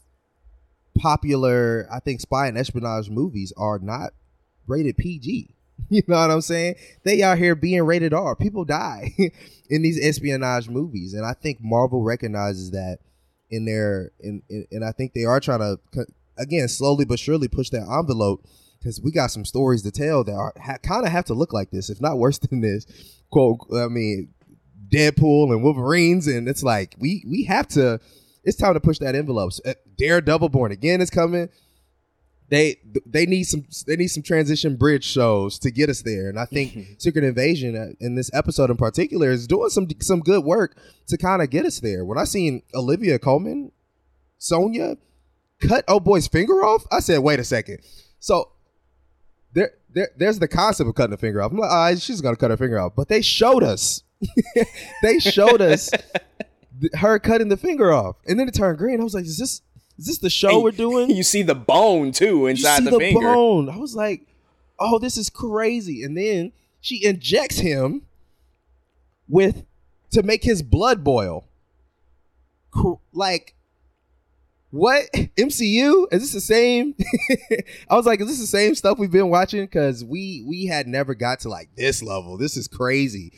popular, 0.98 1.88
I 1.92 2.00
think, 2.00 2.20
spy 2.20 2.46
and 2.46 2.58
espionage 2.58 3.10
movies 3.10 3.52
are 3.56 3.78
not 3.78 4.12
rated 4.66 4.96
PG. 4.96 5.56
You 5.88 6.02
know 6.06 6.16
what 6.16 6.30
I'm 6.30 6.40
saying? 6.40 6.76
They 7.04 7.22
out 7.22 7.36
here 7.36 7.54
being 7.54 7.82
rated 7.82 8.14
R. 8.14 8.34
People 8.34 8.64
die 8.64 9.14
in 9.68 9.82
these 9.82 10.02
espionage 10.02 10.68
movies, 10.68 11.12
and 11.12 11.26
I 11.26 11.34
think 11.34 11.58
Marvel 11.60 12.02
recognizes 12.02 12.70
that 12.70 13.00
in 13.50 13.66
their, 13.66 14.12
in, 14.20 14.42
in 14.48 14.66
and 14.70 14.84
I 14.84 14.92
think 14.92 15.12
they 15.12 15.24
are 15.24 15.40
trying 15.40 15.58
to 15.58 16.06
again 16.38 16.68
slowly 16.68 17.04
but 17.04 17.18
surely 17.18 17.48
push 17.48 17.68
that 17.70 17.86
envelope 17.90 18.46
because 18.78 19.00
we 19.00 19.12
got 19.12 19.30
some 19.30 19.44
stories 19.44 19.82
to 19.82 19.90
tell 19.90 20.24
that 20.24 20.32
are 20.32 20.54
ha, 20.60 20.76
kind 20.82 21.04
of 21.04 21.12
have 21.12 21.26
to 21.26 21.34
look 21.34 21.52
like 21.52 21.70
this, 21.70 21.90
if 21.90 22.00
not 22.00 22.18
worse 22.18 22.38
than 22.50 22.60
this. 22.60 22.86
Quote, 23.30 23.58
I 23.74 23.88
mean, 23.88 24.32
Deadpool 24.88 25.52
and 25.52 25.62
Wolverines, 25.62 26.26
and 26.26 26.48
it's 26.48 26.62
like 26.62 26.94
we 26.98 27.24
we 27.28 27.44
have 27.44 27.68
to 27.68 28.00
it's 28.44 28.56
time 28.56 28.74
to 28.74 28.80
push 28.80 28.98
that 28.98 29.14
envelope. 29.14 29.52
So, 29.52 29.62
uh, 29.66 29.74
Daredevil 29.96 30.48
Born 30.48 30.72
Again 30.72 31.00
is 31.00 31.10
coming. 31.10 31.48
They 32.48 32.76
they 33.06 33.24
need 33.24 33.44
some 33.44 33.66
they 33.86 33.96
need 33.96 34.08
some 34.08 34.22
transition 34.22 34.76
bridge 34.76 35.04
shows 35.04 35.58
to 35.60 35.70
get 35.70 35.88
us 35.88 36.02
there, 36.02 36.28
and 36.28 36.38
I 36.38 36.44
think 36.44 36.86
Secret 36.98 37.24
Invasion 37.24 37.74
uh, 37.76 37.92
in 37.98 38.14
this 38.14 38.30
episode 38.34 38.68
in 38.68 38.76
particular 38.76 39.30
is 39.30 39.46
doing 39.46 39.70
some 39.70 39.88
some 40.00 40.20
good 40.20 40.44
work 40.44 40.76
to 41.06 41.16
kind 41.16 41.40
of 41.40 41.48
get 41.48 41.64
us 41.64 41.80
there. 41.80 42.04
When 42.04 42.18
I 42.18 42.24
seen 42.24 42.62
Olivia 42.74 43.18
Colman, 43.18 43.72
Sonya, 44.36 44.98
cut 45.60 45.84
oh 45.88 45.98
boy's 45.98 46.26
finger 46.26 46.62
off, 46.62 46.84
I 46.92 47.00
said, 47.00 47.20
wait 47.20 47.40
a 47.40 47.44
second. 47.44 47.78
So 48.20 48.50
there, 49.54 49.72
there 49.90 50.10
there's 50.18 50.38
the 50.38 50.48
concept 50.48 50.88
of 50.88 50.94
cutting 50.94 51.14
a 51.14 51.16
finger 51.16 51.40
off. 51.42 51.52
I'm 51.52 51.58
like, 51.58 51.70
oh, 51.72 51.96
she's 51.96 52.20
gonna 52.20 52.36
cut 52.36 52.50
her 52.50 52.56
finger 52.58 52.78
off, 52.78 52.92
but 52.94 53.08
they 53.08 53.22
showed 53.22 53.62
us, 53.62 54.02
they 55.02 55.18
showed 55.20 55.62
us 55.62 55.90
her 56.94 57.18
cutting 57.18 57.48
the 57.48 57.56
finger 57.56 57.92
off, 57.92 58.16
and 58.26 58.38
then 58.38 58.48
it 58.48 58.54
turned 58.54 58.78
green. 58.78 59.00
I 59.00 59.04
was 59.04 59.14
like, 59.14 59.24
"Is 59.24 59.38
this 59.38 59.62
is 59.98 60.06
this 60.06 60.18
the 60.18 60.30
show 60.30 60.54
and 60.54 60.62
we're 60.62 60.70
doing?" 60.70 61.10
You 61.16 61.22
see 61.22 61.42
the 61.42 61.54
bone 61.54 62.12
too 62.12 62.46
inside 62.46 62.84
the, 62.84 62.90
the, 62.90 62.98
finger. 62.98 63.20
Bone. 63.34 63.68
I 63.68 63.76
was 63.76 63.94
like, 63.94 64.26
"Oh, 64.78 64.98
this 64.98 65.16
is 65.16 65.30
crazy!" 65.30 66.02
And 66.02 66.16
then 66.16 66.52
she 66.80 67.04
injects 67.04 67.58
him 67.58 68.02
with 69.28 69.64
to 70.10 70.22
make 70.22 70.44
his 70.44 70.62
blood 70.62 71.02
boil. 71.02 71.46
Like, 73.12 73.54
what 74.70 75.04
MCU 75.12 76.06
is 76.10 76.22
this 76.22 76.32
the 76.32 76.40
same? 76.40 76.94
I 77.90 77.94
was 77.94 78.06
like, 78.06 78.20
is 78.20 78.28
this 78.28 78.40
the 78.40 78.46
same 78.46 78.74
stuff 78.74 78.98
we've 78.98 79.10
been 79.10 79.28
watching? 79.28 79.62
Because 79.64 80.04
we 80.04 80.42
we 80.46 80.66
had 80.66 80.86
never 80.86 81.14
got 81.14 81.40
to 81.40 81.48
like 81.48 81.68
this 81.76 82.02
level. 82.02 82.38
This 82.38 82.56
is 82.56 82.68
crazy, 82.68 83.32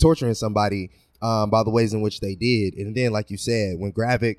torturing 0.00 0.34
somebody 0.34 0.90
um, 1.22 1.48
by 1.48 1.62
the 1.62 1.70
ways 1.70 1.94
in 1.94 2.02
which 2.02 2.20
they 2.20 2.34
did. 2.34 2.74
And 2.74 2.94
then, 2.94 3.12
like 3.12 3.30
you 3.30 3.38
said, 3.38 3.78
when 3.78 3.92
Gravik 3.92 4.38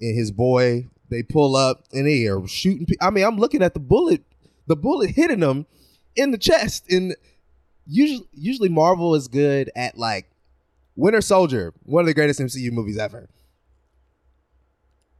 and 0.00 0.16
his 0.16 0.30
boy 0.30 0.88
they 1.12 1.22
pull 1.22 1.54
up 1.54 1.84
and 1.92 2.06
they 2.06 2.26
are 2.26 2.44
shooting. 2.48 2.86
I 3.00 3.10
mean, 3.10 3.24
I'm 3.24 3.38
looking 3.38 3.62
at 3.62 3.74
the 3.74 3.80
bullet, 3.80 4.24
the 4.66 4.76
bullet 4.76 5.10
hitting 5.10 5.40
them 5.40 5.66
in 6.16 6.30
the 6.30 6.38
chest. 6.38 6.90
And 6.90 7.14
usually, 7.86 8.26
usually 8.32 8.68
Marvel 8.70 9.14
is 9.14 9.28
good 9.28 9.70
at 9.76 9.98
like 9.98 10.30
Winter 10.96 11.20
Soldier, 11.20 11.74
one 11.84 12.00
of 12.00 12.06
the 12.06 12.14
greatest 12.14 12.40
MCU 12.40 12.72
movies 12.72 12.98
ever. 12.98 13.28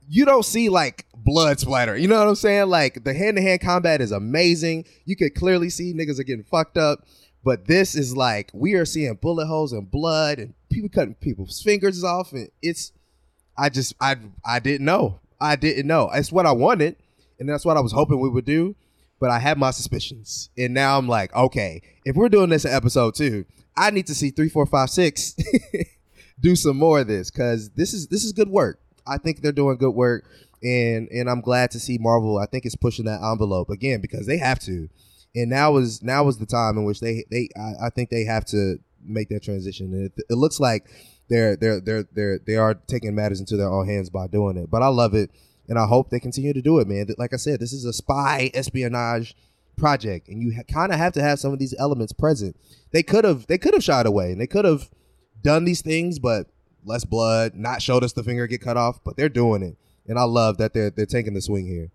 You 0.09 0.25
don't 0.25 0.45
see 0.45 0.69
like 0.69 1.07
blood 1.15 1.61
splatter. 1.61 1.97
You 1.97 2.09
know 2.09 2.19
what 2.19 2.29
I'm 2.29 2.35
saying? 2.35 2.69
Like 2.69 3.05
the 3.05 3.15
hand 3.15 3.37
to 3.37 3.43
hand 3.43 3.61
combat 3.61 4.01
is 4.01 4.13
amazing. 4.13 4.87
You 5.05 5.15
could 5.15 5.35
clearly 5.35 5.71
see 5.71 5.95
niggas 5.95 6.19
are 6.19 6.25
getting 6.25 6.45
fucked 6.45 6.77
up. 6.77 7.07
But 7.45 7.67
this 7.67 7.95
is 7.95 8.17
like 8.17 8.51
we 8.55 8.75
are 8.75 8.85
seeing 8.85 9.15
bullet 9.15 9.47
holes 9.47 9.73
and 9.73 9.91
blood 9.91 10.39
and 10.39 10.55
people 10.73 10.89
cutting 10.89 11.15
people's 11.15 11.63
fingers 11.63 12.03
off, 12.03 12.33
and 12.33 12.49
it's 12.61 12.93
I 13.57 13.69
just 13.69 13.95
I 14.01 14.17
I 14.45 14.59
didn't 14.59 14.87
know. 14.87 15.21
I 15.41 15.57
didn't 15.57 15.87
know. 15.87 16.11
It's 16.13 16.33
what 16.33 16.47
I 16.47 16.53
wanted, 16.53 16.97
and 17.39 17.49
that's 17.49 17.65
what 17.65 17.77
I 17.77 17.81
was 17.81 17.93
hoping 17.93 18.21
we 18.21 18.29
would 18.31 18.45
do. 18.45 18.75
But 19.21 19.31
I 19.31 19.39
had 19.39 19.57
my 19.57 19.71
suspicions, 19.71 20.51
and 20.59 20.75
now 20.75 20.99
I'm 20.99 21.09
like, 21.09 21.35
okay, 21.35 21.83
if 22.05 22.17
we're 22.17 22.29
doing 22.29 22.51
this 22.51 22.65
in 22.65 22.73
episode 22.73 23.15
two, 23.15 23.45
I 23.77 23.91
need 23.91 24.09
to 24.09 24.15
see 24.15 24.31
three, 24.31 24.49
four, 24.49 24.67
five, 24.67 24.91
six 24.91 25.37
do 26.41 26.57
some 26.57 26.77
more 26.77 27.01
of 27.01 27.07
this 27.07 27.31
because 27.31 27.71
this 27.71 27.93
is 27.93 28.09
this 28.09 28.25
is 28.25 28.33
good 28.33 28.49
work. 28.49 28.81
I 29.07 29.19
think 29.19 29.41
they're 29.41 29.53
doing 29.53 29.77
good 29.77 29.95
work, 29.95 30.25
and 30.63 31.09
and 31.11 31.31
I'm 31.31 31.41
glad 31.41 31.71
to 31.73 31.81
see 31.81 31.99
Marvel. 31.99 32.39
I 32.39 32.47
think 32.47 32.65
it's 32.65 32.77
pushing 32.77 33.05
that 33.05 33.23
envelope 33.23 33.71
again 33.71 34.01
because 34.01 34.27
they 34.27 34.39
have 34.39 34.59
to, 34.61 34.89
and 35.35 35.51
now 35.51 35.77
is 35.77 36.03
now 36.03 36.27
is 36.29 36.39
the 36.39 36.47
time 36.47 36.77
in 36.77 36.85
which 36.85 37.01
they 37.01 37.25
they 37.31 37.49
I, 37.57 37.87
I 37.87 37.91
think 37.91 38.11
they 38.11 38.25
have 38.25 38.45
to 38.47 38.79
make 39.05 39.29
that 39.31 39.43
transition. 39.43 39.93
And 39.93 40.07
it, 40.07 40.25
it 40.31 40.35
looks 40.35 40.61
like 40.61 40.87
they're 41.29 41.57
they're 41.57 41.81
they're 41.81 42.05
they're 42.13 42.39
they 42.39 42.57
are 42.57 42.75
taking 42.75 43.15
matters 43.15 43.41
into 43.41 43.57
their 43.57 43.71
own 43.71 43.87
hands 43.87 44.11
by 44.11 44.27
doing 44.27 44.57
it. 44.57 44.71
But 44.71 44.83
I 44.83 44.89
love 44.89 45.15
it, 45.15 45.31
and 45.69 45.79
I 45.79 45.87
hope 45.87 46.11
they 46.11 46.21
continue 46.21 46.53
to 46.53 46.63
do 46.63 46.79
it, 46.79 46.89
man. 46.89 47.09
Like 47.19 47.33
I 47.33 47.37
said, 47.37 47.61
this 47.61 47.73
is 47.73 47.85
a 47.85 47.93
spy 47.93 48.51
espionage 48.55 49.35
project, 49.77 50.29
and 50.29 50.43
you 50.43 50.55
ha- 50.55 50.63
kind 50.71 50.93
of 50.93 50.99
have 50.99 51.13
to 51.15 51.23
have 51.23 51.39
some 51.39 51.53
of 51.53 51.59
these 51.59 51.75
elements 51.79 52.13
present. 52.13 52.57
They 52.91 53.03
could 53.03 53.25
have 53.25 53.47
they 53.47 53.59
could 53.59 53.75
have 53.75 53.85
shied 53.85 54.07
away, 54.07 54.33
and 54.33 54.41
they 54.41 54.47
could 54.47 54.65
have 54.65 54.91
done 55.43 55.65
these 55.65 55.83
things, 55.83 56.19
but 56.19 56.49
less 56.85 57.05
blood, 57.05 57.55
not 57.55 57.83
showed 57.83 58.05
us 58.05 58.13
the 58.13 58.23
finger 58.23 58.47
get 58.47 58.61
cut 58.61 58.77
off, 58.77 59.03
but 59.05 59.17
they're 59.17 59.29
doing 59.29 59.63
it, 59.63 59.77
and 60.07 60.19
I 60.19 60.25
love 60.25 60.59
that 60.59 60.75
they're 60.75 60.91
they're 60.91 61.07
taking 61.07 61.35
the 61.35 61.41
swing 61.43 61.67
here. 61.67 61.91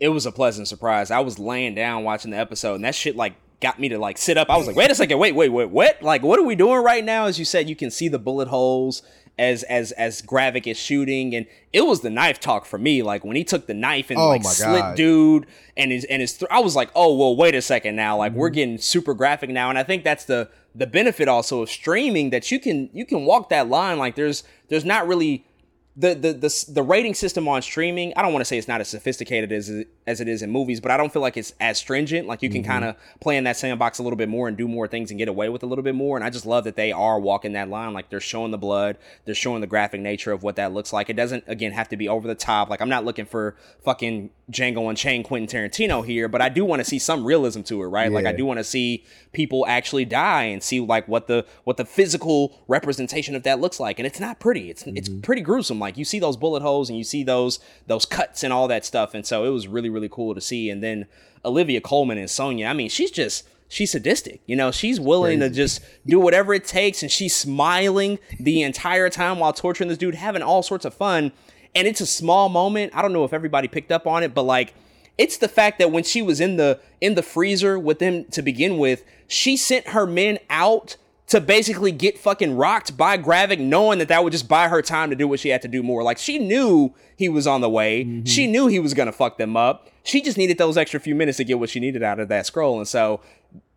It 0.00 0.08
was 0.08 0.26
a 0.26 0.32
pleasant 0.32 0.66
surprise. 0.66 1.10
I 1.10 1.20
was 1.20 1.38
laying 1.38 1.74
down 1.74 2.02
watching 2.02 2.32
the 2.32 2.36
episode, 2.38 2.74
and 2.74 2.84
that 2.84 2.94
shit 2.94 3.16
like 3.16 3.34
got 3.62 3.80
me 3.80 3.88
to 3.88 3.98
like 3.98 4.18
sit 4.18 4.36
up. 4.36 4.50
I 4.50 4.56
was 4.58 4.66
like, 4.66 4.76
wait 4.76 4.90
a 4.90 4.94
second, 4.94 5.18
wait, 5.18 5.34
wait, 5.34 5.48
wait, 5.48 5.70
what? 5.70 6.02
Like, 6.02 6.22
what 6.22 6.38
are 6.38 6.42
we 6.44 6.54
doing 6.54 6.82
right 6.82 7.02
now? 7.04 7.24
As 7.24 7.38
you 7.38 7.44
said, 7.46 7.68
you 7.70 7.76
can 7.76 7.90
see 7.90 8.08
the 8.08 8.18
bullet 8.18 8.48
holes 8.48 9.02
as 9.38 9.62
as 9.62 9.92
as 9.92 10.20
Gravik 10.20 10.66
is 10.66 10.76
shooting, 10.76 11.34
and 11.34 11.46
it 11.72 11.86
was 11.86 12.02
the 12.02 12.10
knife 12.10 12.38
talk 12.38 12.66
for 12.66 12.76
me. 12.78 13.02
Like 13.02 13.24
when 13.24 13.34
he 13.34 13.44
took 13.44 13.66
the 13.66 13.72
knife 13.74 14.10
and 14.10 14.18
Oh 14.18 14.28
like 14.28 14.44
slit 14.44 14.80
God. 14.80 14.96
dude 14.96 15.46
and 15.76 15.90
his 15.90 16.04
and 16.04 16.20
his. 16.20 16.34
Th- 16.36 16.48
I 16.50 16.60
was 16.60 16.76
like, 16.76 16.90
oh 16.94 17.16
well, 17.16 17.34
wait 17.34 17.54
a 17.54 17.62
second 17.62 17.96
now. 17.96 18.18
Like 18.18 18.32
Mm-hmm. 18.32 18.40
we're 18.40 18.50
getting 18.50 18.76
super 18.78 19.14
graphic 19.14 19.48
now, 19.48 19.70
and 19.70 19.78
I 19.78 19.84
think 19.84 20.04
that's 20.04 20.26
the 20.26 20.50
the 20.74 20.86
benefit 20.86 21.28
also 21.28 21.62
of 21.62 21.70
streaming 21.70 22.28
that 22.30 22.50
you 22.50 22.60
can 22.60 22.90
you 22.92 23.06
can 23.06 23.24
walk 23.24 23.48
that 23.48 23.68
line. 23.68 23.96
Like 23.98 24.16
there's 24.16 24.44
there's 24.68 24.84
not 24.84 25.06
really 25.08 25.46
the 25.94 26.14
the 26.14 26.32
the 26.32 26.64
the 26.70 26.82
rating 26.82 27.12
system 27.12 27.46
on 27.48 27.60
streaming. 27.60 28.14
I 28.16 28.22
don't 28.22 28.32
want 28.32 28.40
to 28.40 28.46
say 28.46 28.56
it's 28.56 28.68
not 28.68 28.80
as 28.80 28.88
sophisticated 28.88 29.52
as 29.52 29.70
as 30.06 30.22
it 30.22 30.28
is 30.28 30.40
in 30.40 30.50
movies, 30.50 30.80
but 30.80 30.90
I 30.90 30.96
don't 30.96 31.12
feel 31.12 31.20
like 31.20 31.36
it's 31.36 31.52
as 31.60 31.76
stringent. 31.76 32.26
Like 32.26 32.42
you 32.42 32.48
can 32.48 32.62
mm-hmm. 32.62 32.70
kind 32.70 32.84
of 32.86 32.96
play 33.20 33.36
in 33.36 33.44
that 33.44 33.58
sandbox 33.58 33.98
a 33.98 34.02
little 34.02 34.16
bit 34.16 34.30
more 34.30 34.48
and 34.48 34.56
do 34.56 34.66
more 34.66 34.88
things 34.88 35.10
and 35.10 35.18
get 35.18 35.28
away 35.28 35.50
with 35.50 35.62
a 35.62 35.66
little 35.66 35.84
bit 35.84 35.94
more. 35.94 36.16
And 36.16 36.24
I 36.24 36.30
just 36.30 36.46
love 36.46 36.64
that 36.64 36.76
they 36.76 36.92
are 36.92 37.20
walking 37.20 37.52
that 37.52 37.68
line. 37.68 37.92
Like 37.92 38.08
they're 38.08 38.20
showing 38.20 38.52
the 38.52 38.58
blood, 38.58 38.96
they're 39.26 39.34
showing 39.34 39.60
the 39.60 39.66
graphic 39.66 40.00
nature 40.00 40.32
of 40.32 40.42
what 40.42 40.56
that 40.56 40.72
looks 40.72 40.94
like. 40.94 41.10
It 41.10 41.16
doesn't 41.16 41.44
again 41.46 41.72
have 41.72 41.90
to 41.90 41.96
be 41.98 42.08
over 42.08 42.26
the 42.26 42.34
top. 42.34 42.70
Like 42.70 42.80
I'm 42.80 42.88
not 42.88 43.04
looking 43.04 43.26
for 43.26 43.54
fucking 43.84 44.30
Django 44.50 44.88
Unchained 44.88 45.26
Quentin 45.26 45.60
Tarantino 45.60 46.04
here, 46.04 46.26
but 46.26 46.40
I 46.40 46.48
do 46.48 46.64
want 46.64 46.80
to 46.80 46.84
see 46.84 46.98
some 46.98 47.24
realism 47.24 47.60
to 47.62 47.82
it, 47.82 47.86
right? 47.86 48.10
Like 48.10 48.24
I 48.24 48.32
do 48.32 48.46
want 48.46 48.58
to 48.58 48.64
see 48.64 49.04
people 49.32 49.66
actually 49.66 50.04
die 50.04 50.44
and 50.44 50.62
see 50.62 50.80
like 50.80 51.08
what 51.08 51.26
the 51.26 51.44
what 51.64 51.76
the 51.76 51.84
physical 51.84 52.60
representation 52.68 53.34
of 53.34 53.42
that 53.42 53.60
looks 53.60 53.80
like. 53.80 53.98
And 53.98 54.06
it's 54.06 54.20
not 54.20 54.38
pretty. 54.38 54.70
It's 54.70 54.86
it's 54.86 55.08
mm-hmm. 55.08 55.20
pretty 55.20 55.42
gruesome. 55.42 55.78
Like 55.78 55.96
you 55.96 56.04
see 56.04 56.18
those 56.18 56.36
bullet 56.36 56.62
holes 56.62 56.88
and 56.88 56.98
you 56.98 57.04
see 57.04 57.24
those 57.24 57.58
those 57.86 58.04
cuts 58.04 58.42
and 58.42 58.52
all 58.52 58.68
that 58.68 58.84
stuff. 58.84 59.14
And 59.14 59.26
so 59.26 59.44
it 59.44 59.50
was 59.50 59.66
really 59.66 59.90
really 59.90 60.08
cool 60.08 60.34
to 60.34 60.40
see. 60.40 60.70
And 60.70 60.82
then 60.82 61.06
Olivia 61.44 61.80
Colman 61.80 62.18
and 62.18 62.30
Sonya 62.30 62.66
I 62.66 62.72
mean 62.72 62.88
she's 62.88 63.10
just 63.10 63.48
she's 63.68 63.90
sadistic. 63.90 64.40
You 64.46 64.56
know 64.56 64.70
she's 64.70 65.00
willing 65.00 65.40
to 65.40 65.50
just 65.50 65.80
do 66.06 66.20
whatever 66.20 66.54
it 66.54 66.64
takes 66.64 67.02
and 67.02 67.10
she's 67.10 67.34
smiling 67.34 68.18
the 68.38 68.62
entire 68.62 69.08
time 69.08 69.38
while 69.38 69.52
torturing 69.52 69.88
this 69.88 69.98
dude 69.98 70.14
having 70.14 70.42
all 70.42 70.62
sorts 70.62 70.84
of 70.84 70.94
fun. 70.94 71.32
And 71.74 71.88
it's 71.88 72.02
a 72.02 72.06
small 72.06 72.50
moment. 72.50 72.94
I 72.94 73.00
don't 73.00 73.14
know 73.14 73.24
if 73.24 73.32
everybody 73.32 73.66
picked 73.66 73.92
up 73.92 74.06
on 74.06 74.22
it 74.22 74.34
but 74.34 74.42
like 74.42 74.74
it's 75.18 75.36
the 75.36 75.48
fact 75.48 75.78
that 75.78 75.90
when 75.90 76.04
she 76.04 76.22
was 76.22 76.40
in 76.40 76.56
the 76.56 76.80
in 77.00 77.14
the 77.14 77.22
freezer 77.22 77.78
with 77.78 77.98
them 77.98 78.24
to 78.26 78.42
begin 78.42 78.78
with, 78.78 79.04
she 79.26 79.56
sent 79.56 79.88
her 79.88 80.06
men 80.06 80.38
out 80.50 80.96
to 81.28 81.40
basically 81.40 81.92
get 81.92 82.18
fucking 82.18 82.56
rocked 82.56 82.96
by 82.96 83.16
Gravik, 83.16 83.58
knowing 83.58 83.98
that 84.00 84.08
that 84.08 84.22
would 84.22 84.32
just 84.32 84.48
buy 84.48 84.68
her 84.68 84.82
time 84.82 85.10
to 85.10 85.16
do 85.16 85.26
what 85.26 85.40
she 85.40 85.48
had 85.48 85.62
to 85.62 85.68
do 85.68 85.82
more. 85.82 86.02
Like 86.02 86.18
she 86.18 86.38
knew 86.38 86.94
he 87.16 87.28
was 87.28 87.46
on 87.46 87.60
the 87.60 87.70
way. 87.70 88.04
Mm-hmm. 88.04 88.24
She 88.24 88.46
knew 88.46 88.66
he 88.66 88.78
was 88.80 88.94
gonna 88.94 89.12
fuck 89.12 89.38
them 89.38 89.56
up. 89.56 89.88
She 90.02 90.20
just 90.20 90.36
needed 90.36 90.58
those 90.58 90.76
extra 90.76 90.98
few 90.98 91.14
minutes 91.14 91.38
to 91.38 91.44
get 91.44 91.58
what 91.58 91.70
she 91.70 91.80
needed 91.80 92.02
out 92.02 92.18
of 92.18 92.28
that 92.28 92.46
Skrull. 92.46 92.78
And 92.78 92.88
so 92.88 93.20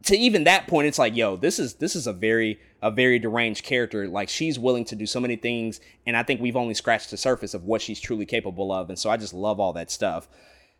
to 0.05 0.15
even 0.15 0.43
that 0.43 0.67
point, 0.67 0.87
it's 0.87 0.99
like, 0.99 1.15
yo, 1.15 1.35
this 1.35 1.59
is 1.59 1.75
this 1.75 1.95
is 1.95 2.07
a 2.07 2.13
very 2.13 2.59
a 2.81 2.91
very 2.91 3.19
deranged 3.19 3.63
character. 3.63 4.07
Like 4.07 4.29
she's 4.29 4.59
willing 4.59 4.85
to 4.85 4.95
do 4.95 5.05
so 5.05 5.19
many 5.19 5.35
things, 5.35 5.79
and 6.05 6.15
I 6.15 6.23
think 6.23 6.41
we've 6.41 6.55
only 6.55 6.75
scratched 6.75 7.11
the 7.11 7.17
surface 7.17 7.53
of 7.53 7.63
what 7.63 7.81
she's 7.81 7.99
truly 7.99 8.25
capable 8.25 8.71
of. 8.71 8.89
And 8.89 8.99
so 8.99 9.09
I 9.09 9.17
just 9.17 9.33
love 9.33 9.59
all 9.59 9.73
that 9.73 9.89
stuff. 9.89 10.27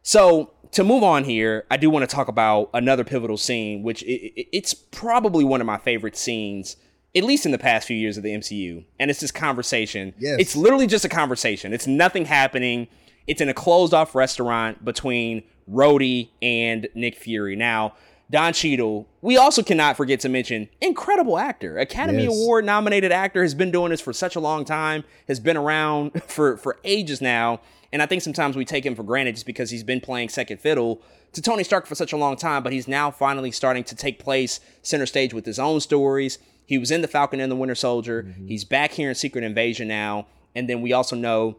So 0.05 0.51
to 0.71 0.83
move 0.83 1.01
on 1.01 1.23
here, 1.23 1.65
I 1.71 1.77
do 1.77 1.89
want 1.89 2.07
to 2.07 2.15
talk 2.15 2.27
about 2.27 2.69
another 2.75 3.03
pivotal 3.03 3.37
scene, 3.37 3.81
which 3.81 4.03
it's 4.05 4.73
probably 4.75 5.43
one 5.43 5.61
of 5.61 5.67
my 5.67 5.79
favorite 5.79 6.15
scenes, 6.15 6.75
at 7.15 7.23
least 7.23 7.45
in 7.47 7.51
the 7.51 7.57
past 7.57 7.87
few 7.87 7.97
years 7.97 8.15
of 8.15 8.21
the 8.21 8.29
MCU. 8.29 8.85
And 8.99 9.09
it's 9.09 9.19
this 9.19 9.31
conversation. 9.31 10.13
Yes. 10.19 10.37
It's 10.39 10.55
literally 10.55 10.85
just 10.85 11.05
a 11.05 11.09
conversation. 11.09 11.73
It's 11.73 11.87
nothing 11.87 12.25
happening. 12.25 12.87
It's 13.25 13.41
in 13.41 13.49
a 13.49 13.53
closed 13.53 13.95
off 13.95 14.13
restaurant 14.13 14.85
between 14.85 15.41
Rhodey 15.67 16.29
and 16.39 16.87
Nick 16.93 17.15
Fury. 17.15 17.55
Now, 17.55 17.95
Don 18.29 18.53
Cheadle, 18.53 19.07
we 19.21 19.37
also 19.37 19.63
cannot 19.63 19.97
forget 19.97 20.19
to 20.21 20.29
mention 20.29 20.67
incredible 20.81 21.37
actor, 21.37 21.77
Academy 21.77 22.23
Yes. 22.23 22.33
Award 22.33 22.65
nominated 22.65 23.11
actor, 23.11 23.41
has 23.43 23.53
been 23.55 23.71
doing 23.71 23.89
this 23.89 24.01
for 24.01 24.13
such 24.13 24.35
a 24.35 24.39
long 24.39 24.65
time, 24.65 25.03
has 25.27 25.39
been 25.39 25.57
around 25.57 26.23
for 26.27 26.57
for 26.57 26.77
ages 26.83 27.21
now, 27.21 27.59
and 27.91 28.01
I 28.01 28.05
think 28.05 28.21
sometimes 28.21 28.55
we 28.55 28.65
take 28.65 28.85
him 28.85 28.95
for 28.95 29.03
granted 29.03 29.35
just 29.35 29.45
because 29.45 29.69
he's 29.69 29.83
been 29.83 30.01
playing 30.01 30.29
second 30.29 30.59
fiddle 30.59 31.01
to 31.33 31.41
Tony 31.41 31.63
Stark 31.63 31.85
for 31.85 31.95
such 31.95 32.13
a 32.13 32.17
long 32.17 32.35
time, 32.35 32.63
but 32.63 32.73
he's 32.73 32.87
now 32.87 33.11
finally 33.11 33.51
starting 33.51 33.83
to 33.85 33.95
take 33.95 34.19
place 34.19 34.59
center 34.81 35.05
stage 35.05 35.33
with 35.33 35.45
his 35.45 35.59
own 35.59 35.79
stories. 35.79 36.39
He 36.65 36.77
was 36.77 36.91
in 36.91 37.01
The 37.01 37.07
Falcon 37.07 37.39
and 37.39 37.51
the 37.51 37.55
Winter 37.55 37.75
Soldier. 37.75 38.23
Mm-hmm. 38.23 38.47
He's 38.47 38.63
back 38.63 38.91
here 38.91 39.09
in 39.09 39.15
Secret 39.15 39.43
Invasion 39.43 39.87
now, 39.87 40.27
and 40.55 40.69
then 40.69 40.81
we 40.81 40.93
also 40.93 41.15
know 41.15 41.57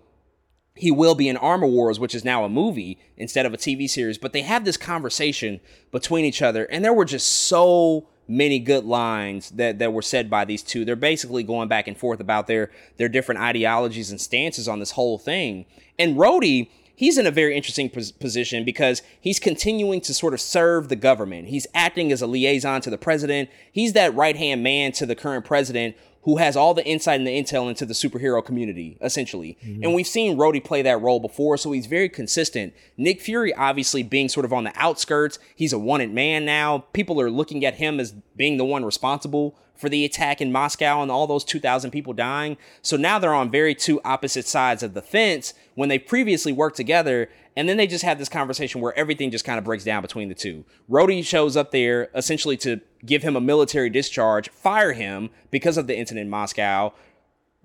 he 0.74 0.90
will 0.90 1.14
be 1.14 1.28
in 1.28 1.36
Armor 1.36 1.66
Wars, 1.66 1.98
which 1.98 2.14
is 2.14 2.24
now 2.24 2.44
a 2.44 2.48
movie 2.48 2.98
instead 3.16 3.46
of 3.46 3.54
a 3.54 3.56
TV 3.56 3.88
series. 3.88 4.18
But 4.18 4.32
they 4.32 4.42
have 4.42 4.64
this 4.64 4.76
conversation 4.76 5.60
between 5.90 6.24
each 6.24 6.42
other, 6.42 6.64
and 6.64 6.84
there 6.84 6.92
were 6.92 7.04
just 7.04 7.26
so 7.26 8.08
many 8.28 8.58
good 8.58 8.84
lines 8.84 9.50
that, 9.50 9.78
that 9.78 9.92
were 9.92 10.02
said 10.02 10.28
by 10.28 10.44
these 10.44 10.62
two. 10.62 10.84
They're 10.84 10.96
basically 10.96 11.42
going 11.42 11.68
back 11.68 11.86
and 11.86 11.96
forth 11.96 12.20
about 12.20 12.46
their 12.46 12.70
their 12.96 13.08
different 13.08 13.40
ideologies 13.40 14.10
and 14.10 14.20
stances 14.20 14.68
on 14.68 14.80
this 14.80 14.92
whole 14.92 15.18
thing. 15.18 15.66
And 15.98 16.16
Rhodey, 16.16 16.68
he's 16.94 17.18
in 17.18 17.26
a 17.26 17.30
very 17.30 17.56
interesting 17.56 17.88
pos- 17.88 18.12
position 18.12 18.64
because 18.64 19.02
he's 19.20 19.38
continuing 19.38 20.00
to 20.02 20.14
sort 20.14 20.34
of 20.34 20.40
serve 20.40 20.88
the 20.88 20.96
government. 20.96 21.48
He's 21.48 21.66
acting 21.74 22.10
as 22.12 22.22
a 22.22 22.26
liaison 22.26 22.80
to 22.82 22.90
the 22.90 22.98
president. 22.98 23.48
He's 23.70 23.92
that 23.92 24.14
right 24.14 24.36
hand 24.36 24.62
man 24.62 24.92
to 24.92 25.06
the 25.06 25.14
current 25.14 25.44
president 25.44 25.96
who 26.26 26.38
has 26.38 26.56
all 26.56 26.74
the 26.74 26.84
insight 26.84 27.20
and 27.20 27.26
the 27.26 27.30
intel 27.30 27.68
into 27.68 27.86
the 27.86 27.94
superhero 27.94 28.44
community, 28.44 28.98
essentially. 29.00 29.56
Mm-hmm. 29.64 29.84
And 29.84 29.94
we've 29.94 30.08
seen 30.08 30.36
Rhodey 30.36 30.62
play 30.62 30.82
that 30.82 31.00
role 31.00 31.20
before, 31.20 31.56
so 31.56 31.70
he's 31.70 31.86
very 31.86 32.08
consistent. 32.08 32.74
Nick 32.96 33.20
Fury, 33.20 33.54
obviously, 33.54 34.02
being 34.02 34.28
sort 34.28 34.44
of 34.44 34.52
on 34.52 34.64
the 34.64 34.72
outskirts, 34.74 35.38
he's 35.54 35.72
a 35.72 35.78
wanted 35.78 36.12
man 36.12 36.44
now. 36.44 36.78
People 36.92 37.20
are 37.20 37.30
looking 37.30 37.64
at 37.64 37.76
him 37.76 38.00
as 38.00 38.10
being 38.34 38.56
the 38.56 38.64
one 38.64 38.84
responsible 38.84 39.56
for 39.76 39.88
the 39.88 40.04
attack 40.04 40.40
in 40.40 40.50
Moscow 40.50 41.00
and 41.00 41.12
all 41.12 41.28
those 41.28 41.44
2,000 41.44 41.92
people 41.92 42.12
dying. 42.12 42.56
So 42.82 42.96
now 42.96 43.20
they're 43.20 43.32
on 43.32 43.48
very 43.48 43.76
two 43.76 44.00
opposite 44.04 44.48
sides 44.48 44.82
of 44.82 44.94
the 44.94 45.02
fence 45.02 45.54
when 45.76 45.88
they 45.88 45.98
previously 45.98 46.50
worked 46.50 46.76
together. 46.76 47.28
And 47.56 47.66
then 47.68 47.78
they 47.78 47.86
just 47.86 48.04
have 48.04 48.18
this 48.18 48.28
conversation 48.28 48.82
where 48.82 48.96
everything 48.98 49.30
just 49.30 49.46
kind 49.46 49.58
of 49.58 49.64
breaks 49.64 49.82
down 49.82 50.02
between 50.02 50.28
the 50.28 50.34
two. 50.34 50.64
Rhodey 50.90 51.24
shows 51.24 51.56
up 51.56 51.70
there 51.70 52.10
essentially 52.14 52.58
to 52.58 52.80
give 53.04 53.22
him 53.22 53.34
a 53.34 53.40
military 53.40 53.88
discharge, 53.88 54.50
fire 54.50 54.92
him 54.92 55.30
because 55.50 55.78
of 55.78 55.86
the 55.86 55.96
incident 55.96 56.24
in 56.24 56.30
Moscow. 56.30 56.92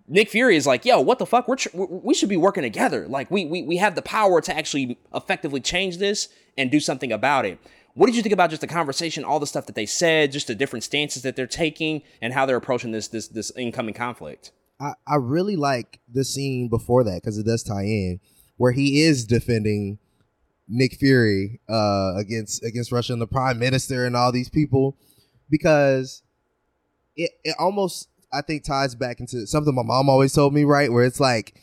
Nick 0.07 0.30
Fury 0.30 0.55
is 0.55 0.65
like, 0.65 0.85
yo, 0.85 0.99
what 1.01 1.19
the 1.19 1.26
fuck? 1.26 1.47
We're 1.47 1.57
tr- 1.57 1.69
we 1.73 2.13
should 2.13 2.30
be 2.30 2.38
working 2.38 2.63
together. 2.63 3.07
Like, 3.07 3.30
we, 3.30 3.45
we 3.45 3.63
we 3.63 3.77
have 3.77 3.95
the 3.95 4.01
power 4.01 4.41
to 4.41 4.55
actually 4.55 4.97
effectively 5.13 5.59
change 5.59 5.97
this 5.97 6.30
and 6.57 6.72
do 6.72 6.80
something 6.80 7.11
about 7.11 7.45
it. 7.45 7.59
What 7.93 8.07
did 8.07 8.15
you 8.15 8.22
think 8.22 8.34
about 8.34 8.49
just 8.49 8.61
the 8.61 8.68
conversation, 8.68 9.23
all 9.23 9.39
the 9.39 9.47
stuff 9.47 9.65
that 9.65 9.76
they 9.76 9.85
said, 9.85 10.31
just 10.31 10.47
the 10.47 10.55
different 10.55 10.84
stances 10.84 11.23
that 11.23 11.35
they're 11.35 11.47
taking, 11.47 12.01
and 12.22 12.34
how 12.34 12.45
they're 12.45 12.57
approaching 12.57 12.91
this 12.91 13.09
this 13.09 13.27
this 13.27 13.51
incoming 13.57 13.93
conflict? 13.93 14.51
I, 14.80 14.93
I 15.05 15.15
really 15.15 15.55
like 15.55 15.99
the 16.11 16.23
scene 16.23 16.68
before 16.68 17.03
that 17.03 17.22
because 17.22 17.38
it 17.38 17.45
does 17.45 17.63
tie 17.63 17.84
in 17.84 18.19
where 18.61 18.71
he 18.71 19.01
is 19.01 19.25
defending 19.25 19.97
Nick 20.67 20.93
Fury 20.93 21.59
uh, 21.67 22.13
against 22.15 22.63
against 22.63 22.91
Russia 22.91 23.11
and 23.11 23.19
the 23.19 23.25
Prime 23.25 23.57
Minister 23.57 24.05
and 24.05 24.15
all 24.15 24.31
these 24.31 24.49
people 24.49 24.95
because 25.49 26.21
it 27.15 27.31
it 27.43 27.55
almost 27.57 28.07
I 28.31 28.41
think 28.41 28.63
ties 28.63 28.93
back 28.93 29.19
into 29.19 29.47
something 29.47 29.73
my 29.73 29.81
mom 29.81 30.09
always 30.09 30.31
told 30.31 30.53
me 30.53 30.63
right 30.63 30.91
where 30.91 31.03
it's 31.03 31.19
like 31.19 31.59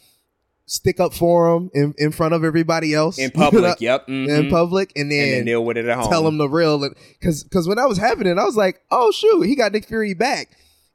stick 0.67 0.99
up 0.99 1.15
for 1.15 1.55
him 1.55 1.71
in, 1.73 1.95
in 1.99 2.11
front 2.11 2.35
of 2.35 2.43
everybody 2.43 2.95
else 2.95 3.17
In 3.17 3.31
public, 3.31 3.77
yep. 3.81 4.09
in 4.09 4.27
mhm. 4.27 4.51
public 4.51 4.91
and 4.97 5.09
then, 5.09 5.23
and 5.23 5.33
then, 5.35 5.45
deal 5.45 5.65
with 5.65 5.77
it 5.77 5.87
at 5.87 5.99
home. 5.99 6.11
tell 6.11 6.27
him 6.27 6.37
the 6.37 6.49
real 6.49 6.81
because 7.21 7.45
because 7.45 7.69
when 7.69 7.79
I 7.79 7.87
was 7.87 7.99
happening 7.99 8.41
I 8.41 8.45
was 8.45 8.57
like 8.57 8.81
oh 8.91 9.13
shoot 9.13 9.43
he 9.43 9.55
got 9.55 9.71
Nick 9.71 9.87
Fury 9.87 10.15
back 10.15 10.51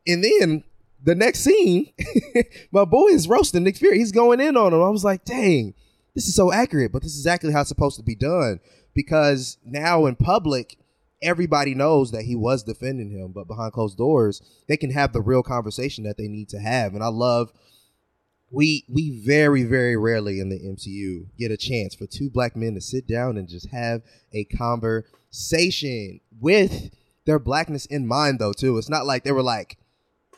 and 0.05 0.21
then 0.21 0.65
the 1.01 1.15
next 1.15 1.45
scene 1.45 1.93
my 2.73 2.84
boy 2.84 3.07
is 3.07 3.30
roasting 3.30 3.63
Nick 3.63 3.77
Fury 3.77 3.99
he's 3.99 4.11
going 4.11 4.41
in 4.41 4.57
on 4.57 4.73
him 4.73 4.84
I 4.84 4.89
was 4.89 5.05
like 5.05 5.23
dang 5.23 5.73
this 6.15 6.27
is 6.27 6.35
so 6.35 6.52
accurate, 6.52 6.91
but 6.91 7.02
this 7.02 7.14
is 7.14 7.19
exactly 7.19 7.52
how 7.52 7.61
it's 7.61 7.69
supposed 7.69 7.98
to 7.98 8.03
be 8.03 8.15
done. 8.15 8.60
Because 8.94 9.57
now 9.65 10.06
in 10.06 10.15
public, 10.15 10.77
everybody 11.22 11.73
knows 11.73 12.11
that 12.11 12.23
he 12.23 12.35
was 12.35 12.64
defending 12.64 13.10
him, 13.10 13.31
but 13.31 13.48
behind 13.48 13.73
closed 13.73 13.98
doors, 13.98 14.41
they 14.68 14.77
can 14.77 14.91
have 14.91 15.14
the 15.14 15.22
real 15.22 15.41
conversation 15.41 16.03
that 16.03 16.18
they 16.18 16.27
need 16.27 16.49
to 16.49 16.60
have. 16.60 16.94
And 16.94 17.03
I 17.03 17.07
love 17.07 17.52
we 18.53 18.85
we 18.88 19.19
very 19.26 19.64
very 19.64 19.98
rarely 19.98 20.40
in 20.40 20.49
the 20.49 20.60
MCU 20.60 21.26
get 21.40 21.49
a 21.49 21.57
chance 21.57 21.95
for 21.95 22.06
two 22.06 22.30
black 22.30 22.56
men 22.56 22.76
to 22.76 22.81
sit 22.81 23.07
down 23.07 23.35
and 23.35 23.49
just 23.49 23.68
have 23.72 24.03
a 24.31 24.44
conversation 24.45 26.19
with 26.40 26.91
their 27.26 27.40
blackness 27.40 27.88
in 27.88 28.06
mind 28.06 28.38
though 28.38 28.53
too. 28.53 28.77
It's 28.77 28.90
not 28.90 29.07
like 29.07 29.23
they 29.23 29.31
were 29.31 29.41
like 29.41 29.77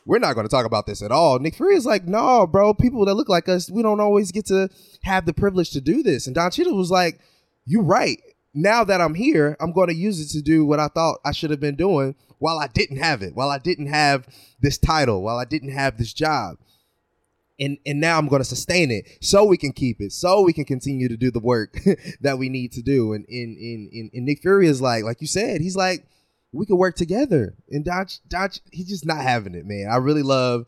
we're 0.06 0.20
not 0.20 0.34
going 0.34 0.46
to 0.46 0.50
talk 0.50 0.64
about 0.64 0.86
this 0.86 1.02
at 1.02 1.10
all. 1.10 1.40
Nick 1.40 1.56
Fury 1.56 1.74
is 1.74 1.84
like, 1.84 2.06
no, 2.06 2.46
bro, 2.46 2.72
people 2.72 3.04
that 3.04 3.14
look 3.14 3.28
like 3.28 3.48
us, 3.48 3.68
we 3.68 3.82
don't 3.82 4.00
always 4.00 4.30
get 4.30 4.46
to 4.46 4.70
have 5.02 5.26
the 5.26 5.34
privilege 5.34 5.70
to 5.70 5.80
do 5.80 6.02
this. 6.02 6.26
And 6.26 6.34
Don 6.34 6.52
Cheadle 6.52 6.76
was 6.76 6.92
like, 6.92 7.20
you're 7.66 7.82
right. 7.82 8.20
Now 8.54 8.84
that 8.84 9.00
I'm 9.00 9.14
here, 9.14 9.56
I'm 9.60 9.72
going 9.72 9.88
to 9.88 9.94
use 9.94 10.20
it 10.20 10.32
to 10.38 10.42
do 10.42 10.64
what 10.64 10.78
I 10.78 10.86
thought 10.88 11.18
I 11.24 11.32
should 11.32 11.50
have 11.50 11.60
been 11.60 11.74
doing 11.74 12.14
while 12.38 12.58
I 12.58 12.68
didn't 12.68 12.98
have 12.98 13.20
it, 13.20 13.34
while 13.34 13.50
I 13.50 13.58
didn't 13.58 13.88
have 13.88 14.26
this 14.60 14.78
title, 14.78 15.22
while 15.22 15.38
I 15.38 15.44
didn't 15.44 15.72
have 15.72 15.98
this 15.98 16.12
job. 16.12 16.56
And, 17.58 17.78
and 17.84 18.00
now 18.00 18.16
I'm 18.16 18.28
going 18.28 18.40
to 18.40 18.48
sustain 18.48 18.90
it 18.90 19.06
so 19.20 19.44
we 19.44 19.56
can 19.56 19.72
keep 19.72 20.00
it, 20.00 20.12
so 20.12 20.42
we 20.42 20.52
can 20.52 20.66
continue 20.66 21.08
to 21.08 21.16
do 21.16 21.30
the 21.30 21.40
work 21.40 21.78
that 22.20 22.38
we 22.38 22.48
need 22.48 22.72
to 22.72 22.82
do. 22.82 23.12
And 23.12 23.24
in 23.26 23.56
in, 23.92 24.10
in 24.12 24.24
Nick 24.24 24.42
Fury 24.42 24.68
is 24.68 24.80
like, 24.80 25.04
like 25.04 25.20
you 25.20 25.26
said, 25.26 25.60
he's 25.62 25.76
like, 25.76 26.06
we 26.56 26.66
could 26.66 26.76
work 26.76 26.96
together. 26.96 27.54
And 27.70 27.84
Dodge, 27.84 28.20
Dodge, 28.28 28.60
he's 28.72 28.88
just 28.88 29.06
not 29.06 29.20
having 29.20 29.54
it, 29.54 29.66
man. 29.66 29.88
I 29.90 29.96
really 29.96 30.22
love 30.22 30.66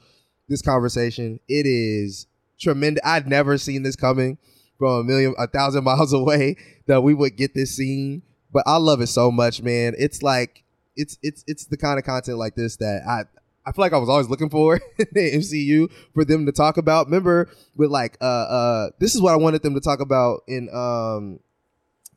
this 0.49 0.63
conversation. 0.63 1.41
It 1.49 1.67
is 1.67 2.27
tremendous. 2.59 3.03
I'd 3.05 3.29
never 3.29 3.59
seen 3.59 3.83
this 3.83 3.97
coming 3.97 4.39
from 4.79 5.01
a 5.01 5.05
million, 5.05 5.35
a 5.39 5.47
thousand 5.47 5.85
miles 5.85 6.13
away 6.13 6.57
that 6.87 7.03
we 7.03 7.15
would 7.15 7.37
get 7.37 7.55
this 7.55 7.77
scene. 7.77 8.23
But 8.53 8.65
I 8.67 8.77
love 8.77 9.01
it 9.01 9.09
so 9.09 9.31
much, 9.31 9.63
man. 9.63 9.95
It's 9.99 10.23
like 10.23 10.65
it's 10.97 11.19
it's 11.23 11.45
it's 11.47 11.67
the 11.67 11.77
kind 11.77 11.99
of 11.99 12.05
content 12.05 12.39
like 12.39 12.55
this 12.55 12.77
that 12.77 13.03
I 13.07 13.25
I 13.67 13.73
feel 13.73 13.83
like 13.83 13.93
I 13.93 13.99
was 13.99 14.09
always 14.09 14.29
looking 14.29 14.49
for 14.49 14.77
in 14.99 15.07
the 15.13 15.33
MCU 15.33 15.93
for 16.15 16.25
them 16.25 16.47
to 16.47 16.53
talk 16.53 16.79
about. 16.79 17.07
Remember 17.07 17.51
with 17.77 17.91
like 17.91 18.17
uh 18.21 18.25
uh 18.25 18.91
this 18.99 19.15
is 19.15 19.21
what 19.21 19.35
I 19.35 19.37
wanted 19.37 19.63
them 19.63 19.75
to 19.75 19.81
talk 19.81 20.01
about 20.01 20.45
in 20.49 20.69
um 20.73 21.41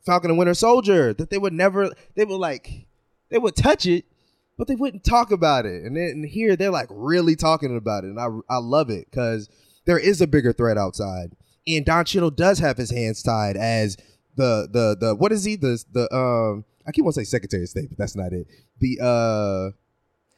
Falcon 0.06 0.30
and 0.30 0.38
Winter 0.38 0.54
Soldier 0.54 1.12
that 1.12 1.28
they 1.28 1.38
would 1.38 1.52
never 1.52 1.90
they 2.14 2.24
were 2.24 2.36
like 2.36 2.86
they 3.32 3.38
would 3.38 3.56
touch 3.56 3.86
it, 3.86 4.04
but 4.56 4.68
they 4.68 4.76
wouldn't 4.76 5.04
talk 5.04 5.32
about 5.32 5.66
it. 5.66 5.82
And 5.84 5.96
then 5.96 6.10
and 6.10 6.24
here 6.24 6.54
they're 6.54 6.70
like 6.70 6.88
really 6.90 7.34
talking 7.34 7.76
about 7.76 8.04
it, 8.04 8.08
and 8.08 8.20
I 8.20 8.28
I 8.48 8.58
love 8.58 8.90
it 8.90 9.10
because 9.10 9.48
there 9.86 9.98
is 9.98 10.20
a 10.20 10.26
bigger 10.26 10.52
threat 10.52 10.78
outside, 10.78 11.34
and 11.66 11.84
Don 11.84 12.04
Cheadle 12.04 12.30
does 12.30 12.58
have 12.60 12.76
his 12.76 12.90
hands 12.90 13.22
tied 13.22 13.56
as 13.56 13.96
the 14.36 14.68
the 14.70 14.96
the 14.98 15.14
what 15.14 15.32
is 15.32 15.44
he 15.44 15.56
the 15.56 15.82
the 15.92 16.14
um 16.14 16.64
I 16.86 16.92
keep 16.92 17.04
want 17.04 17.14
to 17.14 17.20
say 17.20 17.24
Secretary 17.24 17.62
of 17.62 17.68
State, 17.68 17.88
but 17.88 17.98
that's 17.98 18.16
not 18.16 18.32
it. 18.32 18.46
The 18.78 18.98
uh 19.02 19.76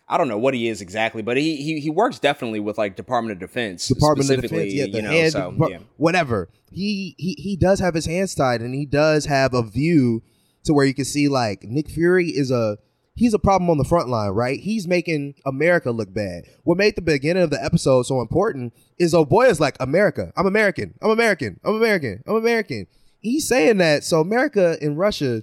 I 0.06 0.18
don't 0.18 0.28
know 0.28 0.38
what 0.38 0.52
he 0.52 0.68
is 0.68 0.80
exactly, 0.82 1.22
but 1.22 1.36
he 1.36 1.56
he, 1.56 1.80
he 1.80 1.90
works 1.90 2.18
definitely 2.18 2.60
with 2.60 2.76
like 2.76 2.94
Department 2.94 3.32
of 3.32 3.38
Defense, 3.38 3.88
Department 3.88 4.30
of 4.30 4.42
Defense, 4.42 4.72
yeah, 4.72 4.86
the 4.86 4.98
you 4.98 5.02
know, 5.02 5.28
so, 5.30 5.68
yeah. 5.68 5.78
whatever. 5.96 6.50
He 6.70 7.14
he 7.18 7.34
he 7.38 7.56
does 7.56 7.80
have 7.80 7.94
his 7.94 8.06
hands 8.06 8.34
tied, 8.34 8.60
and 8.60 8.74
he 8.74 8.84
does 8.84 9.26
have 9.26 9.54
a 9.54 9.62
view 9.62 10.22
to 10.64 10.72
where 10.72 10.86
you 10.86 10.94
can 10.94 11.04
see 11.04 11.28
like 11.28 11.62
Nick 11.64 11.88
Fury 11.88 12.28
is 12.30 12.50
a 12.50 12.78
he's 13.14 13.34
a 13.34 13.38
problem 13.38 13.70
on 13.70 13.78
the 13.78 13.84
front 13.84 14.08
line, 14.08 14.30
right? 14.30 14.58
He's 14.58 14.88
making 14.88 15.34
America 15.46 15.90
look 15.90 16.12
bad. 16.12 16.44
What 16.64 16.78
made 16.78 16.96
the 16.96 17.02
beginning 17.02 17.42
of 17.42 17.50
the 17.50 17.62
episode 17.62 18.04
so 18.04 18.20
important 18.20 18.74
is 18.98 19.14
oh 19.14 19.24
boy 19.24 19.46
is 19.46 19.60
like 19.60 19.76
America. 19.80 20.32
I'm 20.36 20.46
American. 20.46 20.94
I'm 21.00 21.10
American. 21.10 21.60
I'm 21.64 21.76
American. 21.76 22.22
I'm 22.26 22.36
American. 22.36 22.86
He's 23.20 23.48
saying 23.48 23.78
that 23.78 24.04
so 24.04 24.20
America 24.20 24.76
and 24.82 24.98
Russia 24.98 25.42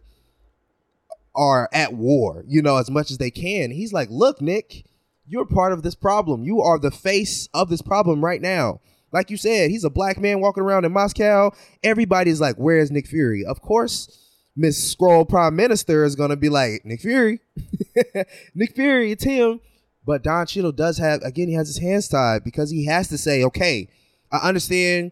are 1.35 1.69
at 1.73 1.93
war, 1.93 2.43
you 2.47 2.61
know, 2.61 2.77
as 2.77 2.91
much 2.91 3.09
as 3.09 3.17
they 3.17 3.31
can. 3.31 3.71
He's 3.71 3.93
like, 3.93 4.09
look, 4.11 4.41
Nick, 4.41 4.85
you're 5.27 5.45
part 5.45 5.73
of 5.73 5.81
this 5.81 5.95
problem. 5.95 6.43
You 6.43 6.61
are 6.61 6.77
the 6.77 6.91
face 6.91 7.47
of 7.53 7.69
this 7.69 7.81
problem 7.81 8.23
right 8.23 8.41
now. 8.41 8.81
Like 9.13 9.29
you 9.29 9.37
said, 9.37 9.71
he's 9.71 9.83
a 9.83 9.89
black 9.89 10.19
man 10.19 10.39
walking 10.39 10.63
around 10.63 10.85
in 10.85 10.91
Moscow. 10.91 11.51
Everybody's 11.83 12.39
like, 12.39 12.55
where's 12.55 12.91
Nick 12.91 13.07
Fury? 13.07 13.43
Of 13.45 13.61
course, 13.61 14.30
Miss 14.55 14.93
Skrull 14.95 15.27
Prime 15.27 15.55
Minister 15.55 16.03
is 16.03 16.15
gonna 16.15 16.35
be 16.35 16.49
like, 16.49 16.85
Nick 16.85 17.01
Fury. 17.01 17.39
Nick 18.55 18.75
Fury, 18.75 19.11
it's 19.11 19.23
him. 19.23 19.59
But 20.05 20.23
Don 20.23 20.45
Cheadle 20.47 20.71
does 20.71 20.97
have 20.97 21.21
again, 21.21 21.47
he 21.47 21.53
has 21.53 21.67
his 21.67 21.77
hands 21.77 22.07
tied 22.07 22.43
because 22.43 22.71
he 22.71 22.85
has 22.85 23.07
to 23.09 23.17
say, 23.17 23.43
okay, 23.43 23.87
I 24.31 24.37
understand 24.47 25.11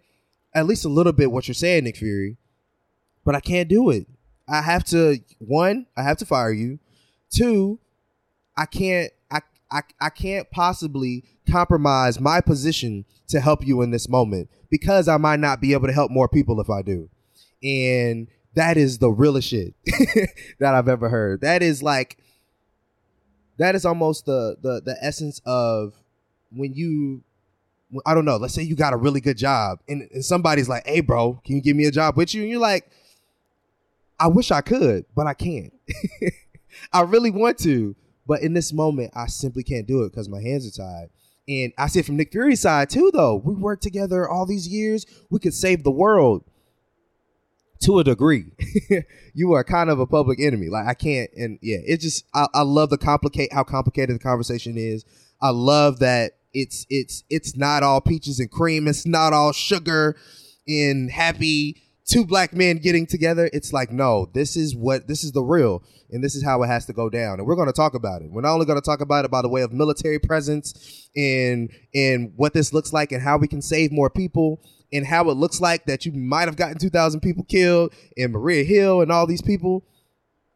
at 0.54 0.66
least 0.66 0.86
a 0.86 0.90
little 0.90 1.14
bit 1.14 1.32
what 1.32 1.48
you're 1.48 1.56
saying, 1.56 1.84
Nick 1.84 1.98
Fury, 1.98 2.38
but 3.24 3.36
I 3.36 3.40
can't 3.40 3.70
do 3.70 3.90
it. 3.90 4.08
I 4.48 4.62
have 4.62 4.84
to 4.86 5.20
one, 5.38 5.86
I 5.96 6.04
have 6.04 6.18
to 6.18 6.26
fire 6.26 6.52
you. 6.52 6.80
Two, 7.30 7.80
I 8.58 8.66
can't 8.66 9.12
I 9.32 9.42
I, 9.72 9.82
I 10.02 10.10
can't 10.10 10.50
possibly 10.52 11.24
compromise 11.50 12.20
my 12.20 12.42
position 12.42 13.06
to 13.28 13.40
help 13.40 13.66
you 13.66 13.82
in 13.82 13.92
this 13.92 14.10
moment 14.10 14.50
because 14.70 15.08
I 15.08 15.18
might 15.18 15.40
not 15.40 15.62
be 15.62 15.74
able 15.74 15.88
to 15.88 15.94
help 15.94 16.12
more 16.12 16.28
people 16.28 16.60
if 16.60 16.70
I 16.70 16.82
do. 16.82 17.10
And 17.64 18.28
that 18.56 18.78
is 18.78 18.98
the 18.98 19.10
realest 19.10 19.50
shit 19.50 19.74
that 20.60 20.74
I've 20.76 20.88
ever 20.88 21.10
heard. 21.10 21.42
That 21.42 21.62
is 21.62 21.84
like 21.84 22.18
that 23.58 23.76
is 23.76 23.86
almost 23.86 24.26
the 24.26 24.58
the 24.62 24.82
the 24.84 24.98
essence 25.02 25.42
of 25.46 25.94
when 26.52 26.74
you 26.74 27.24
I 28.06 28.14
don't 28.14 28.26
know, 28.26 28.38
let's 28.38 28.54
say 28.54 28.62
you 28.62 28.76
got 28.76 28.94
a 28.94 28.98
really 28.98 29.22
good 29.22 29.38
job 29.38 29.80
and, 29.88 30.08
and 30.12 30.26
somebody's 30.26 30.70
like, 30.70 30.88
"Hey 30.88 31.02
bro, 31.02 31.40
can 31.46 31.56
you 31.56 31.62
give 31.62 31.76
me 31.76 31.86
a 31.86 31.92
job 31.92 32.18
with 32.18 32.34
you?" 32.34 32.42
And 32.42 32.50
you're 32.50 32.60
like, 32.60 32.90
"I 34.20 34.28
wish 34.28 34.52
I 34.52 34.62
could, 34.62 35.06
but 35.16 35.28
I 35.28 35.34
can't." 35.34 35.74
I 36.94 37.02
really 37.02 37.32
want 37.32 37.58
to, 37.60 37.96
but 38.28 38.42
in 38.42 38.54
this 38.54 38.74
moment 38.74 39.12
I 39.16 39.28
simply 39.28 39.64
can't 39.64 39.88
do 39.88 40.04
it 40.04 40.14
cuz 40.14 40.30
my 40.30 40.42
hands 40.42 40.68
are 40.68 40.84
tied. 40.84 41.10
And 41.48 41.74
I 41.80 41.88
see 41.88 42.00
it 42.00 42.06
from 42.06 42.18
Nick 42.18 42.32
Fury's 42.32 42.62
side 42.62 42.90
too 42.90 43.12
though. 43.14 43.36
We 43.36 43.54
worked 43.54 43.84
together 43.84 44.30
all 44.30 44.46
these 44.46 44.68
years. 44.68 45.06
We 45.30 45.40
could 45.40 45.54
save 45.54 45.84
the 45.84 45.92
world 45.92 46.44
to 47.82 48.00
a 48.00 48.04
degree. 48.04 48.46
you 49.34 49.54
are 49.54 49.64
kind 49.64 49.90
of 49.90 50.00
a 50.00 50.06
public 50.06 50.40
enemy. 50.40 50.68
Like 50.70 50.88
I 50.88 50.94
can't, 50.94 51.30
and 51.36 51.60
yeah, 51.62 51.80
it 51.86 52.02
just 52.02 52.26
I, 52.34 52.48
I 52.54 52.62
love 52.62 52.90
the 52.90 52.98
complicate 52.98 53.54
how 53.54 53.64
complicated 53.64 54.16
the 54.16 54.24
conversation 54.24 54.78
is. 54.78 55.06
I 55.42 55.50
love 55.50 56.00
that 56.00 56.34
it's 56.54 56.86
it's 56.90 57.24
it's 57.30 57.56
not 57.56 57.84
all 57.84 58.02
peaches 58.02 58.40
and 58.40 58.50
cream. 58.50 58.88
It's 58.88 59.06
not 59.06 59.34
all 59.34 59.52
sugar 59.52 60.18
and 60.68 61.10
happy 61.10 61.82
two 62.06 62.26
black 62.26 62.54
men 62.54 62.78
getting 62.78 63.06
together. 63.06 63.50
It's 63.54 63.72
like 63.72 63.92
no, 63.92 64.30
this 64.34 64.58
is 64.58 64.76
what 64.76 65.08
this 65.08 65.24
is 65.24 65.32
the 65.32 65.44
real, 65.44 65.84
and 66.10 66.24
this 66.24 66.36
is 66.36 66.44
how 66.44 66.62
it 66.64 66.68
has 66.68 66.86
to 66.88 66.94
go 66.94 67.10
down. 67.10 67.40
And 67.40 67.48
we're 67.48 67.56
going 67.56 67.68
to 67.68 67.74
talk 67.74 67.94
about 67.94 68.22
it. 68.22 68.32
We're 68.32 68.42
not 68.42 68.54
only 68.54 68.66
going 68.66 68.82
to 68.82 68.86
talk 68.86 69.02
about 69.02 69.26
it 69.26 69.32
by 69.32 69.42
the 69.42 69.50
way 69.50 69.62
of 69.62 69.72
military 69.72 70.20
presence 70.20 71.08
and 71.16 71.72
and 71.94 72.34
what 72.36 72.54
this 72.54 72.74
looks 72.74 72.92
like 72.92 73.12
and 73.12 73.22
how 73.22 73.38
we 73.38 73.48
can 73.48 73.62
save 73.62 73.92
more 73.92 74.10
people 74.10 74.62
and 74.92 75.06
how 75.06 75.30
it 75.30 75.38
looks 75.38 75.62
like 75.62 75.86
that 75.86 76.06
you 76.06 76.12
might 76.12 76.48
have 76.48 76.56
gotten 76.56 76.78
2,000 76.78 77.20
people 77.22 77.44
killed 77.44 77.94
and 78.18 78.32
Maria 78.32 78.64
Hill 78.64 79.02
and 79.02 79.12
all 79.12 79.28
these 79.28 79.42
people. 79.42 79.84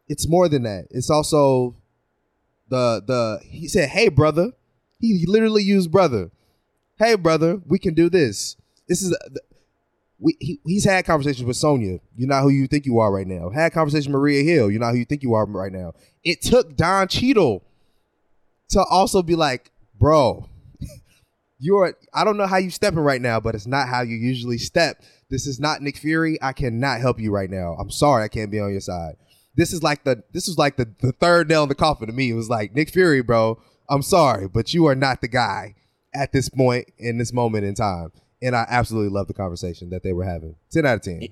It's 0.08 0.28
more 0.28 0.48
than 0.48 0.64
that. 0.64 0.86
It's 0.90 1.10
also 1.10 1.76
the 2.68 3.02
the 3.06 3.40
he 3.46 3.68
said, 3.68 3.88
"Hey 3.88 4.08
brother." 4.08 4.52
He 4.98 5.24
literally 5.26 5.62
used 5.62 5.90
brother. 5.90 6.30
"Hey 6.98 7.14
brother, 7.14 7.60
we 7.66 7.78
can 7.78 7.94
do 7.94 8.10
this." 8.10 8.56
This 8.88 9.02
is 9.02 9.16
we 10.18 10.36
he, 10.40 10.60
he's 10.66 10.84
had 10.84 11.04
conversations 11.06 11.46
with 11.46 11.56
Sonya. 11.56 12.00
You're 12.16 12.28
not 12.28 12.42
who 12.42 12.50
you 12.50 12.66
think 12.66 12.86
you 12.86 12.98
are 12.98 13.12
right 13.12 13.26
now. 13.26 13.50
Had 13.50 13.72
conversation 13.72 14.12
with 14.12 14.20
Maria 14.20 14.42
Hill. 14.42 14.70
You're 14.70 14.80
not 14.80 14.92
who 14.92 14.98
you 14.98 15.04
think 15.04 15.22
you 15.22 15.34
are 15.34 15.46
right 15.46 15.72
now. 15.72 15.92
It 16.22 16.42
took 16.42 16.76
Don 16.76 17.08
Cheadle 17.08 17.62
to 18.70 18.82
also 18.84 19.22
be 19.22 19.36
like, 19.36 19.70
"Bro, 19.98 20.48
you're 21.58 21.94
I 22.12 22.24
don't 22.24 22.36
know 22.36 22.46
how 22.46 22.56
you 22.56 22.70
stepping 22.70 23.00
right 23.00 23.20
now, 23.20 23.40
but 23.40 23.54
it's 23.54 23.66
not 23.66 23.88
how 23.88 24.02
you 24.02 24.16
usually 24.16 24.58
step. 24.58 25.02
This 25.30 25.46
is 25.46 25.58
not 25.58 25.82
Nick 25.82 25.96
Fury. 25.96 26.38
I 26.42 26.52
cannot 26.52 27.00
help 27.00 27.20
you 27.20 27.32
right 27.32 27.50
now. 27.50 27.76
I'm 27.80 27.90
sorry 27.90 28.24
I 28.24 28.28
can't 28.28 28.50
be 28.50 28.60
on 28.60 28.72
your 28.72 28.80
side. 28.80 29.14
This 29.56 29.72
is 29.72 29.82
like 29.82 30.04
the 30.04 30.22
this 30.32 30.46
was 30.46 30.58
like 30.58 30.76
the, 30.76 30.92
the 31.00 31.12
third 31.12 31.48
nail 31.48 31.62
in 31.62 31.68
the 31.68 31.74
coffin 31.74 32.08
to 32.08 32.12
me. 32.12 32.30
It 32.30 32.34
was 32.34 32.48
like 32.48 32.74
Nick 32.74 32.90
Fury, 32.90 33.22
bro. 33.22 33.60
I'm 33.88 34.02
sorry, 34.02 34.48
but 34.48 34.74
you 34.74 34.86
are 34.86 34.94
not 34.94 35.20
the 35.20 35.28
guy 35.28 35.74
at 36.14 36.32
this 36.32 36.48
point 36.48 36.90
in 36.98 37.18
this 37.18 37.32
moment 37.32 37.64
in 37.64 37.74
time. 37.74 38.12
And 38.42 38.54
I 38.54 38.66
absolutely 38.68 39.10
love 39.10 39.26
the 39.26 39.34
conversation 39.34 39.90
that 39.90 40.02
they 40.02 40.12
were 40.12 40.24
having. 40.24 40.56
Ten 40.70 40.86
out 40.86 40.96
of 40.96 41.02
ten 41.02 41.28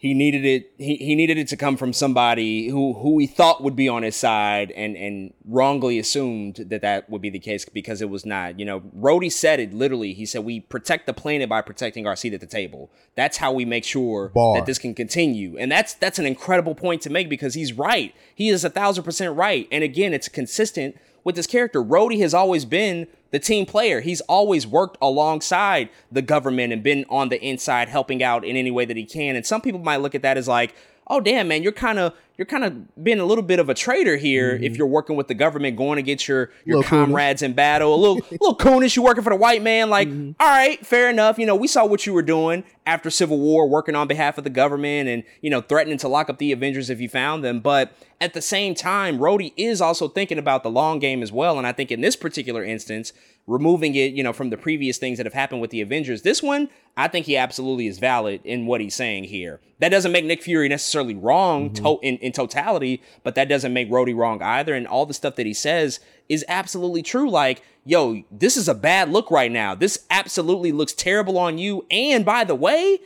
he 0.00 0.14
needed 0.14 0.46
it 0.46 0.72
he, 0.78 0.96
he 0.96 1.14
needed 1.14 1.36
it 1.36 1.46
to 1.46 1.58
come 1.58 1.76
from 1.76 1.92
somebody 1.92 2.68
who 2.68 2.94
who 2.94 3.18
he 3.18 3.26
thought 3.26 3.62
would 3.62 3.76
be 3.76 3.86
on 3.86 4.02
his 4.02 4.16
side 4.16 4.70
and 4.70 4.96
and 4.96 5.34
wrongly 5.44 5.98
assumed 5.98 6.56
that 6.56 6.80
that 6.80 7.10
would 7.10 7.20
be 7.20 7.28
the 7.28 7.38
case 7.38 7.66
because 7.66 8.00
it 8.00 8.08
was 8.08 8.24
not 8.24 8.58
you 8.58 8.64
know 8.64 8.80
Rhodey 8.98 9.30
said 9.30 9.60
it 9.60 9.74
literally. 9.74 10.14
He 10.14 10.24
said 10.24 10.42
we 10.42 10.60
protect 10.60 11.06
the 11.06 11.12
planet 11.12 11.50
by 11.50 11.60
protecting 11.60 12.06
our 12.06 12.16
seat 12.16 12.32
at 12.32 12.40
the 12.40 12.46
table. 12.46 12.90
That's 13.14 13.36
how 13.36 13.52
we 13.52 13.66
make 13.66 13.84
sure 13.84 14.30
Bar. 14.30 14.56
that 14.56 14.64
this 14.64 14.78
can 14.78 14.94
continue. 14.94 15.58
And 15.58 15.70
that's 15.70 15.92
that's 15.92 16.18
an 16.18 16.24
incredible 16.24 16.74
point 16.74 17.02
to 17.02 17.10
make 17.10 17.28
because 17.28 17.52
he's 17.52 17.74
right. 17.74 18.14
He 18.34 18.48
is 18.48 18.64
a 18.64 18.70
thousand 18.70 19.04
percent 19.04 19.36
right. 19.36 19.68
And 19.70 19.84
again 19.84 20.14
it's 20.14 20.30
consistent 20.30 20.96
with 21.24 21.36
this 21.36 21.46
character. 21.46 21.82
Rhodey 21.82 22.20
has 22.20 22.34
always 22.34 22.64
been 22.64 23.06
the 23.30 23.38
team 23.38 23.66
player. 23.66 24.00
He's 24.00 24.20
always 24.22 24.66
worked 24.66 24.98
alongside 25.00 25.88
the 26.10 26.22
government 26.22 26.72
and 26.72 26.82
been 26.82 27.04
on 27.08 27.28
the 27.28 27.40
inside 27.40 27.88
helping 27.88 28.22
out 28.22 28.44
in 28.44 28.56
any 28.56 28.70
way 28.70 28.84
that 28.84 28.96
he 28.96 29.04
can. 29.04 29.36
And 29.36 29.46
some 29.46 29.60
people 29.60 29.80
might 29.80 29.98
look 29.98 30.14
at 30.14 30.22
that 30.22 30.36
as 30.36 30.48
like, 30.48 30.74
oh 31.06 31.20
damn 31.20 31.48
man, 31.48 31.62
you're 31.62 31.72
kind 31.72 31.98
of 31.98 32.14
you're 32.40 32.46
kind 32.46 32.64
of 32.64 33.04
being 33.04 33.20
a 33.20 33.24
little 33.26 33.44
bit 33.44 33.58
of 33.58 33.68
a 33.68 33.74
traitor 33.74 34.16
here 34.16 34.54
mm-hmm. 34.54 34.64
if 34.64 34.78
you're 34.78 34.86
working 34.86 35.14
with 35.14 35.28
the 35.28 35.34
government, 35.34 35.76
going 35.76 35.98
against 35.98 36.26
your 36.26 36.50
your 36.64 36.82
comrades 36.82 37.42
coonish. 37.42 37.44
in 37.44 37.52
battle. 37.52 37.94
A 37.94 38.00
little 38.00 38.14
little 38.30 38.56
coonish, 38.56 38.96
you 38.96 39.02
working 39.02 39.22
for 39.22 39.28
the 39.28 39.36
white 39.36 39.62
man. 39.62 39.90
Like, 39.90 40.08
mm-hmm. 40.08 40.40
all 40.40 40.48
right, 40.48 40.84
fair 40.86 41.10
enough. 41.10 41.38
You 41.38 41.44
know, 41.44 41.54
we 41.54 41.68
saw 41.68 41.84
what 41.84 42.06
you 42.06 42.14
were 42.14 42.22
doing 42.22 42.64
after 42.86 43.10
Civil 43.10 43.38
War, 43.38 43.68
working 43.68 43.94
on 43.94 44.08
behalf 44.08 44.38
of 44.38 44.44
the 44.44 44.50
government 44.50 45.06
and 45.06 45.22
you 45.42 45.50
know 45.50 45.60
threatening 45.60 45.98
to 45.98 46.08
lock 46.08 46.30
up 46.30 46.38
the 46.38 46.50
Avengers 46.50 46.88
if 46.88 46.98
you 46.98 47.10
found 47.10 47.44
them. 47.44 47.60
But 47.60 47.92
at 48.22 48.32
the 48.32 48.40
same 48.40 48.74
time, 48.74 49.18
Rhodey 49.18 49.52
is 49.58 49.82
also 49.82 50.08
thinking 50.08 50.38
about 50.38 50.62
the 50.62 50.70
long 50.70 50.98
game 50.98 51.22
as 51.22 51.30
well. 51.30 51.58
And 51.58 51.66
I 51.66 51.72
think 51.72 51.92
in 51.92 52.00
this 52.00 52.16
particular 52.16 52.64
instance, 52.64 53.12
removing 53.50 53.96
it, 53.96 54.12
you 54.12 54.22
know, 54.22 54.32
from 54.32 54.50
the 54.50 54.56
previous 54.56 54.96
things 54.96 55.18
that 55.18 55.26
have 55.26 55.34
happened 55.34 55.60
with 55.60 55.70
the 55.70 55.80
Avengers, 55.80 56.22
this 56.22 56.40
one, 56.40 56.68
I 56.96 57.08
think 57.08 57.26
he 57.26 57.36
absolutely 57.36 57.88
is 57.88 57.98
valid 57.98 58.40
in 58.44 58.66
what 58.66 58.80
he's 58.80 58.94
saying 58.94 59.24
here. 59.24 59.60
That 59.80 59.88
doesn't 59.88 60.12
make 60.12 60.24
Nick 60.24 60.42
Fury 60.42 60.68
necessarily 60.68 61.14
wrong 61.14 61.70
mm-hmm. 61.70 61.84
to- 61.84 61.98
in, 62.02 62.16
in 62.18 62.32
totality, 62.32 63.02
but 63.24 63.34
that 63.34 63.48
doesn't 63.48 63.72
make 63.72 63.90
Rhodey 63.90 64.16
wrong 64.16 64.40
either. 64.40 64.72
And 64.74 64.86
all 64.86 65.04
the 65.04 65.14
stuff 65.14 65.34
that 65.34 65.46
he 65.46 65.54
says 65.54 65.98
is 66.28 66.44
absolutely 66.46 67.02
true. 67.02 67.28
Like, 67.28 67.62
yo, 67.84 68.22
this 68.30 68.56
is 68.56 68.68
a 68.68 68.74
bad 68.74 69.10
look 69.10 69.30
right 69.32 69.50
now. 69.50 69.74
This 69.74 70.06
absolutely 70.10 70.70
looks 70.70 70.92
terrible 70.92 71.36
on 71.36 71.58
you. 71.58 71.86
And 71.90 72.24
by 72.24 72.44
the 72.44 72.54
way, 72.54 73.00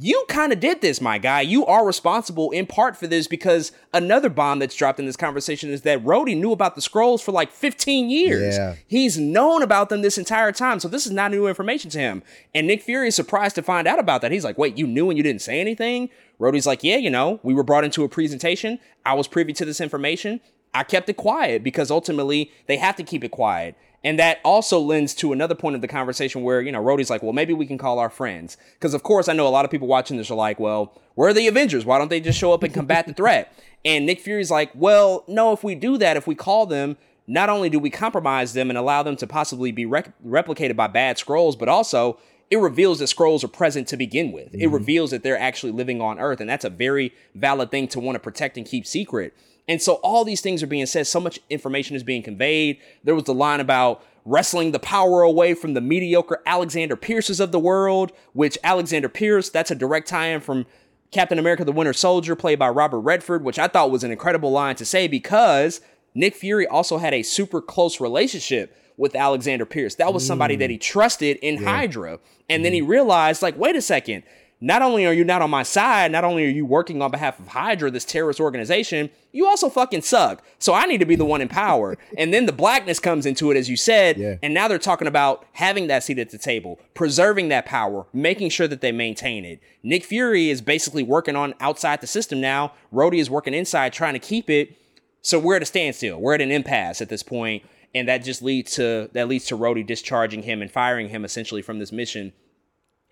you 0.00 0.24
kind 0.28 0.52
of 0.52 0.60
did 0.60 0.80
this, 0.80 1.00
my 1.00 1.18
guy. 1.18 1.40
You 1.40 1.66
are 1.66 1.84
responsible 1.84 2.52
in 2.52 2.66
part 2.66 2.96
for 2.96 3.08
this 3.08 3.26
because 3.26 3.72
another 3.92 4.28
bomb 4.28 4.60
that's 4.60 4.76
dropped 4.76 5.00
in 5.00 5.06
this 5.06 5.16
conversation 5.16 5.70
is 5.70 5.82
that 5.82 6.04
Rhodey 6.04 6.36
knew 6.36 6.52
about 6.52 6.76
the 6.76 6.80
Skrulls 6.80 7.20
for 7.20 7.32
like 7.32 7.50
15 7.50 8.08
years. 8.08 8.56
Yeah. 8.56 8.76
He's 8.86 9.18
known 9.18 9.62
about 9.62 9.88
them 9.88 10.02
this 10.02 10.16
entire 10.16 10.52
time. 10.52 10.78
So 10.78 10.86
this 10.86 11.04
is 11.04 11.12
not 11.12 11.32
new 11.32 11.48
information 11.48 11.90
to 11.90 11.98
him. 11.98 12.22
And 12.54 12.68
Nick 12.68 12.82
Fury 12.82 13.08
is 13.08 13.16
surprised 13.16 13.56
to 13.56 13.62
find 13.62 13.88
out 13.88 13.98
about 13.98 14.22
that. 14.22 14.30
He's 14.30 14.44
like, 14.44 14.56
wait, 14.56 14.78
you 14.78 14.86
knew 14.86 15.10
and 15.10 15.16
you 15.16 15.24
didn't 15.24 15.42
say 15.42 15.60
anything? 15.60 16.10
Rhodey's 16.38 16.66
like, 16.66 16.84
yeah, 16.84 16.96
you 16.96 17.10
know, 17.10 17.40
we 17.42 17.52
were 17.52 17.64
brought 17.64 17.82
into 17.82 18.04
a 18.04 18.08
presentation. 18.08 18.78
I 19.04 19.14
was 19.14 19.26
privy 19.26 19.52
to 19.54 19.64
this 19.64 19.80
information. 19.80 20.40
I 20.72 20.84
kept 20.84 21.08
it 21.08 21.16
quiet 21.16 21.64
because 21.64 21.90
ultimately 21.90 22.52
they 22.66 22.76
have 22.76 22.94
to 22.96 23.02
keep 23.02 23.24
it 23.24 23.30
quiet. 23.30 23.74
And 24.04 24.18
that 24.18 24.38
also 24.44 24.78
lends 24.78 25.12
to 25.16 25.32
another 25.32 25.54
point 25.54 25.74
of 25.74 25.80
the 25.82 25.88
conversation 25.88 26.42
where, 26.42 26.60
you 26.60 26.70
know, 26.70 26.82
Rhodey's 26.82 27.10
like, 27.10 27.22
well, 27.22 27.32
maybe 27.32 27.52
we 27.52 27.66
can 27.66 27.78
call 27.78 27.98
our 27.98 28.10
friends. 28.10 28.56
Because, 28.74 28.94
of 28.94 29.02
course, 29.02 29.28
I 29.28 29.32
know 29.32 29.46
a 29.46 29.50
lot 29.50 29.64
of 29.64 29.70
people 29.70 29.88
watching 29.88 30.16
this 30.16 30.30
are 30.30 30.36
like, 30.36 30.60
well, 30.60 30.92
where 31.14 31.30
are 31.30 31.34
the 31.34 31.48
Avengers? 31.48 31.84
Why 31.84 31.98
don't 31.98 32.08
they 32.08 32.20
just 32.20 32.38
show 32.38 32.52
up 32.52 32.62
and 32.62 32.72
combat 32.72 33.06
the 33.06 33.14
threat? 33.14 33.52
And 33.84 34.06
Nick 34.06 34.20
Fury's 34.20 34.50
like, 34.50 34.72
well, 34.74 35.22
no, 35.28 35.52
if 35.52 35.62
we 35.62 35.76
do 35.76 35.98
that, 35.98 36.16
if 36.16 36.26
we 36.26 36.34
call 36.34 36.66
them, 36.66 36.96
not 37.28 37.48
only 37.48 37.70
do 37.70 37.78
we 37.78 37.90
compromise 37.90 38.52
them 38.52 38.70
and 38.70 38.76
allow 38.76 39.04
them 39.04 39.14
to 39.16 39.26
possibly 39.26 39.70
be 39.70 39.86
rec- 39.86 40.12
replicated 40.26 40.74
by 40.74 40.88
bad 40.88 41.16
Skrulls, 41.16 41.56
but 41.56 41.68
also 41.68 42.18
it 42.50 42.56
reveals 42.56 42.98
that 42.98 43.04
Skrulls 43.06 43.44
are 43.44 43.48
present 43.48 43.86
to 43.88 43.96
begin 43.96 44.32
with. 44.32 44.48
Mm-hmm. 44.48 44.62
It 44.62 44.70
reveals 44.70 45.10
that 45.10 45.22
they're 45.22 45.38
actually 45.38 45.72
living 45.72 46.00
on 46.00 46.18
Earth. 46.18 46.40
And 46.40 46.48
that's 46.48 46.64
a 46.64 46.70
very 46.70 47.14
valid 47.34 47.70
thing 47.70 47.88
to 47.88 48.00
want 48.00 48.16
to 48.16 48.20
protect 48.20 48.56
and 48.56 48.66
keep 48.66 48.86
secret. 48.86 49.34
And 49.68 49.80
so 49.82 49.94
all 49.96 50.24
these 50.24 50.40
things 50.40 50.62
are 50.62 50.66
being 50.66 50.86
said. 50.86 51.06
So 51.06 51.20
much 51.20 51.38
information 51.50 51.94
is 51.94 52.02
being 52.02 52.22
conveyed. 52.22 52.80
There 53.04 53.14
was 53.14 53.24
the 53.24 53.34
line 53.34 53.60
about 53.60 54.02
wrestling 54.24 54.72
the 54.72 54.78
power 54.78 55.22
away 55.22 55.54
from 55.54 55.74
the 55.74 55.80
mediocre 55.80 56.42
Alexander 56.46 56.96
Pierces 56.96 57.40
of 57.40 57.52
the 57.52 57.58
world, 57.58 58.12
which 58.32 58.58
Alexander 58.64 59.08
Pierce, 59.08 59.50
that's 59.50 59.70
a 59.70 59.74
direct 59.74 60.08
tie 60.08 60.28
in 60.28 60.40
from 60.40 60.66
Captain 61.10 61.38
America 61.38 61.64
the 61.64 61.72
Winter 61.72 61.92
Soldier, 61.92 62.34
played 62.34 62.58
by 62.58 62.68
Robert 62.68 63.00
Redford, 63.00 63.44
which 63.44 63.58
I 63.58 63.68
thought 63.68 63.90
was 63.90 64.04
an 64.04 64.10
incredible 64.10 64.50
line 64.50 64.76
to 64.76 64.84
say 64.84 65.08
because 65.08 65.80
Nick 66.14 66.34
Fury 66.34 66.66
also 66.66 66.98
had 66.98 67.14
a 67.14 67.22
super 67.22 67.62
close 67.62 68.00
relationship 68.00 68.76
with 68.98 69.14
Alexander 69.14 69.64
Pierce. 69.64 69.94
That 69.94 70.12
was 70.12 70.26
somebody 70.26 70.56
mm. 70.56 70.58
that 70.58 70.70
he 70.70 70.76
trusted 70.76 71.36
in 71.38 71.62
yeah. 71.62 71.70
Hydra. 71.70 72.18
And 72.50 72.60
mm. 72.60 72.64
then 72.64 72.72
he 72.72 72.82
mm. 72.82 72.88
realized, 72.88 73.40
like, 73.42 73.56
wait 73.56 73.76
a 73.76 73.82
second, 73.82 74.24
not 74.60 74.82
only 74.82 75.06
are 75.06 75.12
you 75.12 75.24
not 75.24 75.40
on 75.40 75.50
my 75.50 75.62
side, 75.62 76.10
not 76.10 76.24
only 76.24 76.44
are 76.44 76.50
you 76.50 76.66
working 76.66 77.00
on 77.00 77.10
behalf 77.10 77.38
of 77.38 77.48
Hydra, 77.48 77.90
this 77.90 78.04
terrorist 78.04 78.40
organization, 78.40 79.08
you 79.30 79.46
also 79.46 79.68
fucking 79.68 80.02
suck. 80.02 80.42
So 80.58 80.74
I 80.74 80.86
need 80.86 80.98
to 80.98 81.06
be 81.06 81.14
the 81.14 81.24
one 81.24 81.40
in 81.40 81.48
power. 81.48 81.96
and 82.18 82.34
then 82.34 82.46
the 82.46 82.52
blackness 82.52 82.98
comes 82.98 83.24
into 83.24 83.50
it, 83.52 83.56
as 83.56 83.70
you 83.70 83.76
said. 83.76 84.16
Yeah. 84.16 84.36
And 84.42 84.54
now 84.54 84.66
they're 84.66 84.78
talking 84.78 85.06
about 85.06 85.46
having 85.52 85.86
that 85.86 86.02
seat 86.02 86.18
at 86.18 86.30
the 86.30 86.38
table, 86.38 86.80
preserving 86.94 87.50
that 87.50 87.66
power, 87.66 88.06
making 88.12 88.50
sure 88.50 88.66
that 88.66 88.80
they 88.80 88.90
maintain 88.90 89.44
it. 89.44 89.60
Nick 89.84 90.04
Fury 90.04 90.50
is 90.50 90.60
basically 90.60 91.04
working 91.04 91.36
on 91.36 91.54
outside 91.60 92.00
the 92.00 92.06
system 92.08 92.40
now. 92.40 92.72
Rhodey 92.92 93.18
is 93.18 93.30
working 93.30 93.54
inside, 93.54 93.92
trying 93.92 94.14
to 94.14 94.18
keep 94.18 94.50
it. 94.50 94.76
So 95.22 95.38
we're 95.38 95.56
at 95.56 95.62
a 95.62 95.66
standstill. 95.66 96.20
We're 96.20 96.34
at 96.34 96.40
an 96.40 96.50
impasse 96.50 97.00
at 97.00 97.08
this 97.08 97.22
point, 97.22 97.62
and 97.94 98.08
that 98.08 98.24
just 98.24 98.42
leads 98.42 98.72
to 98.76 99.10
that 99.12 99.28
leads 99.28 99.46
to 99.46 99.56
Rhodey 99.56 99.86
discharging 99.86 100.42
him 100.42 100.62
and 100.62 100.70
firing 100.70 101.08
him 101.08 101.24
essentially 101.24 101.60
from 101.60 101.78
this 101.78 101.92
mission 101.92 102.32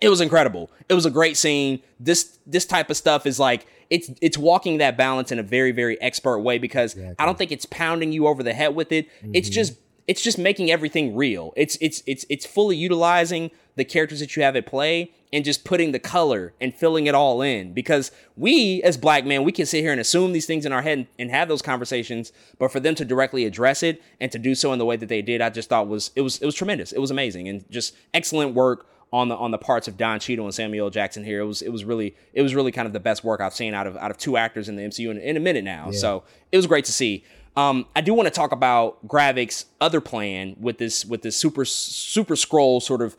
it 0.01 0.09
was 0.09 0.21
incredible. 0.21 0.71
It 0.89 0.95
was 0.95 1.07
a 1.07 1.11
great 1.11 1.37
scene. 1.37 1.83
This 1.99 2.39
this 2.47 2.67
type 2.67 2.91
of 2.91 2.97
stuff 2.97 3.27
is 3.27 3.39
like 3.39 3.67
it's 3.89 4.11
it's 4.21 4.37
walking 4.37 4.79
that 4.79 4.97
balance 4.97 5.33
in 5.33 5.39
a 5.39 5.43
very 5.43 5.73
very 5.73 6.01
expert 6.01 6.41
way 6.41 6.59
because 6.59 6.93
exactly. 6.93 7.17
I 7.19 7.27
don't 7.27 7.39
think 7.39 7.53
it's 7.53 7.67
pounding 7.67 8.13
you 8.13 8.27
over 8.27 8.43
the 8.43 8.53
head 8.53 8.75
with 8.75 8.93
it. 8.93 9.09
Mm-hmm. 9.09 9.33
It's 9.35 9.49
just 9.49 9.75
it's 10.07 10.23
just 10.23 10.39
making 10.39 10.71
everything 10.71 11.17
real. 11.17 11.53
It's 11.57 11.79
it's 11.81 12.03
it's 12.07 12.27
it's 12.29 12.45
fully 12.45 12.77
utilizing 12.77 13.51
the 13.77 13.85
characters 13.85 14.21
that 14.21 14.37
you 14.37 14.43
have 14.43 14.57
at 14.57 14.67
play 14.67 15.13
and 15.33 15.45
just 15.45 15.65
putting 15.65 15.93
the 15.93 15.99
color 15.99 16.55
and 16.61 16.75
filling 16.75 17.07
it 17.07 17.15
all 17.15 17.43
in 17.43 17.73
because 17.73 18.11
we 18.37 18.83
as 18.83 18.97
black 18.97 19.25
men 19.25 19.45
we 19.45 19.53
can 19.53 19.67
sit 19.67 19.81
here 19.83 19.93
and 19.93 20.01
assume 20.01 20.33
these 20.33 20.47
things 20.47 20.65
in 20.65 20.73
our 20.73 20.83
head 20.83 20.99
and, 20.99 21.07
and 21.19 21.31
have 21.31 21.49
those 21.49 21.61
conversations 21.61 22.33
but 22.59 22.73
for 22.73 22.81
them 22.81 22.95
to 22.95 23.05
directly 23.05 23.45
address 23.45 23.83
it 23.83 24.03
and 24.21 24.33
to 24.33 24.39
do 24.39 24.55
so 24.55 24.73
in 24.73 24.79
the 24.79 24.85
way 24.85 24.97
that 24.97 25.09
they 25.09 25.21
did 25.21 25.43
i 25.43 25.51
just 25.51 25.69
thought 25.69 25.89
was 25.89 26.11
it 26.17 26.23
was 26.23 26.39
it 26.39 26.47
was 26.47 26.55
tremendous 26.55 26.93
it 26.93 27.01
was 27.01 27.11
amazing 27.11 27.49
and 27.49 27.69
just 27.71 27.95
excellent 28.15 28.55
work 28.55 28.87
on 29.13 29.29
the 29.29 29.37
on 29.37 29.51
the 29.51 29.59
parts 29.59 29.89
of 29.89 29.97
Don 29.97 30.19
Cheadle 30.19 30.45
and 30.45 30.55
Samuel 30.55 30.91
Jackson 30.91 31.25
here. 31.25 31.41
It 31.41 31.47
was 31.47 31.63
it 31.63 31.71
was 31.71 31.85
really 31.85 32.15
it 32.33 32.43
was 32.43 32.55
really 32.55 32.73
kind 32.73 32.87
of 32.87 32.93
the 32.93 33.01
best 33.01 33.25
work 33.25 33.41
I've 33.41 33.55
seen 33.55 33.75
out 33.75 33.87
of 33.87 33.97
out 33.97 34.11
of 34.11 34.19
two 34.19 34.37
actors 34.37 34.69
in 34.69 34.77
the 34.77 34.83
MCU 34.83 35.11
in, 35.11 35.19
in 35.19 35.37
a 35.37 35.41
minute 35.41 35.65
now. 35.65 35.87
Yeah. 35.91 35.99
So 35.99 36.25
it 36.53 36.57
was 36.57 36.67
great 36.67 36.85
to 36.87 36.93
see. 36.93 37.25
Um, 37.57 37.87
I 37.97 38.03
do 38.03 38.13
want 38.13 38.27
to 38.27 38.35
talk 38.35 38.53
about 38.53 39.07
Gravik's 39.09 39.65
other 39.81 40.01
plan 40.01 40.57
with 40.61 40.79
this 40.79 41.05
with 41.05 41.23
this 41.23 41.37
super 41.37 41.65
super 41.65 42.35
Skrull 42.35 42.83
sort 42.83 43.01
of 43.01 43.17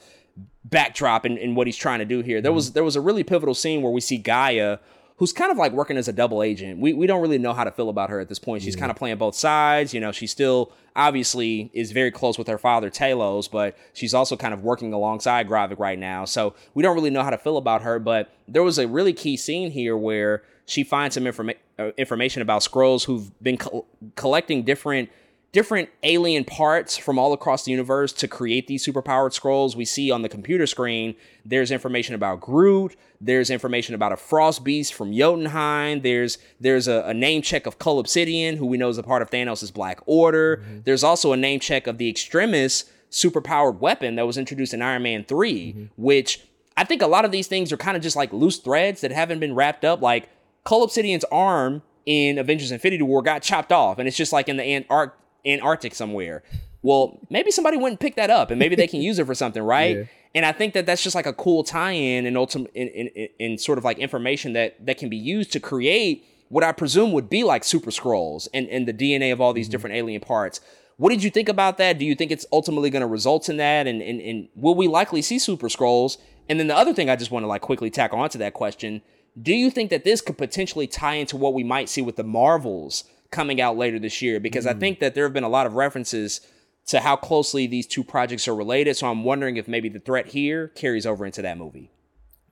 backdrop 0.64 1.26
and, 1.26 1.38
and 1.38 1.56
what 1.56 1.68
he's 1.68 1.78
trying 1.78 2.00
to 2.00 2.06
do 2.06 2.22
here. 2.22 2.42
There 2.42 2.52
mm-hmm. 2.52 2.56
was 2.56 2.74
there 2.74 2.84
was 2.84 2.96
a 2.96 3.02
really 3.02 3.24
pivotal 3.24 3.56
scene 3.56 3.82
where 3.82 3.92
we 3.92 4.02
see 4.02 4.18
Gaia 4.18 4.80
who's 5.18 5.34
kind 5.34 5.52
of 5.52 5.58
like 5.58 5.72
working 5.72 5.98
as 5.98 6.08
a 6.08 6.14
double 6.14 6.42
agent. 6.42 6.80
We, 6.80 6.94
we 6.94 7.08
don't 7.08 7.22
really 7.22 7.38
know 7.38 7.54
how 7.54 7.64
to 7.64 7.72
feel 7.72 7.90
about 7.90 8.10
her 8.10 8.20
at 8.20 8.30
this 8.30 8.40
point. 8.40 8.64
She's 8.64 8.76
yeah. 8.76 8.82
kind 8.82 8.92
of 8.92 8.98
playing 8.98 9.18
both 9.18 9.36
sides. 9.36 9.94
You 9.94 10.00
know, 10.00 10.12
she 10.12 10.28
still 10.28 10.72
obviously 10.96 11.70
is 11.74 11.92
very 11.92 12.12
close 12.12 12.38
with 12.38 12.48
her 12.48 12.58
father, 12.58 12.90
Talos, 12.90 13.50
but 13.50 13.76
she's 13.94 14.14
also 14.14 14.38
kind 14.38 14.54
of 14.54 14.64
working 14.64 14.94
alongside 14.94 15.48
Gravik 15.48 15.80
right 15.80 15.98
now. 15.98 16.26
So 16.26 16.54
we 16.74 16.84
don't 16.84 16.96
really 16.96 17.10
know 17.10 17.24
how 17.24 17.32
to 17.32 17.38
feel 17.38 17.58
about 17.58 17.82
her. 17.82 18.00
But 18.00 18.32
there 18.48 18.64
was 18.64 18.78
a 18.78 18.88
really 18.88 19.14
key 19.14 19.38
scene 19.38 19.72
here 19.72 19.98
where 19.98 20.44
she 20.66 20.84
finds 20.84 21.16
some 21.16 21.24
informa- 21.24 21.58
uh, 21.80 21.92
information 21.98 22.42
about 22.42 22.62
Skrulls 22.62 23.06
who've 23.06 23.32
been 23.42 23.58
co- 23.58 23.86
collecting 24.16 24.64
different– 24.64 25.10
different 25.58 25.90
alien 26.04 26.46
parts 26.46 26.98
from 26.98 27.18
all 27.18 27.34
across 27.34 27.66
the 27.66 27.72
universe 27.72 28.14
to 28.14 28.28
create 28.28 28.68
these 28.68 28.86
superpowered 28.86 29.34
Skrulls. 29.34 29.76
We 29.76 29.86
see 29.86 30.12
on 30.12 30.22
the 30.22 30.30
computer 30.30 30.68
screen, 30.68 31.16
there's 31.44 31.72
information 31.72 32.14
about 32.14 32.42
Groot, 32.42 32.96
there's 33.20 33.50
information 33.50 33.96
about 33.96 34.12
a 34.12 34.18
frost 34.18 34.64
beast 34.64 34.94
from 34.94 35.12
Jotunheim, 35.12 36.02
there's 36.02 36.38
there's 36.60 36.88
a, 36.88 37.02
a 37.08 37.14
name 37.16 37.42
check 37.42 37.66
of 37.66 37.80
Cull 37.80 37.98
Obsidian, 37.98 38.58
who 38.58 38.68
we 38.68 38.78
know 38.78 38.90
is 38.90 39.00
a 39.00 39.04
part 39.04 39.24
of 39.24 39.32
Thanos' 39.32 39.74
Black 39.74 40.00
Order. 40.06 40.58
Mm-hmm. 40.58 40.80
There's 40.84 41.04
also 41.04 41.34
a 41.34 41.38
name 41.38 41.60
check 41.60 41.88
of 41.88 41.98
the 41.98 42.08
Extremis 42.08 42.86
superpowered 43.10 43.80
weapon 43.80 44.14
that 44.18 44.28
was 44.28 44.38
introduced 44.38 44.76
in 44.76 44.84
Iron 44.84 45.02
Man 45.02 45.24
3, 45.24 45.74
mm-hmm. 45.74 45.86
which 45.98 46.46
I 46.78 46.84
think 46.84 47.02
a 47.02 47.08
lot 47.08 47.26
of 47.26 47.32
these 47.32 47.48
things 47.48 47.72
are 47.72 47.78
kind 47.78 47.98
of 47.98 48.04
just 48.04 48.16
like 48.16 48.32
loose 48.32 48.58
threads 48.60 49.02
that 49.02 49.12
haven't 49.12 49.40
been 49.40 49.56
wrapped 49.56 49.84
up. 49.84 50.04
Like 50.04 50.30
Cull 50.66 50.84
Obsidian's 50.84 51.26
arm 51.32 51.82
in 52.06 52.38
Avengers 52.38 52.72
Infinity 52.72 53.02
War 53.02 53.24
got 53.24 53.42
chopped 53.42 53.72
off, 53.72 53.98
and 53.98 54.08
it's 54.08 54.18
just 54.18 54.32
like 54.32 54.50
in 54.50 54.58
the 54.58 54.64
Antarctic 54.64 55.18
Antarctic 55.46 55.96
somewhere. 55.96 56.44
Well, 56.82 57.20
maybe 57.30 57.52
somebody 57.52 57.78
went 57.78 57.94
and 57.94 58.00
picked 58.00 58.18
that 58.18 58.30
up, 58.30 58.52
and 58.52 58.60
maybe 58.60 58.76
they 58.76 58.88
can 58.88 59.02
use 59.02 59.20
it 59.20 59.26
for 59.26 59.36
something, 59.36 59.64
right? 59.78 59.98
Yeah. 59.98 60.04
And 60.36 60.46
I 60.46 60.52
think 60.52 60.74
that 60.74 60.86
that's 60.86 61.04
just 61.04 61.16
like 61.16 61.26
a 61.26 61.34
cool 61.34 61.64
tie-in 61.64 62.26
and 62.26 62.38
ultimate 62.38 62.72
in, 62.76 62.88
in, 62.90 63.30
in, 63.40 63.58
sort 63.58 63.78
of 63.78 63.84
like 63.84 63.98
information 63.98 64.54
that 64.54 64.86
that 64.86 64.98
can 64.98 65.10
be 65.10 65.18
used 65.18 65.52
to 65.54 65.60
create 65.60 66.26
what 66.50 66.64
I 66.64 66.72
presume 66.72 67.12
would 67.14 67.30
be 67.30 67.44
like 67.44 67.64
super 67.64 67.92
Skrulls 67.92 68.48
and, 68.54 68.68
and 68.70 68.88
the 68.88 68.94
DNA 68.94 69.34
of 69.34 69.42
all 69.42 69.54
these 69.54 69.66
mm-hmm. 69.66 69.72
different 69.72 69.96
alien 69.96 70.22
parts. 70.22 70.62
What 70.98 71.10
did 71.10 71.24
you 71.24 71.30
think 71.30 71.50
about 71.50 71.78
that? 71.78 71.98
Do 71.98 72.06
you 72.06 72.16
think 72.16 72.32
it's 72.32 72.46
ultimately 72.52 72.90
going 72.90 73.02
to 73.02 73.08
result 73.08 73.50
in 73.50 73.58
that? 73.58 73.88
And, 73.88 74.02
and, 74.02 74.22
and 74.22 74.48
will 74.56 74.76
we 74.76 74.88
likely 74.88 75.22
see 75.22 75.40
super 75.40 75.68
Skrulls? 75.68 76.18
And 76.50 76.60
then 76.60 76.68
the 76.68 76.76
other 76.78 76.94
thing 76.94 77.10
I 77.10 77.16
just 77.16 77.32
want 77.32 77.44
to 77.44 77.48
like 77.48 77.62
quickly 77.62 77.90
tack 77.90 78.14
onto 78.14 78.38
that 78.40 78.54
question. 78.54 79.02
Do 79.40 79.54
you 79.54 79.70
think 79.70 79.92
that 79.92 80.04
this 80.04 80.22
could 80.22 80.38
potentially 80.38 80.88
tie 80.88 81.16
into 81.16 81.38
what 81.38 81.54
we 81.54 81.64
might 81.64 81.90
see 81.90 82.02
with 82.02 82.16
the 82.16 82.24
Marvels 82.24 83.04
coming 83.32 83.62
out 83.62 83.78
later 83.78 84.00
this 84.00 84.22
year 84.22 84.40
because 84.40 84.66
mm. 84.66 84.70
I 84.70 84.74
think 84.74 85.00
that 85.00 85.16
there 85.16 85.26
have 85.26 85.34
been 85.34 85.44
a 85.44 85.50
lot 85.50 85.66
of 85.66 85.74
references 85.74 86.42
to 86.88 87.00
how 87.00 87.16
closely 87.16 87.68
these 87.68 87.86
two 87.86 88.04
projects 88.04 88.48
are 88.48 88.56
related. 88.56 88.96
So 88.96 89.08
I'm 89.08 89.24
wondering 89.24 89.58
if 89.58 89.68
maybe 89.68 89.90
the 89.90 90.00
threat 90.00 90.28
here 90.28 90.70
carries 90.70 91.06
over 91.06 91.26
into 91.26 91.42
that 91.42 91.58
movie. 91.58 91.92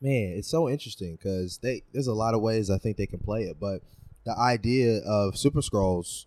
Man, 0.01 0.33
it's 0.37 0.49
so 0.49 0.69
interesting 0.69 1.15
because 1.15 1.59
they 1.59 1.83
there's 1.93 2.07
a 2.07 2.13
lot 2.13 2.33
of 2.33 2.41
ways 2.41 2.69
I 2.69 2.77
think 2.77 2.97
they 2.97 3.07
can 3.07 3.19
play 3.19 3.43
it, 3.43 3.57
but 3.59 3.81
the 4.25 4.37
idea 4.37 4.99
of 5.05 5.37
Super 5.37 5.61
Skrulls 5.61 6.25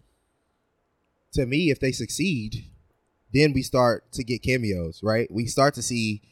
to 1.32 1.46
me, 1.46 1.70
if 1.70 1.80
they 1.80 1.92
succeed, 1.92 2.64
then 3.32 3.52
we 3.52 3.62
start 3.62 4.10
to 4.12 4.24
get 4.24 4.42
cameos, 4.42 5.00
right? 5.02 5.28
We 5.30 5.46
start 5.46 5.74
to 5.74 5.82
see 5.82 6.22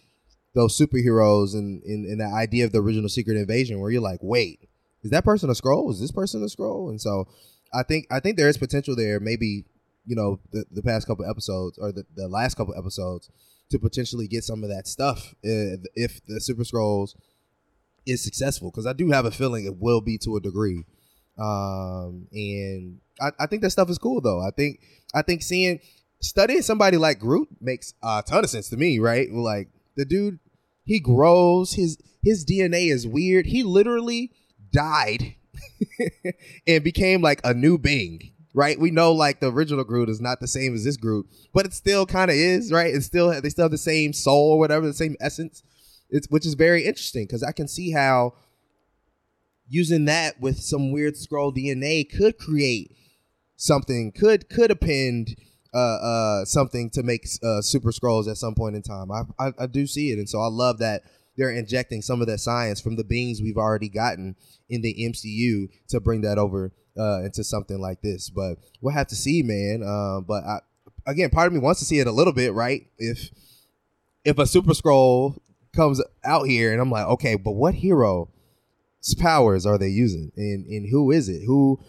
those 0.55 0.79
superheroes 0.79 1.55
and 1.55 1.83
in, 1.85 2.07
in, 2.07 2.19
the 2.19 2.27
idea 2.27 2.65
of 2.65 2.73
the 2.73 2.81
original 2.81 3.11
Secret 3.11 3.37
Invasion, 3.37 3.79
where 3.79 3.91
you're 3.91 4.01
like, 4.01 4.21
wait, 4.23 4.69
is 5.03 5.11
that 5.11 5.25
person 5.25 5.51
a 5.51 5.53
Skrull? 5.53 5.91
Is 5.91 6.01
this 6.01 6.11
person 6.11 6.43
a 6.43 6.47
Skrull? 6.47 6.89
And 6.89 7.01
so 7.01 7.29
I 7.77 7.83
think 7.83 8.07
I 8.11 8.21
think 8.21 8.37
there 8.37 8.49
is 8.49 8.57
potential 8.57 8.97
there. 8.97 9.21
Maybe 9.21 9.65
you 10.07 10.17
know 10.17 10.41
the, 10.53 10.65
the 10.71 10.83
past 10.83 11.07
couple 11.07 11.29
episodes 11.29 11.79
or 11.79 11.93
the, 11.93 12.05
the 12.15 12.29
last 12.29 12.57
couple 12.57 12.75
episodes 12.77 13.31
to 13.71 13.79
potentially 13.79 14.29
get 14.29 14.45
some 14.45 14.63
of 14.63 14.71
that 14.71 14.87
stuff 14.87 15.35
if, 15.43 15.81
if 15.95 16.25
the 16.27 16.41
Super 16.41 16.63
Skrulls 16.63 17.15
is 18.07 18.23
successful 18.23 18.71
because 18.71 18.87
I 18.87 18.93
do 18.93 19.11
have 19.11 19.25
a 19.25 19.31
feeling 19.31 19.67
it 19.67 19.79
will 19.79 20.01
be 20.01 20.19
to 20.19 20.37
a 20.37 20.41
degree. 20.41 20.85
Um, 21.39 22.29
and 22.33 23.01
I, 23.21 23.31
I 23.41 23.47
think 23.47 23.63
that 23.63 23.71
stuff 23.71 23.91
is 23.91 23.99
cool 23.99 24.21
though. 24.21 24.41
I 24.41 24.51
think 24.51 24.81
I 25.15 25.23
think 25.23 25.43
seeing 25.43 25.81
studying 26.21 26.63
somebody 26.63 26.97
like 26.97 27.19
Groot 27.19 27.49
makes 27.61 27.95
a 28.03 28.23
ton 28.27 28.45
of 28.45 28.51
sense 28.51 28.69
to 28.71 28.77
me, 28.77 28.99
right? 28.99 29.31
Like 29.31 29.69
the 29.97 30.05
dude, 30.05 30.39
he 30.85 31.01
grows 31.01 31.75
his 31.75 31.99
his 32.23 32.47
DNA 32.47 32.91
is 32.93 33.07
weird. 33.07 33.47
He 33.47 33.63
literally 33.63 34.33
died 34.73 35.35
and 36.67 36.85
became 36.85 37.23
like 37.23 37.41
a 37.45 37.55
new 37.55 37.79
being, 37.79 38.33
right? 38.55 38.79
We 38.79 38.91
know 38.91 39.13
like 39.13 39.41
the 39.41 39.51
original 39.51 39.85
Groot 39.85 40.09
is 40.09 40.21
not 40.21 40.41
the 40.41 40.49
same 40.49 40.75
as 40.75 40.85
this 40.85 40.97
Groot, 40.97 41.27
but 41.53 41.67
it 41.67 41.75
still 41.75 42.07
kind 42.07 42.31
of 42.31 42.37
is, 42.37 42.73
right? 42.73 42.95
It's 42.95 43.07
still 43.07 43.41
they 43.41 43.51
still 43.51 43.65
have 43.65 43.71
the 43.71 43.79
same 43.79 44.13
soul 44.13 44.53
or 44.53 44.59
whatever, 44.59 44.87
the 44.87 44.95
same 44.95 45.17
essence. 45.21 45.63
It's 46.09 46.29
which 46.31 46.47
is 46.47 46.55
very 46.55 46.85
interesting 46.85 47.25
because 47.25 47.43
I 47.43 47.53
can 47.53 47.69
see 47.69 47.93
how 47.93 48.35
using 49.69 50.05
that 50.05 50.41
with 50.41 50.61
some 50.61 50.93
weird 50.93 51.15
Skrull 51.15 51.55
DNA 51.55 52.09
could 52.09 52.39
create 52.39 52.97
something, 53.57 54.13
could 54.13 54.49
could 54.49 54.71
append 54.71 55.37
uh, 55.75 55.79
uh, 55.79 56.45
something 56.45 56.91
to 56.91 57.03
make 57.03 57.27
uh, 57.43 57.61
Super 57.61 57.91
Skrulls 57.91 58.29
at 58.29 58.37
some 58.37 58.55
point 58.55 58.77
in 58.77 58.83
time. 58.83 59.11
I, 59.11 59.23
I, 59.39 59.53
I 59.59 59.67
do 59.67 59.87
see 59.87 60.11
it, 60.11 60.19
and 60.19 60.29
so 60.29 60.41
I 60.41 60.47
love 60.47 60.79
that 60.79 61.03
they're 61.37 61.51
injecting 61.51 62.03
some 62.03 62.21
of 62.21 62.27
that 62.27 62.39
science 62.39 62.81
from 62.81 62.97
the 62.97 63.05
beings 63.05 63.41
we've 63.41 63.57
already 63.57 63.89
gotten 63.89 64.37
in 64.69 64.83
the 64.83 64.95
MCU 64.95 65.69
to 65.89 66.01
bring 66.01 66.23
that 66.23 66.39
over 66.39 66.73
uh, 66.99 67.23
into 67.23 67.45
something 67.45 67.79
like 67.79 68.01
this. 68.03 68.31
But 68.31 68.59
we'll 68.81 68.95
have 68.95 69.09
to 69.09 69.17
see, 69.17 69.43
man. 69.43 69.83
Uh, 69.83 70.21
but 70.21 70.45
I, 70.45 70.61
again, 71.07 71.31
part 71.31 71.47
of 71.47 71.53
me 71.53 71.59
wants 71.59 71.81
to 71.81 71.87
see 71.87 71.99
it 71.99 72.07
a 72.07 72.13
little 72.13 72.33
bit, 72.33 72.53
right? 72.53 72.87
If 72.99 73.31
if 74.25 74.39
a 74.39 74.47
Super 74.47 74.73
Skrull 74.73 75.39
comes 75.75 76.03
out 76.25 76.45
here, 76.45 76.73
and 76.73 76.81
I'm 76.81 76.91
like, 76.91 77.07
okay, 77.07 77.37
but 77.37 77.53
what 77.53 77.75
hero's 77.75 78.29
powers 79.19 79.67
are 79.67 79.79
they 79.79 79.89
using, 79.89 80.33
and 80.37 80.67
and 80.67 80.89
who 80.91 81.11
is 81.13 81.29
it? 81.29 81.43
Who 81.47 81.81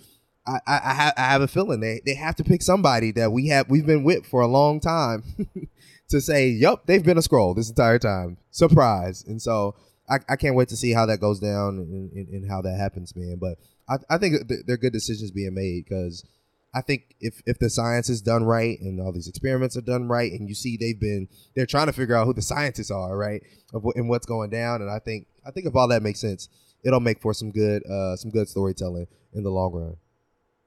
I, 0.48 0.60
I, 0.66 1.14
I, 1.18 1.22
have, 1.24 1.42
a 1.42 1.48
feeling 1.48 1.82
they, 1.82 2.02
they 2.06 2.14
have 2.14 2.38
to 2.38 2.44
pick 2.44 2.62
somebody 2.62 3.12
that 3.14 3.34
we 3.34 3.50
have 3.50 3.70
we've 3.70 3.86
been 3.86 4.06
with 4.06 4.26
for 4.26 4.40
a 4.40 4.48
long 4.48 4.80
time 4.80 5.24
to 6.10 6.22
say, 6.22 6.50
"Yup, 6.50 6.86
they've 6.86 7.04
been 7.04 7.18
a 7.18 7.22
Skrull 7.22 7.56
this 7.56 7.70
entire 7.70 8.00
time." 8.00 8.38
Surprise! 8.52 9.24
And 9.28 9.42
so 9.42 9.76
I, 10.10 10.18
I 10.30 10.36
can't 10.36 10.56
wait 10.56 10.70
to 10.70 10.78
see 10.78 10.94
how 10.94 11.06
that 11.08 11.20
goes 11.20 11.40
down 11.40 11.78
and, 11.78 12.12
and, 12.12 12.28
and 12.30 12.50
how 12.50 12.62
that 12.62 12.78
happens, 12.78 13.16
man. 13.16 13.38
But 13.40 13.58
I, 13.90 14.16
I 14.16 14.18
think 14.18 14.36
they're 14.66 14.78
good 14.78 14.94
decisions 14.94 15.32
being 15.32 15.54
made 15.54 15.86
because 15.86 16.26
I 16.74 16.82
think 16.82 17.16
if 17.20 17.42
if 17.46 17.60
the 17.60 17.70
science 17.70 18.10
is 18.10 18.22
done 18.22 18.44
right 18.44 18.80
and 18.80 19.02
all 19.02 19.12
these 19.12 19.28
experiments 19.28 19.76
are 19.78 19.82
done 19.82 20.08
right, 20.08 20.32
and 20.32 20.48
you 20.48 20.56
see 20.56 20.78
they've 20.78 21.00
been 21.00 21.28
they're 21.56 21.66
trying 21.66 21.88
to 21.88 21.94
figure 21.94 22.16
out 22.16 22.26
who 22.26 22.34
the 22.34 22.42
scientists 22.42 22.92
are, 22.92 23.18
right, 23.18 23.42
and 23.74 24.10
what's 24.10 24.26
going 24.26 24.50
down, 24.50 24.82
and 24.82 24.90
I 24.90 25.00
think 25.00 25.28
I 25.46 25.52
think 25.52 25.66
if 25.66 25.76
all 25.76 25.88
that 25.88 26.04
makes 26.04 26.20
sense, 26.20 26.50
it'll 26.84 27.00
make 27.00 27.22
for 27.22 27.34
some 27.34 27.52
good 27.52 27.86
uh, 27.86 28.16
some 28.16 28.32
good 28.32 28.48
storytelling 28.48 29.08
in 29.34 29.44
the 29.44 29.50
long 29.50 29.74
run. 29.74 29.96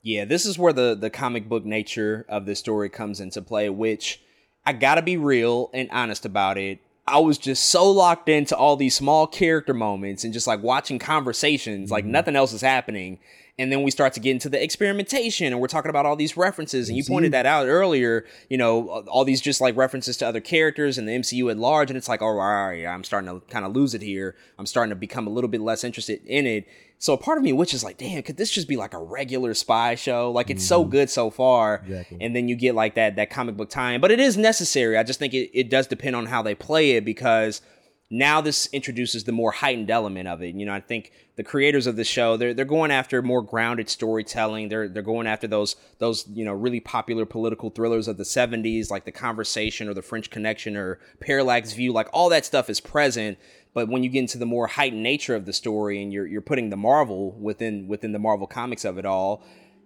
Yeah, 0.03 0.25
this 0.25 0.47
is 0.47 0.59
where 0.59 0.73
the 0.73 0.97
the 0.99 1.11
comic 1.11 1.49
book 1.49 1.65
nature 1.65 2.25
of 2.29 2.47
this 2.47 2.59
story 2.59 2.89
comes 2.89 3.21
into 3.21 3.43
play, 3.43 3.69
which 3.69 4.21
I 4.65 4.73
gotta 4.73 5.03
be 5.03 5.17
real 5.17 5.71
and 5.73 5.89
honest 5.91 6.25
about 6.25 6.59
it. 6.59 6.79
I 7.07 7.19
was 7.19 7.39
just 7.39 7.67
so 7.67 7.91
locked 7.91 8.29
into 8.29 8.57
all 8.57 8.77
these 8.77 8.95
small 8.95 9.27
character 9.27 9.75
moments 9.75 10.23
and 10.23 10.33
just 10.33 10.47
like 10.47 10.63
watching 10.63 10.99
conversations, 10.99 11.87
mm-hmm. 11.87 11.93
like 11.93 12.05
nothing 12.05 12.37
else 12.37 12.53
is 12.53 12.61
happening. 12.61 13.19
And 13.61 13.71
then 13.71 13.83
we 13.83 13.91
start 13.91 14.15
to 14.15 14.21
get 14.21 14.31
into 14.31 14.49
the 14.49 14.63
experimentation 14.63 15.49
and 15.49 15.61
we're 15.61 15.69
talking 15.69 15.91
about 15.91 16.07
all 16.07 16.17
these 16.17 16.35
references. 16.35 16.89
And 16.89 16.97
you 16.97 17.05
pointed 17.05 17.33
that 17.33 17.45
out 17.45 17.67
earlier, 17.67 18.25
you 18.49 18.57
know, 18.57 18.89
all 19.07 19.25
these 19.25 19.41
just 19.41 19.61
like 19.61 19.77
references 19.77 20.17
to 20.17 20.27
other 20.27 20.41
characters 20.41 20.97
and 20.97 21.07
the 21.07 21.13
MCU 21.13 21.51
at 21.51 21.59
large. 21.59 21.91
And 21.91 21.97
it's 21.99 22.09
like, 22.09 22.23
oh, 22.23 22.27
all 22.27 22.37
right, 22.37 22.87
I'm 22.87 23.05
starting 23.05 23.29
to 23.29 23.47
kind 23.53 23.67
of 23.67 23.75
lose 23.75 23.93
it 23.93 24.01
here. 24.01 24.35
I'm 24.59 24.65
starting 24.65 24.89
to 24.89 24.97
become 24.97 25.27
a 25.27 25.31
little 25.31 25.49
bit 25.49 25.61
less 25.61 25.85
interested 25.85 26.25
in 26.25 26.47
it. 26.47 26.67
So 26.99 27.13
a 27.13 27.19
part 27.19 27.37
of 27.37 27.45
me, 27.45 27.53
which 27.53 27.75
is 27.75 27.85
like, 27.85 27.99
damn, 27.99 28.23
could 28.23 28.39
this 28.39 28.51
just 28.51 28.67
be 28.67 28.77
like 28.77 28.95
a 28.95 28.99
regular 28.99 29.53
spy 29.53 29.95
show? 29.95 30.31
Like 30.31 30.49
it's 30.49 30.63
mm-hmm. 30.63 30.69
so 30.69 30.85
good 30.85 31.09
so 31.09 31.31
far, 31.31 31.77
exactly. 31.77 32.19
and 32.21 32.37
then 32.37 32.47
you 32.47 32.57
get 32.57 32.75
like 32.75 32.95
that 32.97 33.17
that 33.17 33.31
comic 33.31 33.57
book 33.57 33.71
time. 33.71 34.03
But 34.03 34.11
it 34.11 34.21
is 34.21 34.37
necessary. 34.37 34.99
I 34.99 35.03
just 35.03 35.19
think 35.19 35.33
it, 35.33 35.51
it 35.59 35.71
does 35.71 35.87
depend 35.87 36.15
on 36.15 36.27
how 36.27 36.43
they 36.43 36.55
play 36.55 36.93
it 36.93 37.07
because 37.07 37.63
now 38.11 38.41
this 38.41 38.69
introduces 38.73 39.25
the 39.25 39.33
more 39.33 39.53
heightened 39.53 39.91
element 39.91 40.27
of 40.27 40.43
it. 40.43 40.55
You 40.57 40.67
know, 40.67 40.75
I 40.75 40.81
think 40.81 41.13
the 41.37 41.45
creators 41.45 41.87
of 41.87 41.97
the 41.97 42.05
show 42.05 42.37
they're 42.37 42.53
they're 42.53 42.65
going 42.65 42.91
after 42.91 43.23
more 43.23 43.43
grounded 43.43 43.89
storytelling. 43.89 44.69
They're 44.69 44.89
they're 44.89 45.03
going 45.03 45.27
after 45.27 45.47
those 45.47 45.77
those 45.99 46.27
you 46.29 46.45
know 46.45 46.53
really 46.53 46.81
popular 46.81 47.25
political 47.25 47.71
thrillers 47.71 48.09
of 48.09 48.17
the 48.17 48.25
'70s, 48.25 48.91
like 48.91 49.05
The 49.05 49.13
Conversation 49.13 49.89
or 49.89 49.95
The 49.95 50.03
French 50.03 50.31
Connection 50.31 50.77
or 50.77 50.99
Parallax 51.21 51.73
View. 51.73 51.93
Like 51.93 52.09
all 52.13 52.29
that 52.31 52.45
stuff 52.45 52.69
is 52.69 52.81
present 52.81 53.39
but 53.73 53.89
when 53.89 54.03
you 54.03 54.11
get 54.11 54.21
into 54.21 54.39
the 54.39 54.47
more 54.47 54.67
heightened 54.67 55.03
nature 55.03 55.35
of 55.35 55.47
the 55.47 55.53
story 55.53 56.03
and 56.03 56.13
you're 56.13 56.27
you're 56.27 56.41
putting 56.41 56.71
the 56.71 56.77
Marvel 56.77 57.33
within 57.33 57.87
within 57.87 58.13
the 58.13 58.19
Marvel 58.19 58.47
comics 58.47 58.85
of 58.85 58.99
it 58.99 59.07
all, 59.07 59.45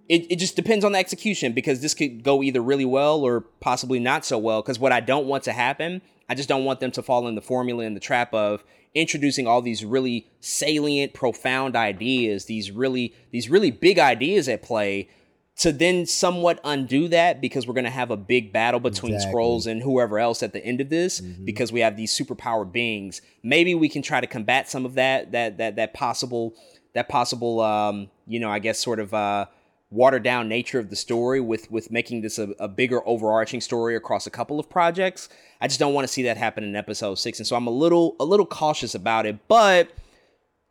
it, 0.09 0.30
it 0.30 0.38
just 0.38 0.56
depends 0.56 0.84
on 0.84 0.92
the 0.92 0.98
execution 0.98 1.52
because 1.52 1.80
this 1.80 1.94
could 1.94 2.22
go 2.22 2.42
either 2.42 2.62
really 2.62 2.84
well 2.84 3.20
or 3.20 3.42
possibly 3.60 3.98
not 3.98 4.24
so 4.24 4.38
well. 4.38 4.62
Because 4.62 4.78
what 4.78 4.92
I 4.92 5.01
don't 5.01 5.26
want 5.26 5.44
to 5.44 5.52
happen, 5.52 6.01
I 6.28 6.34
just 6.34 6.48
don't 6.48 6.64
want 6.64 6.80
them 6.80 6.90
to 6.92 7.02
fall 7.02 7.28
in 7.28 7.34
the 7.34 7.42
formula 7.42 7.84
and 7.84 7.94
the 7.94 8.01
trap 8.01 8.32
of 8.32 8.64
introducing 8.94 9.46
all 9.46 9.60
these 9.60 9.84
really 9.84 10.26
salient, 10.40 11.12
profound 11.14 11.76
ideas, 11.76 12.46
these 12.46 12.70
really 12.70 13.14
these 13.30 13.51
really 13.51 13.70
big 13.70 13.98
ideas 13.98 14.48
at 14.48 14.62
play 14.62 15.09
to 15.56 15.70
then 15.70 16.05
somewhat 16.05 16.59
undo 16.64 17.06
that 17.09 17.40
because 17.40 17.66
we're 17.66 17.74
going 17.74 17.84
to 17.84 17.90
have 17.90 18.10
a 18.10 18.16
big 18.16 18.52
battle 18.52 18.80
between 18.80 19.14
exactly. 19.14 19.40
Skrulls 19.40 19.66
and 19.66 19.82
whoever 19.82 20.18
else 20.18 20.42
at 20.42 20.52
the 20.52 20.64
end 20.64 20.80
of 20.80 20.88
this 20.88 21.20
mm-hmm. 21.20 21.44
because 21.44 21.70
we 21.70 21.80
have 21.80 21.96
these 21.96 22.12
superpowered 22.16 22.72
beings 22.72 23.22
maybe 23.42 23.74
we 23.74 23.88
can 23.88 24.02
try 24.02 24.20
to 24.20 24.26
combat 24.26 24.68
some 24.68 24.84
of 24.84 24.94
that 24.94 25.32
that 25.32 25.59
that 25.59 25.76
that 25.76 25.94
possible 25.94 26.55
that 26.94 27.09
possible 27.09 27.60
um 27.60 28.09
you 28.26 28.40
know 28.40 28.51
i 28.51 28.59
guess 28.59 28.78
sort 28.78 28.98
of 28.98 29.14
uh 29.14 29.46
watered 29.90 30.23
down 30.23 30.48
nature 30.48 30.78
of 30.78 30.90
the 30.90 30.97
story 30.97 31.40
with 31.40 31.70
with 31.70 31.90
making 31.90 32.23
this 32.23 32.39
a, 32.39 32.51
a 32.59 32.69
bigger 32.69 33.06
overarching 33.06 33.61
story 33.61 33.97
across 33.97 34.27
a 34.27 34.31
couple 34.31 34.59
of 34.59 34.69
projects. 34.69 35.28
I 35.61 35.69
just 35.69 35.81
don't 35.81 35.94
want 35.94 36.06
to 36.06 36.12
see 36.12 36.23
that 36.24 36.36
happen 36.36 36.65
in 36.65 36.77
episode 36.77 37.15
six 37.15 37.39
and 37.39 37.47
so 37.47 37.56
i'm 37.56 37.66
a 37.66 37.70
little 37.70 38.16
a 38.20 38.24
little 38.24 38.47
cautious 38.47 38.94
about 38.94 39.24
it 39.24 39.39
but 39.48 39.90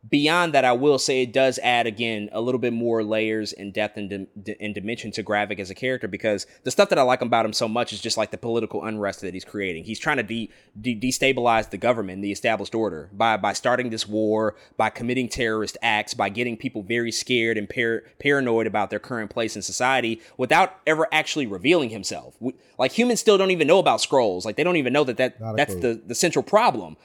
beyond 0.10 0.54
that, 0.54 0.66
I 0.66 0.74
will 0.74 1.00
say 1.00 1.22
it 1.22 1.32
does 1.32 1.60
add 1.60 1.88
again 1.88 2.30
a 2.34 2.42
little 2.42 2.60
bit 2.60 2.74
more 2.74 3.04
layers 3.04 3.54
and 3.54 3.74
depth 3.74 3.98
and, 3.98 4.28
di- 4.44 4.56
and 4.60 4.76
dimension 4.76 5.12
to 5.12 5.24
Gravik 5.24 5.60
as 5.60 5.70
a 5.70 5.76
character 5.76 6.08
because 6.08 6.46
the 6.64 6.72
stuff 6.72 6.90
that 6.90 7.00
I 7.00 7.04
like 7.04 7.22
about 7.22 7.46
him 7.46 7.54
so 7.54 7.68
much 7.68 7.94
is 7.94 8.02
just 8.02 8.18
like 8.18 8.32
the 8.32 8.38
political 8.38 8.84
unrest 8.84 9.22
that 9.22 9.34
he's 9.34 9.46
creating. 9.46 9.86
He's 9.86 10.00
trying 10.00 10.18
to 10.18 10.24
de- 10.24 10.50
de- 10.80 11.00
destabilize 11.00 11.70
the 11.70 11.78
government, 11.78 12.22
the 12.22 12.32
established 12.32 12.76
order 12.76 13.10
by 13.14 13.38
by 13.38 13.54
starting 13.54 13.90
this 13.90 14.08
war, 14.08 14.56
by 14.78 14.90
committing 14.90 15.30
terrorist 15.30 15.78
acts, 15.82 16.14
by 16.14 16.30
getting 16.30 16.58
people 16.58 16.84
very 16.84 17.12
scared 17.12 17.58
and 17.58 17.70
par- 17.70 18.04
paranoid 18.20 18.68
about 18.68 18.90
their 18.90 19.00
current 19.00 19.32
place 19.32 19.56
in 19.56 19.62
society 19.62 20.22
without 20.38 20.76
ever 20.86 21.08
actually 21.12 21.48
revealing 21.48 21.90
himself. 21.90 22.36
We, 22.40 22.54
like 22.78 22.92
humans 22.92 23.22
still 23.22 23.38
don't 23.38 23.52
even 23.52 23.68
know 23.68 23.80
about 23.80 24.00
Skrulls. 24.02 24.44
Like 24.44 24.58
they 24.58 24.64
don't 24.64 24.78
even 24.78 24.92
know 24.92 25.06
that 25.06 25.18
that 25.18 25.40
that's 25.56 25.76
the 25.82 26.02
the 26.08 26.16
central 26.16 26.44
problem. 26.44 26.98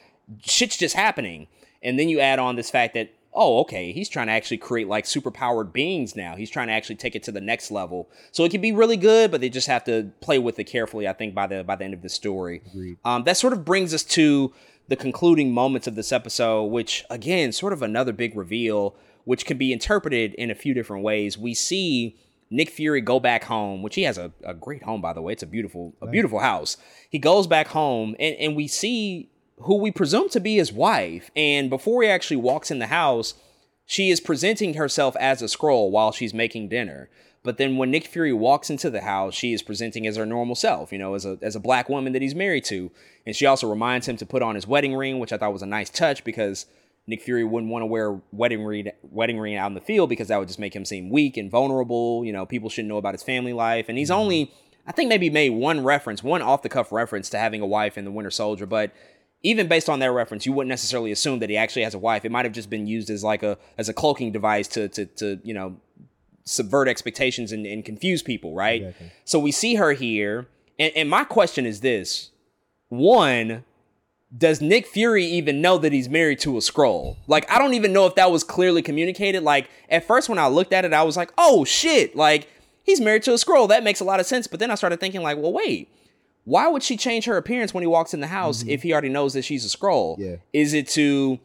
Shit's 0.42 0.76
just 0.76 0.94
happening 0.94 1.46
and 1.82 1.98
then 1.98 2.08
you 2.08 2.20
add 2.20 2.38
on 2.38 2.56
this 2.56 2.70
fact 2.70 2.94
that, 2.94 3.12
oh, 3.32 3.60
okay, 3.60 3.92
he's 3.92 4.08
trying 4.08 4.26
to 4.26 4.32
actually 4.32 4.56
create 4.56 4.88
like 4.88 5.04
superpowered 5.04 5.72
beings 5.72 6.16
now. 6.16 6.34
He's 6.34 6.50
trying 6.50 6.68
to 6.68 6.72
actually 6.72 6.96
take 6.96 7.14
it 7.14 7.22
to 7.24 7.32
the 7.32 7.40
next 7.40 7.70
level. 7.70 8.10
So 8.32 8.44
it 8.44 8.50
can 8.50 8.60
be 8.60 8.72
really 8.72 8.96
good, 8.96 9.30
but 9.30 9.40
they 9.40 9.48
just 9.48 9.68
have 9.68 9.84
to 9.84 10.10
play 10.20 10.38
with 10.38 10.58
it 10.58 10.64
carefully, 10.64 11.06
I 11.06 11.12
think, 11.12 11.34
by 11.34 11.46
the 11.46 11.62
by 11.62 11.76
the 11.76 11.84
end 11.84 11.94
of 11.94 12.02
the 12.02 12.08
story. 12.08 12.62
Um, 13.04 13.24
that 13.24 13.36
sort 13.36 13.52
of 13.52 13.64
brings 13.64 13.94
us 13.94 14.02
to 14.04 14.52
the 14.88 14.96
concluding 14.96 15.52
moments 15.52 15.86
of 15.86 15.94
this 15.94 16.12
episode, 16.12 16.64
which 16.64 17.04
again, 17.10 17.52
sort 17.52 17.72
of 17.72 17.82
another 17.82 18.12
big 18.12 18.36
reveal, 18.36 18.96
which 19.24 19.44
can 19.44 19.58
be 19.58 19.72
interpreted 19.72 20.34
in 20.34 20.50
a 20.50 20.54
few 20.54 20.74
different 20.74 21.04
ways. 21.04 21.36
We 21.36 21.54
see 21.54 22.16
Nick 22.50 22.70
Fury 22.70 23.02
go 23.02 23.20
back 23.20 23.44
home, 23.44 23.82
which 23.82 23.94
he 23.94 24.04
has 24.04 24.16
a, 24.16 24.32
a 24.42 24.54
great 24.54 24.82
home, 24.82 25.02
by 25.02 25.12
the 25.12 25.20
way. 25.20 25.34
It's 25.34 25.42
a 25.42 25.46
beautiful, 25.46 25.94
a 26.00 26.06
beautiful 26.06 26.38
house. 26.38 26.78
He 27.10 27.18
goes 27.18 27.46
back 27.46 27.68
home 27.68 28.16
and, 28.18 28.34
and 28.36 28.56
we 28.56 28.66
see 28.66 29.30
who 29.62 29.76
we 29.76 29.90
presume 29.90 30.28
to 30.30 30.40
be 30.40 30.56
his 30.56 30.72
wife. 30.72 31.30
And 31.34 31.70
before 31.70 32.02
he 32.02 32.08
actually 32.08 32.36
walks 32.36 32.70
in 32.70 32.78
the 32.78 32.86
house, 32.86 33.34
she 33.86 34.10
is 34.10 34.20
presenting 34.20 34.74
herself 34.74 35.16
as 35.18 35.42
a 35.42 35.46
Skrull 35.46 35.90
while 35.90 36.12
she's 36.12 36.34
making 36.34 36.68
dinner. 36.68 37.08
But 37.42 37.56
then 37.56 37.76
when 37.76 37.90
Nick 37.90 38.06
Fury 38.06 38.32
walks 38.32 38.68
into 38.68 38.90
the 38.90 39.00
house, 39.00 39.34
she 39.34 39.52
is 39.52 39.62
presenting 39.62 40.06
as 40.06 40.16
her 40.16 40.26
normal 40.26 40.54
self, 40.54 40.92
you 40.92 40.98
know, 40.98 41.14
as 41.14 41.24
a 41.24 41.38
as 41.40 41.56
a 41.56 41.60
black 41.60 41.88
woman 41.88 42.12
that 42.12 42.20
he's 42.20 42.34
married 42.34 42.64
to. 42.64 42.90
And 43.24 43.34
she 43.34 43.46
also 43.46 43.68
reminds 43.70 44.06
him 44.06 44.16
to 44.18 44.26
put 44.26 44.42
on 44.42 44.54
his 44.54 44.66
wedding 44.66 44.94
ring, 44.94 45.18
which 45.18 45.32
I 45.32 45.38
thought 45.38 45.52
was 45.52 45.62
a 45.62 45.66
nice 45.66 45.88
touch 45.88 46.24
because 46.24 46.66
Nick 47.06 47.22
Fury 47.22 47.44
wouldn't 47.44 47.72
want 47.72 47.82
to 47.82 47.86
wear 47.86 48.20
wedding 48.32 48.64
ring 48.64 48.90
wedding 49.02 49.38
ring 49.38 49.56
out 49.56 49.68
in 49.68 49.74
the 49.74 49.80
field 49.80 50.10
because 50.10 50.28
that 50.28 50.38
would 50.38 50.48
just 50.48 50.60
make 50.60 50.76
him 50.76 50.84
seem 50.84 51.08
weak 51.08 51.36
and 51.36 51.50
vulnerable. 51.50 52.24
You 52.24 52.32
know, 52.32 52.44
people 52.44 52.68
shouldn't 52.68 52.88
know 52.88 52.98
about 52.98 53.14
his 53.14 53.22
family 53.22 53.52
life. 53.52 53.88
And 53.88 53.96
he's 53.96 54.10
mm-hmm. 54.10 54.20
only 54.20 54.52
I 54.86 54.92
think 54.92 55.08
maybe 55.08 55.30
made 55.30 55.50
one 55.50 55.84
reference, 55.84 56.22
one 56.22 56.42
off 56.42 56.62
the 56.62 56.68
cuff 56.68 56.92
reference 56.92 57.30
to 57.30 57.38
having 57.38 57.60
a 57.60 57.66
wife 57.66 57.96
in 57.96 58.04
the 58.04 58.10
Winter 58.10 58.30
Soldier, 58.30 58.66
but 58.66 58.90
even 59.42 59.68
based 59.68 59.88
on 59.88 60.00
that 60.00 60.10
reference, 60.10 60.46
you 60.46 60.52
wouldn't 60.52 60.68
necessarily 60.68 61.12
assume 61.12 61.38
that 61.38 61.50
he 61.50 61.56
actually 61.56 61.82
has 61.82 61.94
a 61.94 61.98
wife. 61.98 62.24
It 62.24 62.32
might 62.32 62.44
have 62.44 62.52
just 62.52 62.70
been 62.70 62.86
used 62.86 63.10
as 63.10 63.22
like 63.22 63.42
a 63.42 63.56
as 63.76 63.88
a 63.88 63.92
cloaking 63.92 64.32
device 64.32 64.68
to 64.68 64.88
to 64.88 65.06
to 65.06 65.40
you 65.42 65.54
know 65.54 65.76
subvert 66.44 66.88
expectations 66.88 67.52
and, 67.52 67.66
and 67.66 67.84
confuse 67.84 68.22
people, 68.22 68.54
right? 68.54 68.82
Exactly. 68.82 69.12
So 69.24 69.38
we 69.38 69.52
see 69.52 69.74
her 69.76 69.92
here, 69.92 70.48
and, 70.78 70.92
and 70.96 71.10
my 71.10 71.24
question 71.24 71.66
is 71.66 71.80
this: 71.80 72.30
one, 72.88 73.64
does 74.36 74.60
Nick 74.60 74.86
Fury 74.86 75.24
even 75.24 75.60
know 75.60 75.78
that 75.78 75.92
he's 75.92 76.08
married 76.08 76.40
to 76.40 76.56
a 76.56 76.60
Skrull? 76.60 77.16
Like, 77.26 77.50
I 77.50 77.58
don't 77.58 77.74
even 77.74 77.92
know 77.92 78.06
if 78.06 78.16
that 78.16 78.30
was 78.32 78.42
clearly 78.42 78.82
communicated. 78.82 79.42
Like, 79.42 79.68
at 79.88 80.06
first 80.06 80.28
when 80.28 80.38
I 80.38 80.48
looked 80.48 80.72
at 80.72 80.84
it, 80.84 80.92
I 80.92 81.02
was 81.02 81.16
like, 81.16 81.32
oh 81.38 81.64
shit, 81.64 82.16
like 82.16 82.48
he's 82.82 83.00
married 83.00 83.22
to 83.24 83.32
a 83.32 83.36
Skrull. 83.36 83.68
That 83.68 83.84
makes 83.84 84.00
a 84.00 84.04
lot 84.04 84.18
of 84.18 84.26
sense. 84.26 84.46
But 84.46 84.58
then 84.58 84.70
I 84.70 84.74
started 84.74 84.98
thinking, 84.98 85.22
like, 85.22 85.38
well, 85.38 85.52
wait, 85.52 85.92
why 86.48 86.66
would 86.66 86.82
she 86.82 86.96
change 86.96 87.26
her 87.26 87.36
appearance 87.36 87.74
when 87.74 87.82
he 87.82 87.86
walks 87.86 88.14
in 88.14 88.20
the 88.20 88.26
house 88.26 88.60
mm-hmm. 88.60 88.70
if 88.70 88.82
he 88.82 88.90
already 88.90 89.10
knows 89.10 89.34
that 89.34 89.44
she's 89.44 89.66
a 89.66 89.76
Skrull? 89.76 90.16
Yeah. 90.18 90.36
Is 90.54 90.72
it 90.72 90.88
to 90.88 91.38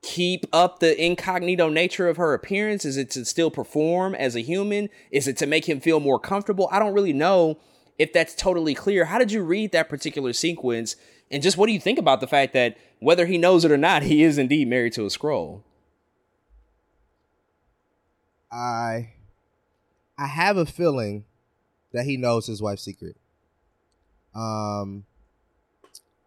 keep 0.00 0.46
up 0.52 0.78
the 0.78 1.04
incognito 1.04 1.68
nature 1.68 2.08
of 2.08 2.16
her 2.16 2.32
appearance? 2.32 2.84
Is 2.84 2.96
it 2.96 3.10
to 3.10 3.24
still 3.24 3.50
perform 3.50 4.14
as 4.14 4.36
a 4.36 4.40
human? 4.40 4.90
Is 5.10 5.26
it 5.26 5.36
to 5.38 5.46
make 5.46 5.68
him 5.68 5.80
feel 5.80 5.98
more 5.98 6.20
comfortable? 6.20 6.68
I 6.70 6.78
don't 6.78 6.94
really 6.94 7.12
know 7.12 7.58
if 7.98 8.12
that's 8.12 8.36
totally 8.36 8.74
clear. 8.74 9.06
How 9.06 9.18
did 9.18 9.32
you 9.32 9.42
read 9.42 9.72
that 9.72 9.88
particular 9.88 10.32
sequence? 10.32 10.94
And 11.28 11.42
just 11.42 11.56
what 11.56 11.66
do 11.66 11.72
you 11.72 11.80
think 11.80 11.98
about 11.98 12.20
the 12.20 12.28
fact 12.28 12.52
that 12.52 12.78
whether 13.00 13.26
he 13.26 13.38
knows 13.38 13.64
it 13.64 13.72
or 13.72 13.76
not, 13.76 14.04
he 14.04 14.22
is 14.22 14.38
indeed 14.38 14.68
married 14.68 14.92
to 14.92 15.02
a 15.02 15.08
Skrull? 15.08 15.62
I 18.52 19.14
I 20.16 20.28
have 20.28 20.56
a 20.56 20.64
feeling 20.64 21.24
that 21.92 22.04
he 22.04 22.16
knows 22.16 22.46
his 22.46 22.62
wife's 22.62 22.84
secret. 22.84 23.16
Um 24.36 25.04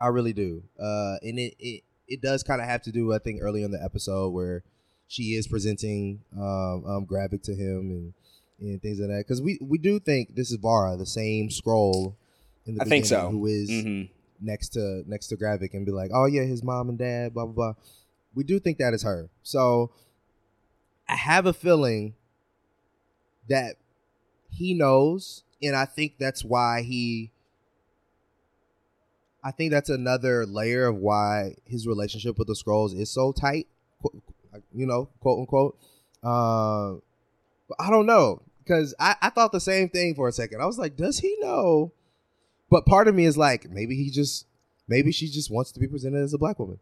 I 0.01 0.07
really 0.07 0.33
do. 0.33 0.63
Uh 0.79 1.15
and 1.21 1.39
it 1.39 1.55
it, 1.59 1.83
it 2.07 2.21
does 2.21 2.43
kind 2.43 2.61
of 2.61 2.67
have 2.67 2.81
to 2.83 2.91
do 2.91 3.13
I 3.13 3.19
think 3.19 3.41
early 3.41 3.63
in 3.63 3.71
the 3.71 3.81
episode 3.83 4.29
where 4.29 4.63
she 5.07 5.33
is 5.33 5.47
presenting 5.47 6.21
um, 6.37 6.85
um 6.85 7.05
Gravik 7.05 7.43
to 7.43 7.53
him 7.55 7.91
and 7.91 8.13
and 8.59 8.81
things 8.81 8.99
like 8.99 9.09
that 9.09 9.25
because 9.27 9.41
we 9.41 9.57
we 9.61 9.77
do 9.77 9.99
think 9.99 10.35
this 10.35 10.51
is 10.51 10.57
Varra, 10.57 10.97
the 10.97 11.05
same 11.05 11.49
Skrull 11.49 12.15
in 12.65 12.75
the 12.75 12.81
I 12.81 12.85
think 12.85 13.05
so. 13.05 13.29
who 13.29 13.45
is 13.45 13.69
mm-hmm 13.69 14.13
next 14.41 14.69
to 14.69 15.03
next 15.05 15.27
to 15.27 15.37
Gravik 15.37 15.73
and 15.73 15.85
be 15.85 15.91
like, 15.91 16.11
oh 16.13 16.25
yeah, 16.25 16.43
his 16.43 16.63
mom 16.63 16.89
and 16.89 16.97
dad, 16.97 17.33
blah 17.33 17.45
blah 17.45 17.53
blah. 17.53 17.73
We 18.33 18.43
do 18.43 18.59
think 18.59 18.77
that 18.77 18.93
is 18.93 19.03
her. 19.03 19.29
So 19.43 19.91
I 21.07 21.15
have 21.15 21.45
a 21.45 21.53
feeling 21.53 22.13
that 23.49 23.75
he 24.49 24.73
knows, 24.73 25.43
and 25.61 25.75
I 25.75 25.85
think 25.85 26.15
that's 26.19 26.43
why 26.43 26.81
he. 26.81 27.31
I 29.43 29.51
think 29.51 29.71
that's 29.71 29.89
another 29.89 30.45
layer 30.45 30.85
of 30.85 30.97
why 30.97 31.55
his 31.65 31.87
relationship 31.87 32.37
with 32.37 32.47
the 32.47 32.53
Skrulls 32.53 32.97
is 32.97 33.09
so 33.09 33.31
tight, 33.31 33.67
you 34.73 34.85
know, 34.85 35.09
quote 35.21 35.39
unquote. 35.39 35.77
Uh, 36.23 36.95
but 37.67 37.77
I 37.79 37.89
don't 37.89 38.05
know 38.05 38.41
because 38.63 38.93
I, 38.99 39.15
I 39.21 39.29
thought 39.29 39.51
the 39.51 39.59
same 39.59 39.89
thing 39.89 40.15
for 40.15 40.27
a 40.27 40.31
second. 40.31 40.61
I 40.61 40.65
was 40.65 40.77
like, 40.77 40.97
does 40.97 41.19
he 41.19 41.37
know 41.39 41.93
but 42.69 42.85
part 42.85 43.07
of 43.07 43.15
me 43.15 43.25
is 43.25 43.37
like, 43.37 43.69
maybe 43.69 43.95
he 43.95 44.09
just, 44.09 44.45
maybe 44.87 45.11
she 45.11 45.27
just 45.27 45.51
wants 45.51 45.71
to 45.73 45.79
be 45.79 45.87
presented 45.87 46.21
as 46.21 46.33
a 46.33 46.37
black 46.37 46.59
woman 46.59 46.79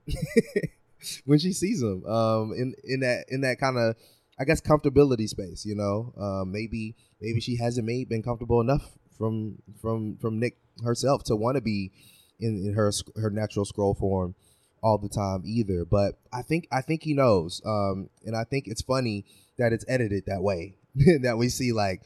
when 1.26 1.40
she 1.40 1.54
sees 1.54 1.82
him. 1.82 2.06
Um, 2.06 2.54
in 2.54 2.76
in 2.84 3.00
that 3.02 3.26
in 3.30 3.42
that 3.42 3.60
kind 3.60 3.78
of, 3.78 3.96
I 4.40 4.44
guess, 4.44 4.62
comfortability 4.62 5.28
space. 5.30 5.66
You 5.66 5.76
know, 5.76 6.14
um, 6.18 6.52
maybe 6.52 6.96
maybe 7.22 7.40
she 7.40 7.58
hasn't 7.58 7.88
made 7.88 8.10
been 8.10 8.24
comfortable 8.24 8.62
enough 8.62 8.92
from 9.18 9.62
from 9.82 10.18
from 10.18 10.40
Nick 10.40 10.58
herself 10.84 11.24
to 11.26 11.36
want 11.36 11.56
to 11.56 11.62
be 11.62 11.92
in, 12.40 12.66
in 12.68 12.74
her 12.74 12.92
her 13.16 13.30
natural 13.30 13.66
Skrull 13.66 13.98
form 13.98 14.36
all 14.82 14.98
the 14.98 15.10
time 15.10 15.44
either. 15.46 15.86
But 15.86 16.18
I 16.32 16.42
think 16.42 16.68
I 16.72 16.82
think 16.82 17.04
he 17.04 17.14
knows, 17.14 17.62
um, 17.66 18.10
and 18.26 18.36
I 18.36 18.44
think 18.44 18.68
it's 18.68 18.82
funny 18.82 19.26
that 19.58 19.74
it's 19.74 19.86
edited 19.88 20.26
that 20.28 20.42
way. 20.42 20.76
that 21.22 21.38
we 21.38 21.50
see 21.50 21.74
like 21.74 22.02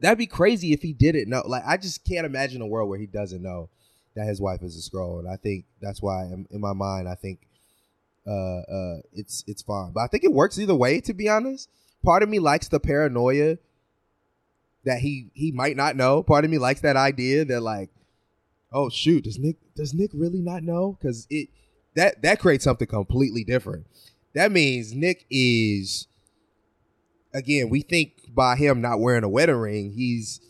that'd 0.00 0.18
be 0.18 0.26
crazy 0.26 0.72
if 0.72 0.82
he 0.82 0.92
didn't 0.92 1.28
know. 1.28 1.42
Like, 1.46 1.62
I 1.66 1.76
just 1.76 2.04
can't 2.04 2.26
imagine 2.26 2.60
a 2.60 2.66
world 2.66 2.88
where 2.88 2.98
he 2.98 3.06
doesn't 3.06 3.42
know 3.42 3.70
that 4.14 4.26
his 4.26 4.40
wife 4.40 4.62
is 4.62 4.76
a 4.76 4.90
Skrull, 4.90 5.18
and 5.18 5.28
I 5.28 5.36
think 5.36 5.64
that's 5.80 6.02
why, 6.02 6.24
in, 6.24 6.46
in 6.50 6.60
my 6.60 6.72
mind, 6.72 7.08
I 7.08 7.14
think 7.14 7.40
uh, 8.26 8.60
uh, 8.60 8.96
it's 9.12 9.44
it's 9.46 9.62
fine. 9.62 9.92
But 9.92 10.00
I 10.00 10.06
think 10.08 10.24
it 10.24 10.32
works 10.32 10.58
either 10.58 10.74
way. 10.74 11.00
To 11.00 11.14
be 11.14 11.28
honest, 11.28 11.68
part 12.04 12.22
of 12.22 12.28
me 12.28 12.38
likes 12.38 12.68
the 12.68 12.80
paranoia 12.80 13.58
that 14.84 14.98
he 15.00 15.30
he 15.34 15.52
might 15.52 15.76
not 15.76 15.96
know. 15.96 16.22
Part 16.22 16.44
of 16.44 16.50
me 16.50 16.58
likes 16.58 16.80
that 16.80 16.96
idea 16.96 17.44
that 17.46 17.60
like, 17.60 17.90
oh 18.72 18.88
shoot, 18.88 19.24
does 19.24 19.38
Nick 19.38 19.56
does 19.74 19.94
Nick 19.94 20.10
really 20.14 20.40
not 20.40 20.62
know? 20.62 20.96
Because 20.98 21.26
it 21.30 21.48
that 21.94 22.22
that 22.22 22.40
creates 22.40 22.64
something 22.64 22.88
completely 22.88 23.44
different. 23.44 23.86
That 24.34 24.52
means 24.52 24.94
Nick 24.94 25.26
is 25.30 26.06
again, 27.32 27.68
we 27.70 27.80
think 27.80 28.34
by 28.34 28.56
him 28.56 28.80
not 28.80 29.00
wearing 29.00 29.24
a 29.24 29.28
wedding 29.28 29.56
ring, 29.56 29.92
he's 29.92 30.40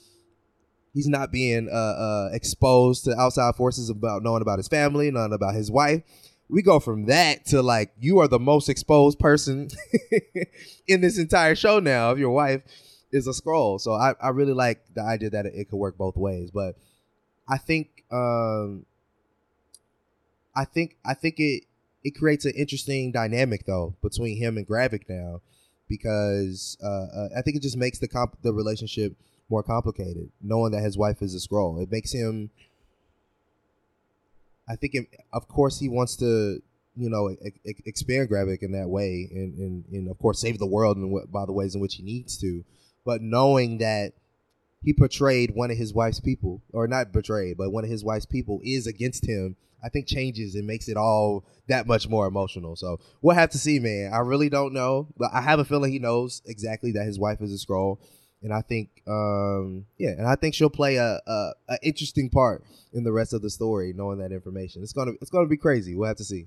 he's 0.94 1.08
not 1.08 1.30
being 1.30 1.68
uh, 1.70 1.74
uh, 1.74 2.28
exposed 2.32 3.04
to 3.04 3.16
outside 3.18 3.54
forces 3.54 3.90
about 3.90 4.22
knowing 4.22 4.42
about 4.42 4.58
his 4.58 4.68
family, 4.68 5.10
knowing 5.10 5.32
about 5.32 5.54
his 5.54 5.70
wife. 5.70 6.02
We 6.48 6.62
go 6.62 6.80
from 6.80 7.06
that 7.06 7.46
to 7.46 7.62
like 7.62 7.92
you 8.00 8.18
are 8.20 8.28
the 8.28 8.38
most 8.38 8.68
exposed 8.68 9.18
person 9.18 9.68
in 10.88 11.00
this 11.00 11.18
entire 11.18 11.54
show 11.54 11.78
now. 11.78 12.10
If 12.12 12.18
your 12.18 12.30
wife 12.30 12.62
is 13.12 13.26
a 13.26 13.30
Skrull, 13.30 13.80
so 13.80 13.92
I, 13.92 14.14
I 14.20 14.30
really 14.30 14.54
like 14.54 14.80
the 14.94 15.02
idea 15.02 15.30
that 15.30 15.46
it, 15.46 15.54
it 15.54 15.68
could 15.68 15.76
work 15.76 15.98
both 15.98 16.16
ways. 16.16 16.50
But 16.50 16.76
I 17.48 17.58
think 17.58 18.04
um, 18.10 18.84
I 20.54 20.64
think 20.64 20.96
I 21.04 21.14
think 21.14 21.36
it 21.38 21.64
it 22.04 22.12
creates 22.12 22.44
an 22.44 22.52
interesting 22.56 23.12
dynamic 23.12 23.66
though 23.66 23.94
between 24.02 24.36
him 24.36 24.56
and 24.56 24.66
Gravik 24.66 25.08
now 25.08 25.40
because 25.88 26.76
uh, 26.82 26.86
uh, 26.86 27.28
I 27.36 27.42
think 27.42 27.56
it 27.56 27.62
just 27.62 27.76
makes 27.76 27.98
the 27.98 28.08
comp- 28.08 28.42
the 28.42 28.52
relationship 28.52 29.16
more 29.48 29.62
complicated, 29.62 30.30
knowing 30.42 30.72
that 30.72 30.82
his 30.82 30.98
wife 30.98 31.22
is 31.22 31.34
a 31.34 31.38
Skrull. 31.38 31.82
It 31.82 31.90
makes 31.90 32.12
him. 32.12 32.50
I 34.68 34.76
think, 34.76 34.94
it, 34.94 35.06
of 35.32 35.48
course, 35.48 35.80
he 35.80 35.88
wants 35.88 36.16
to, 36.16 36.60
you 36.94 37.08
know, 37.08 37.34
expand 37.64 38.28
Gravik 38.28 38.62
in 38.62 38.72
that 38.72 38.88
way, 38.88 39.26
and, 39.30 39.58
and, 39.58 39.84
and 39.90 40.10
of 40.10 40.18
course 40.18 40.40
save 40.40 40.58
the 40.58 40.66
world 40.66 40.98
in 40.98 41.24
by 41.32 41.46
the 41.46 41.52
ways 41.52 41.74
in 41.74 41.80
which 41.80 41.94
he 41.94 42.02
needs 42.02 42.36
to. 42.38 42.64
But 43.06 43.22
knowing 43.22 43.78
that 43.78 44.12
he 44.82 44.92
portrayed 44.92 45.54
one 45.54 45.70
of 45.70 45.76
his 45.76 45.92
wife's 45.92 46.20
people, 46.20 46.62
or 46.72 46.86
not 46.86 47.12
betrayed, 47.12 47.56
but 47.56 47.70
one 47.70 47.84
of 47.84 47.90
his 47.90 48.04
wife's 48.04 48.26
people 48.26 48.60
is 48.62 48.86
against 48.86 49.26
him 49.26 49.56
I 49.82 49.88
think 49.88 50.06
changes 50.06 50.54
and 50.54 50.66
makes 50.66 50.88
it 50.88 50.96
all 50.96 51.44
that 51.68 51.86
much 51.86 52.08
more 52.08 52.26
emotional. 52.26 52.76
So 52.76 52.98
we'll 53.22 53.36
have 53.36 53.50
to 53.50 53.58
see, 53.58 53.78
man. 53.78 54.12
I 54.12 54.18
really 54.18 54.48
don't 54.48 54.72
know, 54.72 55.08
but 55.16 55.30
I 55.32 55.40
have 55.40 55.58
a 55.58 55.64
feeling 55.64 55.92
he 55.92 55.98
knows 55.98 56.42
exactly 56.46 56.92
that 56.92 57.04
his 57.04 57.18
wife 57.18 57.40
is 57.40 57.52
a 57.52 57.64
Skrull, 57.64 57.98
and 58.42 58.52
I 58.52 58.62
think, 58.62 58.88
um, 59.06 59.86
yeah, 59.98 60.10
and 60.10 60.26
I 60.26 60.36
think 60.36 60.54
she'll 60.54 60.70
play 60.70 60.96
a, 60.96 61.20
a, 61.26 61.52
a 61.68 61.78
interesting 61.82 62.30
part 62.30 62.64
in 62.92 63.04
the 63.04 63.12
rest 63.12 63.32
of 63.32 63.42
the 63.42 63.50
story, 63.50 63.92
knowing 63.94 64.18
that 64.18 64.32
information. 64.32 64.82
It's 64.82 64.92
gonna 64.92 65.12
it's 65.20 65.30
gonna 65.30 65.46
be 65.48 65.56
crazy. 65.56 65.94
We'll 65.94 66.08
have 66.08 66.16
to 66.16 66.24
see. 66.24 66.46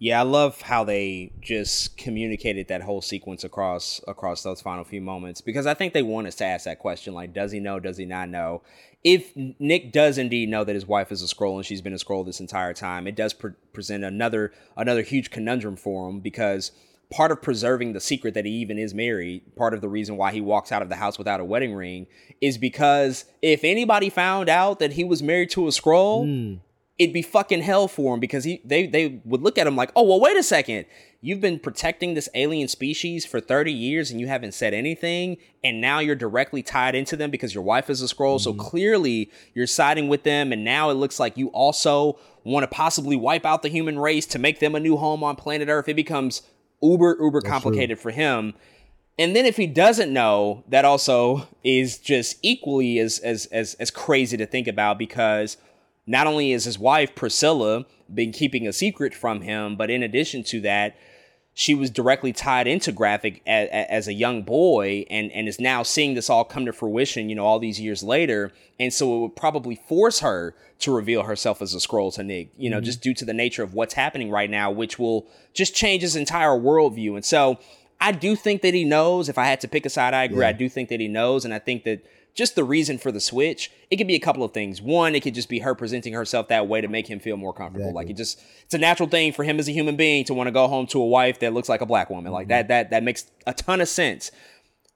Yeah, 0.00 0.20
I 0.20 0.22
love 0.22 0.60
how 0.60 0.84
they 0.84 1.32
just 1.40 1.96
communicated 1.96 2.68
that 2.68 2.82
whole 2.82 3.02
sequence 3.02 3.42
across 3.42 4.00
across 4.06 4.44
those 4.44 4.60
final 4.60 4.84
few 4.84 5.00
moments 5.00 5.40
because 5.40 5.66
I 5.66 5.74
think 5.74 5.92
they 5.92 6.02
want 6.02 6.28
us 6.28 6.36
to 6.36 6.44
ask 6.44 6.66
that 6.66 6.78
question 6.78 7.14
like 7.14 7.32
does 7.32 7.50
he 7.50 7.58
know, 7.58 7.80
does 7.80 7.96
he 7.96 8.04
not 8.04 8.28
know? 8.28 8.62
If 9.02 9.32
Nick 9.36 9.92
does 9.92 10.16
indeed 10.16 10.48
know 10.48 10.64
that 10.64 10.74
his 10.74 10.86
wife 10.86 11.10
is 11.10 11.22
a 11.22 11.26
Skrull 11.26 11.56
and 11.56 11.66
she's 11.66 11.80
been 11.80 11.92
a 11.92 11.96
Skrull 11.96 12.24
this 12.24 12.40
entire 12.40 12.74
time, 12.74 13.06
it 13.06 13.16
does 13.16 13.32
pre- 13.32 13.52
present 13.72 14.04
another 14.04 14.52
another 14.76 15.02
huge 15.02 15.30
conundrum 15.30 15.76
for 15.76 16.08
him 16.08 16.20
because 16.20 16.70
part 17.10 17.32
of 17.32 17.42
preserving 17.42 17.92
the 17.92 18.00
secret 18.00 18.34
that 18.34 18.44
he 18.44 18.52
even 18.52 18.78
is 18.78 18.94
married, 18.94 19.56
part 19.56 19.74
of 19.74 19.80
the 19.80 19.88
reason 19.88 20.16
why 20.16 20.30
he 20.30 20.40
walks 20.40 20.70
out 20.70 20.82
of 20.82 20.90
the 20.90 20.96
house 20.96 21.18
without 21.18 21.40
a 21.40 21.44
wedding 21.44 21.74
ring 21.74 22.06
is 22.40 22.56
because 22.56 23.24
if 23.42 23.64
anybody 23.64 24.10
found 24.10 24.48
out 24.48 24.78
that 24.78 24.92
he 24.92 25.02
was 25.02 25.24
married 25.24 25.50
to 25.50 25.66
a 25.66 25.70
Skrull, 25.70 26.24
mm 26.24 26.60
it'd 26.98 27.14
be 27.14 27.22
fucking 27.22 27.62
hell 27.62 27.88
for 27.88 28.14
him 28.14 28.20
because 28.20 28.44
he 28.44 28.60
they 28.64 28.86
they 28.86 29.20
would 29.24 29.42
look 29.42 29.56
at 29.56 29.66
him 29.66 29.76
like, 29.76 29.90
oh 29.94 30.02
well, 30.02 30.20
wait 30.20 30.36
a 30.36 30.42
second, 30.42 30.84
you've 31.20 31.40
been 31.40 31.58
protecting 31.58 32.14
this 32.14 32.28
alien 32.34 32.68
species 32.68 33.24
for 33.24 33.40
thirty 33.40 33.72
years 33.72 34.10
and 34.10 34.20
you 34.20 34.26
haven't 34.26 34.52
said 34.52 34.74
anything, 34.74 35.36
and 35.62 35.80
now 35.80 36.00
you're 36.00 36.16
directly 36.16 36.62
tied 36.62 36.94
into 36.94 37.16
them 37.16 37.30
because 37.30 37.54
your 37.54 37.62
wife 37.64 37.88
is 37.88 38.02
a 38.02 38.06
Skrull, 38.06 38.36
Mm-hmm. 38.36 38.42
So 38.42 38.54
clearly 38.54 39.30
you're 39.54 39.66
siding 39.66 40.08
with 40.08 40.24
them, 40.24 40.52
and 40.52 40.64
now 40.64 40.90
it 40.90 40.94
looks 40.94 41.20
like 41.20 41.36
you 41.36 41.48
also 41.48 42.18
want 42.44 42.64
to 42.64 42.68
possibly 42.68 43.16
wipe 43.16 43.44
out 43.44 43.62
the 43.62 43.68
human 43.68 43.98
race 43.98 44.26
to 44.26 44.38
make 44.38 44.58
them 44.58 44.74
a 44.74 44.80
new 44.80 44.96
home 44.96 45.22
on 45.22 45.36
planet 45.36 45.68
Earth. 45.68 45.88
It 45.88 45.94
becomes 45.94 46.42
uber 46.82 47.16
uber 47.20 47.40
That's 47.40 47.50
complicated 47.50 47.98
true. 47.98 48.02
for 48.02 48.10
him. 48.10 48.54
And 49.20 49.34
then 49.34 49.46
if 49.46 49.56
he 49.56 49.66
doesn't 49.66 50.12
know, 50.12 50.62
that 50.68 50.84
also 50.84 51.48
is 51.64 51.98
just 51.98 52.38
equally 52.42 53.00
as 53.00 53.18
as 53.18 53.46
as 53.46 53.74
as 53.74 53.90
crazy 53.90 54.36
to 54.36 54.46
think 54.46 54.68
about 54.68 54.96
because 54.98 55.56
not 56.08 56.26
only 56.26 56.52
is 56.52 56.64
his 56.64 56.78
wife 56.78 57.14
Priscilla 57.14 57.84
been 58.12 58.32
keeping 58.32 58.66
a 58.66 58.72
secret 58.72 59.14
from 59.14 59.42
him, 59.42 59.76
but 59.76 59.90
in 59.90 60.02
addition 60.02 60.42
to 60.44 60.60
that, 60.62 60.96
she 61.52 61.74
was 61.74 61.90
directly 61.90 62.32
tied 62.32 62.68
into 62.68 62.92
Gravik 62.92 63.40
as, 63.44 63.68
as, 63.68 64.08
a 64.08 64.12
young 64.12 64.42
boy 64.42 65.04
and, 65.10 65.32
and 65.32 65.48
is 65.48 65.58
now 65.58 65.82
seeing 65.82 66.14
this 66.14 66.30
all 66.30 66.44
come 66.44 66.64
to 66.66 66.72
fruition, 66.72 67.28
you 67.28 67.34
know, 67.34 67.44
all 67.44 67.58
these 67.58 67.80
years 67.80 68.02
later. 68.02 68.52
And 68.78 68.94
so 68.94 69.16
it 69.16 69.20
would 69.22 69.36
probably 69.36 69.74
force 69.74 70.20
her 70.20 70.54
to 70.78 70.94
reveal 70.94 71.24
herself 71.24 71.60
as 71.60 71.74
a 71.74 71.78
Skrull 71.78 72.14
to 72.14 72.22
Nick, 72.22 72.52
you 72.56 72.70
know, 72.70 72.76
mm-hmm. 72.76 72.84
just 72.84 73.02
due 73.02 73.12
to 73.14 73.24
the 73.24 73.34
nature 73.34 73.64
of 73.64 73.74
what's 73.74 73.94
happening 73.94 74.30
right 74.30 74.48
now, 74.48 74.70
which 74.70 75.00
will 75.00 75.26
just 75.52 75.74
change 75.74 76.02
his 76.02 76.14
entire 76.14 76.50
worldview. 76.50 77.16
And 77.16 77.24
so 77.24 77.58
I 78.00 78.12
do 78.12 78.36
think 78.36 78.62
that 78.62 78.72
he 78.72 78.84
knows. 78.84 79.28
If 79.28 79.36
I 79.36 79.46
had 79.46 79.60
to 79.62 79.68
pick 79.68 79.84
a 79.84 79.90
side, 79.90 80.14
I 80.14 80.24
agree. 80.24 80.42
Yeah. 80.42 80.50
I 80.50 80.52
do 80.52 80.68
think 80.68 80.88
that 80.90 81.00
he 81.00 81.08
knows. 81.08 81.44
And 81.44 81.52
I 81.52 81.58
think 81.58 81.82
that 81.84 82.06
just 82.38 82.54
the 82.54 82.62
reason 82.62 82.98
for 82.98 83.10
the 83.10 83.18
switch, 83.18 83.68
it 83.90 83.96
could 83.96 84.06
be 84.06 84.14
a 84.14 84.20
couple 84.20 84.44
of 84.44 84.52
things. 84.52 84.80
One, 84.80 85.16
it 85.16 85.24
could 85.24 85.34
just 85.34 85.48
be 85.48 85.58
her 85.58 85.74
presenting 85.74 86.12
herself 86.12 86.46
that 86.48 86.68
way 86.68 86.80
to 86.80 86.86
make 86.86 87.08
him 87.08 87.18
feel 87.18 87.36
more 87.36 87.52
comfortable. 87.52 87.88
Exactly. 87.88 88.04
Like 88.04 88.10
it 88.10 88.16
just 88.16 88.40
it's 88.62 88.74
a 88.74 88.78
natural 88.78 89.08
thing 89.08 89.32
for 89.32 89.42
him 89.42 89.58
as 89.58 89.66
a 89.66 89.72
human 89.72 89.96
being 89.96 90.24
to 90.26 90.34
want 90.34 90.46
to 90.46 90.52
go 90.52 90.68
home 90.68 90.86
to 90.86 91.00
a 91.00 91.06
wife 91.06 91.40
that 91.40 91.52
looks 91.52 91.68
like 91.68 91.80
a 91.80 91.86
black 91.86 92.10
woman. 92.10 92.30
Like 92.30 92.44
mm-hmm. 92.44 92.50
that 92.50 92.68
that 92.68 92.90
that 92.90 93.02
makes 93.02 93.28
a 93.44 93.52
ton 93.52 93.80
of 93.80 93.88
sense. 93.88 94.30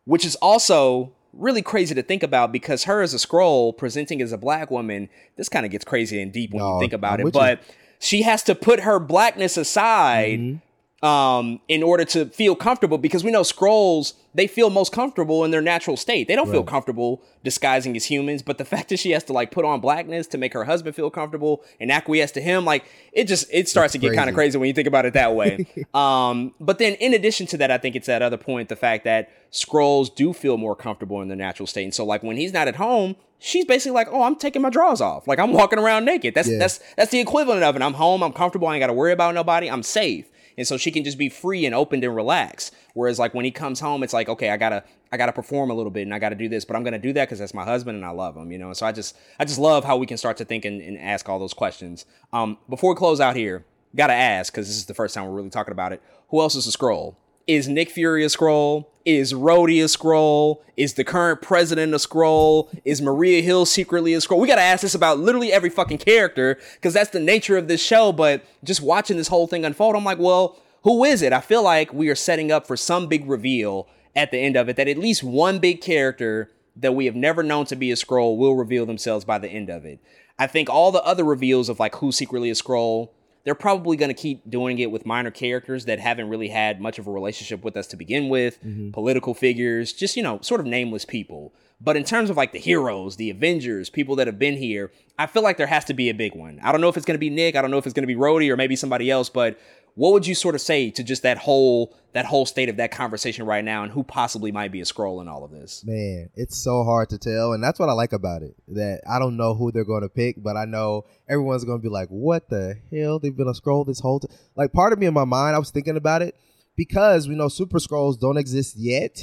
Which 0.04 0.24
is 0.24 0.36
also 0.36 1.12
really 1.32 1.62
crazy 1.62 1.96
to 1.96 2.02
think 2.02 2.22
about 2.22 2.52
because 2.52 2.84
her 2.84 3.02
as 3.02 3.12
a 3.12 3.16
Skrull 3.16 3.76
presenting 3.76 4.22
as 4.22 4.30
a 4.30 4.38
black 4.38 4.70
woman, 4.70 5.08
this 5.36 5.48
kind 5.48 5.66
of 5.66 5.72
gets 5.72 5.84
crazy 5.84 6.22
and 6.22 6.32
deep 6.32 6.52
when 6.52 6.62
no, 6.62 6.74
you 6.74 6.80
think 6.80 6.92
about 6.92 7.18
it. 7.18 7.32
But 7.32 7.60
she 7.98 8.22
has 8.22 8.44
to 8.44 8.54
put 8.54 8.80
her 8.80 9.00
blackness 9.00 9.56
aside 9.56 10.38
mm-hmm 10.38 10.68
um, 11.02 11.60
in 11.68 11.82
order 11.82 12.04
to 12.04 12.26
feel 12.26 12.54
comfortable 12.54 12.98
because 12.98 13.24
we 13.24 13.30
know 13.30 13.42
Skrulls 13.42 14.14
they 14.34 14.46
feel 14.46 14.70
most 14.70 14.92
comfortable 14.92 15.44
in 15.44 15.50
their 15.50 15.60
natural 15.60 15.96
state. 15.96 16.26
They 16.26 16.34
don't 16.34 16.46
right. 16.46 16.54
feel 16.54 16.64
comfortable 16.64 17.22
disguising 17.44 17.94
as 17.96 18.06
humans, 18.06 18.42
but 18.42 18.58
the 18.58 18.64
fact 18.72 18.88
that 18.88 18.98
she 18.98 19.10
has 19.10 19.24
to 19.24 19.32
like 19.32 19.50
put 19.50 19.64
on 19.64 19.80
blackness 19.80 20.26
to 20.28 20.38
make 20.38 20.52
her 20.54 20.64
husband 20.64 20.96
feel 20.96 21.10
comfortable 21.10 21.62
and 21.80 21.90
acquiesce 21.90 22.32
to 22.32 22.40
him, 22.40 22.64
like 22.64 22.84
it 23.12 23.24
just 23.24 23.46
it 23.52 23.68
starts 23.68 23.92
That's 23.92 24.02
to 24.02 24.10
get 24.10 24.16
kind 24.16 24.28
of 24.28 24.34
crazy 24.34 24.58
when 24.58 24.68
you 24.68 24.74
think 24.74 24.88
about 24.88 25.04
it 25.04 25.14
that 25.14 25.34
way. 25.34 25.66
um, 25.94 26.54
but 26.60 26.78
then 26.78 26.94
in 26.94 27.14
addition 27.14 27.46
to 27.48 27.58
that, 27.58 27.70
I 27.70 27.78
think 27.78 27.96
it's 27.96 28.06
that 28.06 28.22
other 28.22 28.38
point, 28.38 28.68
the 28.68 28.76
fact 28.76 29.04
that 29.04 29.30
Skrulls 29.52 30.14
do 30.14 30.32
feel 30.32 30.56
more 30.56 30.74
comfortable 30.74 31.20
in 31.20 31.28
their 31.28 31.36
natural 31.36 31.66
state. 31.66 31.84
And 31.84 31.94
so 31.94 32.04
like 32.04 32.22
when 32.22 32.36
he's 32.36 32.52
not 32.52 32.68
at 32.68 32.76
home, 32.76 33.16
she's 33.38 33.66
basically 33.66 33.92
like, 33.92 34.08
"Oh, 34.10 34.22
I'm 34.22 34.36
taking 34.36 34.62
my 34.62 34.70
drawers 34.70 35.02
off. 35.02 35.28
Like 35.28 35.38
I'm 35.38 35.52
walking 35.52 35.78
around 35.78 36.06
naked. 36.06 36.34
That's 36.34 36.48
yeah. 36.48 36.58
that's 36.58 36.80
that's 36.96 37.10
the 37.10 37.20
equivalent 37.20 37.62
of 37.62 37.76
it. 37.76 37.82
I'm 37.82 37.94
home. 37.94 38.22
I'm 38.22 38.32
comfortable. 38.32 38.68
I 38.68 38.74
ain't 38.76 38.80
got 38.80 38.86
to 38.86 38.94
worry 38.94 39.12
about 39.12 39.34
nobody. 39.34 39.70
I'm 39.70 39.82
safe." 39.82 40.31
And 40.56 40.66
so 40.66 40.76
she 40.76 40.90
can 40.90 41.04
just 41.04 41.18
be 41.18 41.28
free 41.28 41.66
and 41.66 41.74
open 41.74 42.02
and 42.02 42.14
relax. 42.14 42.70
Whereas 42.94 43.18
like 43.18 43.34
when 43.34 43.44
he 43.44 43.50
comes 43.50 43.80
home, 43.80 44.02
it's 44.02 44.12
like 44.12 44.28
okay, 44.28 44.50
I 44.50 44.56
gotta 44.56 44.84
I 45.12 45.16
gotta 45.16 45.32
perform 45.32 45.70
a 45.70 45.74
little 45.74 45.90
bit 45.90 46.02
and 46.02 46.14
I 46.14 46.18
gotta 46.18 46.34
do 46.34 46.48
this, 46.48 46.64
but 46.64 46.76
I'm 46.76 46.84
gonna 46.84 46.98
do 46.98 47.12
that 47.12 47.26
because 47.26 47.38
that's 47.38 47.54
my 47.54 47.64
husband 47.64 47.96
and 47.96 48.04
I 48.04 48.10
love 48.10 48.36
him, 48.36 48.52
you 48.52 48.58
know. 48.58 48.72
So 48.72 48.86
I 48.86 48.92
just 48.92 49.16
I 49.38 49.44
just 49.44 49.58
love 49.58 49.84
how 49.84 49.96
we 49.96 50.06
can 50.06 50.16
start 50.16 50.36
to 50.38 50.44
think 50.44 50.64
and, 50.64 50.80
and 50.80 50.98
ask 50.98 51.28
all 51.28 51.38
those 51.38 51.54
questions. 51.54 52.04
Um, 52.32 52.58
before 52.68 52.90
we 52.90 52.96
close 52.96 53.20
out 53.20 53.36
here, 53.36 53.64
gotta 53.94 54.14
ask 54.14 54.52
because 54.52 54.68
this 54.68 54.76
is 54.76 54.86
the 54.86 54.94
first 54.94 55.14
time 55.14 55.24
we're 55.24 55.36
really 55.36 55.50
talking 55.50 55.72
about 55.72 55.92
it. 55.92 56.02
Who 56.28 56.40
else 56.40 56.54
is 56.54 56.66
a 56.66 56.76
Skrull? 56.76 57.16
Is 57.46 57.68
Nick 57.68 57.90
Fury 57.90 58.24
a 58.24 58.28
Skrull? 58.28 58.86
Is 59.04 59.32
Rhodey 59.32 59.82
a 59.82 59.86
Skrull? 59.86 60.58
Is 60.76 60.94
the 60.94 61.04
current 61.04 61.42
president 61.42 61.92
a 61.92 61.96
Skrull? 61.96 62.68
Is 62.84 63.02
Maria 63.02 63.42
Hill 63.42 63.66
secretly 63.66 64.14
a 64.14 64.18
Skrull? 64.18 64.38
We 64.38 64.46
gotta 64.48 64.62
ask 64.62 64.82
this 64.82 64.94
about 64.94 65.18
literally 65.18 65.52
every 65.52 65.70
fucking 65.70 65.98
character 65.98 66.58
because 66.74 66.94
that's 66.94 67.10
the 67.10 67.20
nature 67.20 67.56
of 67.56 67.68
this 67.68 67.82
show. 67.82 68.12
But 68.12 68.44
just 68.62 68.80
watching 68.80 69.16
this 69.16 69.28
whole 69.28 69.46
thing 69.46 69.64
unfold, 69.64 69.96
I'm 69.96 70.04
like, 70.04 70.18
well, 70.18 70.56
who 70.84 71.04
is 71.04 71.22
it? 71.22 71.32
I 71.32 71.40
feel 71.40 71.62
like 71.62 71.92
we 71.92 72.08
are 72.08 72.14
setting 72.14 72.52
up 72.52 72.66
for 72.66 72.76
some 72.76 73.08
big 73.08 73.28
reveal 73.28 73.88
at 74.14 74.30
the 74.30 74.38
end 74.38 74.56
of 74.56 74.68
it 74.68 74.76
that 74.76 74.88
at 74.88 74.98
least 74.98 75.24
one 75.24 75.58
big 75.58 75.80
character 75.80 76.50
that 76.76 76.94
we 76.94 77.06
have 77.06 77.16
never 77.16 77.42
known 77.42 77.66
to 77.66 77.76
be 77.76 77.90
a 77.90 77.94
Skrull 77.94 78.36
will 78.36 78.54
reveal 78.54 78.86
themselves 78.86 79.24
by 79.24 79.38
the 79.38 79.48
end 79.48 79.68
of 79.68 79.84
it. 79.84 79.98
I 80.38 80.46
think 80.46 80.70
all 80.70 80.92
the 80.92 81.02
other 81.02 81.24
reveals 81.24 81.68
of 81.68 81.78
like 81.78 81.96
who's 81.96 82.16
secretly 82.16 82.50
a 82.50 82.54
Skrull 82.54 83.10
they're 83.44 83.54
probably 83.54 83.96
going 83.96 84.08
to 84.08 84.14
keep 84.14 84.48
doing 84.48 84.78
it 84.78 84.90
with 84.90 85.04
minor 85.04 85.30
characters 85.30 85.86
that 85.86 85.98
haven't 85.98 86.28
really 86.28 86.48
had 86.48 86.80
much 86.80 86.98
of 86.98 87.06
a 87.06 87.10
relationship 87.10 87.64
with 87.64 87.76
us 87.76 87.86
to 87.88 87.96
begin 87.96 88.28
with, 88.28 88.62
mm-hmm. 88.62 88.90
political 88.90 89.34
figures, 89.34 89.92
just, 89.92 90.16
you 90.16 90.22
know, 90.22 90.38
sort 90.42 90.60
of 90.60 90.66
nameless 90.66 91.04
people. 91.04 91.52
But 91.80 91.96
in 91.96 92.04
terms 92.04 92.30
of 92.30 92.36
like 92.36 92.52
the 92.52 92.60
heroes, 92.60 93.16
the 93.16 93.30
Avengers, 93.30 93.90
people 93.90 94.14
that 94.16 94.28
have 94.28 94.38
been 94.38 94.56
here, 94.56 94.92
I 95.18 95.26
feel 95.26 95.42
like 95.42 95.56
there 95.56 95.66
has 95.66 95.84
to 95.86 95.94
be 95.94 96.08
a 96.08 96.14
big 96.14 96.34
one. 96.34 96.60
I 96.62 96.70
don't 96.70 96.80
know 96.80 96.88
if 96.88 96.96
it's 96.96 97.06
going 97.06 97.16
to 97.16 97.18
be 97.18 97.30
Nick, 97.30 97.56
I 97.56 97.62
don't 97.62 97.72
know 97.72 97.78
if 97.78 97.86
it's 97.86 97.94
going 97.94 98.04
to 98.04 98.14
be 98.14 98.14
Rhodey 98.14 98.48
or 98.50 98.56
maybe 98.56 98.76
somebody 98.76 99.10
else, 99.10 99.28
but 99.28 99.58
what 99.94 100.12
would 100.12 100.26
you 100.26 100.34
sort 100.34 100.54
of 100.54 100.60
say 100.60 100.90
to 100.90 101.02
just 101.02 101.22
that 101.22 101.38
whole 101.38 101.94
that 102.12 102.26
whole 102.26 102.44
state 102.44 102.68
of 102.68 102.76
that 102.76 102.90
conversation 102.90 103.46
right 103.46 103.64
now 103.64 103.82
and 103.82 103.92
who 103.92 104.02
possibly 104.02 104.52
might 104.52 104.70
be 104.70 104.80
a 104.80 104.84
Skrull 104.84 105.20
in 105.20 105.28
all 105.28 105.44
of 105.44 105.50
this? 105.50 105.84
Man 105.84 106.30
it's 106.34 106.56
so 106.56 106.84
hard 106.84 107.08
to 107.10 107.18
tell 107.18 107.52
and 107.52 107.62
that's 107.62 107.78
what 107.78 107.88
i 107.88 107.92
like 107.92 108.12
about 108.12 108.42
it 108.42 108.54
that 108.68 109.00
i 109.08 109.18
don't 109.18 109.36
know 109.36 109.54
who 109.54 109.72
they're 109.72 109.84
going 109.84 110.02
to 110.02 110.08
pick 110.08 110.42
but 110.42 110.56
i 110.56 110.64
know 110.64 111.04
everyone's 111.28 111.64
going 111.64 111.78
to 111.78 111.82
be 111.82 111.88
like 111.88 112.08
what 112.08 112.48
the 112.48 112.78
hell? 112.90 113.18
They've 113.18 113.36
been 113.36 113.48
a 113.48 113.52
Skrull 113.52 113.86
this 113.86 114.00
whole 114.00 114.20
time 114.20 114.36
like 114.56 114.72
part 114.72 114.92
of 114.92 114.98
me 114.98 115.06
in 115.06 115.14
my 115.14 115.24
mind 115.24 115.56
i 115.56 115.58
was 115.58 115.70
thinking 115.70 115.96
about 115.96 116.22
it 116.22 116.34
because 116.76 117.28
we 117.28 117.34
know 117.34 117.48
super 117.48 117.78
Skrulls 117.78 118.18
don't 118.18 118.38
exist 118.38 118.76
yet. 118.76 119.22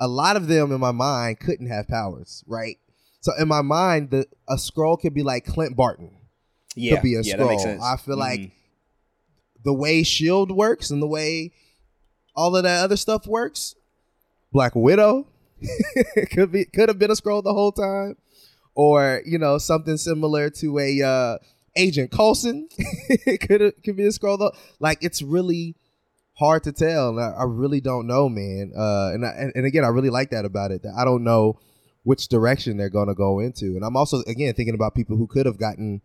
A 0.00 0.08
lot 0.08 0.36
of 0.36 0.48
them 0.48 0.72
in 0.72 0.80
my 0.80 0.90
mind 0.90 1.38
couldn't 1.40 1.68
have 1.68 1.88
powers 1.88 2.42
right? 2.46 2.78
So 3.20 3.32
in 3.38 3.48
my 3.48 3.62
mind 3.62 4.10
the 4.10 4.26
a 4.48 4.56
Skrull 4.56 5.00
could 5.00 5.14
be 5.14 5.22
like 5.22 5.44
clint 5.44 5.76
barton. 5.76 6.16
Yeah 6.74 6.94
could 6.94 7.02
be 7.02 7.14
a 7.14 7.22
yeah, 7.22 7.36
Skrull 7.36 7.80
i 7.80 7.96
feel 7.96 8.14
mm-hmm. 8.14 8.20
like 8.20 8.52
the 9.64 9.72
way 9.72 10.02
Shield 10.02 10.50
works 10.50 10.90
and 10.90 11.02
the 11.02 11.06
way 11.06 11.52
all 12.34 12.56
of 12.56 12.62
that 12.62 12.84
other 12.84 12.96
stuff 12.96 13.26
works, 13.26 13.74
Black 14.52 14.74
Widow 14.74 15.26
could 16.30 16.52
be 16.52 16.64
could 16.64 16.88
have 16.88 16.98
been 16.98 17.10
a 17.10 17.14
Skrull 17.14 17.42
the 17.42 17.52
whole 17.52 17.72
time, 17.72 18.16
or 18.74 19.22
you 19.24 19.38
know 19.38 19.58
something 19.58 19.96
similar 19.96 20.50
to 20.50 20.78
a 20.78 21.02
uh, 21.02 21.38
Agent 21.76 22.10
Coulson 22.10 22.68
could 23.24 23.72
could 23.82 23.96
be 23.96 24.04
a 24.04 24.10
Skrull. 24.10 24.38
though. 24.38 24.52
Like 24.78 24.98
it's 25.02 25.22
really 25.22 25.76
hard 26.34 26.64
to 26.64 26.72
tell. 26.72 27.18
I, 27.18 27.30
I, 27.40 27.44
really 27.44 27.80
don't 27.80 28.06
know, 28.06 28.28
man. 28.28 28.72
Uh, 28.76 29.10
and, 29.12 29.24
I, 29.24 29.30
and 29.30 29.52
and 29.54 29.66
again, 29.66 29.84
I 29.84 29.88
really 29.88 30.10
like 30.10 30.30
that 30.30 30.44
about 30.44 30.70
it. 30.70 30.82
That 30.82 30.94
I 30.96 31.04
don't 31.04 31.24
know 31.24 31.60
which 32.04 32.28
direction 32.28 32.76
they're 32.76 32.90
gonna 32.90 33.14
go 33.14 33.38
into, 33.38 33.76
and 33.76 33.84
I'm 33.84 33.96
also 33.96 34.22
again 34.26 34.54
thinking 34.54 34.74
about 34.74 34.94
people 34.94 35.16
who 35.16 35.26
could 35.26 35.46
have 35.46 35.58
gotten 35.58 36.02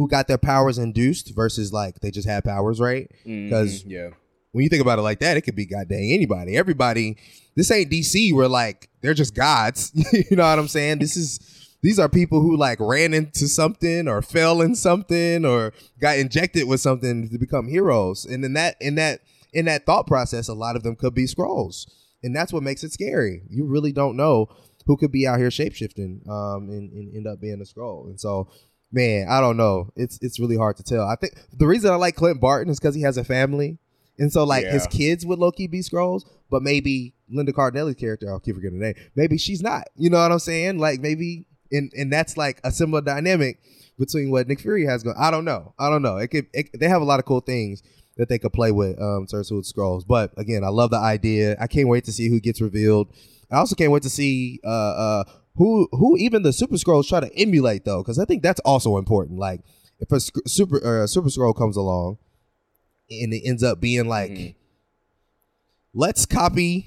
who 0.00 0.08
got 0.08 0.26
their 0.28 0.38
powers 0.38 0.78
induced 0.78 1.34
versus 1.34 1.74
like 1.74 2.00
they 2.00 2.10
just 2.10 2.26
had 2.26 2.42
powers, 2.42 2.80
right? 2.80 3.06
Because 3.22 3.82
mm-hmm, 3.82 3.90
yeah, 3.90 4.08
when 4.52 4.62
you 4.62 4.70
think 4.70 4.80
about 4.80 4.98
it 4.98 5.02
like 5.02 5.18
that, 5.18 5.36
it 5.36 5.42
could 5.42 5.54
be 5.54 5.66
goddamn 5.66 5.98
anybody, 5.98 6.56
everybody. 6.56 7.18
This 7.54 7.70
ain't 7.70 7.90
DC 7.90 8.32
where 8.32 8.48
like 8.48 8.88
they're 9.02 9.12
just 9.12 9.34
gods. 9.34 9.92
you 10.12 10.38
know 10.38 10.48
what 10.48 10.58
I'm 10.58 10.68
saying? 10.68 11.00
This 11.00 11.18
is 11.18 11.68
these 11.82 11.98
are 11.98 12.08
people 12.08 12.40
who 12.40 12.56
like 12.56 12.78
ran 12.80 13.12
into 13.12 13.46
something 13.46 14.08
or 14.08 14.22
fell 14.22 14.62
in 14.62 14.74
something 14.74 15.44
or 15.44 15.74
got 16.00 16.18
injected 16.18 16.66
with 16.66 16.80
something 16.80 17.28
to 17.28 17.38
become 17.38 17.68
heroes. 17.68 18.24
And 18.24 18.42
in 18.42 18.54
that 18.54 18.76
in 18.80 18.94
that 18.94 19.20
in 19.52 19.66
that 19.66 19.84
thought 19.84 20.06
process, 20.06 20.48
a 20.48 20.54
lot 20.54 20.76
of 20.76 20.82
them 20.82 20.96
could 20.96 21.14
be 21.14 21.26
Skrulls. 21.26 21.84
And 22.22 22.34
that's 22.34 22.54
what 22.54 22.62
makes 22.62 22.84
it 22.84 22.92
scary. 22.94 23.42
You 23.50 23.66
really 23.66 23.92
don't 23.92 24.16
know 24.16 24.48
who 24.86 24.96
could 24.96 25.12
be 25.12 25.26
out 25.26 25.38
here 25.38 25.50
shapeshifting 25.50 26.26
um, 26.26 26.70
and, 26.70 26.90
and 26.90 27.14
end 27.14 27.26
up 27.26 27.38
being 27.38 27.60
a 27.60 27.64
Skrull. 27.64 28.06
And 28.06 28.18
so 28.18 28.48
man, 28.92 29.28
I 29.28 29.40
don't 29.40 29.56
know. 29.56 29.92
It's 29.96 30.18
it's 30.22 30.40
really 30.40 30.56
hard 30.56 30.76
to 30.76 30.82
tell. 30.82 31.06
I 31.06 31.16
think 31.16 31.34
the 31.52 31.66
reason 31.66 31.90
I 31.90 31.96
like 31.96 32.16
Clint 32.16 32.40
Barton 32.40 32.70
is 32.70 32.78
because 32.78 32.94
he 32.94 33.02
has 33.02 33.16
a 33.16 33.24
family, 33.24 33.78
and 34.18 34.32
so 34.32 34.44
like 34.44 34.64
yeah. 34.64 34.72
his 34.72 34.86
kids 34.86 35.24
would 35.26 35.38
low 35.38 35.52
key 35.52 35.66
be 35.66 35.80
Skrulls, 35.80 36.24
but 36.50 36.62
maybe 36.62 37.14
Linda 37.30 37.52
Cardellini's 37.52 37.96
character, 37.96 38.30
I'll 38.30 38.40
keep 38.40 38.56
forgetting 38.56 38.78
the 38.78 38.86
name. 38.86 38.94
Maybe 39.14 39.38
she's 39.38 39.62
not. 39.62 39.84
You 39.96 40.10
know 40.10 40.18
what 40.18 40.32
I'm 40.32 40.38
saying? 40.38 40.78
Like 40.78 41.00
maybe, 41.00 41.46
and 41.70 41.92
and 41.96 42.12
that's 42.12 42.36
like 42.36 42.60
a 42.64 42.70
similar 42.70 43.00
dynamic 43.00 43.60
between 43.98 44.30
what 44.30 44.48
Nick 44.48 44.60
Fury 44.60 44.86
has 44.86 45.02
going. 45.02 45.16
I 45.18 45.30
don't 45.30 45.44
know. 45.44 45.74
I 45.78 45.90
don't 45.90 46.02
know. 46.02 46.16
It 46.16 46.28
could. 46.28 46.46
It, 46.52 46.70
they 46.78 46.88
have 46.88 47.02
a 47.02 47.04
lot 47.04 47.20
of 47.20 47.26
cool 47.26 47.40
things 47.40 47.82
that 48.16 48.28
they 48.28 48.38
could 48.38 48.52
play 48.52 48.72
with 48.72 49.00
um 49.00 49.26
terms 49.26 49.50
with 49.50 49.64
Skrulls. 49.64 50.06
But 50.06 50.32
again, 50.36 50.64
I 50.64 50.68
love 50.68 50.90
the 50.90 50.98
idea. 50.98 51.56
I 51.60 51.66
can't 51.66 51.88
wait 51.88 52.04
to 52.04 52.12
see 52.12 52.28
who 52.28 52.40
gets 52.40 52.60
revealed. 52.60 53.08
I 53.50 53.56
also 53.56 53.74
can't 53.74 53.92
wait 53.92 54.02
to 54.02 54.10
see 54.10 54.60
uh 54.64 54.68
uh 54.68 55.24
who 55.56 55.88
who 55.92 56.16
even 56.16 56.42
the 56.42 56.52
Super 56.52 56.76
Skrulls 56.76 57.08
try 57.08 57.20
to 57.20 57.34
emulate 57.36 57.84
though, 57.84 58.02
because 58.02 58.18
I 58.18 58.24
think 58.24 58.42
that's 58.42 58.60
also 58.60 58.96
important. 58.96 59.38
Like 59.38 59.60
if 59.98 60.10
a 60.12 60.20
super 60.48 61.02
uh, 61.02 61.06
Super 61.06 61.28
Skrull 61.28 61.56
comes 61.56 61.76
along 61.76 62.18
and 63.10 63.32
it 63.32 63.42
ends 63.44 63.62
up 63.62 63.80
being 63.80 64.06
like, 64.06 64.30
mm-hmm. 64.30 64.58
let's 65.94 66.26
copy. 66.26 66.86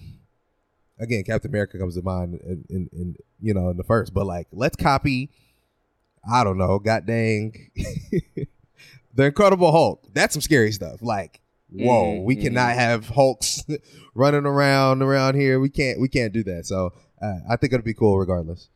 Again, 0.99 1.23
Captain 1.23 1.49
America 1.49 1.77
comes 1.77 1.95
to 1.95 2.01
mind, 2.01 2.39
in, 2.45 2.65
in, 2.69 2.89
in, 2.93 3.15
you 3.41 3.53
know 3.53 3.69
in 3.69 3.77
the 3.77 3.83
first, 3.83 4.13
but 4.13 4.25
like 4.25 4.47
let's 4.51 4.75
copy. 4.75 5.29
I 6.29 6.45
don't 6.45 6.57
know, 6.57 6.79
god 6.79 7.05
dang, 7.05 7.69
the 9.13 9.25
Incredible 9.25 9.71
Hulk. 9.71 10.07
That's 10.13 10.33
some 10.33 10.41
scary 10.41 10.71
stuff. 10.71 11.01
Like 11.01 11.41
whoa, 11.73 12.13
mm-hmm. 12.13 12.23
we 12.23 12.35
cannot 12.35 12.69
mm-hmm. 12.69 12.79
have 12.79 13.09
Hulks 13.09 13.65
running 14.15 14.45
around 14.45 15.01
around 15.01 15.35
here. 15.35 15.59
We 15.59 15.69
can't 15.69 15.99
we 15.99 16.07
can't 16.07 16.33
do 16.33 16.43
that. 16.43 16.65
So 16.65 16.93
uh, 17.23 17.39
I 17.49 17.55
think 17.55 17.73
it'll 17.73 17.83
be 17.83 17.93
cool 17.93 18.17
regardless. 18.17 18.69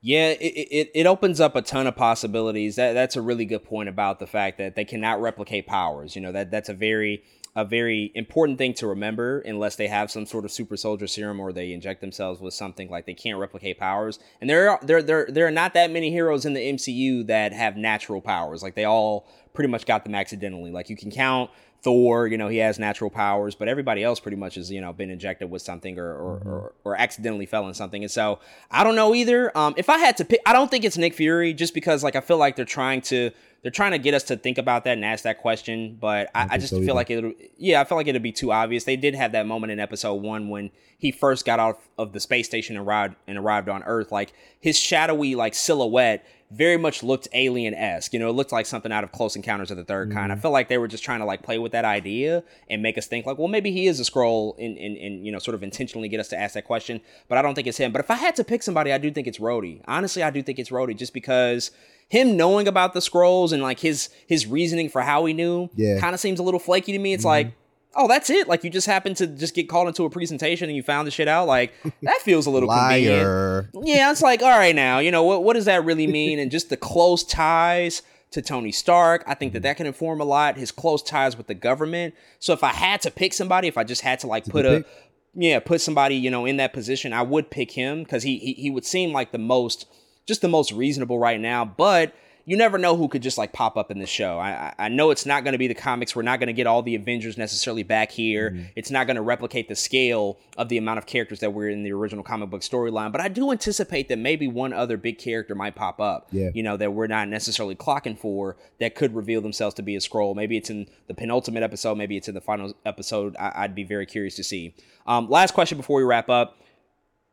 Yeah, 0.00 0.28
it, 0.28 0.68
it, 0.70 0.90
it 0.94 1.06
opens 1.06 1.40
up 1.40 1.56
a 1.56 1.62
ton 1.62 1.88
of 1.88 1.96
possibilities. 1.96 2.76
That 2.76 2.92
that's 2.92 3.16
a 3.16 3.22
really 3.22 3.44
good 3.44 3.64
point 3.64 3.88
about 3.88 4.20
the 4.20 4.28
fact 4.28 4.58
that 4.58 4.76
they 4.76 4.84
cannot 4.84 5.20
replicate 5.20 5.66
powers. 5.66 6.14
You 6.14 6.22
know 6.22 6.32
that 6.32 6.50
that's 6.52 6.68
a 6.68 6.74
very 6.74 7.24
a 7.56 7.64
very 7.64 8.12
important 8.14 8.56
thing 8.56 8.72
to 8.74 8.86
remember 8.86 9.40
unless 9.40 9.74
they 9.74 9.88
have 9.88 10.12
some 10.12 10.24
sort 10.24 10.44
of 10.44 10.52
super 10.52 10.76
soldier 10.76 11.08
serum 11.08 11.40
or 11.40 11.52
they 11.52 11.72
inject 11.72 12.00
themselves 12.00 12.40
with 12.40 12.54
something 12.54 12.88
like 12.88 13.06
they 13.06 13.14
can't 13.14 13.38
replicate 13.40 13.78
powers. 13.80 14.20
And 14.40 14.48
there 14.48 14.70
are 14.70 14.78
there 14.82 15.02
there 15.02 15.26
there 15.28 15.46
are 15.48 15.50
not 15.50 15.74
that 15.74 15.90
many 15.90 16.12
heroes 16.12 16.44
in 16.44 16.54
the 16.54 16.60
MCU 16.60 17.26
that 17.26 17.52
have 17.52 17.76
natural 17.76 18.20
powers. 18.20 18.62
Like 18.62 18.76
they 18.76 18.84
all 18.84 19.26
pretty 19.52 19.68
much 19.68 19.86
got 19.86 20.04
them 20.04 20.14
accidentally. 20.14 20.70
Like 20.70 20.88
you 20.88 20.96
can 20.96 21.10
count 21.10 21.50
Thor, 21.82 22.26
you 22.26 22.36
know, 22.36 22.48
he 22.48 22.58
has 22.58 22.78
natural 22.78 23.08
powers, 23.08 23.54
but 23.54 23.68
everybody 23.68 24.02
else 24.02 24.18
pretty 24.18 24.36
much 24.36 24.56
has, 24.56 24.70
you 24.70 24.80
know, 24.80 24.92
been 24.92 25.10
injected 25.10 25.50
with 25.50 25.62
something 25.62 25.98
or 25.98 26.12
or, 26.12 26.38
mm-hmm. 26.38 26.48
or, 26.48 26.72
or, 26.84 26.96
accidentally 26.96 27.46
fell 27.46 27.68
in 27.68 27.74
something. 27.74 28.02
And 28.02 28.10
so 28.10 28.40
I 28.70 28.82
don't 28.82 28.96
know 28.96 29.14
either. 29.14 29.56
Um, 29.56 29.74
if 29.76 29.88
I 29.88 29.98
had 29.98 30.16
to 30.16 30.24
pick, 30.24 30.40
I 30.44 30.52
don't 30.52 30.70
think 30.70 30.84
it's 30.84 30.98
Nick 30.98 31.14
Fury 31.14 31.54
just 31.54 31.74
because 31.74 32.02
like 32.02 32.16
I 32.16 32.20
feel 32.20 32.36
like 32.36 32.56
they're 32.56 32.64
trying 32.64 33.00
to 33.02 33.30
they're 33.62 33.70
trying 33.70 33.92
to 33.92 33.98
get 33.98 34.14
us 34.14 34.24
to 34.24 34.36
think 34.36 34.58
about 34.58 34.84
that 34.84 34.92
and 34.92 35.04
ask 35.04 35.24
that 35.24 35.38
question. 35.38 35.96
But 36.00 36.30
I, 36.34 36.42
I, 36.42 36.48
I 36.52 36.58
just 36.58 36.70
so 36.70 36.76
feel 36.76 36.90
either. 36.90 36.94
like 36.94 37.10
it. 37.10 37.52
Yeah, 37.58 37.80
I 37.80 37.84
feel 37.84 37.96
like 37.96 38.06
it'd 38.06 38.22
be 38.22 38.32
too 38.32 38.52
obvious. 38.52 38.84
They 38.84 38.96
did 38.96 39.14
have 39.14 39.32
that 39.32 39.46
moment 39.46 39.72
in 39.72 39.80
episode 39.80 40.14
one 40.14 40.48
when 40.48 40.70
he 40.96 41.10
first 41.10 41.44
got 41.44 41.60
off 41.60 41.88
of 41.96 42.12
the 42.12 42.20
space 42.20 42.46
station 42.46 42.76
and 42.76 42.86
arrived 42.86 43.16
and 43.26 43.38
arrived 43.38 43.68
on 43.68 43.82
Earth. 43.84 44.12
Like 44.12 44.32
his 44.60 44.78
shadowy 44.78 45.34
like 45.34 45.54
silhouette 45.54 46.26
very 46.50 46.78
much 46.78 47.02
looked 47.02 47.28
alien 47.34 47.74
esque. 47.74 48.12
You 48.12 48.18
know, 48.18 48.30
it 48.30 48.32
looked 48.32 48.52
like 48.52 48.64
something 48.64 48.90
out 48.90 49.04
of 49.04 49.12
Close 49.12 49.36
Encounters 49.36 49.70
of 49.70 49.76
the 49.76 49.84
3rd 49.84 50.06
mm-hmm. 50.06 50.16
Kind. 50.16 50.32
I 50.32 50.36
feel 50.36 50.50
like 50.50 50.68
they 50.68 50.78
were 50.78 50.88
just 50.88 51.04
trying 51.04 51.20
to 51.20 51.26
like 51.26 51.42
play 51.42 51.58
with 51.58 51.72
that 51.72 51.84
idea 51.84 52.42
and 52.70 52.82
make 52.82 52.96
us 52.96 53.06
think 53.06 53.26
like, 53.26 53.38
well, 53.38 53.48
maybe 53.48 53.70
he 53.70 53.86
is 53.86 54.00
a 54.00 54.04
scroll 54.04 54.56
and, 54.58 54.76
and, 54.78 54.96
and 54.96 55.26
you 55.26 55.32
know, 55.32 55.38
sort 55.38 55.54
of 55.54 55.62
intentionally 55.62 56.08
get 56.08 56.20
us 56.20 56.28
to 56.28 56.38
ask 56.38 56.54
that 56.54 56.64
question. 56.64 57.00
But 57.28 57.38
I 57.38 57.42
don't 57.42 57.54
think 57.54 57.66
it's 57.66 57.78
him. 57.78 57.92
But 57.92 58.00
if 58.00 58.10
I 58.10 58.14
had 58.14 58.34
to 58.36 58.44
pick 58.44 58.62
somebody, 58.62 58.92
I 58.92 58.98
do 58.98 59.10
think 59.10 59.26
it's 59.26 59.38
Rhodey. 59.38 59.82
Honestly, 59.86 60.22
I 60.22 60.30
do 60.30 60.42
think 60.42 60.58
it's 60.58 60.70
Rhodey 60.70 60.96
just 60.96 61.12
because 61.12 61.70
him 62.08 62.36
knowing 62.36 62.66
about 62.66 62.94
the 62.94 63.00
Skrulls 63.00 63.52
and 63.52 63.62
like 63.62 63.80
his 63.80 64.08
his 64.26 64.46
reasoning 64.46 64.88
for 64.88 65.02
how 65.02 65.24
he 65.24 65.34
knew 65.34 65.68
yeah. 65.76 66.00
kind 66.00 66.14
of 66.14 66.20
seems 66.20 66.38
a 66.38 66.42
little 66.42 66.60
flaky 66.60 66.92
to 66.92 66.98
me. 66.98 67.12
It's 67.12 67.22
mm-hmm. 67.22 67.28
like 67.28 67.52
oh, 67.94 68.06
that's 68.06 68.30
it. 68.30 68.48
Like 68.48 68.64
you 68.64 68.70
just 68.70 68.86
happened 68.86 69.16
to 69.16 69.26
just 69.26 69.54
get 69.54 69.68
called 69.68 69.88
into 69.88 70.04
a 70.04 70.10
presentation 70.10 70.68
and 70.68 70.76
you 70.76 70.82
found 70.82 71.06
the 71.06 71.10
shit 71.10 71.28
out. 71.28 71.46
Like 71.46 71.74
that 72.02 72.20
feels 72.22 72.46
a 72.46 72.50
little 72.50 72.68
convenient. 72.68 73.68
Yeah, 73.74 74.10
it's 74.10 74.22
like, 74.22 74.42
all 74.42 74.48
right, 74.48 74.74
now, 74.74 75.00
you 75.00 75.10
know, 75.10 75.24
what, 75.24 75.44
what 75.44 75.54
does 75.54 75.66
that 75.66 75.84
really 75.84 76.06
mean? 76.18 76.38
And 76.38 76.50
just 76.50 76.70
the 76.70 76.76
close 76.76 77.24
ties 77.24 78.02
to 78.30 78.42
Tony 78.42 78.72
Stark, 78.72 79.24
I 79.26 79.34
think 79.34 79.52
that 79.54 79.62
that 79.62 79.76
can 79.76 79.86
inform 79.86 80.20
a 80.20 80.24
lot. 80.24 80.56
His 80.56 80.70
close 80.70 81.02
ties 81.02 81.36
with 81.36 81.46
the 81.46 81.54
government. 81.54 82.14
So 82.38 82.52
if 82.52 82.62
I 82.62 82.72
had 82.72 83.00
to 83.02 83.10
pick 83.10 83.32
somebody, 83.32 83.68
if 83.68 83.78
I 83.78 83.84
just 83.84 84.02
had 84.02 84.20
to 84.20 84.26
like 84.26 84.44
put 84.44 84.66
a, 84.66 84.78
pick? 84.78 84.86
yeah, 85.34 85.60
put 85.60 85.80
somebody, 85.80 86.14
you 86.14 86.30
know, 86.30 86.44
in 86.44 86.58
that 86.58 86.72
position, 86.72 87.12
I 87.12 87.22
would 87.22 87.50
pick 87.50 87.72
him 87.72 88.02
because 88.02 88.22
he, 88.22 88.38
he 88.38 88.52
he 88.54 88.70
would 88.70 88.84
seem 88.84 89.12
like 89.12 89.32
the 89.32 89.38
most, 89.38 89.86
just 90.28 90.42
the 90.42 90.48
most 90.48 90.70
reasonable 90.70 91.18
right 91.18 91.40
now. 91.40 91.64
But 91.64 92.14
you 92.48 92.56
never 92.56 92.78
know 92.78 92.96
who 92.96 93.08
could 93.08 93.22
just 93.22 93.36
like 93.36 93.52
pop 93.52 93.76
up 93.76 93.90
in 93.90 93.98
this 93.98 94.08
show. 94.08 94.38
I, 94.38 94.72
I 94.78 94.88
know 94.88 95.10
it's 95.10 95.26
not 95.26 95.44
going 95.44 95.52
to 95.52 95.58
be 95.58 95.66
the 95.66 95.74
comics. 95.74 96.16
We're 96.16 96.22
not 96.22 96.38
going 96.38 96.46
to 96.46 96.54
get 96.54 96.66
all 96.66 96.82
the 96.82 96.94
Avengers 96.94 97.36
necessarily 97.36 97.82
back 97.82 98.10
here. 98.10 98.52
Mm-hmm. 98.52 98.62
It's 98.74 98.90
not 98.90 99.06
going 99.06 99.16
to 99.16 99.22
replicate 99.22 99.68
the 99.68 99.76
scale 99.76 100.38
of 100.56 100.70
the 100.70 100.78
amount 100.78 100.96
of 100.96 101.04
characters 101.04 101.40
that 101.40 101.52
were 101.52 101.68
in 101.68 101.82
the 101.82 101.92
original 101.92 102.24
comic 102.24 102.48
book 102.48 102.62
storyline. 102.62 103.12
But 103.12 103.20
I 103.20 103.28
do 103.28 103.52
anticipate 103.52 104.08
that 104.08 104.18
maybe 104.18 104.48
one 104.48 104.72
other 104.72 104.96
big 104.96 105.18
character 105.18 105.54
might 105.54 105.74
pop 105.74 106.00
up. 106.00 106.28
Yeah. 106.32 106.48
You 106.54 106.62
know 106.62 106.78
that 106.78 106.94
we're 106.94 107.06
not 107.06 107.28
necessarily 107.28 107.74
clocking 107.74 108.18
for 108.18 108.56
that 108.80 108.94
could 108.94 109.14
reveal 109.14 109.42
themselves 109.42 109.74
to 109.74 109.82
be 109.82 109.94
a 109.94 109.98
Skrull. 109.98 110.34
Maybe 110.34 110.56
it's 110.56 110.70
in 110.70 110.86
the 111.06 111.12
penultimate 111.12 111.62
episode. 111.62 111.98
Maybe 111.98 112.16
it's 112.16 112.28
in 112.28 112.34
the 112.34 112.40
final 112.40 112.72
episode. 112.86 113.36
I, 113.36 113.60
would 113.66 113.74
be 113.74 113.84
very 113.84 114.06
curious 114.06 114.36
to 114.36 114.44
see. 114.44 114.74
Um, 115.06 115.28
last 115.28 115.52
question 115.52 115.76
before 115.76 115.98
we 115.98 116.04
wrap 116.04 116.30
up 116.30 116.56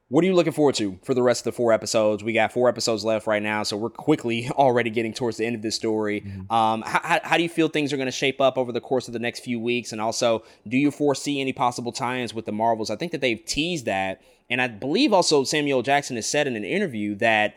what 0.09 0.23
are 0.23 0.27
you 0.27 0.35
looking 0.35 0.53
forward 0.53 0.75
to 0.75 0.99
for 1.03 1.15
the 1.15 1.23
rest 1.23 1.41
of 1.41 1.45
the 1.45 1.51
four 1.57 1.73
episodes? 1.73 2.23
We 2.23 2.33
got 2.33 2.51
four 2.51 2.69
episodes 2.69 3.03
left 3.03 3.25
right 3.25 3.41
now, 3.41 3.63
so 3.63 3.75
we're 3.75 3.89
quickly 3.89 4.49
already 4.51 4.91
getting 4.91 5.13
towards 5.13 5.37
the 5.37 5.45
end 5.45 5.55
of 5.55 5.63
this 5.63 5.75
story. 5.75 6.21
Mm-hmm. 6.21 6.51
Um, 6.53 6.83
how, 6.83 7.19
how, 7.23 7.37
do 7.37 7.43
you 7.43 7.49
feel 7.49 7.69
things 7.69 7.91
are 7.91 7.97
going 7.97 8.05
to 8.05 8.11
shape 8.11 8.39
up 8.39 8.57
over 8.57 8.71
the 8.71 8.81
course 8.81 9.07
of 9.07 9.13
the 9.13 9.19
next 9.19 9.39
few 9.39 9.59
weeks? 9.59 9.91
And 9.91 9.99
also, 9.99 10.43
do 10.67 10.77
you 10.77 10.91
foresee 10.91 11.41
any 11.41 11.53
possible 11.53 11.91
tie-ins 11.91 12.33
with 12.33 12.45
the 12.45 12.51
Marvels? 12.51 12.91
I 12.91 12.95
think 12.95 13.13
that 13.13 13.21
they've 13.21 13.43
teased 13.43 13.85
that, 13.85 14.21
and 14.47 14.61
I 14.61 14.67
believe 14.67 15.11
also 15.11 15.43
Samuel 15.43 15.81
Jackson 15.81 16.17
has 16.17 16.27
said 16.27 16.45
in 16.45 16.55
an 16.55 16.65
interview 16.65 17.15
that 17.15 17.55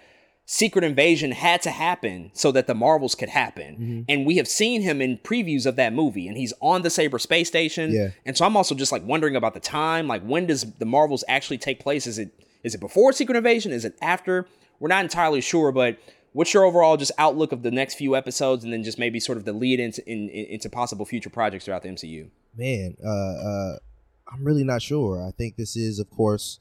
Secret 0.51 0.83
Invasion 0.83 1.33
had 1.33 1.61
to 1.61 1.71
happen 1.71 2.31
so 2.33 2.51
that 2.53 2.67
the 2.67 2.75
Marvels 2.75 3.15
could 3.15 3.29
happen. 3.29 3.75
Mm-hmm. 3.75 4.03
And 4.09 4.25
we 4.25 4.39
have 4.39 4.49
seen 4.49 4.81
him 4.81 5.03
in 5.03 5.19
previews 5.19 5.67
of 5.67 5.77
that 5.77 5.93
movie, 5.93 6.27
and 6.27 6.39
he's 6.39 6.55
on 6.63 6.81
the 6.81 6.89
Saber 6.89 7.19
space 7.19 7.49
station. 7.49 7.93
Yeah. 7.93 8.09
And 8.25 8.35
so 8.35 8.47
I'm 8.47 8.57
also 8.57 8.75
just 8.75 8.91
like 8.91 9.05
wondering 9.05 9.37
about 9.37 9.53
the 9.53 9.61
time. 9.61 10.09
Like, 10.09 10.23
when 10.23 10.47
does 10.47 10.65
the 10.79 10.87
Marvels 10.87 11.23
actually 11.29 11.59
take 11.59 11.81
place? 11.81 12.07
Is 12.07 12.19
it 12.19 12.31
is 12.63 12.75
it 12.75 12.81
before 12.81 13.13
Secret 13.13 13.37
Invasion? 13.37 13.73
Is 13.73 13.85
it 13.85 13.95
after? 14.01 14.49
We're 14.81 14.89
not 14.89 15.05
entirely 15.05 15.43
sure, 15.43 15.71
but 15.71 15.99
what's 16.33 16.55
your 16.55 16.65
overall 16.65 16.97
just 16.97 17.13
outlook 17.19 17.53
of 17.53 17.63
the 17.63 17.71
next 17.71 17.97
few 17.97 18.17
episodes, 18.17 18.65
and 18.65 18.73
then 18.73 18.83
just 18.83 18.99
maybe 18.99 19.21
sort 19.21 19.37
of 19.37 19.45
the 19.45 19.53
lead 19.53 19.81
into 19.81 20.03
in, 20.11 20.31
into 20.31 20.71
possible 20.71 21.05
future 21.05 21.29
projects 21.29 21.67
throughout 21.67 21.83
the 21.83 21.91
MCU? 21.91 22.31
Man, 22.57 22.97
uh, 23.05 23.11
uh, 23.11 23.77
I'm 24.33 24.45
really 24.45 24.65
not 24.65 24.81
sure. 24.81 25.23
I 25.23 25.31
think 25.31 25.57
this 25.57 25.77
is, 25.77 25.99
of 25.99 26.09
course 26.09 26.59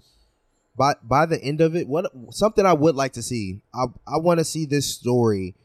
by 0.78 0.94
by 1.04 1.26
the 1.26 1.42
end 1.44 1.60
of 1.60 1.76
it, 1.76 1.88
what 1.88 2.12
something 2.30 2.66
I 2.66 2.74
would 2.74 2.96
like 2.96 3.14
to 3.14 3.22
see. 3.22 3.62
I 3.74 3.86
I 4.08 4.18
want 4.18 4.40
to 4.40 4.46
see 4.46 4.66
this 4.66 4.94
story 4.94 5.56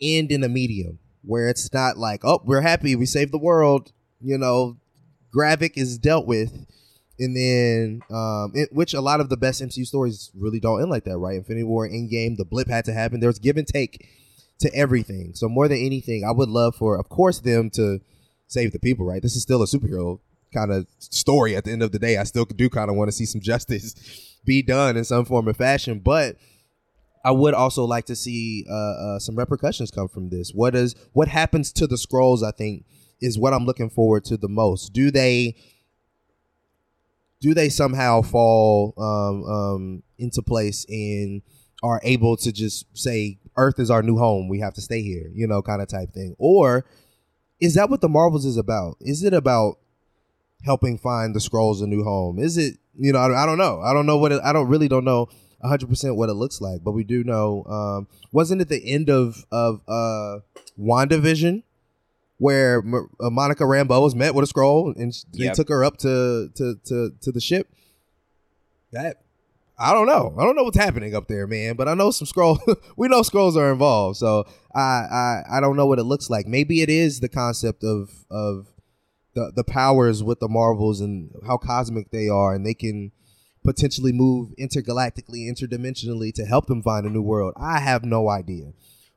end 0.00 0.30
in 0.30 0.44
a 0.44 0.48
medium 0.48 0.98
where 1.22 1.48
it's 1.48 1.72
not 1.72 1.96
like, 1.96 2.24
oh, 2.24 2.42
we're 2.44 2.60
happy, 2.60 2.94
we 2.94 3.06
saved 3.06 3.32
the 3.32 3.38
world, 3.38 3.92
you 4.20 4.36
know, 4.36 4.76
Gravik 5.34 5.76
is 5.76 5.96
dealt 5.96 6.26
with, 6.26 6.66
and 7.18 7.36
then 7.36 8.02
um, 8.14 8.52
it, 8.54 8.72
which 8.72 8.92
a 8.92 9.00
lot 9.00 9.20
of 9.20 9.30
the 9.30 9.36
best 9.36 9.62
MCU 9.62 9.86
stories 9.86 10.30
really 10.34 10.60
don't 10.60 10.82
end 10.82 10.90
like 10.90 11.04
that, 11.04 11.16
right? 11.16 11.36
Infinity 11.36 11.64
War, 11.64 11.88
Endgame, 11.88 12.36
the 12.36 12.44
blip 12.44 12.68
had 12.68 12.84
to 12.84 12.92
happen. 12.92 13.20
There 13.20 13.28
was 13.28 13.38
give 13.38 13.56
and 13.56 13.66
take 13.66 14.06
to 14.60 14.72
everything. 14.74 15.32
So 15.34 15.48
more 15.48 15.66
than 15.66 15.78
anything, 15.78 16.24
I 16.24 16.32
would 16.32 16.48
love 16.48 16.76
for, 16.76 16.98
of 16.98 17.08
course, 17.08 17.40
them 17.40 17.70
to 17.70 18.00
save 18.46 18.72
the 18.72 18.78
people, 18.78 19.06
right? 19.06 19.22
This 19.22 19.34
is 19.34 19.42
still 19.42 19.62
a 19.62 19.66
superhero 19.66 20.20
kind 20.54 20.72
of 20.72 20.86
story 20.98 21.56
at 21.56 21.64
the 21.64 21.72
end 21.72 21.82
of 21.82 21.92
the 21.92 21.98
day. 21.98 22.16
I 22.16 22.24
still 22.24 22.44
do 22.44 22.70
kind 22.70 22.88
of 22.88 22.96
want 22.96 23.08
to 23.08 23.12
see 23.12 23.26
some 23.26 23.40
justice 23.42 24.38
be 24.44 24.62
done 24.62 24.96
in 24.96 25.04
some 25.04 25.24
form 25.24 25.48
or 25.48 25.54
fashion, 25.54 26.00
but 26.00 26.36
I 27.24 27.30
would 27.30 27.54
also 27.54 27.84
like 27.84 28.04
to 28.06 28.16
see 28.16 28.66
uh, 28.68 28.74
uh, 28.74 29.18
some 29.18 29.36
repercussions 29.36 29.90
come 29.90 30.08
from 30.08 30.28
this. 30.28 30.52
What 30.52 30.74
is 30.74 30.94
what 31.12 31.28
happens 31.28 31.72
to 31.72 31.86
the 31.86 31.96
Skrulls? 31.96 32.42
I 32.42 32.50
think 32.50 32.84
is 33.20 33.38
what 33.38 33.54
I'm 33.54 33.64
looking 33.64 33.88
forward 33.88 34.24
to 34.26 34.36
the 34.36 34.48
most. 34.48 34.92
Do 34.92 35.10
they 35.10 35.56
do 37.40 37.54
they 37.54 37.68
somehow 37.68 38.22
fall 38.22 38.94
um, 38.98 39.44
um, 39.44 40.02
into 40.18 40.42
place 40.42 40.84
and 40.88 41.42
are 41.82 42.00
able 42.04 42.36
to 42.38 42.52
just 42.52 42.86
say 42.96 43.38
Earth 43.56 43.78
is 43.78 43.90
our 43.90 44.02
new 44.02 44.18
home? 44.18 44.48
We 44.48 44.60
have 44.60 44.74
to 44.74 44.80
stay 44.82 45.02
here, 45.02 45.30
you 45.34 45.46
know, 45.46 45.62
kind 45.62 45.80
of 45.80 45.88
type 45.88 46.12
thing, 46.12 46.36
or 46.38 46.84
is 47.60 47.74
that 47.74 47.88
what 47.88 48.02
the 48.02 48.08
Marvels 48.08 48.44
is 48.44 48.58
about? 48.58 48.96
Is 49.00 49.22
it 49.22 49.32
about 49.32 49.78
helping 50.64 50.98
find 50.98 51.34
the 51.34 51.40
Skrulls 51.40 51.82
a 51.82 51.86
new 51.86 52.04
home? 52.04 52.38
Is 52.38 52.56
it 52.56 52.78
you 52.96 53.12
know 53.12 53.18
I, 53.18 53.42
I 53.42 53.46
don't 53.46 53.58
know 53.58 53.80
I 53.80 53.92
don't 53.92 54.06
know 54.06 54.18
what 54.18 54.32
it, 54.32 54.40
I 54.44 54.52
don't 54.52 54.68
really 54.68 54.88
don't 54.88 55.04
know 55.04 55.28
100 55.58 55.88
percent 55.88 56.16
what 56.16 56.28
it 56.28 56.34
looks 56.34 56.60
like, 56.60 56.84
but 56.84 56.92
we 56.92 57.04
do 57.04 57.24
know 57.24 57.64
um, 57.64 58.08
wasn't 58.32 58.60
it 58.60 58.68
the 58.68 58.84
end 58.84 59.10
of 59.10 59.44
of 59.50 59.80
uh, 59.88 60.40
WandaVision 60.78 61.62
where 62.38 62.82
uh, 63.20 63.30
Monica 63.30 63.64
Rambeau 63.64 64.02
was 64.02 64.14
met 64.14 64.34
with 64.34 64.48
a 64.48 64.52
Skrull 64.52 64.94
and 64.96 65.12
they 65.32 65.44
yep. 65.44 65.54
took 65.54 65.68
her 65.68 65.84
up 65.84 65.96
to, 65.98 66.50
to 66.54 66.74
to 66.84 67.12
to 67.20 67.32
the 67.32 67.40
ship. 67.40 67.68
That 68.92 69.22
I 69.78 69.92
don't 69.92 70.06
know. 70.06 70.34
I 70.38 70.44
don't 70.44 70.54
know 70.54 70.62
what's 70.62 70.76
happening 70.76 71.14
up 71.14 71.26
there, 71.26 71.46
man. 71.46 71.74
But 71.74 71.88
I 71.88 71.94
know 71.94 72.10
some 72.10 72.26
Skrull. 72.26 72.58
we 72.96 73.08
know 73.08 73.22
Skrulls 73.22 73.56
are 73.56 73.72
involved, 73.72 74.18
so 74.18 74.44
I, 74.74 74.80
I 74.80 75.42
I 75.52 75.60
don't 75.60 75.76
know 75.76 75.86
what 75.86 75.98
it 75.98 76.04
looks 76.04 76.30
like. 76.30 76.46
Maybe 76.46 76.82
it 76.82 76.90
is 76.90 77.20
the 77.20 77.28
concept 77.28 77.82
of 77.82 78.10
of 78.30 78.68
the 79.34 79.52
the 79.54 79.64
powers 79.64 80.22
with 80.22 80.40
the 80.40 80.48
Marvels 80.48 81.00
and 81.00 81.30
how 81.46 81.56
cosmic 81.56 82.10
they 82.10 82.28
are, 82.28 82.54
and 82.54 82.64
they 82.64 82.74
can 82.74 83.12
potentially 83.64 84.12
move 84.12 84.50
intergalactically, 84.58 85.48
interdimensionally 85.48 86.32
to 86.34 86.44
help 86.44 86.66
them 86.66 86.82
find 86.82 87.06
a 87.06 87.10
new 87.10 87.22
world. 87.22 87.54
I 87.56 87.80
have 87.80 88.04
no 88.04 88.28
idea, 88.28 88.72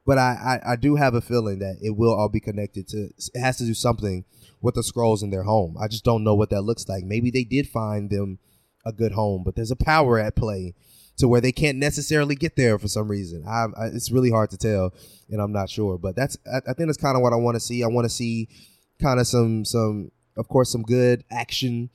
but 0.05 0.17
I, 0.17 0.59
I, 0.65 0.71
I 0.73 0.75
do 0.75 0.95
have 0.95 1.13
a 1.13 1.21
feeling 1.21 1.59
that 1.59 1.77
it 1.81 1.97
will 1.97 2.13
all 2.13 2.29
be 2.29 2.39
connected 2.39 2.87
to. 2.89 3.09
It 3.33 3.39
has 3.39 3.57
to 3.57 3.65
do 3.65 3.73
something 3.73 4.25
with 4.61 4.75
the 4.75 4.81
Skrulls 4.81 5.21
in 5.21 5.29
their 5.29 5.43
home. 5.43 5.75
I 5.79 5.87
just 5.87 6.03
don't 6.03 6.23
know 6.23 6.35
what 6.35 6.49
that 6.49 6.61
looks 6.61 6.87
like. 6.87 7.03
Maybe 7.03 7.29
they 7.29 7.43
did 7.43 7.67
find 7.67 8.09
them 8.09 8.39
a 8.85 8.91
good 8.91 9.11
home, 9.11 9.43
but 9.43 9.55
there's 9.55 9.71
a 9.71 9.75
power 9.75 10.17
at 10.17 10.35
play 10.35 10.73
to 11.17 11.27
where 11.27 11.41
they 11.41 11.51
can't 11.51 11.77
necessarily 11.77 12.35
get 12.35 12.55
there 12.55 12.77
for 12.79 12.87
some 12.87 13.07
reason. 13.07 13.43
I, 13.47 13.65
I 13.77 13.85
it's 13.87 14.11
really 14.11 14.31
hard 14.31 14.49
to 14.51 14.57
tell, 14.57 14.93
and 15.29 15.41
I'm 15.41 15.51
not 15.51 15.69
sure. 15.69 15.97
But 15.97 16.15
that's 16.15 16.37
I, 16.51 16.57
I 16.57 16.73
think 16.73 16.87
that's 16.87 16.97
kind 16.97 17.15
of 17.15 17.21
what 17.21 17.33
I 17.33 17.37
want 17.37 17.55
to 17.55 17.59
see. 17.59 17.83
I 17.83 17.87
want 17.87 18.05
to 18.05 18.09
see 18.09 18.49
kind 19.01 19.19
of 19.19 19.27
some 19.27 19.65
some 19.65 20.11
of 20.35 20.47
course 20.47 20.71
some 20.71 20.83
good 20.83 21.23
action 21.31 21.89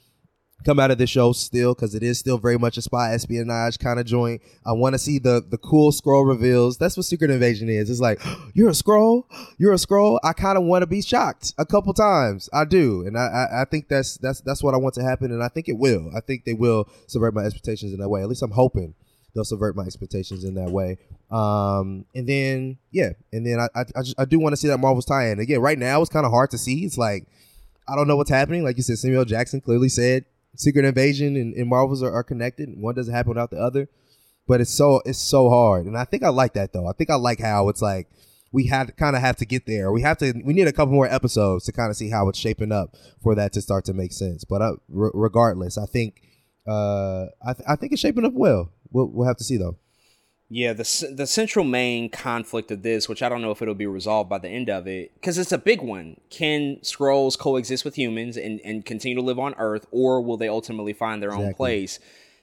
come 0.65 0.79
out 0.79 0.91
of 0.91 0.99
the 0.99 1.07
show 1.07 1.33
still 1.33 1.75
because 1.75 1.95
it 1.95 2.03
is 2.03 2.19
still 2.19 2.39
very 2.39 2.59
much 2.59 2.77
a 2.77 2.83
spy 2.83 3.13
espionage 3.13 3.79
kind 3.79 3.99
of 3.99 4.07
joint. 4.07 4.41
I 4.65 4.73
want 4.73 4.95
to 4.95 4.99
see 4.99 5.19
the 5.19 5.45
the 5.47 5.59
cool 5.59 5.93
Skrull 5.93 6.27
reveals. 6.27 6.79
That's 6.79 6.97
what 6.97 7.07
Secret 7.07 7.31
Invasion 7.31 7.69
is. 7.69 7.91
It's 7.91 8.01
like 8.01 8.21
you're 8.55 8.69
a 8.69 8.73
Skrull, 8.73 9.25
you're 9.59 9.73
a 9.73 9.77
Skrull. 9.77 10.19
I 10.23 10.33
kind 10.33 10.57
of 10.57 10.65
want 10.65 10.83
to 10.83 10.87
be 10.87 11.03
shocked 11.03 11.55
a 11.59 11.67
couple 11.67 11.93
times. 11.95 12.49
I 12.53 12.65
do, 12.65 13.07
and 13.07 13.19
I, 13.19 13.27
I, 13.27 13.63
I 13.63 13.65
think 13.65 13.89
that's 13.89 14.17
that's 14.19 14.41
that's 14.41 14.63
what 14.63 14.75
I 14.75 14.79
want 14.79 14.95
to 14.95 15.03
happen, 15.03 15.33
and 15.33 15.43
I 15.43 15.49
think 15.49 15.69
it 15.69 15.79
will. 15.79 16.11
I 16.17 16.21
think 16.21 16.45
they 16.45 16.55
will 16.55 16.89
subvert 17.07 17.35
my 17.35 17.45
expectations 17.45 17.93
in 17.93 18.01
that 18.01 18.09
way. 18.09 18.23
At 18.23 18.29
least 18.29 18.43
I'm 18.43 18.53
hoping 18.53 18.95
they'll 19.35 19.45
subvert 19.45 19.77
my 19.77 19.85
expectations 19.85 20.45
in 20.45 20.55
that 20.55 20.71
way. 20.71 20.99
Um, 21.31 22.05
and 22.15 22.29
then 22.29 22.79
yeah, 22.91 23.11
and 23.33 23.47
then 23.47 23.59
I 23.59 23.69
I, 23.75 23.85
I, 23.97 24.03
just, 24.03 24.21
I 24.21 24.25
do 24.25 24.39
want 24.39 24.53
to 24.53 24.57
see 24.57 24.69
that 24.69 24.79
Marvel's 24.79 25.07
tie-in 25.07 25.39
again. 25.41 25.61
Right 25.61 25.79
now, 25.79 26.01
it's 26.01 26.11
kind 26.11 26.27
of 26.27 26.33
hard 26.33 26.51
to 26.51 26.59
see. 26.59 26.85
It's 26.85 26.99
like 26.99 27.27
I 27.89 27.97
don't 27.97 28.09
know 28.09 28.17
what's 28.17 28.31
happening. 28.31 28.65
Like 28.65 28.77
you 28.77 28.83
said, 28.83 28.99
Samuel 28.99 29.25
Jackson 29.25 29.61
clearly 29.61 29.89
said 29.89 30.25
Secret 30.57 30.85
Invasion 30.85 31.37
and, 31.37 31.55
and 31.55 31.69
Marvels 31.69 32.03
are, 32.03 32.13
are 32.13 32.23
connected. 32.23 32.69
One 32.77 32.95
doesn't 32.95 33.13
happen 33.13 33.31
without 33.31 33.51
the 33.51 33.59
other. 33.59 33.89
But 34.47 34.61
it's 34.61 34.75
so 34.75 35.01
it's 35.05 35.21
so 35.21 35.49
hard. 35.49 35.87
And 35.87 35.97
I 35.97 36.05
think 36.05 36.23
I 36.23 36.29
like 36.29 36.55
that 36.55 36.73
though. 36.73 36.87
I 36.89 36.93
think 36.93 37.11
I 37.11 37.15
like 37.15 37.41
how 37.41 37.69
it's 37.69 37.81
like 37.81 38.09
we 38.51 38.67
had 38.67 38.97
kind 38.97 39.17
of 39.17 39.23
have 39.23 39.37
to 39.37 39.47
get 39.47 39.67
there. 39.67 39.93
We 39.93 40.03
have 40.03 40.19
to. 40.19 40.35
We 40.45 40.53
need 40.53 40.67
a 40.67 40.73
couple 40.73 40.95
more 40.95 41.07
episodes 41.07 41.65
to 41.67 41.73
kind 41.73 41.91
of 41.91 41.97
see 41.97 42.11
how 42.11 42.29
it's 42.29 42.39
shaping 42.39 42.73
up 42.73 42.97
for 43.23 43.35
that 43.35 43.53
to 43.55 43.63
start 43.63 43.85
to 43.87 43.95
make 43.95 44.13
sense. 44.13 44.45
But 44.45 44.61
uh, 44.61 44.73
r- 44.95 45.13
regardless, 45.15 45.79
I 45.79 45.87
think 45.87 46.23
uh, 46.69 47.27
I, 47.47 47.55
th- 47.55 47.69
I 47.69 47.77
think 47.77 47.93
it's 47.93 48.03
shaping 48.03 48.25
up 48.25 48.35
well. 48.35 48.71
We'll, 48.93 49.07
we'll 49.07 49.27
have 49.27 49.39
to 49.39 49.45
see 49.45 49.57
though. 49.57 49.77
Yeah, 50.55 50.75
the 50.75 51.15
the 51.17 51.27
central 51.27 51.65
main 51.65 52.11
conflict 52.11 52.71
of 52.71 52.83
this, 52.83 53.09
which 53.09 53.23
I 53.23 53.31
don't 53.31 53.41
know 53.41 53.53
if 53.53 53.63
it'll 53.63 53.75
be 53.75 53.87
resolved 53.87 54.29
by 54.29 54.37
the 54.37 54.51
end 54.51 54.69
of 54.69 54.87
it, 54.87 55.15
because 55.15 55.39
it's 55.39 55.51
a 55.51 55.57
big 55.57 55.81
one. 55.81 56.21
Can 56.29 56.77
Skrulls 56.83 57.39
coexist 57.39 57.87
with 57.87 57.97
humans 57.97 58.37
and, 58.37 58.61
and 58.63 58.85
continue 58.85 59.17
to 59.17 59.23
live 59.23 59.39
on 59.39 59.55
Earth, 59.55 59.87
or 59.91 60.21
will 60.21 60.37
they 60.37 60.49
ultimately 60.49 60.93
find 60.93 61.23
their 61.23 61.31
exactly. 61.31 61.47
own 61.47 61.55
place? 61.55 61.99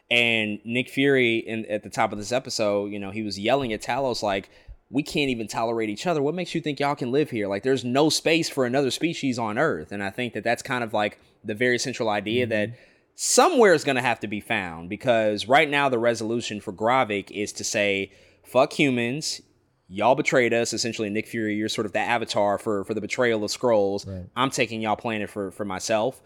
And 0.09 0.59
Nick 0.65 0.89
Fury, 0.89 1.38
in, 1.38 1.67
at 1.67 1.84
the 1.84 1.89
top 1.91 2.11
of 2.11 2.17
this 2.17 2.31
episode, 2.31 2.91
you 2.91 2.97
know, 2.97 3.11
he 3.11 3.21
was 3.21 3.38
yelling 3.38 3.73
at 3.73 3.84
Talos 3.84 4.23
like, 4.23 4.49
"We 4.89 5.03
can't 5.03 5.30
even 5.30 5.47
tolerate 5.47 5.91
each 5.91 6.07
other. 6.07 6.19
What 6.19 6.34
makes 6.34 6.55
you 6.55 6.61
think 6.61 6.80
y'all 6.80 6.95
can 6.95 7.11
live 7.11 7.30
here? 7.30 7.47
Like, 7.47 7.61
there's 7.61 7.85
no 7.85 8.09
space 8.09 8.49
for 8.49 8.65
another 8.65 8.89
species 8.89 9.38
on 9.38 9.59
Earth." 9.59 9.91
And 9.91 10.01
I 10.01 10.09
think 10.09 10.34
that 10.34 10.43
that's 10.43 10.63
kind 10.63 10.84
of 10.84 10.95
like 10.95 11.19
the 11.43 11.53
very 11.53 11.77
central 11.77 12.09
idea 12.09 12.47
mm-hmm. 12.47 12.71
that 12.71 12.80
somewhere 13.21 13.73
is 13.73 13.83
going 13.83 13.97
to 13.97 14.01
have 14.01 14.21
to 14.21 14.27
be 14.27 14.39
found 14.39 14.87
because 14.87 15.45
right 15.45 15.69
now 15.69 15.89
the 15.89 15.99
resolution 15.99 16.61
for 16.61 16.71
Gravik 16.71 17.29
is 17.31 17.51
to 17.51 17.65
say, 17.65 18.13
fuck 18.45 18.71
humans. 18.71 19.41
Y'all 19.89 20.15
betrayed 20.15 20.53
us. 20.53 20.71
Essentially, 20.71 21.09
Nick 21.09 21.27
Fury, 21.27 21.55
you're 21.55 21.67
sort 21.67 21.85
of 21.85 21.91
the 21.91 21.99
avatar 21.99 22.57
for, 22.57 22.85
for 22.85 22.93
the 22.93 23.01
betrayal 23.01 23.43
of 23.43 23.51
Skrulls. 23.51 24.07
Right. 24.07 24.25
I'm 24.37 24.49
taking 24.51 24.79
y'all 24.79 24.95
planet 24.95 25.29
for, 25.29 25.51
for 25.51 25.65
myself. 25.65 26.21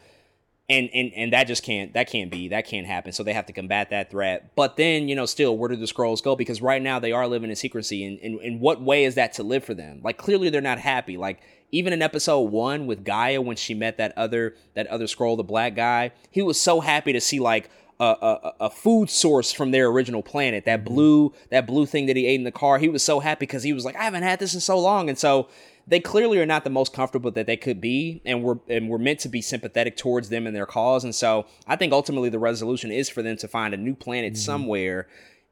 And, 0.69 0.87
and 0.93 1.11
and 1.13 1.33
that 1.33 1.47
just 1.47 1.61
can't 1.61 1.93
that 1.93 2.09
can't 2.09 2.31
be 2.31 2.47
that 2.47 2.65
can't 2.65 2.87
happen 2.87 3.11
so 3.11 3.21
they 3.21 3.33
have 3.33 3.47
to 3.47 3.53
combat 3.53 3.89
that 3.89 4.09
threat 4.09 4.55
but 4.55 4.77
then 4.77 5.09
you 5.09 5.15
know 5.15 5.25
still 5.25 5.57
where 5.57 5.67
do 5.67 5.75
the 5.75 5.85
Skrulls 5.85 6.23
go 6.23 6.37
because 6.37 6.61
right 6.61 6.81
now 6.81 6.99
they 6.99 7.11
are 7.11 7.27
living 7.27 7.49
in 7.49 7.55
secrecy 7.57 8.05
and 8.05 8.17
in, 8.19 8.39
in 8.39 8.59
what 8.61 8.81
way 8.81 9.03
is 9.03 9.15
that 9.15 9.33
to 9.33 9.43
live 9.43 9.65
for 9.65 9.73
them 9.73 9.99
like 10.05 10.17
clearly 10.17 10.49
they're 10.49 10.61
not 10.61 10.79
happy 10.79 11.17
like 11.17 11.41
even 11.73 11.91
in 11.91 12.01
episode 12.01 12.51
one 12.51 12.85
with 12.85 13.03
G'iah 13.03 13.43
when 13.43 13.57
she 13.57 13.73
met 13.73 13.97
that 13.97 14.15
other 14.15 14.55
that 14.75 14.87
other 14.87 15.05
Skrull, 15.05 15.35
the 15.35 15.43
black 15.43 15.75
guy, 15.75 16.11
he 16.29 16.41
was 16.41 16.61
so 16.61 16.79
happy 16.79 17.11
to 17.11 17.19
see 17.19 17.39
like 17.39 17.69
a, 17.99 18.05
a, 18.05 18.53
a, 18.61 18.69
food 18.69 19.09
source 19.09 19.51
from 19.51 19.71
their 19.71 19.87
original 19.87 20.21
planet. 20.21 20.65
That 20.65 20.83
mm-hmm. 20.83 20.93
blue 20.93 21.33
that 21.49 21.65
blue 21.65 21.85
thing 21.85 22.05
that 22.05 22.15
he 22.15 22.27
ate 22.27 22.35
in 22.35 22.43
the 22.43 22.51
car. 22.51 22.77
He 22.77 22.89
was 22.89 23.03
so 23.03 23.19
happy 23.19 23.41
because 23.41 23.63
he 23.63 23.73
was 23.73 23.85
like, 23.85 23.95
I 23.95 24.03
haven't 24.03 24.23
had 24.23 24.39
this 24.39 24.53
in 24.53 24.59
so 24.59 24.79
long, 24.79 25.09
and 25.09 25.17
so 25.17 25.49
they 25.87 25.99
clearly 25.99 26.39
are 26.39 26.45
not 26.45 26.63
the 26.63 26.69
most 26.69 26.93
comfortable 26.93 27.31
that 27.31 27.47
they 27.47 27.57
could 27.57 27.81
be, 27.81 28.21
and 28.23 28.43
we're 28.43 28.59
and 28.69 28.87
we're 28.87 28.99
meant 28.99 29.19
to 29.21 29.29
be 29.29 29.41
sympathetic 29.41 29.97
towards 29.97 30.29
them 30.29 30.45
and 30.45 30.55
their 30.55 30.67
cause. 30.67 31.03
And 31.03 31.15
so 31.15 31.47
I 31.65 31.75
think 31.75 31.91
ultimately 31.91 32.29
the 32.29 32.39
resolution 32.39 32.91
is 32.91 33.09
for 33.09 33.23
them 33.23 33.37
to 33.37 33.47
find 33.47 33.73
a 33.73 33.77
new 33.77 33.95
planet 33.95 34.33
mm-hmm. 34.33 34.41
somewhere. 34.41 35.07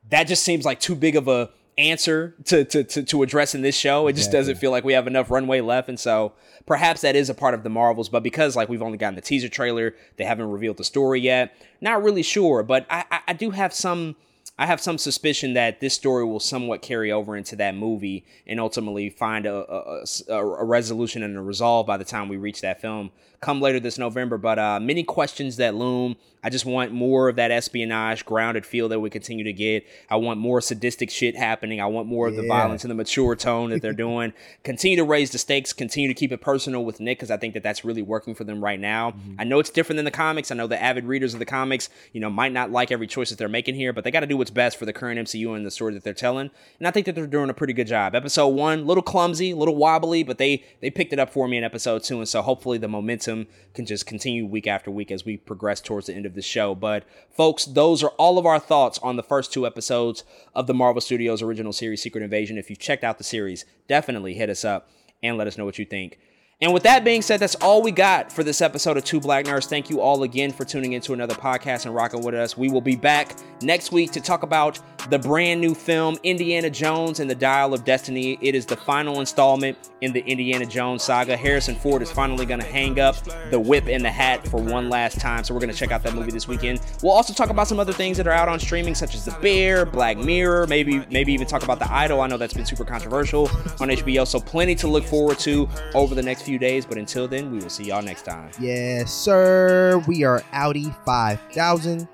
That 0.10 0.28
just 0.28 0.44
seems 0.44 0.66
like 0.66 0.80
too 0.80 0.96
big 0.96 1.16
of 1.16 1.28
a 1.28 1.50
answer 1.78 2.36
to, 2.46 2.64
to, 2.66 2.84
to, 2.84 3.04
to 3.04 3.24
address 3.24 3.56
in 3.56 3.62
this 3.62 3.76
show. 3.76 4.08
It 4.08 4.14
just 4.14 4.28
exactly. 4.28 4.40
doesn't 4.40 4.56
feel 4.58 4.72
like 4.72 4.84
we 4.84 4.94
have 4.94 5.08
enough 5.08 5.32
runway 5.32 5.62
left. 5.62 5.90
And 5.90 6.00
so 6.00 6.34
perhaps 6.66 7.02
that 7.02 7.16
is 7.16 7.30
a 7.30 7.34
part 7.34 7.54
of 7.54 7.64
the 7.64 7.70
Marvels, 7.70 8.10
but 8.10 8.24
because 8.24 8.56
like 8.56 8.70
we've 8.70 8.82
only 8.82 8.98
gotten 8.98 9.16
the 9.16 9.22
teaser 9.22 9.50
trailer, 9.50 9.96
they 10.18 10.26
haven't 10.26 10.50
revealed 10.50 10.78
the 10.78 10.84
story 10.84 11.22
yet. 11.22 11.54
Not 11.80 12.04
really 12.04 12.24
sure, 12.24 12.64
but 12.64 12.86
I, 12.90 13.06
I, 13.12 13.20
I 13.30 13.34
do 13.34 13.52
have 13.52 13.74
some 13.74 14.16
I 14.60 14.68
have 14.68 14.82
some 14.82 14.98
suspicion 14.98 15.54
that 15.54 15.80
this 15.80 15.96
story 15.96 16.24
will 16.26 16.40
somewhat 16.40 16.84
carry 16.84 17.12
over 17.12 17.36
into 17.36 17.56
that 17.56 17.74
movie 17.74 18.26
and 18.46 18.60
ultimately 18.60 19.10
find 19.10 19.48
a, 19.48 19.56
a, 19.56 20.06
a, 20.30 20.46
a 20.46 20.64
resolution 20.64 21.24
and 21.24 21.36
a 21.36 21.42
resolve 21.42 21.88
by 21.88 21.98
the 21.98 22.04
time 22.04 22.28
we 22.28 22.38
reach 22.38 22.62
that 22.62 22.80
film 22.80 23.12
come 23.42 23.60
later 23.60 23.80
this 23.80 23.98
November. 23.98 24.38
But 24.38 24.60
uh, 24.60 24.80
many 24.80 25.04
questions 25.04 25.58
that 25.58 25.76
loom. 25.76 26.16
I 26.44 26.50
just 26.50 26.66
want 26.66 26.92
more 26.92 27.30
of 27.30 27.36
that 27.36 27.52
espionage, 27.52 28.26
grounded 28.26 28.66
feel 28.66 28.90
that 28.90 29.00
we 29.00 29.10
continue 29.10 29.44
to 29.44 29.54
get. 29.54 29.86
I 30.10 30.16
want 30.16 30.40
more 30.40 30.62
sadistic 30.62 31.10
shit 31.10 31.36
happening. 31.36 31.80
I 31.80 31.86
want 31.86 32.08
more 32.08 32.28
of 32.28 32.36
the 32.36 32.48
violence 32.48 32.84
and 32.84 32.92
the 32.92 32.96
mature 32.96 33.36
tone 33.36 33.70
that 33.70 33.82
they're 33.82 33.94
doing. 33.94 34.34
continue 34.64 34.98
to 34.98 35.04
raise 35.04 35.32
the 35.32 35.38
stakes. 35.38 35.74
Continue 35.74 36.08
to 36.08 36.14
keep 36.14 36.32
it 36.32 36.42
personal 36.42 36.84
with 36.84 37.00
Nick 37.00 37.20
because 37.20 37.32
I 37.32 37.38
think 37.38 37.54
that 37.54 37.64
that's 37.64 37.86
really 37.86 38.02
working 38.02 38.34
for 38.34 38.44
them 38.44 38.64
right 38.64 38.80
now. 38.80 39.12
Mm-hmm. 39.12 39.36
I 39.40 39.44
know 39.44 39.60
it's 39.60 39.70
different 39.70 39.98
than 39.98 40.06
the 40.06 40.12
comics. 40.12 40.52
I 40.52 40.56
know 40.56 40.68
the 40.68 40.82
avid 40.82 41.06
readers 41.06 41.34
of 41.34 41.40
the 41.40 41.46
comics, 41.46 41.90
you 42.14 42.20
know, 42.20 42.30
might 42.30 42.54
not 42.54 42.72
like 42.72 42.92
every 42.92 43.08
choice 43.08 43.30
that 43.30 43.38
they're 43.38 43.50
making 43.50 43.76
here, 43.76 43.94
but 43.94 44.04
they 44.04 44.12
got 44.12 44.22
to 44.22 44.28
do 44.28 44.38
what's 44.38 44.52
best 44.52 44.78
for 44.78 44.86
the 44.86 44.94
current 44.94 45.20
MCU 45.20 45.56
and 45.56 45.66
the 45.66 45.72
story 45.72 45.94
that 45.94 46.04
they're 46.04 46.14
telling. 46.14 46.50
And 46.80 46.88
I 46.88 46.92
think 46.92 47.06
that 47.06 47.16
they're 47.16 47.28
doing 47.28 47.50
a 47.50 47.54
pretty 47.54 47.74
good 47.74 47.88
job. 47.88 48.16
Episode 48.16 48.48
one, 48.48 48.88
little 48.88 49.04
clumsy, 49.04 49.54
little 49.54 49.76
wobbly, 49.76 50.24
but 50.24 50.38
they 50.38 50.64
they 50.80 50.90
picked 50.90 51.14
it 51.14 51.20
up 51.20 51.30
for 51.30 51.48
me 51.48 51.58
in 51.58 51.64
episode 51.64 52.04
two, 52.04 52.18
and 52.18 52.28
so 52.28 52.42
hopefully 52.42 52.78
the 52.78 52.88
momentum 52.88 53.48
can 53.74 53.86
just 53.86 54.06
continue 54.06 54.46
week 54.46 54.68
after 54.68 54.90
week 54.90 55.12
as 55.12 55.26
we 55.26 55.38
progress 55.38 55.82
towards 55.82 56.08
the 56.08 56.14
end 56.14 56.26
of 56.26 56.31
the 56.36 56.42
show. 56.42 56.76
But 56.76 57.04
folks, 57.30 57.66
those 57.66 58.04
are 58.04 58.12
all 58.12 58.38
of 58.38 58.46
our 58.46 58.60
thoughts 58.60 59.00
on 59.00 59.16
the 59.16 59.24
first 59.24 59.52
two 59.52 59.66
episodes 59.66 60.24
of 60.56 60.68
the 60.68 60.74
Marvel 60.74 61.02
Studios 61.02 61.42
original 61.42 61.74
series 61.74 62.02
Secret 62.02 62.24
Invasion. 62.24 62.58
If 62.58 62.70
you've 62.70 62.80
checked 62.80 63.04
out 63.04 63.18
the 63.18 63.24
series, 63.24 63.66
definitely 63.88 64.34
hit 64.34 64.50
us 64.50 64.66
up 64.66 64.90
and 65.24 65.38
let 65.38 65.48
us 65.48 65.58
know 65.58 65.66
what 65.66 65.80
you 65.80 65.86
think. 65.86 66.20
And 66.64 66.74
with 66.74 66.84
that 66.84 67.04
being 67.04 67.24
said, 67.24 67.40
that's 67.40 67.56
all 67.56 67.82
we 67.82 67.92
got 67.92 68.32
for 68.32 68.44
this 68.44 68.62
episode 68.62 68.96
of 68.96 69.04
Two 69.04 69.20
Black 69.20 69.46
Nerds. 69.46 69.66
Thank 69.66 69.90
you 69.90 70.00
all 70.00 70.22
again 70.22 70.52
for 70.52 70.64
tuning 70.64 70.94
into 70.94 71.12
another 71.12 71.34
podcast 71.34 71.88
and 71.88 71.96
rocking 71.96 72.24
with 72.24 72.36
us. 72.36 72.56
We 72.56 72.70
will 72.70 72.82
be 72.82 72.96
back 72.96 73.36
next 73.64 73.92
week 73.92 74.12
to 74.12 74.22
talk 74.22 74.44
about 74.44 74.80
the 75.10 75.18
brand 75.18 75.60
new 75.60 75.74
film 75.74 76.18
Indiana 76.22 76.70
Jones 76.70 77.20
and 77.20 77.28
the 77.28 77.34
Dial 77.34 77.74
of 77.74 77.84
Destiny. 77.84 78.38
It 78.42 78.54
is 78.54 78.68
the 78.68 78.76
final 78.76 79.20
installment 79.20 79.90
in 80.02 80.14
the 80.14 80.20
Indiana 80.22 80.66
Jones 80.68 81.02
saga. 81.02 81.36
Harrison 81.36 81.76
Ford 81.76 82.04
is 82.04 82.12
finally 82.12 82.46
going 82.46 82.60
to 82.60 82.66
hang 82.66 83.00
up 83.00 83.16
the 83.50 83.60
whip 83.60 83.88
and 83.88 84.06
the 84.06 84.12
hat 84.12 84.48
for 84.48 84.62
one 84.62 84.90
last 84.90 85.20
time. 85.20 85.44
So 85.44 85.56
we're 85.56 85.60
going 85.60 85.72
to 85.72 85.76
check 85.76 85.92
out 85.92 86.04
that 86.04 86.14
movie 86.14 86.32
this 86.32 86.48
weekend. 86.48 86.82
We'll 87.02 87.14
also 87.14 87.34
talk 87.34 87.50
about 87.50 87.68
some 87.68 87.80
other 87.80 87.94
things 87.94 88.18
that 88.18 88.28
are 88.28 88.34
out 88.34 88.50
on 88.50 88.60
streaming, 88.60 88.94
such 88.94 89.16
as 89.16 89.26
The 89.26 89.32
Bear, 89.42 89.86
Black 89.86 90.18
Mirror, 90.18 90.68
maybe 90.68 91.04
maybe 91.10 91.34
even 91.34 91.48
talk 91.48 91.64
about 91.64 91.80
The 91.80 91.92
Idol. 91.92 92.22
I 92.22 92.28
know 92.28 92.38
that's 92.38 92.54
been 92.54 92.66
super 92.66 92.86
controversial 92.86 93.48
on 93.80 93.90
HBO. 93.90 94.28
So 94.28 94.40
plenty 94.40 94.76
to 94.76 94.88
look 94.88 95.06
forward 95.06 95.40
to 95.40 95.68
over 95.96 96.14
the 96.14 96.24
next 96.24 96.44
few 96.44 96.51
few 96.52 96.60
days. 96.60 96.86
But 96.86 96.98
until 96.98 97.28
then, 97.28 97.50
we 97.50 97.60
will 97.60 97.70
see 97.70 97.86
y'all 97.86 98.02
next 98.02 98.24
time. 98.24 98.52
Yes, 98.60 99.12
sir. 99.12 100.04
We 100.06 100.24
are 100.26 100.44
Audi 100.52 100.94
5000. 101.06 102.08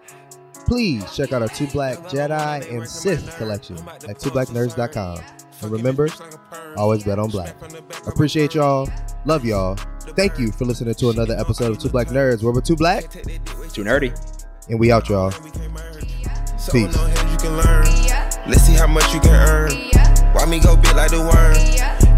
Please 0.68 1.16
check 1.16 1.34
out 1.34 1.42
our 1.42 1.48
Two 1.48 1.66
Black 1.68 1.98
Jedi 2.00 2.72
and 2.72 2.88
Sith 2.88 3.36
collection 3.38 3.78
at 3.78 4.20
twoblacknerds.com. 4.20 5.20
And 5.62 5.72
remember, 5.72 6.08
always 6.76 7.04
bet 7.04 7.18
on 7.18 7.30
black. 7.30 7.56
Appreciate 8.06 8.54
y'all. 8.54 8.88
Love 9.26 9.44
y'all. 9.44 9.76
Thank 10.16 10.38
you 10.38 10.52
for 10.52 10.66
listening 10.66 10.94
to 10.94 11.10
another 11.10 11.36
episode 11.36 11.72
of 11.72 11.80
Two 11.80 11.90
Black 11.90 12.10
Nerds, 12.10 12.44
where 12.44 12.54
we're 12.54 12.62
too 12.62 12.76
black, 12.76 13.10
too 13.10 13.84
nerdy. 13.84 14.14
And 14.70 14.80
we 14.80 14.92
out, 14.92 15.10
y'all. 15.10 15.32
Peace. 16.72 16.96
Let's 18.46 18.64
see 18.64 18.74
how 18.74 18.88
much 18.88 19.12
you 19.14 19.20
can 19.20 19.34
earn. 19.34 19.72
Why 20.36 20.46
me 20.46 20.60
go 20.60 20.76
big 20.76 20.96
like 20.96 21.10
the 21.10 21.22
worm? 21.22 21.56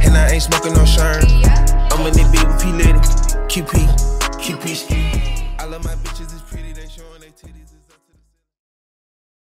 And 0.04 0.18
I 0.18 0.32
ain't 0.32 0.44
smoking 0.44 0.74
no 0.74 0.84
shirt. 0.86 1.78
I'm 2.00 2.08
in 2.08 2.14
the 2.14 2.24
bed 2.32 2.48
with 2.48 2.62
P. 2.62 2.72
Letty, 2.72 3.00
QP, 3.50 3.74
QP. 4.40 5.28